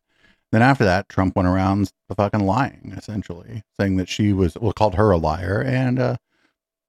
Then 0.51 0.61
after 0.61 0.83
that, 0.83 1.07
Trump 1.07 1.35
went 1.35 1.47
around 1.47 1.91
the 2.09 2.15
fucking 2.15 2.41
lying, 2.41 2.93
essentially 2.97 3.63
saying 3.79 3.97
that 3.97 4.09
she 4.09 4.33
was 4.33 4.55
well 4.59 4.73
called 4.73 4.95
her 4.95 5.11
a 5.11 5.17
liar, 5.17 5.63
and 5.65 5.99
uh, 5.99 6.17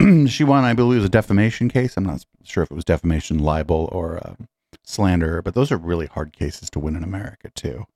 she 0.28 0.44
won, 0.44 0.64
I 0.64 0.74
believe, 0.74 0.98
it 0.98 1.01
was 1.01 1.06
a 1.06 1.10
defamation 1.10 1.68
case. 1.68 1.97
I'm 1.97 2.05
not 2.05 2.24
sure 2.43 2.62
if 2.62 2.70
it 2.70 2.74
was 2.74 2.85
defamation, 2.85 3.39
libel, 3.39 3.89
or 3.93 4.18
uh, 4.18 4.35
slander, 4.82 5.43
but 5.43 5.55
those 5.55 5.72
are 5.72 5.76
really 5.76 6.06
hard 6.06 6.32
cases 6.32 6.70
to 6.70 6.78
win 6.78 6.97
in 6.97 7.02
America 7.02 7.51
too. 7.55 7.86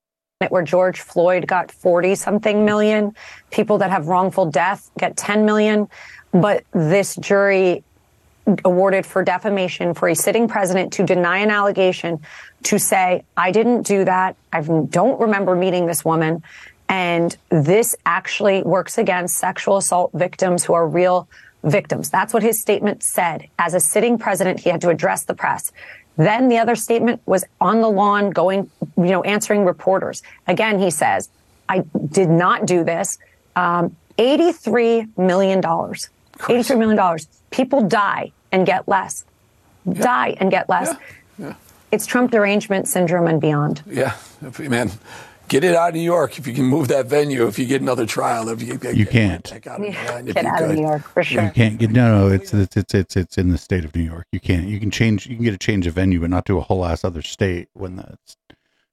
Where 0.49 0.63
George 0.63 1.01
Floyd 1.01 1.47
got 1.49 1.73
40 1.73 2.15
something 2.15 2.65
million, 2.65 3.13
people 3.51 3.79
that 3.79 3.91
have 3.91 4.07
wrongful 4.07 4.47
death 4.47 4.91
get 4.97 5.17
10 5.17 5.45
million, 5.45 5.89
but 6.33 6.65
this 6.73 7.17
jury 7.17 7.83
awarded 8.65 9.05
for 9.05 9.23
defamation 9.23 9.93
for 9.93 10.09
a 10.09 10.15
sitting 10.15 10.49
president 10.49 10.93
to 10.95 11.03
deny 11.05 11.39
an 11.39 11.51
allegation, 11.51 12.21
to 12.63 12.79
say, 12.79 13.25
I 13.37 13.51
didn't 13.51 13.83
do 13.83 14.05
that. 14.05 14.37
I 14.53 14.63
don't 14.63 15.21
remember 15.21 15.55
meeting 15.55 15.87
this 15.87 16.05
woman. 16.05 16.43
And 16.89 17.37
this 17.51 17.95
actually 18.07 18.63
works 18.63 18.97
against 18.97 19.37
sexual 19.37 19.77
assault 19.77 20.13
victims 20.15 20.65
who 20.65 20.73
are 20.73 20.89
real 20.89 21.29
victims. 21.71 22.11
That's 22.11 22.33
what 22.33 22.43
his 22.43 22.61
statement 22.61 23.03
said. 23.03 23.49
As 23.59 23.75
a 23.75 23.81
sitting 23.81 24.19
president, 24.19 24.61
he 24.61 24.71
had 24.71 24.81
to 24.83 24.89
address 24.89 25.25
the 25.25 25.35
press. 25.35 25.73
Then 26.17 26.49
the 26.49 26.59
other 26.59 26.75
statement 26.75 27.21
was 27.27 27.45
on 27.61 27.81
the 27.81 27.89
lawn 27.89 28.31
going, 28.31 28.71
you 28.97 29.05
know, 29.05 29.23
answering 29.23 29.65
reporters. 29.65 30.23
Again, 30.47 30.79
he 30.79 30.91
says, 30.91 31.29
I 31.69 31.85
did 32.11 32.29
not 32.29 32.67
do 32.67 32.83
this. 32.83 33.19
Um, 33.55 33.97
$83 34.19 35.17
million. 35.17 35.63
$83 35.63 36.79
million. 36.79 37.19
People 37.51 37.87
die 37.87 38.33
and 38.51 38.67
get 38.67 38.89
less. 38.89 39.25
Yeah. 39.85 40.03
Die 40.03 40.37
and 40.41 40.51
get 40.51 40.69
less. 40.69 40.89
Yeah. 41.39 41.47
Yeah. 41.47 41.55
It's 41.93 42.05
Trump 42.05 42.33
derangement 42.33 42.89
syndrome 42.89 43.29
and 43.29 43.41
beyond. 43.41 43.83
Yeah, 43.87 44.15
man 44.59 44.91
get 45.49 45.65
it 45.65 45.75
out 45.75 45.91
of 45.91 45.95
New 45.95 46.01
York 46.01 46.39
if 46.39 46.47
you 46.47 46.55
can 46.55 46.65
move 46.65 46.89
that 46.89 47.07
venue. 47.07 47.47
If 47.47 47.59
you 47.59 47.67
get 47.67 47.81
another 47.81 48.07
trial, 48.07 48.49
if 48.49 48.63
you, 48.63 48.79
you 48.93 49.07
can't 49.07 49.45
get 49.45 49.67
out, 49.67 49.81
of, 49.81 50.27
get 50.27 50.45
out 50.45 50.63
of 50.63 50.71
New 50.71 50.83
York 50.83 51.03
for 51.03 51.23
sure. 51.25 51.43
You 51.43 51.51
can't 51.51 51.79
get 51.79 51.91
no, 51.91 52.29
no. 52.29 52.35
It's, 52.35 52.53
it's 52.53 52.77
it's 52.77 52.95
it's 52.95 53.17
it's 53.17 53.39
in 53.39 53.51
the 53.51 53.59
state 53.59 53.85
of 53.85 53.95
New 53.97 54.03
York. 54.03 54.27
You 54.33 54.41
can't. 54.41 54.69
You 54.69 54.79
can 54.79 54.91
change. 54.91 55.27
You 55.27 55.37
can 55.37 55.45
get 55.45 55.55
a 55.55 55.59
change 55.59 55.87
of 55.87 55.95
venue, 55.95 56.21
but 56.21 56.31
not 56.31 56.47
to 56.47 56.59
a 56.59 56.61
whole 56.61 56.85
ass 56.85 57.05
other 57.05 57.23
state 57.23 57.69
when 57.73 57.97
the 57.97 58.19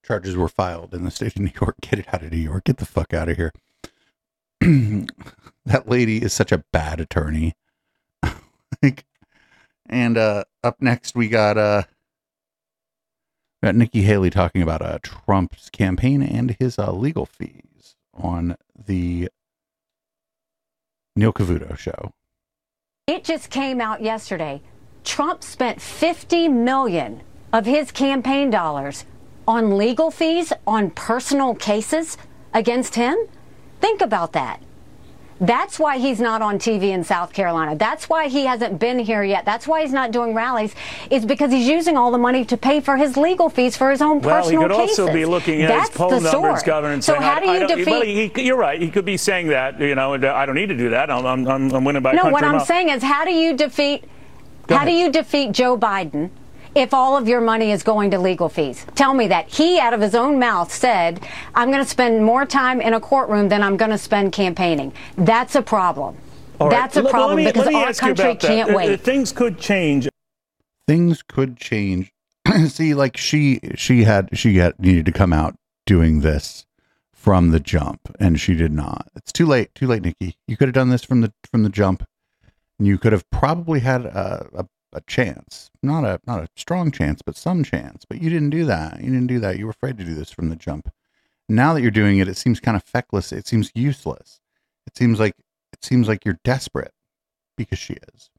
charges 0.06 0.36
were 0.36 0.48
filed 0.48 0.94
in 0.94 1.04
the 1.04 1.12
state 1.12 1.36
of 1.36 1.42
New 1.42 1.52
York. 1.60 1.76
Get 1.82 2.00
it 2.00 2.14
out 2.14 2.24
of 2.24 2.32
New 2.32 2.38
York. 2.38 2.64
Get 2.64 2.78
the 2.78 2.86
fuck 2.86 3.14
out 3.14 3.30
of 3.30 3.38
here. 3.38 3.52
that 5.66 5.88
lady 5.88 6.22
is 6.22 6.34
such 6.34 6.52
a 6.52 6.64
bad 6.72 7.00
attorney. 7.00 7.54
like, 8.82 9.06
and 9.88 10.18
uh, 10.18 10.46
up 10.64 10.82
next 10.82 11.16
we 11.16 11.28
got 11.28 11.58
uh 11.58 11.84
got 13.66 13.74
Nikki 13.74 14.04
Haley 14.04 14.30
talking 14.30 14.62
about 14.62 14.84
uh, 14.84 15.00
Trump's 15.02 15.72
campaign 15.72 16.22
and 16.22 16.56
his 16.60 16.78
uh, 16.78 16.92
legal 16.92 17.26
fees 17.26 17.96
on 18.14 18.58
the 18.86 19.28
Neil 21.16 21.34
Cavuto 21.34 21.76
show. 21.76 22.14
It 23.08 23.24
just 23.24 23.50
came 23.50 23.82
out 23.82 24.04
yesterday. 24.04 24.62
Trump 25.04 25.44
spent 25.44 25.82
50 25.82 26.48
million 26.48 27.24
of 27.52 27.66
his 27.66 27.92
campaign 27.92 28.52
dollars 28.52 29.04
on 29.48 29.80
legal 29.80 30.12
fees 30.12 30.54
on 30.68 30.92
personal 30.92 31.56
cases 31.56 32.20
against 32.54 32.94
him. 32.94 33.18
Think 33.82 34.00
about 34.00 34.34
that. 34.34 34.62
That's 35.40 35.78
why 35.78 35.98
he's 35.98 36.22
not 36.22 36.42
on 36.42 36.60
TV 36.60 36.90
in 36.90 37.04
South 37.04 37.34
Carolina. 37.34 37.76
That's 37.76 38.08
why 38.08 38.30
he 38.30 38.46
hasn't 38.46 38.80
been 38.80 39.00
here 39.00 39.24
yet. 39.24 39.44
That's 39.44 39.68
why 39.68 39.82
he's 39.82 39.92
not 39.92 40.12
doing 40.12 40.34
rallies. 40.34 40.74
Is 41.10 41.26
because 41.26 41.52
he's 41.52 41.68
using 41.68 41.98
all 41.98 42.10
the 42.12 42.18
money 42.18 42.46
to 42.46 42.56
pay 42.56 42.80
for 42.80 42.96
his 42.96 43.18
legal 43.18 43.50
fees 43.50 43.76
for 43.76 43.92
his 43.92 44.02
own 44.02 44.22
well, 44.22 44.42
personal 44.42 44.70
cases. 44.70 44.78
Well, 44.78 44.88
he 44.88 44.96
could 44.96 45.02
also 45.02 45.14
be 45.14 45.26
looking 45.26 45.62
at 45.62 45.68
That's 45.68 45.90
his 45.90 45.98
poll 45.98 46.22
numbers. 46.22 46.64
Governor, 46.64 46.94
and 46.94 47.04
so 47.04 47.14
saying, 47.14 47.24
how 47.24 47.40
do 47.42 47.50
you 47.50 47.68
defeat? 47.68 47.88
Well, 47.88 48.02
he, 48.04 48.32
you're 48.44 48.58
right. 48.58 48.82
He 48.82 48.90
could 48.90 49.06
be 49.06 49.18
saying 49.18 49.48
that. 49.48 49.80
You 49.80 49.96
know, 49.96 50.14
I 50.14 50.46
don't 50.46 50.56
need 50.56 50.70
to 50.70 50.78
do 50.78 50.92
that. 50.92 51.12
I'm, 51.12 51.26
I'm, 51.26 51.72
I'm 51.72 51.84
winning 51.84 52.02
by. 52.02 52.14
No, 52.14 52.30
what 52.30 52.44
I'm 52.44 52.58
mile. 52.58 52.66
saying 52.66 52.90
is, 52.90 53.04
how 53.04 53.26
do 53.26 53.32
you 53.32 53.58
defeat? 53.58 54.06
Go 54.68 54.76
how 54.76 54.84
ahead. 54.84 54.88
do 54.88 54.94
you 54.94 55.12
defeat 55.12 55.52
Joe 55.52 55.78
Biden? 55.78 56.30
If 56.76 56.94
all 56.94 57.18
of 57.18 57.28
your 57.28 57.42
money 57.42 57.72
is 57.72 57.82
going 57.84 58.12
to 58.12 58.20
legal 58.20 58.50
fees. 58.50 58.86
Tell 58.96 59.14
me 59.14 59.28
that. 59.28 59.48
He, 59.48 59.80
out 59.80 59.94
of 59.94 60.02
his 60.02 60.14
own 60.14 60.38
mouth, 60.40 60.72
said, 60.72 61.26
I'm 61.56 61.72
going 61.72 61.84
to 61.84 61.90
spend 61.90 62.24
more 62.24 62.46
time 62.46 62.82
in 62.82 62.94
a 62.94 63.00
courtroom 63.00 63.50
than 63.50 63.64
I'm 63.64 63.78
going 63.78 63.92
to 63.92 63.98
spend 63.98 64.34
campaigning. 64.34 64.94
That's 65.18 65.56
a 65.56 65.62
problem. 65.62 66.18
All 66.60 66.68
right. 66.68 66.76
That's 66.76 66.98
a 66.98 67.04
Well, 67.04 67.12
problem 67.12 67.38
let 67.38 67.46
me, 67.46 67.52
because 67.52 67.74
our 67.74 67.94
country 67.94 68.36
can't 68.36 68.72
Uh, 68.72 68.76
wait. 68.76 69.02
Things 69.02 69.32
could 69.32 69.58
change 69.60 70.08
things 70.88 71.24
could 71.24 71.58
change. 71.58 72.12
See, 72.68 72.94
like 72.94 73.18
she 73.18 73.60
she 73.76 74.04
had 74.04 74.30
she 74.38 74.58
had 74.58 74.80
needed 74.80 75.06
to 75.06 75.12
come 75.12 75.34
out 75.34 75.56
doing 75.86 76.22
this 76.22 76.66
from 77.14 77.52
the 77.52 77.60
jump, 77.60 78.02
and 78.20 78.40
she 78.40 78.56
did 78.56 78.72
not. 78.72 79.08
It's 79.16 79.32
too 79.32 79.46
late. 79.46 79.74
Too 79.74 79.88
late, 79.88 80.04
Nikki. 80.04 80.38
You 80.48 80.58
could 80.58 80.68
have 80.68 80.76
done 80.76 80.90
this 80.90 81.04
from 81.04 81.22
the 81.22 81.34
from 81.50 81.64
the 81.64 81.70
jump. 81.70 82.04
And 82.78 82.88
you 82.88 82.98
could 82.98 83.14
have 83.14 83.30
probably 83.30 83.80
had 83.80 84.06
a, 84.06 84.48
a 84.54 84.66
a 84.96 85.02
chance, 85.02 85.70
not 85.84 86.04
a 86.04 86.20
not 86.26 86.42
a 86.42 86.48
strong 86.56 86.92
chance, 86.92 87.22
but 87.22 87.36
some 87.36 87.64
chance. 87.64 88.06
But 88.06 88.22
you 88.22 88.30
didn't 88.30 88.50
do 88.52 88.66
that. 88.66 89.00
You 89.02 89.12
didn't 89.12 89.28
do 89.28 89.40
that. 89.40 89.60
You 89.60 89.66
were 89.66 89.72
afraid 89.72 89.98
to 89.98 90.04
do 90.04 90.16
this 90.16 90.32
from 90.32 90.50
the 90.50 90.56
jump. 90.56 90.90
Now 91.48 91.74
that 91.74 91.82
you're 91.82 91.92
doing 91.92 92.18
it, 92.18 92.28
it 92.28 92.38
seems 92.38 92.60
kind 92.60 92.76
of 92.76 92.84
feckless. 92.84 93.32
It 93.32 93.48
seems 93.48 93.72
useless. 93.76 94.40
It 94.88 94.98
seems 94.98 95.20
like 95.20 95.36
it 95.74 95.84
seems 95.84 96.08
like 96.08 96.26
you're 96.26 96.40
desperate 96.44 96.94
because 97.58 97.80
she 97.80 97.98
is. 98.14 98.30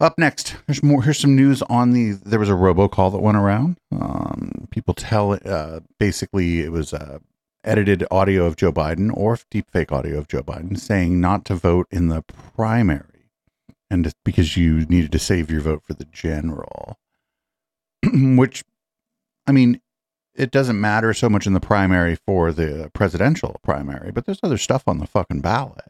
Up 0.00 0.18
next, 0.18 0.56
there's 0.66 0.82
more. 0.82 1.02
Here's 1.02 1.18
some 1.18 1.36
news 1.36 1.62
on 1.62 1.90
the. 1.90 2.12
There 2.12 2.38
was 2.38 2.48
a 2.48 2.52
robocall 2.52 3.12
that 3.12 3.20
went 3.20 3.36
around. 3.36 3.76
Um, 3.92 4.68
people 4.70 4.94
tell 4.94 5.38
uh, 5.44 5.80
basically 5.98 6.60
it 6.60 6.72
was 6.72 6.94
uh, 6.94 7.18
edited 7.64 8.06
audio 8.10 8.46
of 8.46 8.56
Joe 8.56 8.72
Biden 8.72 9.10
or 9.14 9.36
deepfake 9.36 9.92
audio 9.92 10.18
of 10.18 10.28
Joe 10.28 10.42
Biden 10.42 10.78
saying 10.78 11.20
not 11.20 11.44
to 11.46 11.54
vote 11.54 11.86
in 11.90 12.08
the 12.08 12.22
primary, 12.22 13.09
and 13.90 14.12
because 14.24 14.56
you 14.56 14.86
needed 14.86 15.12
to 15.12 15.18
save 15.18 15.50
your 15.50 15.60
vote 15.60 15.82
for 15.84 15.94
the 15.94 16.04
general. 16.06 16.98
Which, 18.12 18.64
I 19.46 19.52
mean, 19.52 19.80
it 20.34 20.50
doesn't 20.50 20.80
matter 20.80 21.12
so 21.12 21.28
much 21.28 21.46
in 21.46 21.52
the 21.52 21.60
primary 21.60 22.16
for 22.16 22.52
the 22.52 22.90
presidential 22.94 23.56
primary, 23.62 24.12
but 24.12 24.26
there's 24.26 24.40
other 24.42 24.58
stuff 24.58 24.84
on 24.86 24.98
the 24.98 25.06
fucking 25.06 25.40
ballot. 25.40 25.84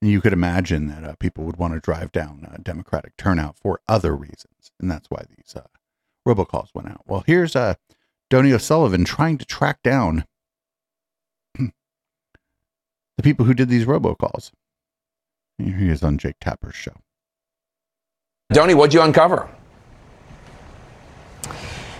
And 0.00 0.10
you 0.10 0.20
could 0.20 0.32
imagine 0.32 0.88
that 0.88 1.04
uh, 1.04 1.14
people 1.20 1.44
would 1.44 1.58
want 1.58 1.74
to 1.74 1.80
drive 1.80 2.10
down 2.12 2.48
uh, 2.50 2.56
Democratic 2.62 3.16
turnout 3.16 3.56
for 3.58 3.80
other 3.86 4.14
reasons. 4.14 4.72
And 4.80 4.90
that's 4.90 5.08
why 5.08 5.24
these 5.28 5.54
uh, 5.54 5.68
robocalls 6.26 6.74
went 6.74 6.88
out. 6.88 7.02
Well, 7.06 7.24
here's 7.26 7.54
uh, 7.54 7.74
Donie 8.30 8.52
O'Sullivan 8.52 9.04
trying 9.04 9.38
to 9.38 9.44
track 9.44 9.82
down 9.82 10.24
the 11.58 11.72
people 13.22 13.46
who 13.46 13.54
did 13.54 13.68
these 13.68 13.86
robocalls. 13.86 14.50
Here 15.58 15.76
he 15.76 15.88
is 15.88 16.02
on 16.02 16.18
Jake 16.18 16.36
Tapper's 16.40 16.74
show. 16.74 17.03
Donie, 18.52 18.74
what'd 18.74 18.92
you 18.92 19.00
uncover? 19.00 19.48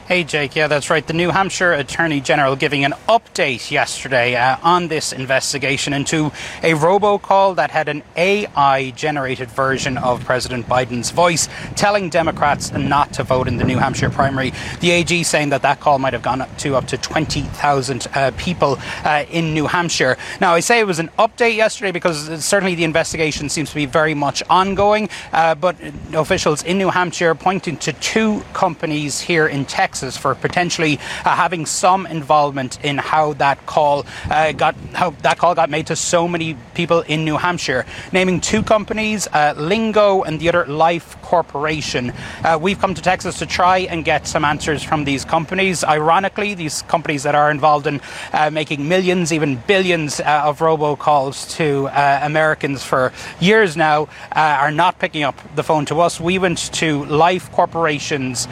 Hey, 0.07 0.23
Jake. 0.23 0.55
Yeah, 0.55 0.67
that's 0.67 0.91
right. 0.91 1.07
The 1.07 1.15
New 1.15 1.31
Hampshire 1.31 1.73
Attorney 1.73 2.21
General 2.21 2.57
giving 2.57 2.85
an 2.85 2.93
update 3.09 3.71
yesterday 3.71 4.37
uh, 4.37 4.59
on 4.63 4.89
this 4.89 5.15
investigation 5.15 5.95
into 5.95 6.27
a 6.63 6.75
robocall 6.75 7.57
that 7.57 7.71
had 7.71 7.89
an 7.89 8.03
AI 8.15 8.91
generated 8.91 9.51
version 9.51 9.97
of 9.97 10.23
President 10.23 10.69
Biden's 10.69 11.11
voice 11.11 11.49
telling 11.75 12.11
Democrats 12.11 12.71
not 12.73 13.15
to 13.15 13.23
vote 13.23 13.49
in 13.49 13.57
the 13.57 13.65
New 13.65 13.79
Hampshire 13.79 14.11
primary. 14.11 14.53
The 14.81 14.91
AG 14.91 15.23
saying 15.23 15.49
that 15.49 15.63
that 15.63 15.81
call 15.81 15.99
might 15.99 16.13
have 16.13 16.23
gone 16.23 16.43
up 16.43 16.55
to 16.59 16.77
up 16.77 16.87
to 16.89 16.99
20,000 16.99 18.07
uh, 18.13 18.31
people 18.37 18.77
uh, 19.05 19.25
in 19.31 19.55
New 19.55 19.67
Hampshire. 19.67 20.19
Now, 20.39 20.53
I 20.53 20.61
say 20.61 20.81
it 20.81 20.87
was 20.87 20.99
an 20.99 21.09
update 21.19 21.57
yesterday 21.57 21.93
because 21.93 22.45
certainly 22.45 22.75
the 22.75 22.85
investigation 22.85 23.49
seems 23.49 23.71
to 23.71 23.75
be 23.75 23.87
very 23.87 24.13
much 24.13 24.43
ongoing, 24.51 25.09
uh, 25.33 25.55
but 25.55 25.77
officials 26.13 26.63
in 26.63 26.77
New 26.77 26.91
Hampshire 26.91 27.35
pointing 27.35 27.79
to 27.79 27.95
two 27.95 28.43
companies 28.53 29.19
here 29.19 29.47
in 29.47 29.65
Texas 29.65 29.94
Texas 29.95 30.17
for 30.17 30.35
potentially 30.35 30.99
uh, 31.25 31.37
having 31.37 31.65
some 31.65 32.05
involvement 32.05 32.85
in 32.85 32.99
how 32.99 33.33
that 33.35 33.65
call 33.65 34.05
uh, 34.29 34.51
got 34.51 34.75
how 34.93 35.11
that 35.23 35.39
call 35.39 35.55
got 35.55 35.71
made 35.71 35.87
to 35.87 35.95
so 35.95 36.27
many 36.27 36.57
people 36.75 37.03
in 37.03 37.25
New 37.25 37.37
Hampshire. 37.37 37.87
Naming 38.11 38.41
two 38.41 38.61
companies, 38.65 39.29
uh, 39.33 39.55
Lingo 39.57 40.23
and 40.23 40.41
the 40.41 40.49
other 40.49 40.67
Life 40.67 41.17
Corporation. 41.23 42.13
Uh, 42.43 42.59
we've 42.61 42.81
come 42.81 42.93
to 42.93 43.01
Texas 43.01 43.39
to 43.39 43.47
try 43.47 43.87
and 43.91 44.05
get 44.05 44.27
some 44.27 44.45
answers 44.45 44.83
from 44.83 45.05
these 45.05 45.25
companies. 45.25 45.85
Ironically, 45.85 46.55
these 46.55 46.83
companies 46.83 47.23
that 47.23 47.37
are 47.37 47.53
involved 47.53 47.87
in 47.87 48.01
uh, 48.33 48.51
making 48.51 48.89
millions, 48.89 49.33
even 49.33 49.63
billions 49.69 50.19
uh, 50.19 50.43
of 50.45 50.59
robocalls 50.59 51.49
to 51.57 51.87
Americans 52.27 52.83
for 52.83 53.13
years 53.39 53.77
now 53.77 54.09
are 54.33 54.73
not 54.73 54.99
picking 54.99 55.23
up 55.23 55.39
the 55.55 55.63
phone 55.63 55.85
to 55.85 56.01
us. 56.01 56.19
We 56.19 56.41
went 56.41 56.73
to 56.83 57.05
Life 57.05 57.53
Corporation's 57.53 58.47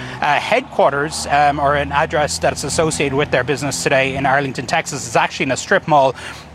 headquarters 0.52 1.26
um, 1.32 1.58
or 1.58 1.74
an 1.74 1.90
address 1.90 2.38
that's 2.38 2.62
associated 2.62 3.16
with 3.16 3.30
their 3.30 3.42
business 3.42 3.82
today 3.82 4.16
in 4.16 4.26
Arlington, 4.26 4.66
Texas. 4.66 5.06
It's 5.06 5.16
actually 5.16 5.44
in 5.44 5.52
a 5.52 5.56
strip 5.56 5.88
mall. 5.88 6.14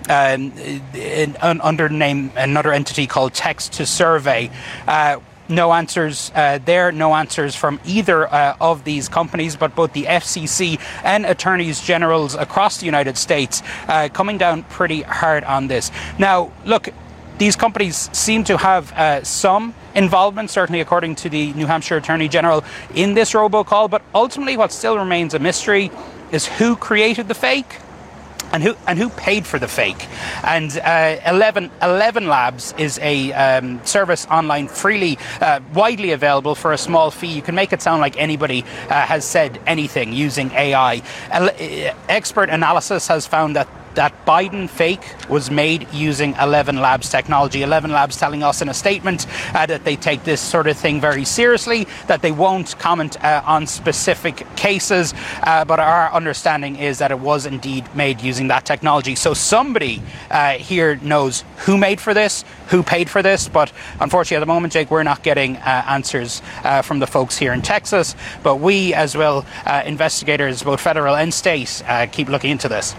Um, 0.10 0.54
in, 0.58 1.36
in, 1.36 1.36
under 1.42 1.90
name 1.90 2.32
another 2.38 2.72
entity 2.72 3.08
called 3.08 3.34
Text 3.34 3.74
to 3.74 3.86
Survey. 3.86 4.50
Uh, 4.88 5.20
no 5.50 5.74
answers 5.74 6.32
uh, 6.34 6.60
there, 6.64 6.92
no 6.92 7.14
answers 7.14 7.56
from 7.56 7.80
either 7.86 8.28
uh, 8.34 8.56
of 8.60 8.84
these 8.84 9.10
companies, 9.10 9.56
but 9.56 9.76
both 9.76 9.94
the 9.94 10.04
FCC 10.04 10.80
and 11.04 11.26
attorneys 11.26 11.82
generals 11.82 12.36
across 12.36 12.78
the 12.78 12.86
United 12.86 13.18
States 13.18 13.62
uh, 13.88 14.10
coming 14.14 14.38
down 14.38 14.64
pretty 14.64 15.02
hard 15.02 15.44
on 15.44 15.68
this. 15.68 15.92
Now, 16.18 16.52
look, 16.66 16.90
these 17.38 17.56
companies 17.56 18.10
seem 18.14 18.44
to 18.46 18.58
have 18.58 18.92
uh, 18.94 19.24
some 19.24 19.74
involvement, 19.96 20.50
certainly 20.50 20.82
according 20.82 21.16
to 21.16 21.30
the 21.30 21.54
New 21.54 21.66
Hampshire 21.66 21.98
Attorney 21.98 22.28
General, 22.28 22.64
in 22.94 23.14
this 23.14 23.34
robocall. 23.34 23.90
But 23.90 24.02
ultimately, 24.14 24.58
what 24.58 24.72
still 24.72 24.98
remains 24.98 25.34
a 25.34 25.40
mystery 25.40 25.92
is 26.32 26.46
who 26.46 26.76
created 26.76 27.28
the 27.28 27.34
fake 27.34 27.78
and 28.54 28.64
who 28.64 28.76
and 28.88 28.98
who 28.98 29.10
paid 29.10 29.46
for 29.46 29.60
the 29.60 29.68
fake. 29.68 30.08
And 30.44 30.78
uh, 30.78 31.18
11, 31.26 31.70
ElevenLabs 31.82 32.80
is 32.80 32.98
a 33.00 33.34
um, 33.34 33.86
service 33.86 34.26
online 34.28 34.68
freely, 34.68 35.18
uh, 35.42 35.60
widely 35.74 36.12
available 36.12 36.56
for 36.56 36.74
a 36.74 36.78
small 36.78 37.12
fee. 37.12 37.28
You 37.28 37.42
can 37.42 37.56
make 37.56 37.74
it 37.74 37.82
sound 37.82 38.02
like 38.02 38.18
anybody 38.18 38.64
uh, 38.90 39.06
has 39.06 39.26
said 39.26 39.60
anything 39.68 40.14
using 40.14 40.52
AI. 40.52 41.02
Uh, 41.32 41.50
expert 42.08 42.50
analysis 42.50 43.08
has 43.08 43.28
found 43.28 43.56
that 43.56 43.68
that 43.98 44.14
Biden 44.26 44.70
fake 44.70 45.16
was 45.28 45.52
made 45.52 45.92
using 45.92 46.34
ElevenLabs 46.36 47.10
technology. 47.12 47.62
ElevenLabs 47.62 48.18
telling 48.18 48.44
us 48.44 48.62
in 48.62 48.70
a 48.70 48.74
statement 48.74 49.26
uh, 49.56 49.66
that 49.66 49.84
they 49.84 49.96
take 49.96 50.24
this 50.24 50.40
sort 50.40 50.68
of 50.68 50.78
thing 50.78 51.02
very 51.02 51.26
seriously, 51.26 51.88
that 52.06 52.22
they 52.22 52.32
won't 52.32 52.78
comment 52.78 53.22
uh, 53.24 53.42
on 53.46 53.66
specific 53.66 54.46
cases, 54.56 55.16
uh, 55.44 55.66
but 55.66 55.80
our 55.80 56.14
understanding 56.14 56.76
is 56.76 57.00
that 57.00 57.12
it 57.12 57.20
was 57.20 57.46
indeed 57.48 57.84
made 57.96 58.22
using 58.22 58.48
that 58.48 58.66
technology. 58.66 59.16
So 59.16 59.34
somebody 59.34 60.02
uh, 60.30 60.54
here 60.54 60.98
knows 60.98 61.44
who 61.66 61.76
made 61.76 62.00
for 62.00 62.14
this, 62.14 62.46
who 62.68 62.84
paid 62.84 63.10
for 63.10 63.24
this, 63.24 63.50
but 63.50 63.72
unfortunately 64.00 64.38
at 64.38 64.42
the 64.42 64.54
moment, 64.54 64.74
Jake, 64.74 64.92
we're 64.92 65.02
not 65.02 65.24
getting 65.24 65.58
uh, 65.58 65.84
answers 65.88 66.44
uh, 66.64 66.84
from 66.84 67.00
the 67.00 67.08
folks 67.08 67.36
here 67.36 67.52
in 67.52 67.64
Texas. 67.64 68.16
But 68.44 68.58
we, 68.58 68.94
as 68.94 69.18
well, 69.18 69.44
investigators, 69.86 70.62
both 70.62 70.82
federal 70.82 71.16
and 71.16 71.34
state, 71.34 71.82
keep 72.12 72.30
looking 72.30 72.52
into 72.52 72.70
this. 72.70 72.96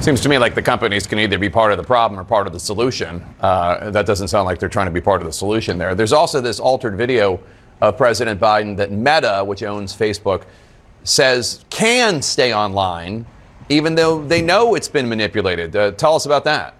Seems 0.00 0.19
to 0.22 0.28
me 0.28 0.38
like 0.38 0.54
the 0.54 0.62
companies 0.62 1.06
can 1.06 1.18
either 1.18 1.38
be 1.38 1.50
part 1.50 1.72
of 1.72 1.78
the 1.78 1.84
problem 1.84 2.18
or 2.18 2.24
part 2.24 2.46
of 2.46 2.52
the 2.52 2.60
solution. 2.60 3.24
Uh, 3.40 3.90
that 3.90 4.06
doesn't 4.06 4.28
sound 4.28 4.46
like 4.46 4.58
they're 4.58 4.68
trying 4.68 4.86
to 4.86 4.92
be 4.92 5.00
part 5.00 5.20
of 5.20 5.26
the 5.26 5.32
solution 5.32 5.78
there. 5.78 5.94
There's 5.94 6.12
also 6.12 6.40
this 6.40 6.60
altered 6.60 6.96
video 6.96 7.40
of 7.80 7.96
President 7.96 8.40
Biden 8.40 8.76
that 8.76 8.90
Meta, 8.90 9.42
which 9.44 9.62
owns 9.62 9.96
Facebook, 9.96 10.42
says 11.04 11.64
can 11.70 12.20
stay 12.22 12.54
online, 12.54 13.24
even 13.68 13.94
though 13.94 14.22
they 14.22 14.42
know 14.42 14.74
it's 14.74 14.88
been 14.88 15.08
manipulated. 15.08 15.74
Uh, 15.74 15.92
tell 15.92 16.14
us 16.14 16.26
about 16.26 16.44
that. 16.44 16.74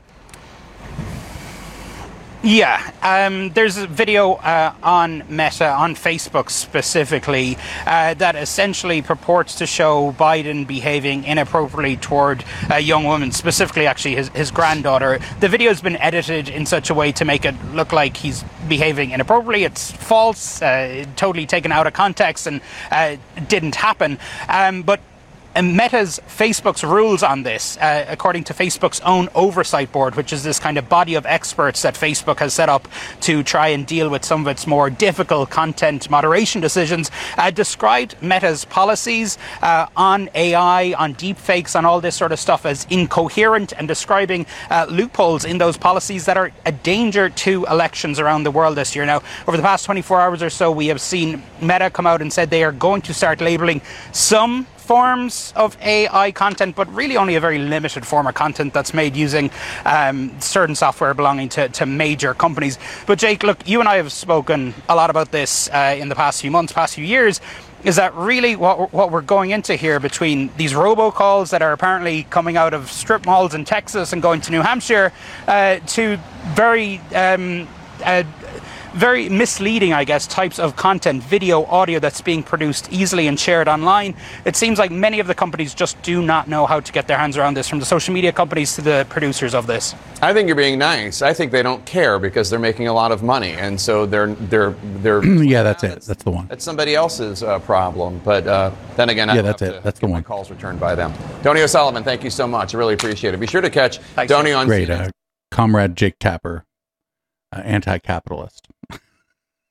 Yeah, 2.42 2.90
um, 3.02 3.50
there's 3.50 3.76
a 3.76 3.86
video 3.86 4.32
uh, 4.32 4.72
on 4.82 5.24
Meta, 5.28 5.68
on 5.68 5.94
Facebook 5.94 6.48
specifically, 6.48 7.58
uh, 7.84 8.14
that 8.14 8.34
essentially 8.34 9.02
purports 9.02 9.56
to 9.56 9.66
show 9.66 10.12
Biden 10.12 10.66
behaving 10.66 11.24
inappropriately 11.24 11.98
toward 11.98 12.42
a 12.70 12.80
young 12.80 13.04
woman, 13.04 13.30
specifically, 13.30 13.86
actually, 13.86 14.14
his, 14.14 14.30
his 14.30 14.50
granddaughter. 14.50 15.18
The 15.40 15.48
video 15.50 15.68
has 15.68 15.82
been 15.82 15.96
edited 15.96 16.48
in 16.48 16.64
such 16.64 16.88
a 16.88 16.94
way 16.94 17.12
to 17.12 17.26
make 17.26 17.44
it 17.44 17.54
look 17.74 17.92
like 17.92 18.16
he's 18.16 18.42
behaving 18.68 19.10
inappropriately. 19.10 19.64
It's 19.64 19.90
false, 19.90 20.62
uh, 20.62 21.04
totally 21.16 21.44
taken 21.44 21.72
out 21.72 21.86
of 21.86 21.92
context, 21.92 22.46
and 22.46 22.62
uh, 22.90 23.16
didn't 23.48 23.74
happen. 23.74 24.18
Um, 24.48 24.82
but 24.82 25.00
and 25.54 25.76
Meta's 25.76 26.20
Facebook's 26.28 26.84
rules 26.84 27.22
on 27.22 27.42
this, 27.42 27.76
uh, 27.78 28.06
according 28.08 28.44
to 28.44 28.54
Facebook's 28.54 29.00
own 29.00 29.28
oversight 29.34 29.90
board, 29.90 30.14
which 30.14 30.32
is 30.32 30.44
this 30.44 30.58
kind 30.60 30.78
of 30.78 30.88
body 30.88 31.14
of 31.14 31.26
experts 31.26 31.82
that 31.82 31.94
Facebook 31.94 32.38
has 32.38 32.54
set 32.54 32.68
up 32.68 32.86
to 33.22 33.42
try 33.42 33.68
and 33.68 33.86
deal 33.86 34.08
with 34.08 34.24
some 34.24 34.42
of 34.42 34.46
its 34.46 34.66
more 34.66 34.90
difficult 34.90 35.50
content 35.50 36.08
moderation 36.08 36.60
decisions, 36.60 37.10
uh, 37.36 37.50
described 37.50 38.14
Meta's 38.22 38.64
policies 38.64 39.38
uh, 39.62 39.86
on 39.96 40.30
AI, 40.34 40.92
on 40.92 41.14
deepfakes, 41.14 41.74
on 41.74 41.84
all 41.84 42.00
this 42.00 42.14
sort 42.14 42.30
of 42.30 42.38
stuff 42.38 42.64
as 42.64 42.86
incoherent 42.88 43.72
and 43.72 43.88
describing 43.88 44.46
uh, 44.70 44.86
loopholes 44.88 45.44
in 45.44 45.58
those 45.58 45.76
policies 45.76 46.26
that 46.26 46.36
are 46.36 46.52
a 46.64 46.72
danger 46.72 47.28
to 47.28 47.64
elections 47.66 48.20
around 48.20 48.44
the 48.44 48.50
world 48.50 48.76
this 48.76 48.94
year. 48.94 49.04
Now, 49.04 49.22
over 49.48 49.56
the 49.56 49.62
past 49.62 49.84
24 49.84 50.20
hours 50.20 50.42
or 50.42 50.50
so, 50.50 50.70
we 50.70 50.86
have 50.86 51.00
seen 51.00 51.42
Meta 51.60 51.90
come 51.90 52.06
out 52.06 52.22
and 52.22 52.32
said 52.32 52.50
they 52.50 52.62
are 52.62 52.72
going 52.72 53.02
to 53.02 53.14
start 53.14 53.40
labeling 53.40 53.80
some 54.12 54.66
forms 54.90 55.52
of 55.54 55.80
AI 55.82 56.32
content, 56.32 56.74
but 56.74 56.92
really 56.92 57.16
only 57.16 57.36
a 57.36 57.40
very 57.40 57.58
limited 57.60 58.04
form 58.04 58.26
of 58.26 58.34
content 58.34 58.74
that's 58.74 58.92
made 58.92 59.14
using 59.14 59.48
um, 59.84 60.32
certain 60.40 60.74
software 60.74 61.14
belonging 61.14 61.48
to, 61.48 61.68
to 61.68 61.86
major 61.86 62.34
companies. 62.34 62.76
But 63.06 63.20
Jake, 63.20 63.44
look, 63.44 63.68
you 63.68 63.78
and 63.78 63.88
I 63.88 63.98
have 63.98 64.10
spoken 64.10 64.74
a 64.88 64.96
lot 64.96 65.08
about 65.08 65.30
this 65.30 65.70
uh, 65.70 65.94
in 65.96 66.08
the 66.08 66.16
past 66.16 66.40
few 66.40 66.50
months, 66.50 66.72
past 66.72 66.96
few 66.96 67.04
years. 67.04 67.40
Is 67.84 67.94
that 67.96 68.12
really 68.16 68.56
what, 68.56 68.92
what 68.92 69.12
we're 69.12 69.20
going 69.20 69.50
into 69.50 69.76
here 69.76 70.00
between 70.00 70.50
these 70.56 70.72
robocalls 70.72 71.50
that 71.50 71.62
are 71.62 71.70
apparently 71.70 72.24
coming 72.24 72.56
out 72.56 72.74
of 72.74 72.90
strip 72.90 73.24
malls 73.24 73.54
in 73.54 73.64
Texas 73.64 74.12
and 74.12 74.20
going 74.20 74.40
to 74.40 74.50
New 74.50 74.60
Hampshire 74.60 75.12
uh, 75.46 75.78
to 75.86 76.18
very 76.56 76.96
um, 77.14 77.68
uh, 78.04 78.24
very 78.94 79.28
misleading, 79.28 79.92
I 79.92 80.04
guess, 80.04 80.26
types 80.26 80.58
of 80.58 80.76
content, 80.76 81.22
video, 81.22 81.64
audio 81.66 81.98
that's 81.98 82.20
being 82.20 82.42
produced 82.42 82.92
easily 82.92 83.26
and 83.26 83.38
shared 83.38 83.68
online. 83.68 84.14
It 84.44 84.56
seems 84.56 84.78
like 84.78 84.90
many 84.90 85.20
of 85.20 85.26
the 85.26 85.34
companies 85.34 85.74
just 85.74 86.00
do 86.02 86.22
not 86.22 86.48
know 86.48 86.66
how 86.66 86.80
to 86.80 86.92
get 86.92 87.06
their 87.06 87.18
hands 87.18 87.36
around 87.36 87.54
this, 87.54 87.68
from 87.68 87.78
the 87.78 87.84
social 87.86 88.12
media 88.14 88.32
companies 88.32 88.74
to 88.76 88.82
the 88.82 89.06
producers 89.08 89.54
of 89.54 89.66
this. 89.66 89.94
I 90.22 90.32
think 90.32 90.46
you're 90.48 90.56
being 90.56 90.78
nice. 90.78 91.22
I 91.22 91.32
think 91.32 91.52
they 91.52 91.62
don't 91.62 91.84
care 91.86 92.18
because 92.18 92.50
they're 92.50 92.58
making 92.58 92.88
a 92.88 92.92
lot 92.92 93.12
of 93.12 93.22
money, 93.22 93.52
and 93.52 93.80
so 93.80 94.06
they're 94.06 94.34
they're 94.34 94.72
they're. 95.02 95.24
yeah, 95.42 95.62
that's 95.62 95.82
it. 95.84 96.02
That's 96.02 96.22
the 96.22 96.30
one. 96.30 96.46
That's 96.48 96.64
somebody 96.64 96.94
else's 96.94 97.42
uh, 97.42 97.58
problem. 97.60 98.20
But 98.24 98.46
uh, 98.46 98.70
then 98.96 99.08
again, 99.08 99.28
Yeah, 99.28 99.36
don't 99.36 99.44
that's 99.44 99.62
it. 99.62 99.82
That's 99.82 99.98
the 100.00 100.06
one. 100.08 100.22
calls 100.22 100.50
returned 100.50 100.80
by 100.80 100.94
them. 100.94 101.12
Donie 101.42 101.62
O'Sullivan, 101.62 102.04
thank 102.04 102.22
you 102.24 102.30
so 102.30 102.46
much. 102.46 102.74
I 102.74 102.78
really 102.78 102.94
appreciate 102.94 103.32
it. 103.34 103.40
Be 103.40 103.46
sure 103.46 103.60
to 103.60 103.70
catch 103.70 103.98
Donie 104.26 104.52
on 104.52 104.66
Great. 104.66 104.88
CNN. 104.88 105.08
Uh, 105.08 105.10
comrade 105.50 105.96
Jake 105.96 106.18
Tapper, 106.18 106.64
uh, 107.52 107.62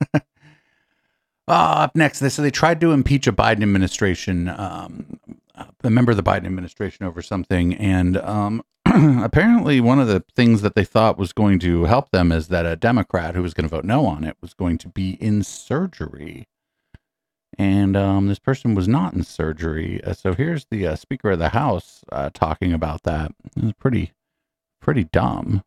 uh, 0.14 0.22
up 1.48 1.96
next, 1.96 2.20
they 2.20 2.30
so 2.30 2.42
they 2.42 2.52
tried 2.52 2.82
to 2.82 2.92
impeach 2.92 3.28
a 3.28 3.34
Biden 3.34 3.64
administration, 3.64 4.50
um, 4.50 5.20
a 5.84 5.90
member 5.90 6.12
of 6.12 6.18
the 6.18 6.24
Biden 6.24 6.46
administration 6.46 7.06
over 7.06 7.22
something, 7.22 7.74
and 7.76 8.18
um, 8.18 8.64
apparently 9.24 9.82
one 9.82 10.00
of 10.00 10.08
the 10.08 10.24
things 10.36 10.62
that 10.62 10.76
they 10.76 10.84
thought 10.84 11.18
was 11.18 11.34
going 11.34 11.60
to 11.60 11.84
help 11.86 12.12
them 12.12 12.32
is 12.32 12.48
that 12.48 12.66
a 12.66 12.76
Democrat 12.76 13.36
who 13.36 13.42
was 13.42 13.54
going 13.54 13.68
to 13.68 13.76
vote 13.76 13.86
no 13.86 14.06
on 14.06 14.24
it 14.24 14.38
was 14.42 14.54
going 14.54 14.78
to 14.80 14.88
be 14.90 15.12
in 15.22 15.44
surgery. 15.44 16.48
And 17.58 17.98
um, 17.98 18.28
this 18.28 18.40
person 18.40 18.74
was 18.74 18.88
not 18.88 19.14
in 19.14 19.24
surgery. 19.24 20.02
Uh, 20.04 20.14
so 20.14 20.34
here's 20.34 20.66
the 20.72 20.88
uh, 20.88 20.96
Speaker 20.96 21.32
of 21.32 21.40
the 21.40 21.50
House 21.50 22.04
uh, 22.12 22.30
talking 22.34 22.74
about 22.74 23.04
that. 23.04 23.32
It 23.58 23.64
was 23.64 23.74
pretty, 23.74 24.14
pretty 24.82 25.04
dumb. 25.04 25.64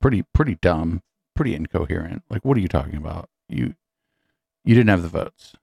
Pretty, 0.00 0.22
pretty 0.22 0.56
dumb. 0.56 1.02
Pretty 1.36 1.54
incoherent. 1.54 2.22
Like, 2.30 2.44
what 2.44 2.56
are 2.56 2.60
you 2.60 2.68
talking 2.68 2.96
about? 2.96 3.28
You, 3.48 3.74
you 4.64 4.74
didn't 4.74 4.88
have 4.88 5.02
the 5.02 5.08
votes. 5.08 5.54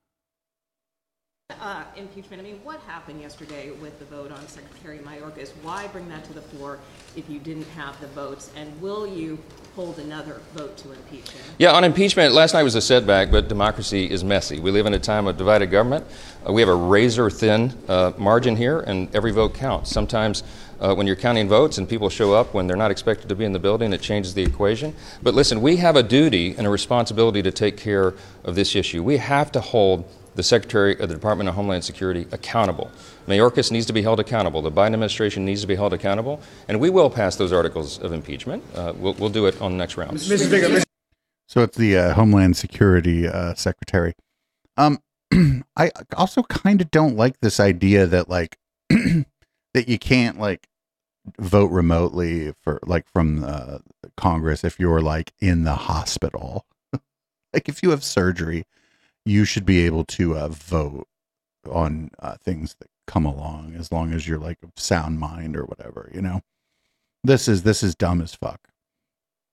Uh, 1.62 1.84
impeachment. 1.96 2.42
I 2.42 2.46
mean, 2.46 2.60
what 2.64 2.80
happened 2.82 3.22
yesterday 3.22 3.72
with 3.72 3.98
the 4.00 4.06
vote 4.06 4.32
on 4.32 4.48
Secretary 4.48 5.00
Mayorkas? 5.00 5.52
Why 5.62 5.88
bring 5.88 6.10
that 6.10 6.24
to 6.26 6.34
the 6.34 6.42
floor 6.42 6.80
if 7.16 7.30
you 7.30 7.40
didn't 7.40 7.68
have 7.70 8.00
the 8.02 8.08
votes? 8.08 8.52
And 8.56 8.82
will 8.82 9.08
you 9.08 9.40
hold 9.76 10.00
another 10.00 10.42
vote 10.54 10.76
to 10.78 10.92
impeach 10.92 11.30
him? 11.30 11.42
Yeah, 11.58 11.72
on 11.72 11.84
impeachment, 11.84 12.34
last 12.34 12.54
night 12.54 12.64
was 12.64 12.76
a 12.76 12.82
setback, 12.82 13.32
but 13.32 13.48
democracy 13.48 14.10
is 14.10 14.24
messy. 14.24 14.60
We 14.60 14.72
live 14.72 14.86
in 14.86 14.94
a 14.94 15.00
time 15.00 15.28
of 15.28 15.38
divided 15.38 15.68
government. 15.68 16.06
Uh, 16.48 16.52
we 16.52 16.62
have 16.62 16.70
a 16.70 16.76
razor 16.76 17.30
thin 17.30 17.74
uh, 17.88 18.12
margin 18.18 18.56
here, 18.56 18.82
and 18.82 19.14
every 19.16 19.32
vote 19.32 19.54
counts. 19.54 19.90
Sometimes 19.90 20.44
uh, 20.80 20.94
when 20.94 21.08
you're 21.08 21.16
counting 21.16 21.48
votes 21.48 21.78
and 21.78 21.88
people 21.88 22.10
show 22.10 22.34
up 22.34 22.54
when 22.54 22.68
they're 22.68 22.76
not 22.76 22.92
expected 22.92 23.30
to 23.30 23.36
be 23.36 23.46
in 23.46 23.54
the 23.54 23.60
building, 23.60 23.94
it 23.94 24.02
changes 24.02 24.34
the 24.34 24.44
equation. 24.44 24.94
But 25.22 25.34
listen, 25.34 25.62
we 25.62 25.78
have 25.78 25.96
a 25.96 26.04
duty 26.04 26.56
and 26.58 26.68
a 26.68 26.70
responsibility 26.70 27.42
to 27.42 27.52
take 27.52 27.78
care 27.78 28.14
of 28.44 28.56
this 28.56 28.76
issue. 28.76 29.02
We 29.02 29.18
have 29.18 29.52
to 29.54 29.62
hold 29.62 30.06
the 30.36 30.44
Secretary 30.44 30.94
of 31.00 31.10
the 31.10 31.16
Department 31.16 31.50
of 31.50 31.56
Homeland 31.56 31.84
Security 31.84 32.28
accountable. 32.32 32.92
Mayorkas 33.28 33.72
needs 33.72 33.86
to 33.86 33.94
be 33.94 34.02
held 34.02 34.20
accountable. 34.20 34.62
The 34.62 34.72
Biden 34.72 34.94
administration 34.94 35.46
needs 35.46 35.62
to 35.62 35.68
be 35.68 35.76
held 35.76 35.94
accountable, 35.94 36.42
and 36.68 36.80
we 36.80 36.90
will 36.90 37.10
pass 37.10 37.36
those 37.36 37.52
articles 37.52 38.00
of 38.00 38.12
impeachment. 38.12 38.64
Uh, 38.76 38.94
we'll, 38.96 39.14
we'll 39.14 39.30
do 39.30 39.46
it 39.46 39.60
on 39.62 39.72
the 39.72 39.78
next 39.78 39.98
round. 39.98 40.20
So 41.48 41.62
it's 41.62 41.78
the 41.78 41.98
uh, 41.98 42.14
Homeland 42.14 42.58
Security 42.58 43.28
uh, 43.28 43.54
Secretary. 43.54 44.14
Um, 44.78 45.00
I 45.78 45.92
also 46.16 46.44
kind 46.44 46.82
of 46.82 46.92
don't 46.92 47.16
like 47.16 47.40
this 47.42 47.60
idea 47.60 48.08
that 48.08 48.30
like 48.30 48.58
that 48.90 49.88
you 49.88 50.00
can't 50.00 50.40
like 50.40 50.68
vote 51.40 51.72
remotely 51.72 52.54
for 52.62 52.80
like 52.86 53.08
from 53.08 53.44
uh, 53.44 53.80
Congress 54.18 54.64
if 54.64 54.80
you're 54.80 55.02
like 55.02 55.34
in 55.40 55.64
the 55.64 55.76
hospital. 55.76 56.66
like 57.54 57.70
if 57.70 57.84
you 57.84 57.92
have 57.92 58.04
surgery, 58.04 58.66
you 59.26 59.46
should 59.46 59.66
be 59.66 59.86
able 59.86 60.06
to 60.06 60.38
uh, 60.38 60.50
vote 60.50 61.08
on 61.70 62.10
uh, 62.20 62.36
things 62.38 62.76
that 62.80 62.90
come 63.08 63.26
along 63.26 63.76
as 63.76 63.92
long 63.92 64.14
as 64.14 64.28
you're 64.28 64.40
like 64.40 64.58
of 64.64 64.72
sound 64.76 65.20
mind 65.20 65.56
or 65.56 65.64
whatever. 65.64 66.10
You 66.14 66.22
know, 66.22 66.42
this 67.24 67.48
is 67.48 67.64
this 67.64 67.84
is 67.84 67.96
dumb 67.96 68.22
as 68.22 68.36
fuck. 68.36 68.60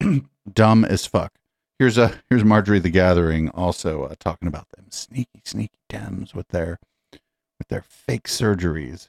dumb 0.53 0.85
as 0.85 1.07
fuck. 1.07 1.33
Here's 1.79 1.99
a 1.99 2.21
here's 2.29 2.45
Marjorie 2.45 2.79
the 2.79 2.91
Gathering 2.91 3.49
also 3.51 4.05
uh, 4.05 4.15
talking 4.19 4.49
about 4.49 4.69
them 4.71 4.87
sneaky 4.91 5.41
sneaky 5.45 5.79
Dems 5.91 6.35
with 6.35 6.49
their 6.49 6.79
with 7.13 7.69
their 7.69 7.83
fake 7.83 8.29
surgeries. 8.29 9.09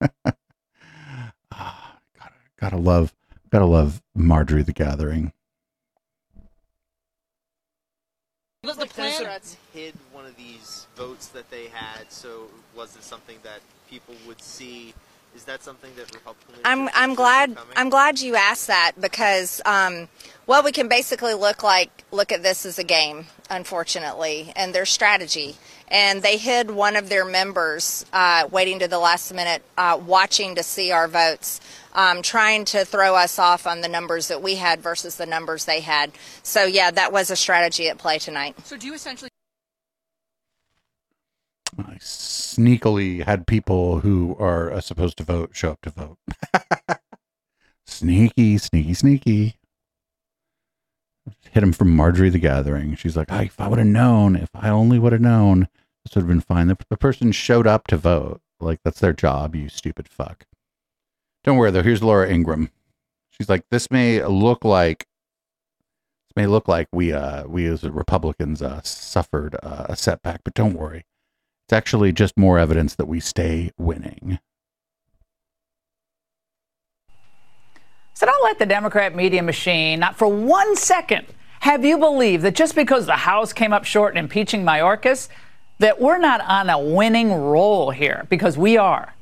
Ah, 1.50 1.98
gotta 2.16 2.34
gotta 2.60 2.76
love 2.76 3.14
gotta 3.50 3.64
love 3.64 4.02
Marjorie 4.14 4.62
the 4.62 4.72
Gathering. 4.72 5.32
Was 8.64 8.76
the 8.76 8.86
plan? 8.86 9.12
Democrats 9.12 9.56
hid 9.72 9.94
one 10.12 10.26
of 10.26 10.36
these 10.36 10.88
votes 10.96 11.28
that 11.28 11.48
they 11.48 11.68
had, 11.68 12.10
so 12.10 12.48
was 12.74 12.96
it 12.96 13.04
something 13.04 13.38
that 13.44 13.60
people 13.88 14.16
would 14.26 14.42
see? 14.42 14.94
Is 15.34 15.44
that 15.44 15.62
something 15.62 15.90
that 15.96 16.12
Republicans? 16.14 16.58
I'm 16.64 16.88
I'm 16.94 17.14
glad 17.14 17.56
I'm 17.76 17.90
glad 17.90 18.20
you 18.20 18.34
asked 18.36 18.66
that 18.66 18.92
because 19.00 19.60
um, 19.64 20.08
well 20.46 20.62
we 20.62 20.72
can 20.72 20.88
basically 20.88 21.34
look 21.34 21.62
like 21.62 22.04
look 22.10 22.32
at 22.32 22.42
this 22.42 22.66
as 22.66 22.78
a 22.78 22.84
game 22.84 23.26
unfortunately 23.50 24.52
and 24.56 24.74
their 24.74 24.86
strategy 24.86 25.56
and 25.90 26.22
they 26.22 26.36
hid 26.36 26.70
one 26.70 26.96
of 26.96 27.08
their 27.08 27.24
members 27.24 28.04
uh, 28.12 28.46
waiting 28.50 28.78
to 28.80 28.88
the 28.88 28.98
last 28.98 29.32
minute 29.32 29.62
uh, 29.76 29.98
watching 30.04 30.54
to 30.56 30.62
see 30.62 30.90
our 30.90 31.08
votes 31.08 31.60
um, 31.94 32.20
trying 32.20 32.64
to 32.64 32.84
throw 32.84 33.14
us 33.14 33.38
off 33.38 33.66
on 33.66 33.80
the 33.80 33.88
numbers 33.88 34.28
that 34.28 34.42
we 34.42 34.56
had 34.56 34.80
versus 34.80 35.16
the 35.16 35.26
numbers 35.26 35.64
they 35.64 35.80
had 35.80 36.10
so 36.42 36.64
yeah 36.64 36.90
that 36.90 37.12
was 37.12 37.30
a 37.30 37.36
strategy 37.36 37.88
at 37.88 37.96
play 37.96 38.18
tonight 38.18 38.54
So 38.64 38.76
do 38.76 38.86
you 38.86 38.94
essentially? 38.94 39.30
I 41.78 41.96
sneakily 42.58 43.24
had 43.24 43.46
people 43.46 44.00
who 44.00 44.36
are 44.38 44.72
uh, 44.72 44.80
supposed 44.80 45.16
to 45.18 45.24
vote 45.24 45.50
show 45.52 45.72
up 45.72 45.80
to 45.82 45.90
vote. 45.90 46.18
sneaky, 47.86 48.58
sneaky, 48.58 48.94
sneaky. 48.94 49.54
Hit 51.50 51.62
him 51.62 51.72
from 51.72 51.94
Marjorie 51.94 52.30
the 52.30 52.38
Gathering. 52.38 52.94
She's 52.96 53.16
like, 53.16 53.30
"Ah, 53.30 53.42
if 53.42 53.60
I 53.60 53.68
would 53.68 53.78
have 53.78 53.86
known, 53.86 54.36
if 54.36 54.50
I 54.54 54.68
only 54.68 54.98
would 54.98 55.12
have 55.12 55.20
known, 55.20 55.68
this 56.04 56.14
would 56.14 56.22
have 56.22 56.28
been 56.28 56.40
fine. 56.40 56.68
The, 56.68 56.78
the 56.88 56.96
person 56.96 57.32
showed 57.32 57.66
up 57.66 57.86
to 57.88 57.96
vote. 57.96 58.40
Like, 58.60 58.80
that's 58.84 59.00
their 59.00 59.12
job, 59.12 59.54
you 59.54 59.68
stupid 59.68 60.08
fuck. 60.08 60.46
Don't 61.44 61.56
worry, 61.56 61.70
though. 61.70 61.82
Here's 61.82 62.02
Laura 62.02 62.28
Ingraham. 62.28 62.70
She's 63.30 63.48
like, 63.48 63.64
this 63.70 63.90
may 63.90 64.24
look 64.24 64.64
like 64.64 65.06
may 66.34 66.46
look 66.46 66.68
like 66.68 66.86
we 66.92 67.12
uh 67.12 67.44
we 67.48 67.66
as 67.66 67.82
Republicans 67.82 68.62
uh 68.62 68.80
suffered 68.82 69.56
uh, 69.62 69.86
a 69.88 69.96
setback, 69.96 70.40
but 70.44 70.54
don't 70.54 70.74
worry. 70.74 71.04
It's 71.68 71.74
actually 71.74 72.12
just 72.12 72.38
more 72.38 72.58
evidence 72.58 72.94
that 72.94 73.04
we 73.04 73.20
stay 73.20 73.72
winning. 73.76 74.38
So 78.14 78.24
don't 78.24 78.42
let 78.42 78.58
the 78.58 78.64
Democrat 78.64 79.14
media 79.14 79.42
machine, 79.42 80.00
not 80.00 80.16
for 80.16 80.28
one 80.28 80.76
second, 80.76 81.26
have 81.60 81.84
you 81.84 81.98
believe 81.98 82.40
that 82.40 82.54
just 82.54 82.74
because 82.74 83.04
the 83.04 83.16
House 83.16 83.52
came 83.52 83.74
up 83.74 83.84
short 83.84 84.14
in 84.14 84.24
impeaching 84.24 84.64
Mayorkas, 84.64 85.28
that 85.78 86.00
we're 86.00 86.16
not 86.16 86.40
on 86.40 86.70
a 86.70 86.78
winning 86.78 87.34
roll 87.34 87.90
here, 87.90 88.26
because 88.30 88.56
we 88.56 88.78
are. 88.78 89.14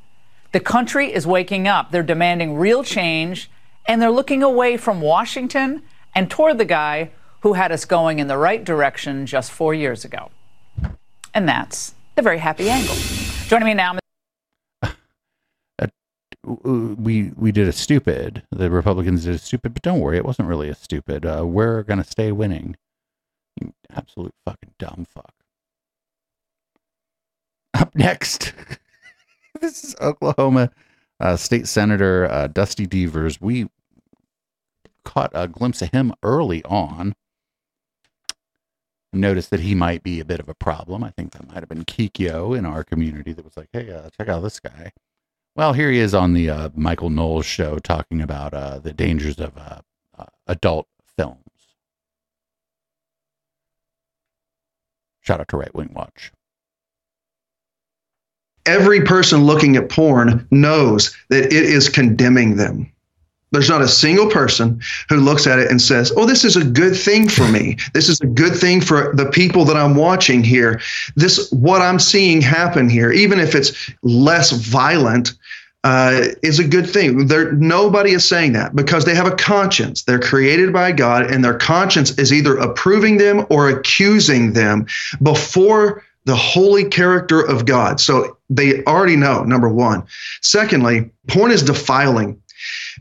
The 0.53 0.61
country 0.61 1.13
is 1.13 1.27
waking 1.27 1.67
up. 1.67 1.91
They're 1.91 2.05
demanding 2.05 2.59
real 2.59 2.85
change, 2.85 3.51
and 3.87 4.01
they're 4.01 4.09
looking 4.13 4.45
away 4.45 4.77
from 4.77 5.01
Washington 5.01 5.83
and 6.15 6.31
toward 6.31 6.59
the 6.59 6.65
guy 6.65 7.11
who 7.41 7.55
had 7.55 7.73
us 7.73 7.85
going 7.85 8.21
in 8.21 8.29
the 8.29 8.39
right 8.39 8.63
direction 8.63 9.27
just 9.27 9.51
four 9.51 9.75
years 9.75 10.05
ago. 10.05 10.31
And 11.35 11.49
that's 11.49 11.96
the 12.17 12.23
very 12.23 12.39
happy 12.39 12.69
angle. 12.69 12.95
Joining 13.47 13.67
me 13.67 13.75
now. 13.75 13.99
we 16.45 17.31
we 17.37 17.53
did 17.53 17.69
a 17.69 17.73
stupid. 17.73 18.43
The 18.51 18.71
Republicans 18.71 19.25
did 19.25 19.35
a 19.35 19.39
stupid, 19.39 19.75
but 19.75 19.83
don't 19.83 20.01
worry, 20.01 20.17
it 20.17 20.25
wasn't 20.25 20.49
really 20.49 20.69
a 20.69 20.75
stupid. 20.75 21.25
Uh, 21.25 21.47
we're 21.47 21.83
gonna 21.83 22.05
stay 22.05 22.33
winning. 22.33 22.77
Absolute 23.91 24.35
fucking 24.45 24.73
dumb 24.79 25.07
fuck. 25.09 25.33
Up 27.75 27.95
next, 27.95 28.55
this 29.61 29.85
is 29.85 29.97
Oklahoma 30.01 30.71
uh, 31.21 31.37
State 31.37 31.69
Senator 31.69 32.31
uh, 32.31 32.47
Dusty 32.49 32.87
Deevers. 32.87 33.41
We 33.41 33.69
caught 35.05 35.31
a 35.35 35.49
glimpse 35.49 35.83
of 35.83 35.91
him 35.91 36.13
early 36.23 36.65
on. 36.65 37.15
Noticed 39.17 39.51
that 39.51 39.61
he 39.61 39.75
might 39.75 40.03
be 40.03 40.21
a 40.21 40.25
bit 40.25 40.41
of 40.41 40.49
a 40.49 40.55
problem. 40.55 41.03
I 41.05 41.11
think 41.11 41.33
that 41.33 41.49
might 41.49 41.61
have 41.61 41.69
been 41.69 41.85
Kikyo 41.85 42.57
in 42.57 42.65
our 42.67 42.85
community 42.85 43.33
that 43.33 43.45
was 43.45 43.57
like, 43.57 43.69
"Hey, 43.73 43.91
uh, 43.91 44.11
check 44.11 44.29
out 44.29 44.41
this 44.43 44.61
guy." 44.61 44.93
Well, 45.57 45.73
here 45.73 45.91
he 45.91 45.99
is 45.99 46.15
on 46.15 46.35
the 46.35 46.51
uh, 46.51 46.69
Michael 46.75 47.09
Knowles 47.09 47.47
show 47.47 47.79
talking 47.79 48.21
about 48.21 48.53
uh, 48.53 48.79
the 48.79 48.93
dangers 48.93 49.39
of 49.41 49.57
uh, 49.57 49.81
uh, 50.19 50.27
adult 50.47 50.87
films. 51.17 51.41
Shout 55.23 55.41
out 55.41 55.49
to 55.49 55.57
Right 55.57 55.75
Wing 55.75 55.93
Watch. 55.95 56.31
Every 58.67 59.01
person 59.03 59.45
looking 59.45 59.77
at 59.77 59.89
porn 59.89 60.47
knows 60.51 61.17
that 61.31 61.47
it 61.47 61.53
is 61.53 61.89
condemning 61.89 62.57
them. 62.57 62.93
There's 63.53 63.69
not 63.69 63.83
a 63.83 63.89
single 63.89 64.29
person 64.29 64.81
who 65.09 65.17
looks 65.17 65.47
at 65.47 65.59
it 65.59 65.71
and 65.71 65.81
says, 65.81 66.13
Oh, 66.17 66.27
this 66.27 66.45
is 66.45 66.57
a 66.57 66.65
good 66.65 66.97
thing 66.97 67.29
for 67.29 67.49
me. 67.49 67.77
This 67.95 68.09
is 68.09 68.21
a 68.21 68.27
good 68.27 68.57
thing 68.57 68.81
for 68.81 69.15
the 69.15 69.31
people 69.31 69.65
that 69.67 69.77
I'm 69.77 69.95
watching 69.95 70.43
here. 70.43 70.81
This, 71.15 71.51
what 71.53 71.81
I'm 71.81 71.99
seeing 71.99 72.41
happen 72.41 72.89
here, 72.89 73.13
even 73.13 73.39
if 73.39 73.55
it's 73.55 73.91
less 74.03 74.51
violent, 74.51 75.35
uh, 75.85 76.25
is 76.43 76.59
a 76.59 76.67
good 76.67 76.91
thing. 76.91 77.29
There, 77.29 77.53
nobody 77.53 78.11
is 78.11 78.25
saying 78.25 78.55
that 78.55 78.75
because 78.75 79.05
they 79.05 79.15
have 79.15 79.29
a 79.29 79.37
conscience. 79.37 80.03
They're 80.03 80.19
created 80.19 80.73
by 80.73 80.91
God, 80.91 81.31
and 81.31 81.45
their 81.45 81.57
conscience 81.57 82.19
is 82.19 82.33
either 82.33 82.57
approving 82.57 83.19
them 83.19 83.47
or 83.51 83.69
accusing 83.69 84.53
them 84.53 84.87
before 85.23 86.03
the 86.25 86.35
holy 86.35 86.85
character 86.85 87.41
of 87.41 87.67
God. 87.67 88.01
So 88.01 88.37
they 88.51 88.83
already 88.85 89.15
know, 89.15 89.45
number 89.45 89.69
one. 89.69 90.03
Secondly, 90.43 91.09
porn 91.29 91.53
is 91.53 91.63
defiling. 91.63 92.43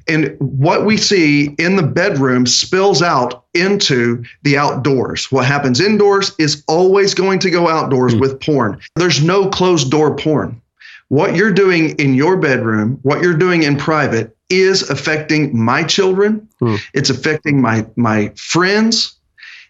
And 0.08 0.36
what 0.40 0.86
we 0.86 0.98
see 0.98 1.56
in 1.58 1.76
the 1.76 1.84
bedroom 1.84 2.46
spills 2.46 3.02
out 3.02 3.46
into 3.54 4.24
the 4.44 4.58
outdoors. 4.58 5.32
What 5.32 5.46
happens 5.46 5.80
indoors 5.80 6.34
is 6.38 6.64
always 6.68 7.14
going 7.14 7.40
to 7.40 7.50
go 7.50 7.68
outdoors 7.68 8.16
with 8.16 8.40
porn. 8.40 8.80
There's 8.96 9.24
no 9.24 9.50
closed 9.50 9.90
door 9.90 10.16
porn. 10.16 10.62
What 11.10 11.36
you're 11.36 11.52
doing 11.54 11.92
in 11.98 12.14
your 12.14 12.38
bedroom, 12.38 13.00
what 13.04 13.22
you're 13.22 13.38
doing 13.38 13.64
in 13.64 13.78
private, 13.78 14.36
is 14.50 14.90
affecting 14.90 15.58
my 15.58 15.84
children. 15.84 16.48
It's 16.94 17.10
affecting 17.10 17.62
my 17.62 17.86
my 17.96 18.30
friends. 18.36 19.16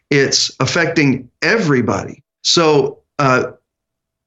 It's 0.10 0.52
affecting 0.60 1.30
everybody. 1.42 2.24
So 2.44 3.00
uh, 3.20 3.52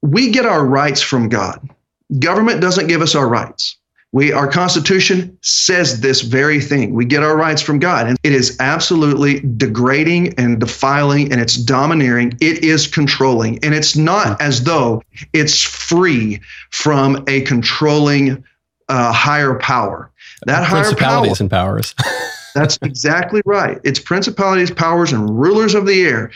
we 0.01 0.31
get 0.31 0.45
our 0.45 0.65
rights 0.65 1.01
from 1.01 1.29
God. 1.29 1.67
Government 2.19 2.61
doesn't 2.61 2.87
give 2.87 3.01
us 3.01 3.15
our 3.15 3.27
rights. 3.27 3.77
We, 4.11 4.31
our 4.31 4.47
Constitution 4.47 5.37
says 5.41 6.01
this 6.01 6.21
very 6.21 6.59
thing. 6.59 6.95
We 6.95 7.05
get 7.05 7.21
our 7.21 7.37
rights 7.37 7.61
from 7.61 7.77
God, 7.77 8.07
and 8.07 8.17
it 8.23 8.31
is 8.31 8.57
absolutely 8.59 9.41
degrading 9.41 10.33
and 10.39 10.59
defiling, 10.59 11.31
and 11.31 11.39
it's 11.39 11.55
domineering. 11.55 12.35
It 12.41 12.63
is 12.63 12.87
controlling, 12.87 13.63
and 13.63 13.75
it's 13.75 13.95
not 13.95 14.41
as 14.41 14.63
though 14.63 15.03
it's 15.33 15.61
free 15.61 16.41
from 16.71 17.23
a 17.27 17.41
controlling 17.41 18.43
uh, 18.87 19.13
higher 19.13 19.59
power. 19.59 20.11
That 20.45 20.63
higher 20.63 20.81
power, 20.81 20.83
Principalities 20.83 21.41
and 21.41 21.51
powers. 21.51 21.93
that's 22.55 22.79
exactly 22.81 23.41
right. 23.45 23.79
It's 23.83 23.99
principalities, 23.99 24.71
powers, 24.71 25.13
and 25.13 25.39
rulers 25.39 25.75
of 25.75 25.85
the 25.85 26.01
air. 26.01 26.31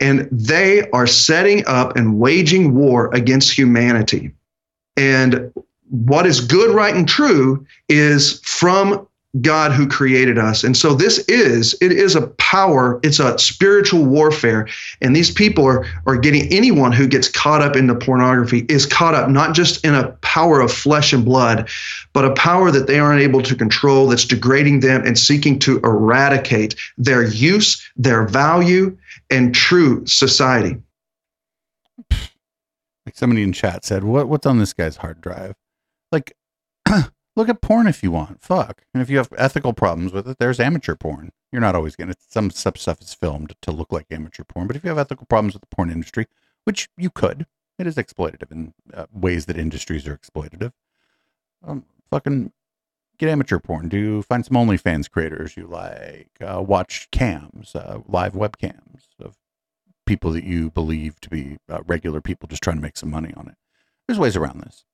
And 0.00 0.26
they 0.32 0.88
are 0.90 1.06
setting 1.06 1.66
up 1.66 1.96
and 1.96 2.18
waging 2.18 2.74
war 2.74 3.10
against 3.12 3.52
humanity. 3.52 4.32
And 4.96 5.52
what 5.90 6.26
is 6.26 6.40
good, 6.40 6.74
right, 6.74 6.94
and 6.94 7.08
true 7.08 7.66
is 7.88 8.40
from 8.40 9.06
God 9.40 9.70
who 9.70 9.86
created 9.86 10.38
us. 10.38 10.64
And 10.64 10.76
so 10.76 10.92
this 10.92 11.18
is, 11.28 11.74
it 11.80 11.92
is 11.92 12.16
a 12.16 12.26
power, 12.38 12.98
it's 13.04 13.20
a 13.20 13.38
spiritual 13.38 14.04
warfare. 14.04 14.66
And 15.00 15.14
these 15.14 15.30
people 15.30 15.64
are, 15.64 15.86
are 16.06 16.16
getting 16.16 16.52
anyone 16.52 16.90
who 16.90 17.06
gets 17.06 17.28
caught 17.28 17.62
up 17.62 17.76
into 17.76 17.94
pornography 17.94 18.66
is 18.68 18.86
caught 18.86 19.14
up 19.14 19.30
not 19.30 19.54
just 19.54 19.84
in 19.84 19.94
a 19.94 20.08
power 20.22 20.60
of 20.60 20.72
flesh 20.72 21.12
and 21.12 21.24
blood, 21.24 21.68
but 22.12 22.24
a 22.24 22.32
power 22.32 22.72
that 22.72 22.88
they 22.88 22.98
aren't 22.98 23.22
able 23.22 23.42
to 23.42 23.54
control 23.54 24.08
that's 24.08 24.24
degrading 24.24 24.80
them 24.80 25.06
and 25.06 25.16
seeking 25.16 25.60
to 25.60 25.78
eradicate 25.84 26.74
their 26.98 27.22
use, 27.22 27.88
their 27.96 28.26
value, 28.26 28.96
and 29.30 29.54
true 29.54 30.04
society. 30.06 30.76
Like 33.06 33.16
somebody 33.16 33.42
in 33.42 33.52
chat 33.52 33.84
said, 33.84 34.04
"What 34.04 34.28
what's 34.28 34.46
on 34.46 34.58
this 34.58 34.72
guy's 34.72 34.98
hard 34.98 35.20
drive?" 35.20 35.54
Like, 36.12 36.36
look 37.36 37.48
at 37.48 37.60
porn 37.60 37.86
if 37.86 38.02
you 38.02 38.10
want. 38.10 38.42
Fuck. 38.42 38.82
And 38.92 39.02
if 39.02 39.10
you 39.10 39.18
have 39.18 39.32
ethical 39.36 39.72
problems 39.72 40.12
with 40.12 40.28
it, 40.28 40.38
there's 40.38 40.60
amateur 40.60 40.94
porn. 40.94 41.30
You're 41.52 41.60
not 41.60 41.74
always 41.74 41.96
gonna. 41.96 42.14
Some 42.28 42.50
stuff 42.50 42.78
stuff 42.78 43.00
is 43.00 43.14
filmed 43.14 43.54
to 43.62 43.72
look 43.72 43.92
like 43.92 44.06
amateur 44.10 44.44
porn, 44.44 44.66
but 44.66 44.76
if 44.76 44.84
you 44.84 44.88
have 44.88 44.98
ethical 44.98 45.26
problems 45.26 45.54
with 45.54 45.62
the 45.62 45.74
porn 45.74 45.90
industry, 45.90 46.26
which 46.64 46.88
you 46.96 47.10
could, 47.10 47.46
it 47.78 47.86
is 47.86 47.96
exploitative 47.96 48.52
in 48.52 48.74
uh, 48.94 49.06
ways 49.12 49.46
that 49.46 49.56
industries 49.56 50.06
are 50.06 50.16
exploitative. 50.16 50.72
Um, 51.66 51.84
fucking 52.10 52.52
get 53.18 53.28
amateur 53.28 53.58
porn. 53.58 53.88
Do 53.88 54.22
find 54.22 54.44
some 54.44 54.56
OnlyFans 54.56 55.10
creators 55.10 55.56
you 55.56 55.66
like. 55.66 56.30
Uh, 56.40 56.62
watch 56.62 57.10
cams, 57.10 57.74
uh, 57.74 58.00
live 58.06 58.32
webcams 58.32 59.02
of 59.18 59.36
people 60.06 60.32
that 60.32 60.44
you 60.44 60.70
believe 60.70 61.20
to 61.20 61.30
be 61.30 61.58
uh, 61.68 61.80
regular 61.86 62.20
people 62.20 62.48
just 62.48 62.62
trying 62.62 62.76
to 62.76 62.82
make 62.82 62.96
some 62.96 63.10
money 63.10 63.32
on 63.36 63.48
it. 63.48 63.54
There's 64.06 64.18
ways 64.18 64.36
around 64.36 64.60
this. 64.60 64.84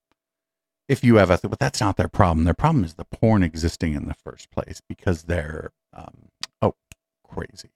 If 0.88 1.02
you 1.02 1.16
have 1.16 1.30
ethical, 1.30 1.50
but 1.50 1.58
that's 1.58 1.80
not 1.80 1.96
their 1.96 2.08
problem. 2.08 2.44
Their 2.44 2.54
problem 2.54 2.84
is 2.84 2.94
the 2.94 3.04
porn 3.04 3.42
existing 3.42 3.94
in 3.94 4.06
the 4.06 4.14
first 4.14 4.50
place 4.50 4.80
because 4.88 5.24
they're 5.24 5.72
um, 5.92 6.28
oh 6.62 6.74
crazy, 7.24 7.70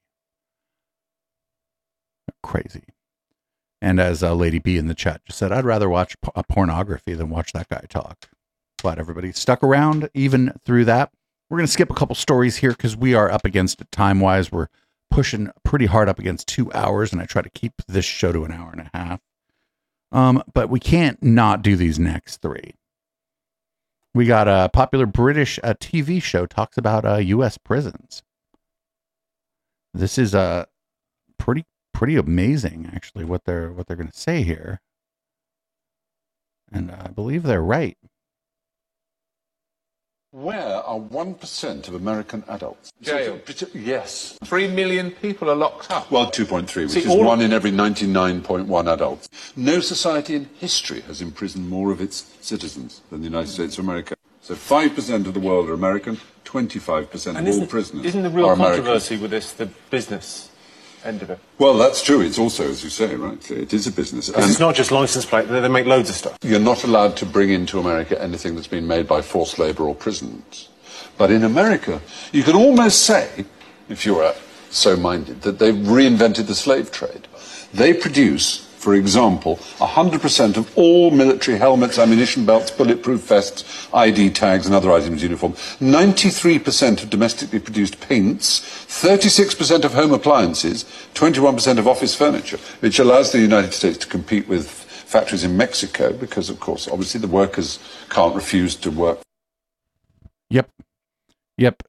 crazy. 2.43 2.85
And 3.83 3.99
as 3.99 4.23
uh, 4.23 4.35
Lady 4.35 4.59
B 4.59 4.77
in 4.77 4.87
the 4.87 4.95
chat 4.95 5.25
just 5.25 5.39
said, 5.39 5.53
I'd 5.53 5.65
rather 5.65 5.89
watch 5.89 6.17
a 6.35 6.45
pornography 6.45 7.15
than 7.15 7.31
watch 7.31 7.53
that 7.53 7.69
guy 7.69 7.85
talk. 7.89 8.29
Glad 8.79 8.99
everybody 8.99 9.33
stuck 9.33 9.63
around 9.63 10.11
even 10.15 10.53
through 10.65 10.85
that. 10.85 11.11
We're 11.49 11.59
going 11.59 11.67
to 11.67 11.73
skip 11.73 11.91
a 11.91 11.95
couple 11.95 12.15
stories 12.15 12.59
here 12.59 12.71
because 12.71 12.97
we 12.97 13.15
are 13.15 13.31
up 13.31 13.45
against 13.45 13.81
it 13.81 13.91
time 13.91 14.21
wise. 14.21 14.53
We're 14.53 14.69
pushing 15.11 15.51
pretty 15.65 15.87
hard 15.87 16.09
up 16.09 16.19
against 16.19 16.47
two 16.47 16.73
hours, 16.73 17.13
and 17.13 17.21
I 17.21 17.25
try 17.25 17.43
to 17.43 17.51
keep 17.51 17.73
this 17.89 18.05
show 18.05 18.33
to 18.33 18.45
an 18.45 18.53
hour 18.53 18.71
and 18.71 18.83
a 18.83 18.91
half. 18.97 19.21
Um, 20.13 20.43
but 20.55 20.71
we 20.71 20.79
can't 20.79 21.23
not 21.23 21.63
do 21.63 21.75
these 21.75 21.99
next 21.99 22.39
three. 22.39 22.75
We 24.13 24.27
got 24.27 24.49
a 24.49 24.69
popular 24.73 25.07
British 25.07 25.61
uh, 25.63 25.75
TV 25.75 26.21
show 26.23 26.47
talks 26.47 26.77
about 26.77 27.05
uh, 27.05 27.17
U.S. 27.17 27.59
prisons. 27.59 28.23
This 29.95 30.19
is 30.19 30.35
uh, 30.35 30.67
pretty 31.39 31.65
pretty 31.93 32.17
amazing, 32.17 32.91
actually, 32.93 33.25
what 33.25 33.45
they're 33.45 33.73
what 33.73 33.87
they're 33.87 33.97
going 33.97 34.11
to 34.11 34.19
say 34.19 34.43
here, 34.43 34.81
and 36.73 36.91
I 36.91 37.09
believe 37.09 37.45
they're 37.45 37.63
right. 37.63 37.97
Where 40.33 40.77
are 40.77 41.01
1% 41.01 41.89
of 41.89 41.95
American 41.95 42.45
adults? 42.47 42.93
Jail. 43.03 43.41
Yes. 43.75 44.39
Three 44.45 44.69
million 44.69 45.11
people 45.11 45.51
are 45.51 45.57
locked 45.57 45.91
up. 45.91 46.09
Well, 46.09 46.31
2.3, 46.31 46.83
which 46.83 46.91
See, 46.91 47.01
is 47.01 47.09
one 47.09 47.41
in 47.41 47.53
every 47.53 47.73
99.1 47.73 48.93
adults. 48.93 49.29
No 49.57 49.81
society 49.81 50.37
in 50.37 50.49
history 50.61 51.01
has 51.03 51.21
imprisoned 51.21 51.69
more 51.69 51.91
of 51.91 52.01
its 52.01 52.33
citizens 52.41 53.01
than 53.11 53.23
the 53.23 53.27
United 53.27 53.49
States 53.49 53.77
of 53.77 53.85
America. 53.85 54.15
So 54.41 54.55
5% 54.55 55.27
of 55.27 55.35
the 55.35 55.41
world 55.41 55.69
are 55.69 55.75
American, 55.75 56.21
25% 56.45 57.37
And 57.37 57.49
of 57.49 57.55
all 57.55 57.67
prisoners 57.67 58.07
isn't 58.07 58.23
the 58.23 58.31
real 58.31 58.47
are 58.47 58.53
American. 58.53 58.85
controversy 58.85 59.17
with 59.17 59.33
this 59.33 59.53
the 59.53 59.67
business 59.91 60.50
end 61.05 61.23
of 61.23 61.31
it? 61.31 61.39
Well, 61.59 61.75
that's 61.75 62.03
true. 62.03 62.21
It's 62.21 62.39
also, 62.39 62.69
as 62.69 62.85
you 62.85 62.91
say, 62.91 63.15
right, 63.15 63.51
it 63.51 63.73
is 63.73 63.87
a 63.87 63.93
business. 63.93 64.29
Because 64.29 64.51
it's 64.51 64.61
not 64.61 64.75
just 64.75 64.91
license 64.91 65.25
plate, 65.25 65.49
they, 65.49 65.61
they 65.61 65.69
make 65.69 65.87
loads 65.87 66.11
of 66.11 66.17
stuff. 66.17 66.39
You're 66.43 66.61
not 66.61 66.85
allowed 66.85 67.17
to 67.19 67.27
bring 67.27 67.51
into 67.51 67.79
America 67.79 68.21
anything 68.21 68.55
that's 68.55 68.67
been 68.67 68.87
made 68.87 69.07
by 69.07 69.23
forced 69.23 69.59
labor 69.59 69.85
or 69.85 69.95
prisons. 69.95 70.69
But 71.19 71.31
in 71.31 71.45
America, 71.45 72.01
you 72.33 72.43
could 72.43 72.55
almost 72.55 73.03
say, 73.05 73.45
if 73.89 74.07
you 74.07 74.15
were 74.15 74.35
so 74.71 74.97
minded, 74.97 75.43
that 75.43 75.59
they've 75.59 75.75
reinvented 75.75 76.47
the 76.47 76.55
slave 76.55 76.91
trade. 76.91 77.27
They 77.75 77.93
produce, 77.93 78.70
for 78.81 78.95
example, 78.95 79.57
100% 79.79 80.57
of 80.57 80.77
all 80.77 81.11
military 81.11 81.59
helmets, 81.59 81.99
ammunition 81.99 82.47
belts, 82.47 82.71
bulletproof 82.71 83.21
vests, 83.21 83.89
ID 83.93 84.31
tags, 84.31 84.67
and 84.67 84.75
other 84.75 84.91
items 84.91 85.23
uniform. 85.23 85.53
93% 85.53 87.03
of 87.03 87.11
domestically 87.11 87.61
produced 87.61 88.01
paints, 88.01 88.61
36% 88.89 89.85
of 89.85 89.93
home 89.95 90.13
appliances, 90.13 90.85
21% 91.15 91.79
of 91.79 91.87
office 91.87 92.15
furniture, 92.15 92.59
which 92.81 92.99
allows 92.99 93.33
the 93.33 93.41
United 93.41 93.73
States 93.73 93.99
to 93.99 94.07
compete 94.07 94.49
with 94.49 94.69
factories 94.69 95.45
in 95.45 95.57
Mexico 95.57 96.13
because, 96.13 96.49
of 96.49 96.59
course, 96.61 96.89
obviously 96.89 97.21
the 97.21 97.27
workers 97.27 97.79
can't 98.09 98.35
refuse 98.35 98.77
to 98.77 98.91
work 98.91 99.19
Yep. 100.51 100.69
Yep. 101.59 101.83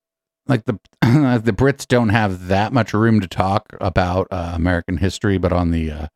Like 0.47 0.65
the 0.65 0.79
the 1.43 1.53
Brits 1.53 1.87
don't 1.87 2.09
have 2.09 2.47
that 2.47 2.71
much 2.71 2.93
room 2.93 3.19
to 3.19 3.27
talk 3.27 3.75
about 3.81 4.27
uh, 4.31 4.53
American 4.55 4.97
history, 4.97 5.37
but 5.37 5.51
on 5.51 5.71
the 5.71 5.91
uh, 5.91 6.07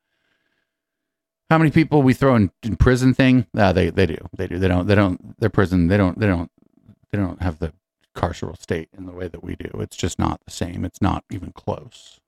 how 1.50 1.58
many 1.58 1.72
people 1.72 2.02
we 2.02 2.14
throw 2.14 2.36
in, 2.36 2.52
in 2.64 2.76
prison 2.76 3.14
thing, 3.14 3.46
uh, 3.56 3.72
they 3.72 3.90
they 3.90 4.06
do 4.06 4.18
they 4.36 4.48
do 4.48 4.58
they 4.58 4.68
don't 4.68 4.88
they 4.88 4.96
don't 4.96 5.40
their 5.40 5.50
prison 5.50 5.88
they 5.88 5.98
don't 5.98 6.20
they 6.20 6.28
don't 6.28 6.50
they 7.12 7.18
don't 7.18 7.42
have 7.42 7.60
the 7.60 7.74
carceral 8.16 8.60
state 8.60 8.90
in 8.98 9.06
the 9.06 9.12
way 9.12 9.28
that 9.28 9.44
we 9.44 9.56
do. 9.56 9.70
It's 9.80 9.98
just 9.98 10.18
not 10.18 10.42
the 10.46 10.52
same. 10.52 10.86
It's 10.86 11.02
not 11.02 11.24
even 11.30 11.52
close. 11.52 12.20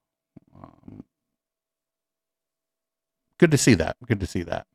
Um, 0.55 1.03
good 3.39 3.51
to 3.51 3.57
see 3.57 3.73
that. 3.75 3.97
Good 4.05 4.19
to 4.19 4.27
see 4.27 4.43
that. 4.43 4.67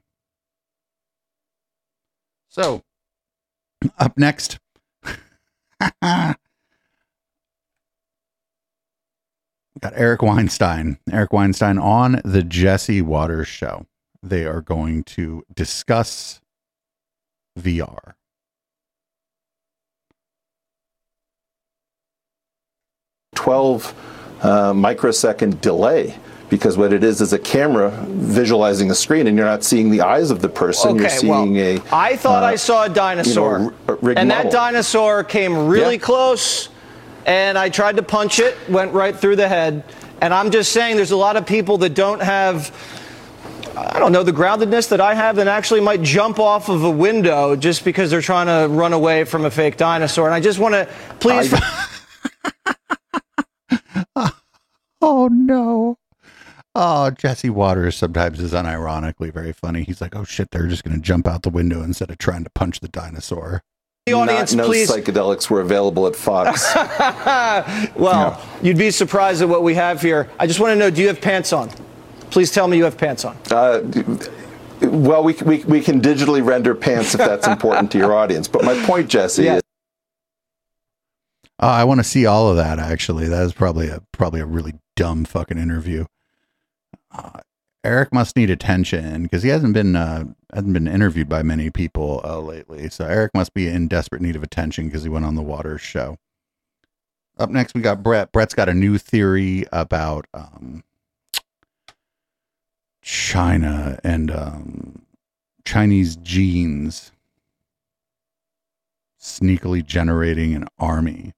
So, 2.48 2.82
up 3.98 4.18
next, 4.18 4.58
got 6.02 6.36
Eric 9.94 10.22
Weinstein. 10.22 10.98
Eric 11.10 11.32
Weinstein 11.32 11.78
on 11.78 12.20
the 12.24 12.42
Jesse 12.42 13.00
Watters 13.00 13.48
show. 13.48 13.86
They 14.22 14.44
are 14.46 14.60
going 14.60 15.02
to 15.04 15.44
discuss 15.52 16.40
VR. 17.58 18.14
12 23.34 23.94
uh, 24.42 24.74
microsecond 24.74 25.60
delay 25.60 26.14
because 26.48 26.76
what 26.76 26.92
it 26.92 27.02
is 27.02 27.20
is 27.22 27.32
a 27.32 27.38
camera 27.38 27.90
visualizing 28.08 28.90
a 28.90 28.94
screen 28.94 29.26
and 29.26 29.36
you're 29.38 29.46
not 29.46 29.64
seeing 29.64 29.90
the 29.90 30.02
eyes 30.02 30.30
of 30.30 30.42
the 30.42 30.48
person 30.48 30.96
you're 30.96 31.06
Okay, 31.06 31.28
well, 31.28 31.44
seeing 31.44 31.56
a 31.56 31.80
I 31.90 32.16
thought 32.16 32.42
uh, 32.42 32.46
I 32.46 32.56
saw 32.56 32.84
a 32.84 32.88
dinosaur, 32.90 33.58
you 33.58 33.64
know, 33.70 33.74
r- 33.88 33.98
rigged 34.02 34.18
and 34.18 34.28
model. 34.28 34.44
that 34.44 34.52
dinosaur 34.52 35.24
came 35.24 35.66
really 35.66 35.94
Yeah. 35.94 36.00
close, 36.02 36.68
and 37.24 37.56
I 37.56 37.70
tried 37.70 37.96
to 37.96 38.02
punch 38.02 38.38
it, 38.38 38.54
went 38.68 38.92
right 38.92 39.16
through 39.16 39.36
the 39.36 39.48
head. 39.48 39.82
And 40.20 40.34
I'm 40.34 40.50
just 40.50 40.72
saying, 40.72 40.96
there's 40.96 41.10
a 41.10 41.16
lot 41.16 41.36
of 41.36 41.46
people 41.46 41.78
that 41.78 41.94
don't 41.94 42.20
have, 42.20 42.70
I 43.76 43.98
don't 43.98 44.12
know, 44.12 44.22
the 44.22 44.32
groundedness 44.32 44.88
that 44.90 45.00
I 45.00 45.14
have, 45.14 45.36
that 45.36 45.48
actually 45.48 45.80
might 45.80 46.02
jump 46.02 46.38
off 46.38 46.68
of 46.68 46.84
a 46.84 46.90
window 46.90 47.56
just 47.56 47.84
because 47.84 48.10
they're 48.10 48.20
trying 48.20 48.46
to 48.46 48.72
run 48.72 48.92
away 48.92 49.24
from 49.24 49.44
a 49.44 49.50
fake 49.50 49.76
dinosaur. 49.76 50.26
And 50.26 50.34
I 50.34 50.40
just 50.40 50.58
want 50.58 50.74
to 50.74 50.88
please. 51.20 51.54
Oh 55.02 55.28
no. 55.28 55.98
Oh, 56.74 57.10
Jesse 57.10 57.50
Watters 57.50 57.96
sometimes 57.96 58.40
is 58.40 58.52
unironically 58.52 59.32
very 59.32 59.52
funny. 59.52 59.82
He's 59.82 60.00
like, 60.00 60.14
"Oh 60.16 60.24
shit, 60.24 60.50
they're 60.52 60.68
just 60.68 60.84
going 60.84 60.96
to 60.96 61.02
jump 61.02 61.26
out 61.26 61.42
the 61.42 61.50
window 61.50 61.82
instead 61.82 62.10
of 62.10 62.18
trying 62.18 62.44
to 62.44 62.50
punch 62.50 62.80
the 62.80 62.88
dinosaur." 62.88 63.62
The 64.06 64.14
audience, 64.14 64.54
not, 64.54 64.62
no 64.62 64.68
please. 64.68 64.90
psychedelics 64.90 65.50
were 65.50 65.60
available 65.60 66.06
at 66.06 66.16
Fox. 66.16 66.74
well, 67.96 68.40
you'd 68.62 68.78
be 68.78 68.90
surprised 68.90 69.42
at 69.42 69.48
what 69.48 69.62
we 69.62 69.74
have 69.74 70.00
here. 70.00 70.30
I 70.38 70.46
just 70.46 70.60
want 70.60 70.72
to 70.72 70.76
know 70.76 70.88
do 70.88 71.02
you 71.02 71.08
have 71.08 71.20
pants 71.20 71.52
on? 71.52 71.68
Please 72.32 72.50
tell 72.50 72.66
me 72.66 72.78
you 72.78 72.84
have 72.84 72.96
pants 72.96 73.24
on. 73.24 73.36
Uh, 73.50 73.82
well, 74.80 75.22
we, 75.22 75.34
we, 75.44 75.62
we 75.64 75.80
can 75.80 76.00
digitally 76.00 76.44
render 76.44 76.74
pants 76.74 77.14
if 77.14 77.18
that's 77.18 77.46
important 77.46 77.92
to 77.92 77.98
your 77.98 78.14
audience. 78.14 78.48
But 78.48 78.64
my 78.64 78.74
point, 78.86 79.08
Jesse, 79.08 79.44
Yeah. 79.44 79.56
is 79.56 79.62
Uh, 81.60 81.66
I 81.66 81.84
want 81.84 82.00
to 82.00 82.04
see 82.04 82.24
all 82.26 82.48
of 82.48 82.56
that. 82.56 82.78
Actually, 82.78 83.28
that 83.28 83.44
is 83.44 83.52
probably 83.52 83.88
a 83.88 84.02
probably 84.12 84.40
a 84.40 84.46
really 84.46 84.72
dumb 84.96 85.24
fucking 85.26 85.58
interview. 85.58 86.06
Uh, 87.14 87.40
Eric 87.84 88.12
must 88.12 88.34
need 88.34 88.48
attention 88.48 89.24
because 89.24 89.42
he 89.42 89.50
hasn't 89.50 89.74
been 89.74 89.94
uh, 89.94 90.24
hasn't 90.54 90.72
been 90.72 90.88
interviewed 90.88 91.28
by 91.28 91.42
many 91.42 91.68
people 91.70 92.20
uh, 92.24 92.40
lately. 92.40 92.88
So 92.88 93.04
Eric 93.04 93.32
must 93.34 93.52
be 93.54 93.68
in 93.68 93.88
desperate 93.88 94.22
need 94.22 94.36
of 94.36 94.42
attention 94.42 94.86
because 94.86 95.02
he 95.02 95.08
went 95.10 95.24
on 95.26 95.34
the 95.34 95.42
Watters 95.42 95.80
show. 95.82 96.16
Up 97.38 97.50
next, 97.50 97.74
we 97.74 97.82
got 97.82 98.02
Bret. 98.02 98.32
Bret's 98.32 98.54
got 98.54 98.68
a 98.68 98.74
new 98.74 98.98
theory 98.98 99.64
about 99.72 100.26
um, 100.34 100.82
China 103.02 103.98
and 104.04 104.30
um, 104.30 105.02
Chinese 105.64 106.16
genes 106.16 107.12
sneakily 109.20 109.84
generating 109.84 110.54
an 110.54 110.66
army. 110.78 111.32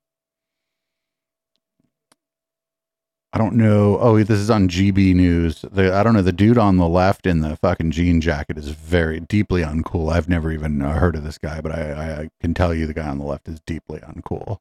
I 3.33 3.39
don't 3.39 3.57
know. 3.57 3.99
Oh, 3.99 4.23
this 4.23 4.39
is 4.39 4.49
on 4.51 4.69
GB 4.69 5.15
News. 5.15 5.65
The, 5.73 5.93
I 5.93 6.05
don't 6.05 6.15
know. 6.15 6.23
The 6.23 6.33
dude 6.33 6.57
on 6.57 6.77
the 6.77 6.89
left 6.89 7.27
in 7.27 7.41
the 7.41 7.57
fucking 7.57 7.91
jean 7.91 8.21
jacket 8.21 8.57
is 8.57 8.69
very 8.69 9.19
deeply 9.21 9.63
uncool. 9.63 10.13
I've 10.13 10.29
never 10.29 10.53
even 10.53 10.81
uh, 10.81 10.93
heard 10.99 11.17
of 11.17 11.25
this 11.25 11.39
guy, 11.39 11.61
but 11.61 11.73
I, 11.73 11.91
I, 11.91 12.21
I 12.23 12.31
can 12.41 12.55
tell 12.55 12.73
you 12.73 12.87
the 12.87 12.95
guy 12.95 13.09
on 13.09 13.19
the 13.19 13.25
left 13.25 13.49
is 13.49 13.61
deeply 13.67 13.99
uncool. 14.01 14.59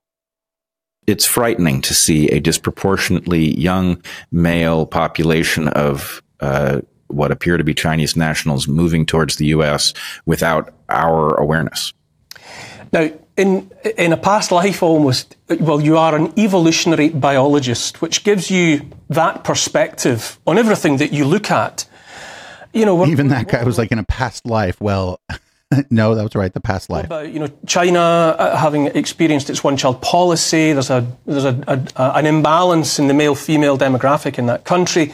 it's 1.08 1.26
frightening 1.26 1.82
to 1.82 1.94
see 1.94 2.30
a 2.30 2.40
disproportionately 2.40 3.60
young 3.60 4.02
male 4.32 4.86
population 4.86 5.68
of 5.70 6.22
uh, 6.40 6.82
what 7.14 7.31
appear 7.31 7.57
to 7.57 7.64
be 7.64 7.73
Chinese 7.73 8.15
nationals 8.15 8.68
moving 8.68 9.06
towards 9.06 9.38
the 9.38 9.48
U.S. 9.48 9.94
without 10.26 10.73
our 10.90 11.35
awareness. 11.35 11.94
Now, 12.91 13.11
in 13.35 13.72
in 13.98 14.14
a 14.14 14.18
past 14.18 14.52
life, 14.52 14.84
almost, 14.84 15.35
well, 15.60 15.81
you 15.81 15.98
are 15.98 16.15
an 16.15 16.31
evolutionary 16.38 17.10
biologist, 17.10 18.02
which 18.02 18.23
gives 18.23 18.52
you 18.52 18.81
that 19.10 19.44
perspective 19.44 20.40
on 20.45 20.57
everything 20.57 20.98
that 20.98 21.11
you 21.11 21.26
look 21.26 21.49
at. 21.49 21.85
You 22.73 22.85
know, 22.85 23.06
Even 23.06 23.27
that 23.30 23.48
guy 23.48 23.64
was 23.64 23.77
like 23.77 23.91
in 23.91 23.99
a 23.99 24.03
past 24.03 24.45
life. 24.45 24.80
Well, 24.81 25.19
no, 25.90 26.15
that 26.15 26.23
was 26.23 26.35
right. 26.35 26.53
The 26.53 26.60
past 26.60 26.90
life. 26.90 27.06
about 27.06 27.31
you 27.31 27.40
know 27.40 27.49
China 27.65 27.99
uh, 27.99 28.57
having 28.57 28.88
experienced 28.88 29.49
its 29.49 29.64
one-child 29.64 30.02
policy. 30.02 30.73
There's 30.73 30.90
a 30.90 31.06
there's 31.26 31.45
a, 31.45 31.64
a, 31.68 31.81
a 31.95 32.11
an 32.18 32.26
imbalance 32.26 32.99
in 32.99 33.07
the 33.07 33.14
male-female 33.14 33.77
demographic 33.77 34.38
in 34.38 34.45
that 34.48 34.64
country. 34.64 35.14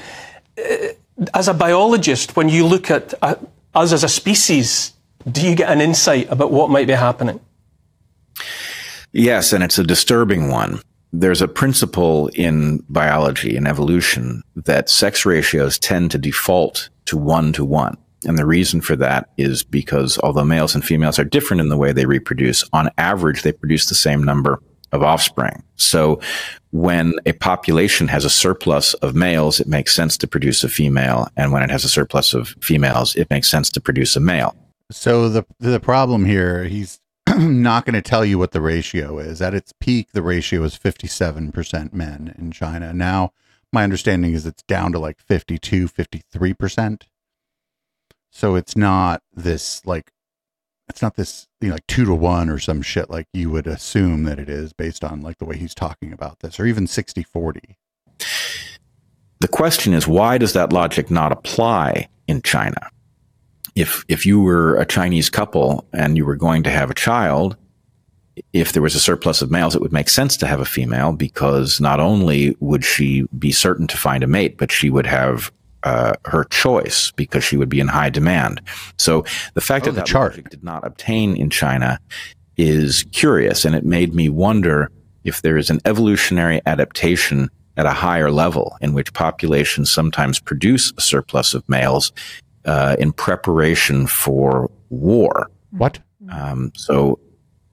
As 1.34 1.48
a 1.48 1.54
biologist, 1.54 2.36
when 2.36 2.50
you 2.50 2.66
look 2.66 2.90
at 2.90 3.14
uh, 3.22 3.36
us 3.74 3.92
as 3.92 4.04
a 4.04 4.10
species, 4.10 4.94
do 5.30 5.46
you 5.46 5.56
get 5.56 5.70
an 5.70 5.82
insight 5.82 6.32
about 6.32 6.52
what 6.52 6.70
might 6.70 6.88
be 6.88 6.94
happening? 6.94 7.40
Yes, 9.12 9.54
and 9.54 9.64
it's 9.64 9.78
a 9.78 9.84
disturbing 9.84 10.50
one. 10.50 10.80
There's 11.12 11.42
a 11.42 11.48
principle 11.48 12.28
in 12.36 12.84
biology 12.90 13.58
and 13.58 13.68
evolution 13.68 14.44
that 14.56 14.90
sex 14.90 15.26
ratios 15.26 15.80
tend 15.80 16.12
to 16.12 16.18
default 16.18 16.90
to 17.06 17.18
one 17.18 17.52
to 17.54 17.66
one. 17.66 17.98
And 18.26 18.38
the 18.38 18.46
reason 18.46 18.82
for 18.82 18.96
that 18.98 19.30
is 19.38 19.64
because 19.64 20.20
although 20.20 20.44
males 20.44 20.76
and 20.76 20.84
females 20.84 21.18
are 21.18 21.24
different 21.24 21.62
in 21.62 21.70
the 21.70 21.78
way 21.78 21.92
they 21.92 22.06
reproduce, 22.06 22.64
on 22.74 22.90
average, 22.98 23.42
they 23.42 23.52
produce 23.52 23.88
the 23.88 23.96
same 23.96 24.24
number 24.24 24.62
of 24.92 25.04
offspring. 25.04 25.64
So 25.76 26.20
when 26.72 27.14
a 27.26 27.34
population 27.34 28.08
has 28.08 28.26
a 28.26 28.30
surplus 28.30 28.94
of 28.96 29.16
males, 29.16 29.60
it 29.60 29.68
makes 29.68 29.94
sense 29.96 30.18
to 30.18 30.28
produce 30.28 30.64
a 30.64 30.70
female. 30.70 31.28
And 31.36 31.52
when 31.52 31.64
it 31.64 31.70
has 31.70 31.84
a 31.84 31.90
surplus 31.90 32.34
of 32.34 32.56
females, 32.62 33.16
it 33.16 33.30
makes 33.30 33.50
sense 33.50 33.70
to 33.72 33.82
produce 33.82 34.16
a 34.16 34.20
male. 34.20 34.56
So 34.92 35.30
the 35.30 35.46
the 35.60 35.80
problem 35.80 36.26
here, 36.26 36.64
he's 36.64 37.00
not 37.38 37.86
going 37.86 37.94
to 37.94 38.02
tell 38.02 38.26
you 38.26 38.38
what 38.38 38.52
the 38.52 38.62
ratio 38.62 39.20
is. 39.20 39.42
At 39.42 39.54
its 39.54 39.74
peak, 39.80 40.12
the 40.14 40.24
ratio 40.24 40.64
is 40.64 40.76
57% 40.78 41.94
men 41.94 42.34
in 42.38 42.52
China. 42.52 42.94
Now, 42.94 43.32
my 43.72 43.84
understanding 43.84 44.34
is 44.34 44.46
it's 44.46 44.64
down 44.64 44.92
to 44.94 45.00
like 45.00 45.20
52, 45.20 45.88
53%. 45.88 47.04
So 48.32 48.56
it's 48.56 48.76
not 48.76 49.22
this 49.34 49.86
like 49.86 50.12
it's 50.90 51.02
not 51.02 51.16
this 51.16 51.48
you 51.62 51.70
know 51.70 51.76
like 51.76 51.88
2 51.88 52.06
to 52.06 52.16
1 52.16 52.50
or 52.50 52.60
some 52.60 52.82
shit 52.82 53.10
like 53.10 53.28
you 53.34 53.50
would 53.50 53.68
assume 53.68 54.24
that 54.24 54.40
it 54.40 54.50
is 54.50 54.74
based 54.74 55.04
on 55.04 55.22
like 55.22 55.38
the 55.38 55.46
way 55.46 55.58
he's 55.58 55.76
talking 55.76 56.12
about 56.12 56.40
this 56.40 56.60
or 56.60 56.66
even 56.66 56.86
60/40. 56.86 57.76
The 59.40 59.48
question 59.48 59.94
is, 59.94 60.06
why 60.06 60.38
does 60.38 60.54
that 60.54 60.74
logic 60.74 61.10
not 61.10 61.32
apply 61.32 62.10
in 62.28 62.42
China? 62.42 62.90
If, 63.76 64.04
if 64.10 64.26
you 64.26 64.42
were 64.42 64.76
a 64.76 64.86
Chinese 64.86 65.30
couple 65.30 65.88
and 65.94 66.18
you 66.18 66.26
were 66.26 66.36
going 66.36 66.64
to 66.64 66.70
have 66.70 66.90
a 66.90 66.96
child, 66.96 67.56
if 68.52 68.74
there 68.74 68.82
was 68.82 68.96
a 68.96 69.00
surplus 69.00 69.42
of 69.42 69.50
males, 69.50 69.76
it 69.76 69.82
would 69.82 69.94
make 69.94 70.10
sense 70.10 70.36
to 70.38 70.48
have 70.48 70.60
a 70.60 70.66
female 70.66 71.14
because 71.14 71.80
not 71.80 72.02
only 72.02 72.56
would 72.60 72.84
she 72.84 73.24
be 73.38 73.52
certain 73.54 73.88
to 73.88 73.98
find 73.98 74.24
a 74.24 74.28
mate, 74.28 74.58
but 74.58 74.72
she 74.72 74.90
would 74.90 75.06
have 75.06 75.52
uh, 75.84 76.14
her 76.26 76.44
choice 76.46 77.12
because 77.12 77.44
she 77.44 77.58
would 77.58 77.70
be 77.70 77.80
in 77.80 77.88
high 77.88 78.10
demand. 78.10 78.62
So 78.98 79.24
the 79.54 79.62
fact 79.62 79.86
Oh, 79.88 79.92
that 79.92 79.96
the 79.96 80.02
that 80.02 80.08
chart. 80.08 80.50
did 80.50 80.64
not 80.64 80.86
obtain 80.86 81.36
in 81.36 81.50
China 81.50 82.00
is 82.58 83.06
curious, 83.12 83.66
and 83.66 83.76
it 83.76 83.86
made 83.86 84.14
me 84.14 84.30
wonder 84.30 84.92
if 85.24 85.42
there 85.42 85.58
is 85.58 85.70
an 85.70 85.80
evolutionary 85.86 86.62
adaptation 86.66 87.50
at 87.78 87.86
a 87.86 87.92
higher 87.92 88.32
level 88.32 88.78
in 88.82 88.94
which 88.94 89.14
populations 89.14 89.90
sometimes 89.90 90.40
produce 90.40 90.92
a 90.98 91.02
surplus 91.02 91.54
of 91.54 91.68
males 91.70 92.12
uh, 92.66 92.96
in 93.00 93.14
preparation 93.14 94.06
for 94.08 94.70
war. 94.90 95.50
What? 95.72 96.00
Um, 96.30 96.72
so 96.76 97.20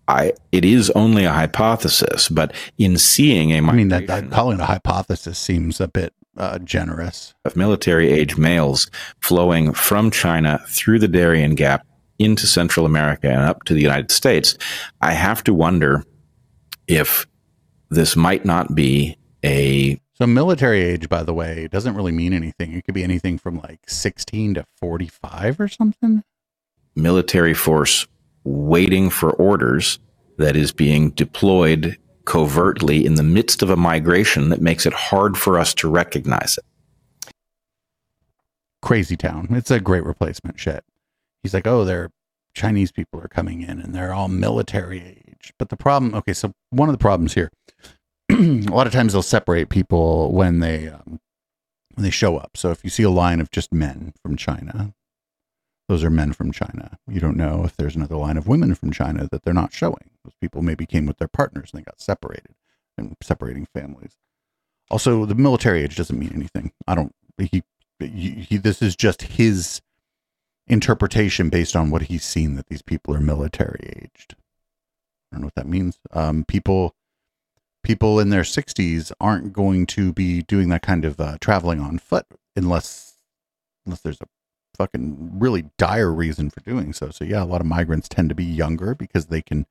I, 0.07 0.33
it 0.53 0.65
is 0.65 0.91
only 0.91 1.25
a 1.25 1.33
hypothesis, 1.33 2.29
but 2.29 2.55
in 2.79 2.97
seeing 2.97 3.51
a 3.51 3.57
I 3.57 3.73
mean 3.73 3.89
that, 3.89 4.07
that 4.07 4.31
calling 4.31 4.59
it 4.61 4.63
a 4.63 4.67
hypothesis 4.67 5.37
seems 5.39 5.81
a 5.81 5.89
bit 5.89 6.13
uh, 6.37 6.59
generous. 6.59 7.35
of 7.45 7.57
military 7.57 8.11
age 8.11 8.37
males 8.37 8.91
flowing 9.21 9.73
from 9.73 10.11
China 10.11 10.61
through 10.69 10.99
the 10.99 11.09
Darien 11.09 11.55
Gap 11.55 11.87
into 12.19 12.47
Central 12.47 12.87
America 12.87 13.29
and 13.29 13.43
up 13.43 13.65
to 13.65 13.75
the 13.75 13.83
United 13.83 14.11
States, 14.11 14.57
I 15.01 15.13
have 15.13 15.45
to 15.45 15.55
wonder 15.55 16.05
if 16.87 17.27
this 17.91 18.17
might 18.17 18.45
not 18.45 18.75
be 18.75 19.17
a 19.45 20.01
So 20.15 20.27
military 20.27 20.83
age, 20.83 21.09
by 21.09 21.23
the 21.23 21.35
way, 21.35 21.69
doesn't 21.71 21.95
really 21.95 22.13
mean 22.13 22.33
anything. 22.33 22.73
It 22.73 22.85
could 22.85 22.95
be 22.95 23.05
anything 23.05 23.39
from 23.39 23.59
like 23.61 23.81
16 23.89 24.55
to 24.55 24.65
45 24.79 25.61
or 25.61 25.69
something. 25.69 26.23
military 26.95 27.55
force 27.55 28.07
waiting 28.45 29.11
for 29.11 29.33
orders 29.33 29.99
that 30.39 30.57
is 30.57 30.73
being 30.73 31.11
deployed 31.11 31.99
covertly 32.27 33.07
in 33.07 33.15
the 33.15 33.23
midst 33.23 33.63
of 33.63 33.71
a 33.71 33.77
migration 33.77 34.51
that 34.51 34.61
makes 34.61 34.85
it 34.87 34.93
hard 34.93 35.39
for 35.39 35.59
us 35.59 35.73
to 35.75 35.89
recognize 35.89 36.59
it. 36.59 36.65
crazy 38.83 39.17
town. 39.17 39.49
It's 39.51 39.71
a 39.71 39.81
great 39.81 40.05
replacement 40.05 40.61
shit. 40.61 40.85
He's 41.43 41.55
like, 41.55 41.67
oh, 41.67 41.85
they're 41.85 42.11
Chinese 42.55 42.91
people 42.93 43.21
are 43.21 43.29
coming 43.29 43.63
in 43.63 43.81
and 43.81 43.95
they're 43.95 44.15
all 44.15 44.29
military 44.29 45.03
age. 45.03 45.53
But 45.59 45.69
the 45.69 45.77
problem, 45.77 46.15
okay, 46.15 46.33
so 46.33 46.53
one 46.71 46.89
of 46.89 46.95
the 46.95 46.99
problems 46.99 47.35
here, 47.35 47.53
a 48.31 48.35
lot 48.35 48.87
of 48.87 48.93
times 48.93 49.13
they'll 49.13 49.23
separate 49.23 49.69
people 49.69 50.33
when 50.33 50.61
they 50.61 50.89
um, 50.89 51.21
when 51.95 52.05
they 52.05 52.11
show 52.11 52.39
up. 52.39 52.57
So 52.57 52.71
if 52.71 52.83
you 52.85 52.91
see 52.91 53.05
a 53.05 53.11
line 53.11 53.41
of 53.41 53.51
just 53.53 53.73
men 53.73 54.15
from 54.23 54.37
China, 54.37 54.95
those 55.89 56.03
are 56.03 56.11
men 56.11 56.33
from 56.33 56.53
China. 56.53 56.99
You 57.07 57.21
don't 57.21 57.37
know 57.37 57.65
if 57.65 57.77
there's 57.77 57.97
another 57.97 58.17
line 58.17 58.37
of 58.37 58.49
women 58.49 58.75
from 58.75 58.91
China 58.91 59.29
that 59.31 59.45
they're 59.45 59.55
not 59.55 59.73
showing. 59.73 60.11
Those 60.25 60.35
people 60.41 60.63
maybe 60.63 60.87
came 60.87 61.07
with 61.07 61.19
their 61.19 61.29
partners 61.29 61.71
and 61.73 61.81
they 61.81 61.85
got 61.85 62.01
separated 62.01 62.55
and 62.99 63.17
separating 63.23 63.67
families. 63.67 64.17
Also, 64.91 65.25
the 65.25 65.35
military 65.35 65.83
age 65.83 65.97
doesn't 65.97 66.19
mean 66.19 66.33
anything. 66.35 66.73
I 66.87 66.95
don't. 66.95 67.15
He, 67.39 67.63
he, 68.01 68.57
this 68.57 68.83
is 68.83 68.97
just 68.97 69.23
his 69.23 69.81
interpretation 70.67 71.49
based 71.49 71.77
on 71.77 71.91
what 71.91 72.03
he's 72.03 72.25
seen 72.25 72.57
that 72.57 72.69
these 72.69 72.83
people 72.83 73.15
are 73.15 73.21
military 73.21 73.93
aged. 73.97 74.35
I 75.31 75.37
don't 75.37 75.43
know 75.43 75.47
what 75.47 75.55
that 75.57 75.69
means. 75.69 75.99
Um, 76.13 76.45
people 76.45 76.95
people 77.83 78.19
in 78.19 78.31
their 78.31 78.43
60s 78.43 79.13
aren't 79.21 79.53
going 79.53 79.87
to 79.87 80.13
be 80.13 80.43
doing 80.43 80.69
that 80.71 80.83
kind 80.83 81.05
of 81.05 81.21
uh, 81.21 81.37
traveling 81.41 81.81
on 81.81 81.99
foot 81.99 82.27
unless 82.57 83.15
unless 83.85 84.01
there's 84.01 84.21
a 84.21 84.27
fucking 84.77 85.39
really 85.39 85.65
dire 85.79 86.13
reason 86.13 86.51
for 86.51 86.61
doing 86.61 86.93
so. 86.93 87.11
So 87.11 87.25
yeah, 87.25 87.43
a 87.43 87.45
lot 87.45 87.61
of 87.61 87.67
migrants 87.67 88.09
tend 88.09 88.29
to 88.29 88.35
be 88.35 88.45
younger 88.45 88.95
because 88.95 89.27
they 89.27 89.43
can 89.43 89.67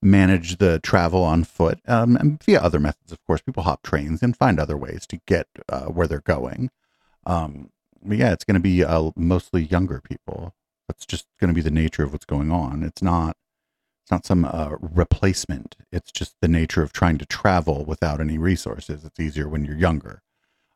manage 0.00 0.58
the 0.58 0.78
travel 0.80 1.24
on 1.24 1.44
foot 1.44 1.80
um, 1.88 2.16
and 2.16 2.42
via 2.44 2.60
other 2.60 2.78
methods. 2.78 3.12
Of 3.12 3.24
course, 3.26 3.40
people 3.40 3.64
hop 3.64 3.82
trains 3.82 4.22
and 4.22 4.36
find 4.36 4.58
other 4.58 4.76
ways 4.76 5.06
to 5.08 5.20
get 5.26 5.46
uh, 5.68 5.86
where 5.86 6.06
they're 6.06 6.20
going. 6.20 6.70
Um, 7.26 7.70
but 8.02 8.18
yeah, 8.18 8.32
it's 8.32 8.44
going 8.44 8.54
to 8.54 8.60
be 8.60 8.84
uh, 8.84 9.10
mostly 9.16 9.62
younger 9.62 10.00
people. 10.00 10.54
That's 10.86 11.04
just 11.04 11.26
going 11.40 11.48
to 11.48 11.54
be 11.54 11.60
the 11.60 11.70
nature 11.70 12.04
of 12.04 12.12
what's 12.12 12.24
going 12.24 12.50
on. 12.50 12.82
It's 12.82 13.02
not. 13.02 13.36
It's 14.02 14.10
not 14.10 14.24
some 14.24 14.46
uh, 14.46 14.76
replacement. 14.80 15.76
It's 15.92 16.10
just 16.10 16.34
the 16.40 16.48
nature 16.48 16.82
of 16.82 16.94
trying 16.94 17.18
to 17.18 17.26
travel 17.26 17.84
without 17.84 18.22
any 18.22 18.38
resources. 18.38 19.04
It's 19.04 19.20
easier 19.20 19.46
when 19.50 19.66
you're 19.66 19.76
younger. 19.76 20.22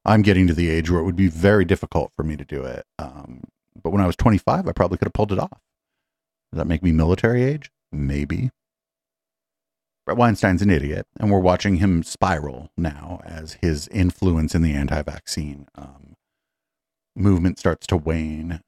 I'm 0.04 0.20
getting 0.20 0.46
to 0.48 0.54
the 0.54 0.68
age 0.68 0.90
where 0.90 1.00
it 1.00 1.04
would 1.04 1.16
be 1.16 1.28
very 1.28 1.64
difficult 1.64 2.12
for 2.14 2.24
me 2.24 2.36
to 2.36 2.44
do 2.44 2.62
it. 2.64 2.84
Um, 2.98 3.44
but 3.80 3.90
when 3.90 4.00
I 4.00 4.06
was 4.06 4.16
25, 4.16 4.66
I 4.66 4.72
probably 4.72 4.98
could 4.98 5.06
have 5.06 5.12
pulled 5.12 5.32
it 5.32 5.38
off. 5.38 5.60
Does 6.52 6.58
that 6.58 6.66
make 6.66 6.82
me 6.82 6.92
military 6.92 7.44
age? 7.44 7.70
Maybe. 7.90 8.50
Bret 10.04 10.18
Weinstein's 10.18 10.62
an 10.62 10.70
idiot, 10.70 11.06
and 11.20 11.30
we're 11.30 11.38
watching 11.38 11.76
him 11.76 12.02
spiral 12.02 12.70
now 12.76 13.20
as 13.24 13.58
his 13.62 13.86
influence 13.88 14.54
in 14.54 14.62
the 14.62 14.74
anti 14.74 15.00
vaccine 15.02 15.66
um, 15.76 16.16
movement 17.14 17.58
starts 17.58 17.86
to 17.88 17.96
wane. 17.96 18.60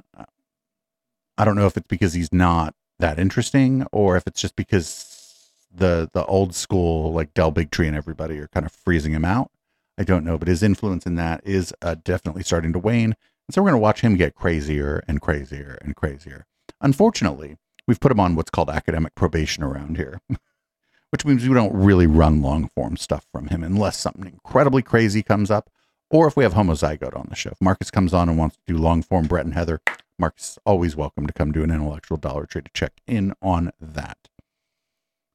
I 1.37 1.45
don't 1.45 1.57
know 1.57 1.67
if 1.67 1.77
it's 1.77 1.89
because 1.89 2.15
he's 2.15 2.33
not 2.33 2.75
that 3.01 3.19
interesting 3.19 3.85
or 3.91 4.17
if 4.17 4.25
it's 4.27 4.41
just 4.41 4.55
because 4.55 5.51
the 5.75 6.09
the 6.13 6.25
old 6.27 6.55
school 6.55 7.13
like 7.13 7.35
Del 7.35 7.53
Bigtree 7.53 7.89
and 7.89 7.97
everybody 7.97 8.39
are 8.39 8.49
kind 8.49 8.65
of 8.65 8.73
freezing 8.73 9.13
him 9.13 9.25
out. 9.25 9.51
I 9.99 10.05
don't 10.05 10.25
know, 10.25 10.39
but 10.39 10.49
his 10.49 10.63
influence 10.63 11.07
in 11.07 11.17
that 11.17 11.41
is 11.45 11.73
uh, 11.83 11.97
definitely 12.03 12.43
starting 12.43 12.73
to 12.73 12.79
wane. 12.79 13.15
And 13.49 13.55
so 13.55 13.62
we're 13.62 13.71
going 13.71 13.81
to 13.81 13.83
watch 13.83 14.01
him 14.01 14.16
get 14.16 14.35
crazier 14.35 15.03
and 15.07 15.21
crazier 15.21 15.79
and 15.83 15.95
crazier. 15.95 16.47
Unfortunately, 16.81 17.57
we've 17.87 18.01
put 18.01 18.12
him 18.12 18.21
on 18.21 18.37
what's 18.37 18.51
called 18.51 18.71
academic 18.71 19.15
probation 19.15 19.62
around 19.62 19.97
here, 19.97 20.21
which 21.11 21.25
means 21.25 21.47
we 21.47 21.55
don't 21.55 21.75
really 21.75 22.07
run 22.07 22.43
long 22.43 22.69
form 22.69 22.97
stuff 22.97 23.27
from 23.31 23.49
him 23.49 23.62
unless 23.62 23.99
something 23.99 24.27
incredibly 24.27 24.83
crazy 24.83 25.23
comes 25.23 25.51
up 25.51 25.71
or 26.11 26.27
if 26.27 26.37
we 26.37 26.45
have 26.45 26.55
homozygote 26.55 27.16
on 27.16 27.27
the 27.29 27.37
show. 27.37 27.51
If 27.51 27.61
Marcus 27.61 27.91
comes 27.91 28.15
on 28.15 28.29
and 28.29 28.39
wants 28.39 28.57
to 28.57 28.73
do 28.73 28.79
long 28.79 29.03
form 29.03 29.27
Bret 29.27 29.45
and 29.45 29.55
Heather, 29.55 29.81
Mark's 30.19 30.51
is 30.51 30.59
always 30.65 30.97
welcome 30.97 31.27
to 31.27 31.33
come 31.33 31.53
do 31.53 31.65
an 31.65 31.71
Intellectual 31.71 32.16
Dollar 32.16 32.47
Tree 32.47 32.62
to 32.62 32.71
check 32.73 32.93
in 33.07 33.35
on 33.43 33.73
that. 33.81 34.29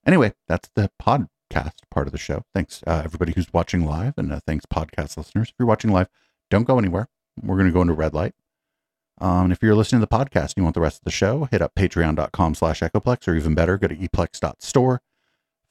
Anyway, 0.05 0.33
that's 0.47 0.69
the 0.75 0.89
podcast 1.01 1.73
part 1.91 2.07
of 2.07 2.13
the 2.13 2.17
show. 2.17 2.43
Thanks, 2.55 2.81
uh, 2.87 3.01
everybody 3.03 3.33
who's 3.33 3.51
watching 3.51 3.85
live, 3.85 4.13
and 4.17 4.31
uh, 4.31 4.39
thanks, 4.47 4.65
podcast 4.65 5.17
listeners. 5.17 5.49
If 5.49 5.55
you're 5.59 5.67
watching 5.67 5.91
live, 5.91 6.07
don't 6.49 6.63
go 6.63 6.79
anywhere. 6.79 7.09
We're 7.41 7.55
going 7.55 7.67
to 7.67 7.73
go 7.73 7.81
into 7.81 7.93
red 7.93 8.13
light. 8.13 8.33
Um, 9.21 9.45
and 9.45 9.51
if 9.51 9.61
you're 9.61 9.75
listening 9.75 10.01
to 10.01 10.07
the 10.09 10.15
podcast 10.15 10.51
and 10.51 10.57
you 10.57 10.63
want 10.63 10.75
the 10.75 10.81
rest 10.81 10.99
of 10.99 11.03
the 11.03 11.11
show, 11.11 11.45
hit 11.51 11.61
up 11.61 11.75
patreon.com 11.75 12.55
slash 12.55 12.79
echoplex, 12.79 13.27
or 13.27 13.35
even 13.35 13.53
better, 13.53 13.77
go 13.77 13.87
to 13.87 13.95
eplex.store. 13.95 15.01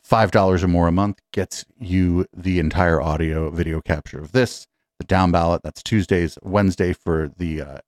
$5 0.09 0.63
or 0.63 0.69
more 0.69 0.89
a 0.89 0.93
month 0.93 1.21
gets 1.33 1.65
you 1.79 2.27
the 2.35 2.59
entire 2.59 3.01
audio 3.01 3.51
video 3.51 3.81
capture 3.81 4.19
of 4.19 4.33
this. 4.33 4.67
The 4.99 5.05
down 5.05 5.31
ballot, 5.31 5.63
that's 5.63 5.83
Tuesdays, 5.83 6.39
Wednesday 6.43 6.93
for 6.93 7.31
the 7.37 7.61
uh, 7.61 7.79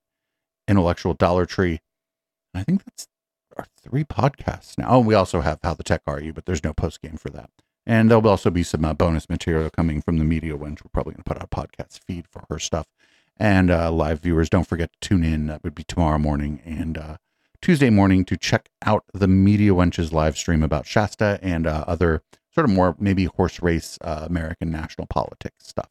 Intellectual 0.69 1.15
Dollar 1.15 1.47
Tree. 1.47 1.81
I 2.55 2.63
think 2.63 2.85
that's 2.85 3.09
our 3.57 3.67
three 3.83 4.05
podcasts 4.05 4.79
now. 4.79 4.87
Oh, 4.89 5.01
we 5.01 5.15
also 5.15 5.41
have 5.41 5.59
How 5.63 5.75
the 5.75 5.83
Tech 5.83 6.03
Are 6.07 6.21
You, 6.21 6.33
but 6.33 6.47
there's 6.47 6.65
no 6.65 6.73
post 6.73 7.01
game 7.03 7.17
for 7.17 7.31
that. 7.31 7.51
And 7.87 8.11
there'll 8.11 8.29
also 8.29 8.51
be 8.51 8.63
some 8.63 8.85
uh, 8.85 8.95
bonus 8.95 9.29
material 9.29 9.71
coming 9.71 10.01
from 10.01 10.19
the 10.19 10.25
media 10.25 10.55
wench. 10.57 10.85
We're 10.85 10.91
probably 10.93 11.15
going 11.15 11.25
to 11.25 11.29
put 11.29 11.39
out 11.39 11.45
a 11.45 11.49
podcast 11.49 12.01
feed 12.07 12.27
for 12.29 12.45
her 12.51 12.59
stuff. 12.59 12.87
And 13.41 13.71
uh, 13.71 13.91
live 13.91 14.21
viewers, 14.21 14.51
don't 14.51 14.67
forget 14.67 14.93
to 14.93 15.09
tune 15.09 15.25
in. 15.25 15.47
That 15.47 15.65
would 15.65 15.75
be 15.75 15.83
tomorrow 15.83 16.19
morning 16.19 16.61
and 16.63 16.99
uh, 16.99 17.17
Tuesday 17.63 17.89
morning 17.89 18.27
to 18.27 18.37
check 18.37 18.69
out 18.85 19.05
the 19.15 19.27
Media 19.27 19.73
Wench's 19.73 20.13
live 20.13 20.37
stream 20.37 20.63
about 20.63 20.87
Shasta 20.87 21.39
and 21.41 21.67
uh, 21.67 21.85
other 21.87 22.23
sort 22.55 22.69
of 22.69 22.71
more 22.71 22.95
maybe 22.99 23.25
horse 23.25 23.63
race 23.63 23.97
uh, 24.03 24.27
American 24.29 24.71
national 24.71 25.07
politics 25.07 25.69
stuff. 25.69 25.89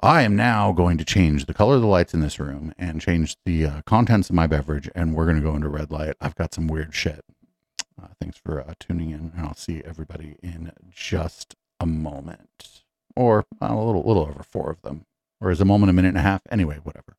I 0.00 0.22
am 0.22 0.36
now 0.36 0.70
going 0.70 0.98
to 0.98 1.04
change 1.04 1.46
the 1.46 1.54
color 1.54 1.74
of 1.74 1.80
the 1.80 1.88
lights 1.88 2.14
in 2.14 2.20
this 2.20 2.38
room 2.38 2.72
and 2.78 3.00
change 3.00 3.36
the 3.44 3.66
uh, 3.66 3.82
contents 3.82 4.30
of 4.30 4.36
my 4.36 4.46
beverage, 4.46 4.88
and 4.94 5.16
we're 5.16 5.26
going 5.26 5.36
to 5.36 5.42
go 5.42 5.56
into 5.56 5.68
red 5.68 5.90
light. 5.90 6.14
I've 6.20 6.36
got 6.36 6.54
some 6.54 6.68
weird 6.68 6.94
shit. 6.94 7.24
Uh, 8.00 8.08
thanks 8.20 8.38
for 8.38 8.64
tuning 8.78 9.10
in, 9.10 9.32
and 9.36 9.46
I'll 9.46 9.54
see 9.54 9.82
everybody 9.84 10.36
in 10.44 10.70
just 10.90 11.56
a 11.80 11.86
moment, 11.86 12.82
or 13.16 13.46
a 13.60 13.74
little, 13.74 14.04
little 14.04 14.22
over 14.22 14.44
four 14.44 14.70
of 14.70 14.82
them, 14.82 15.06
or 15.42 15.50
is 15.50 15.60
a 15.60 15.64
moment 15.64 15.90
a 15.90 15.92
minute 15.92 16.08
and 16.08 16.18
a 16.18 16.22
half? 16.22 16.40
Anyway, 16.50 16.78
whatever. 16.82 17.16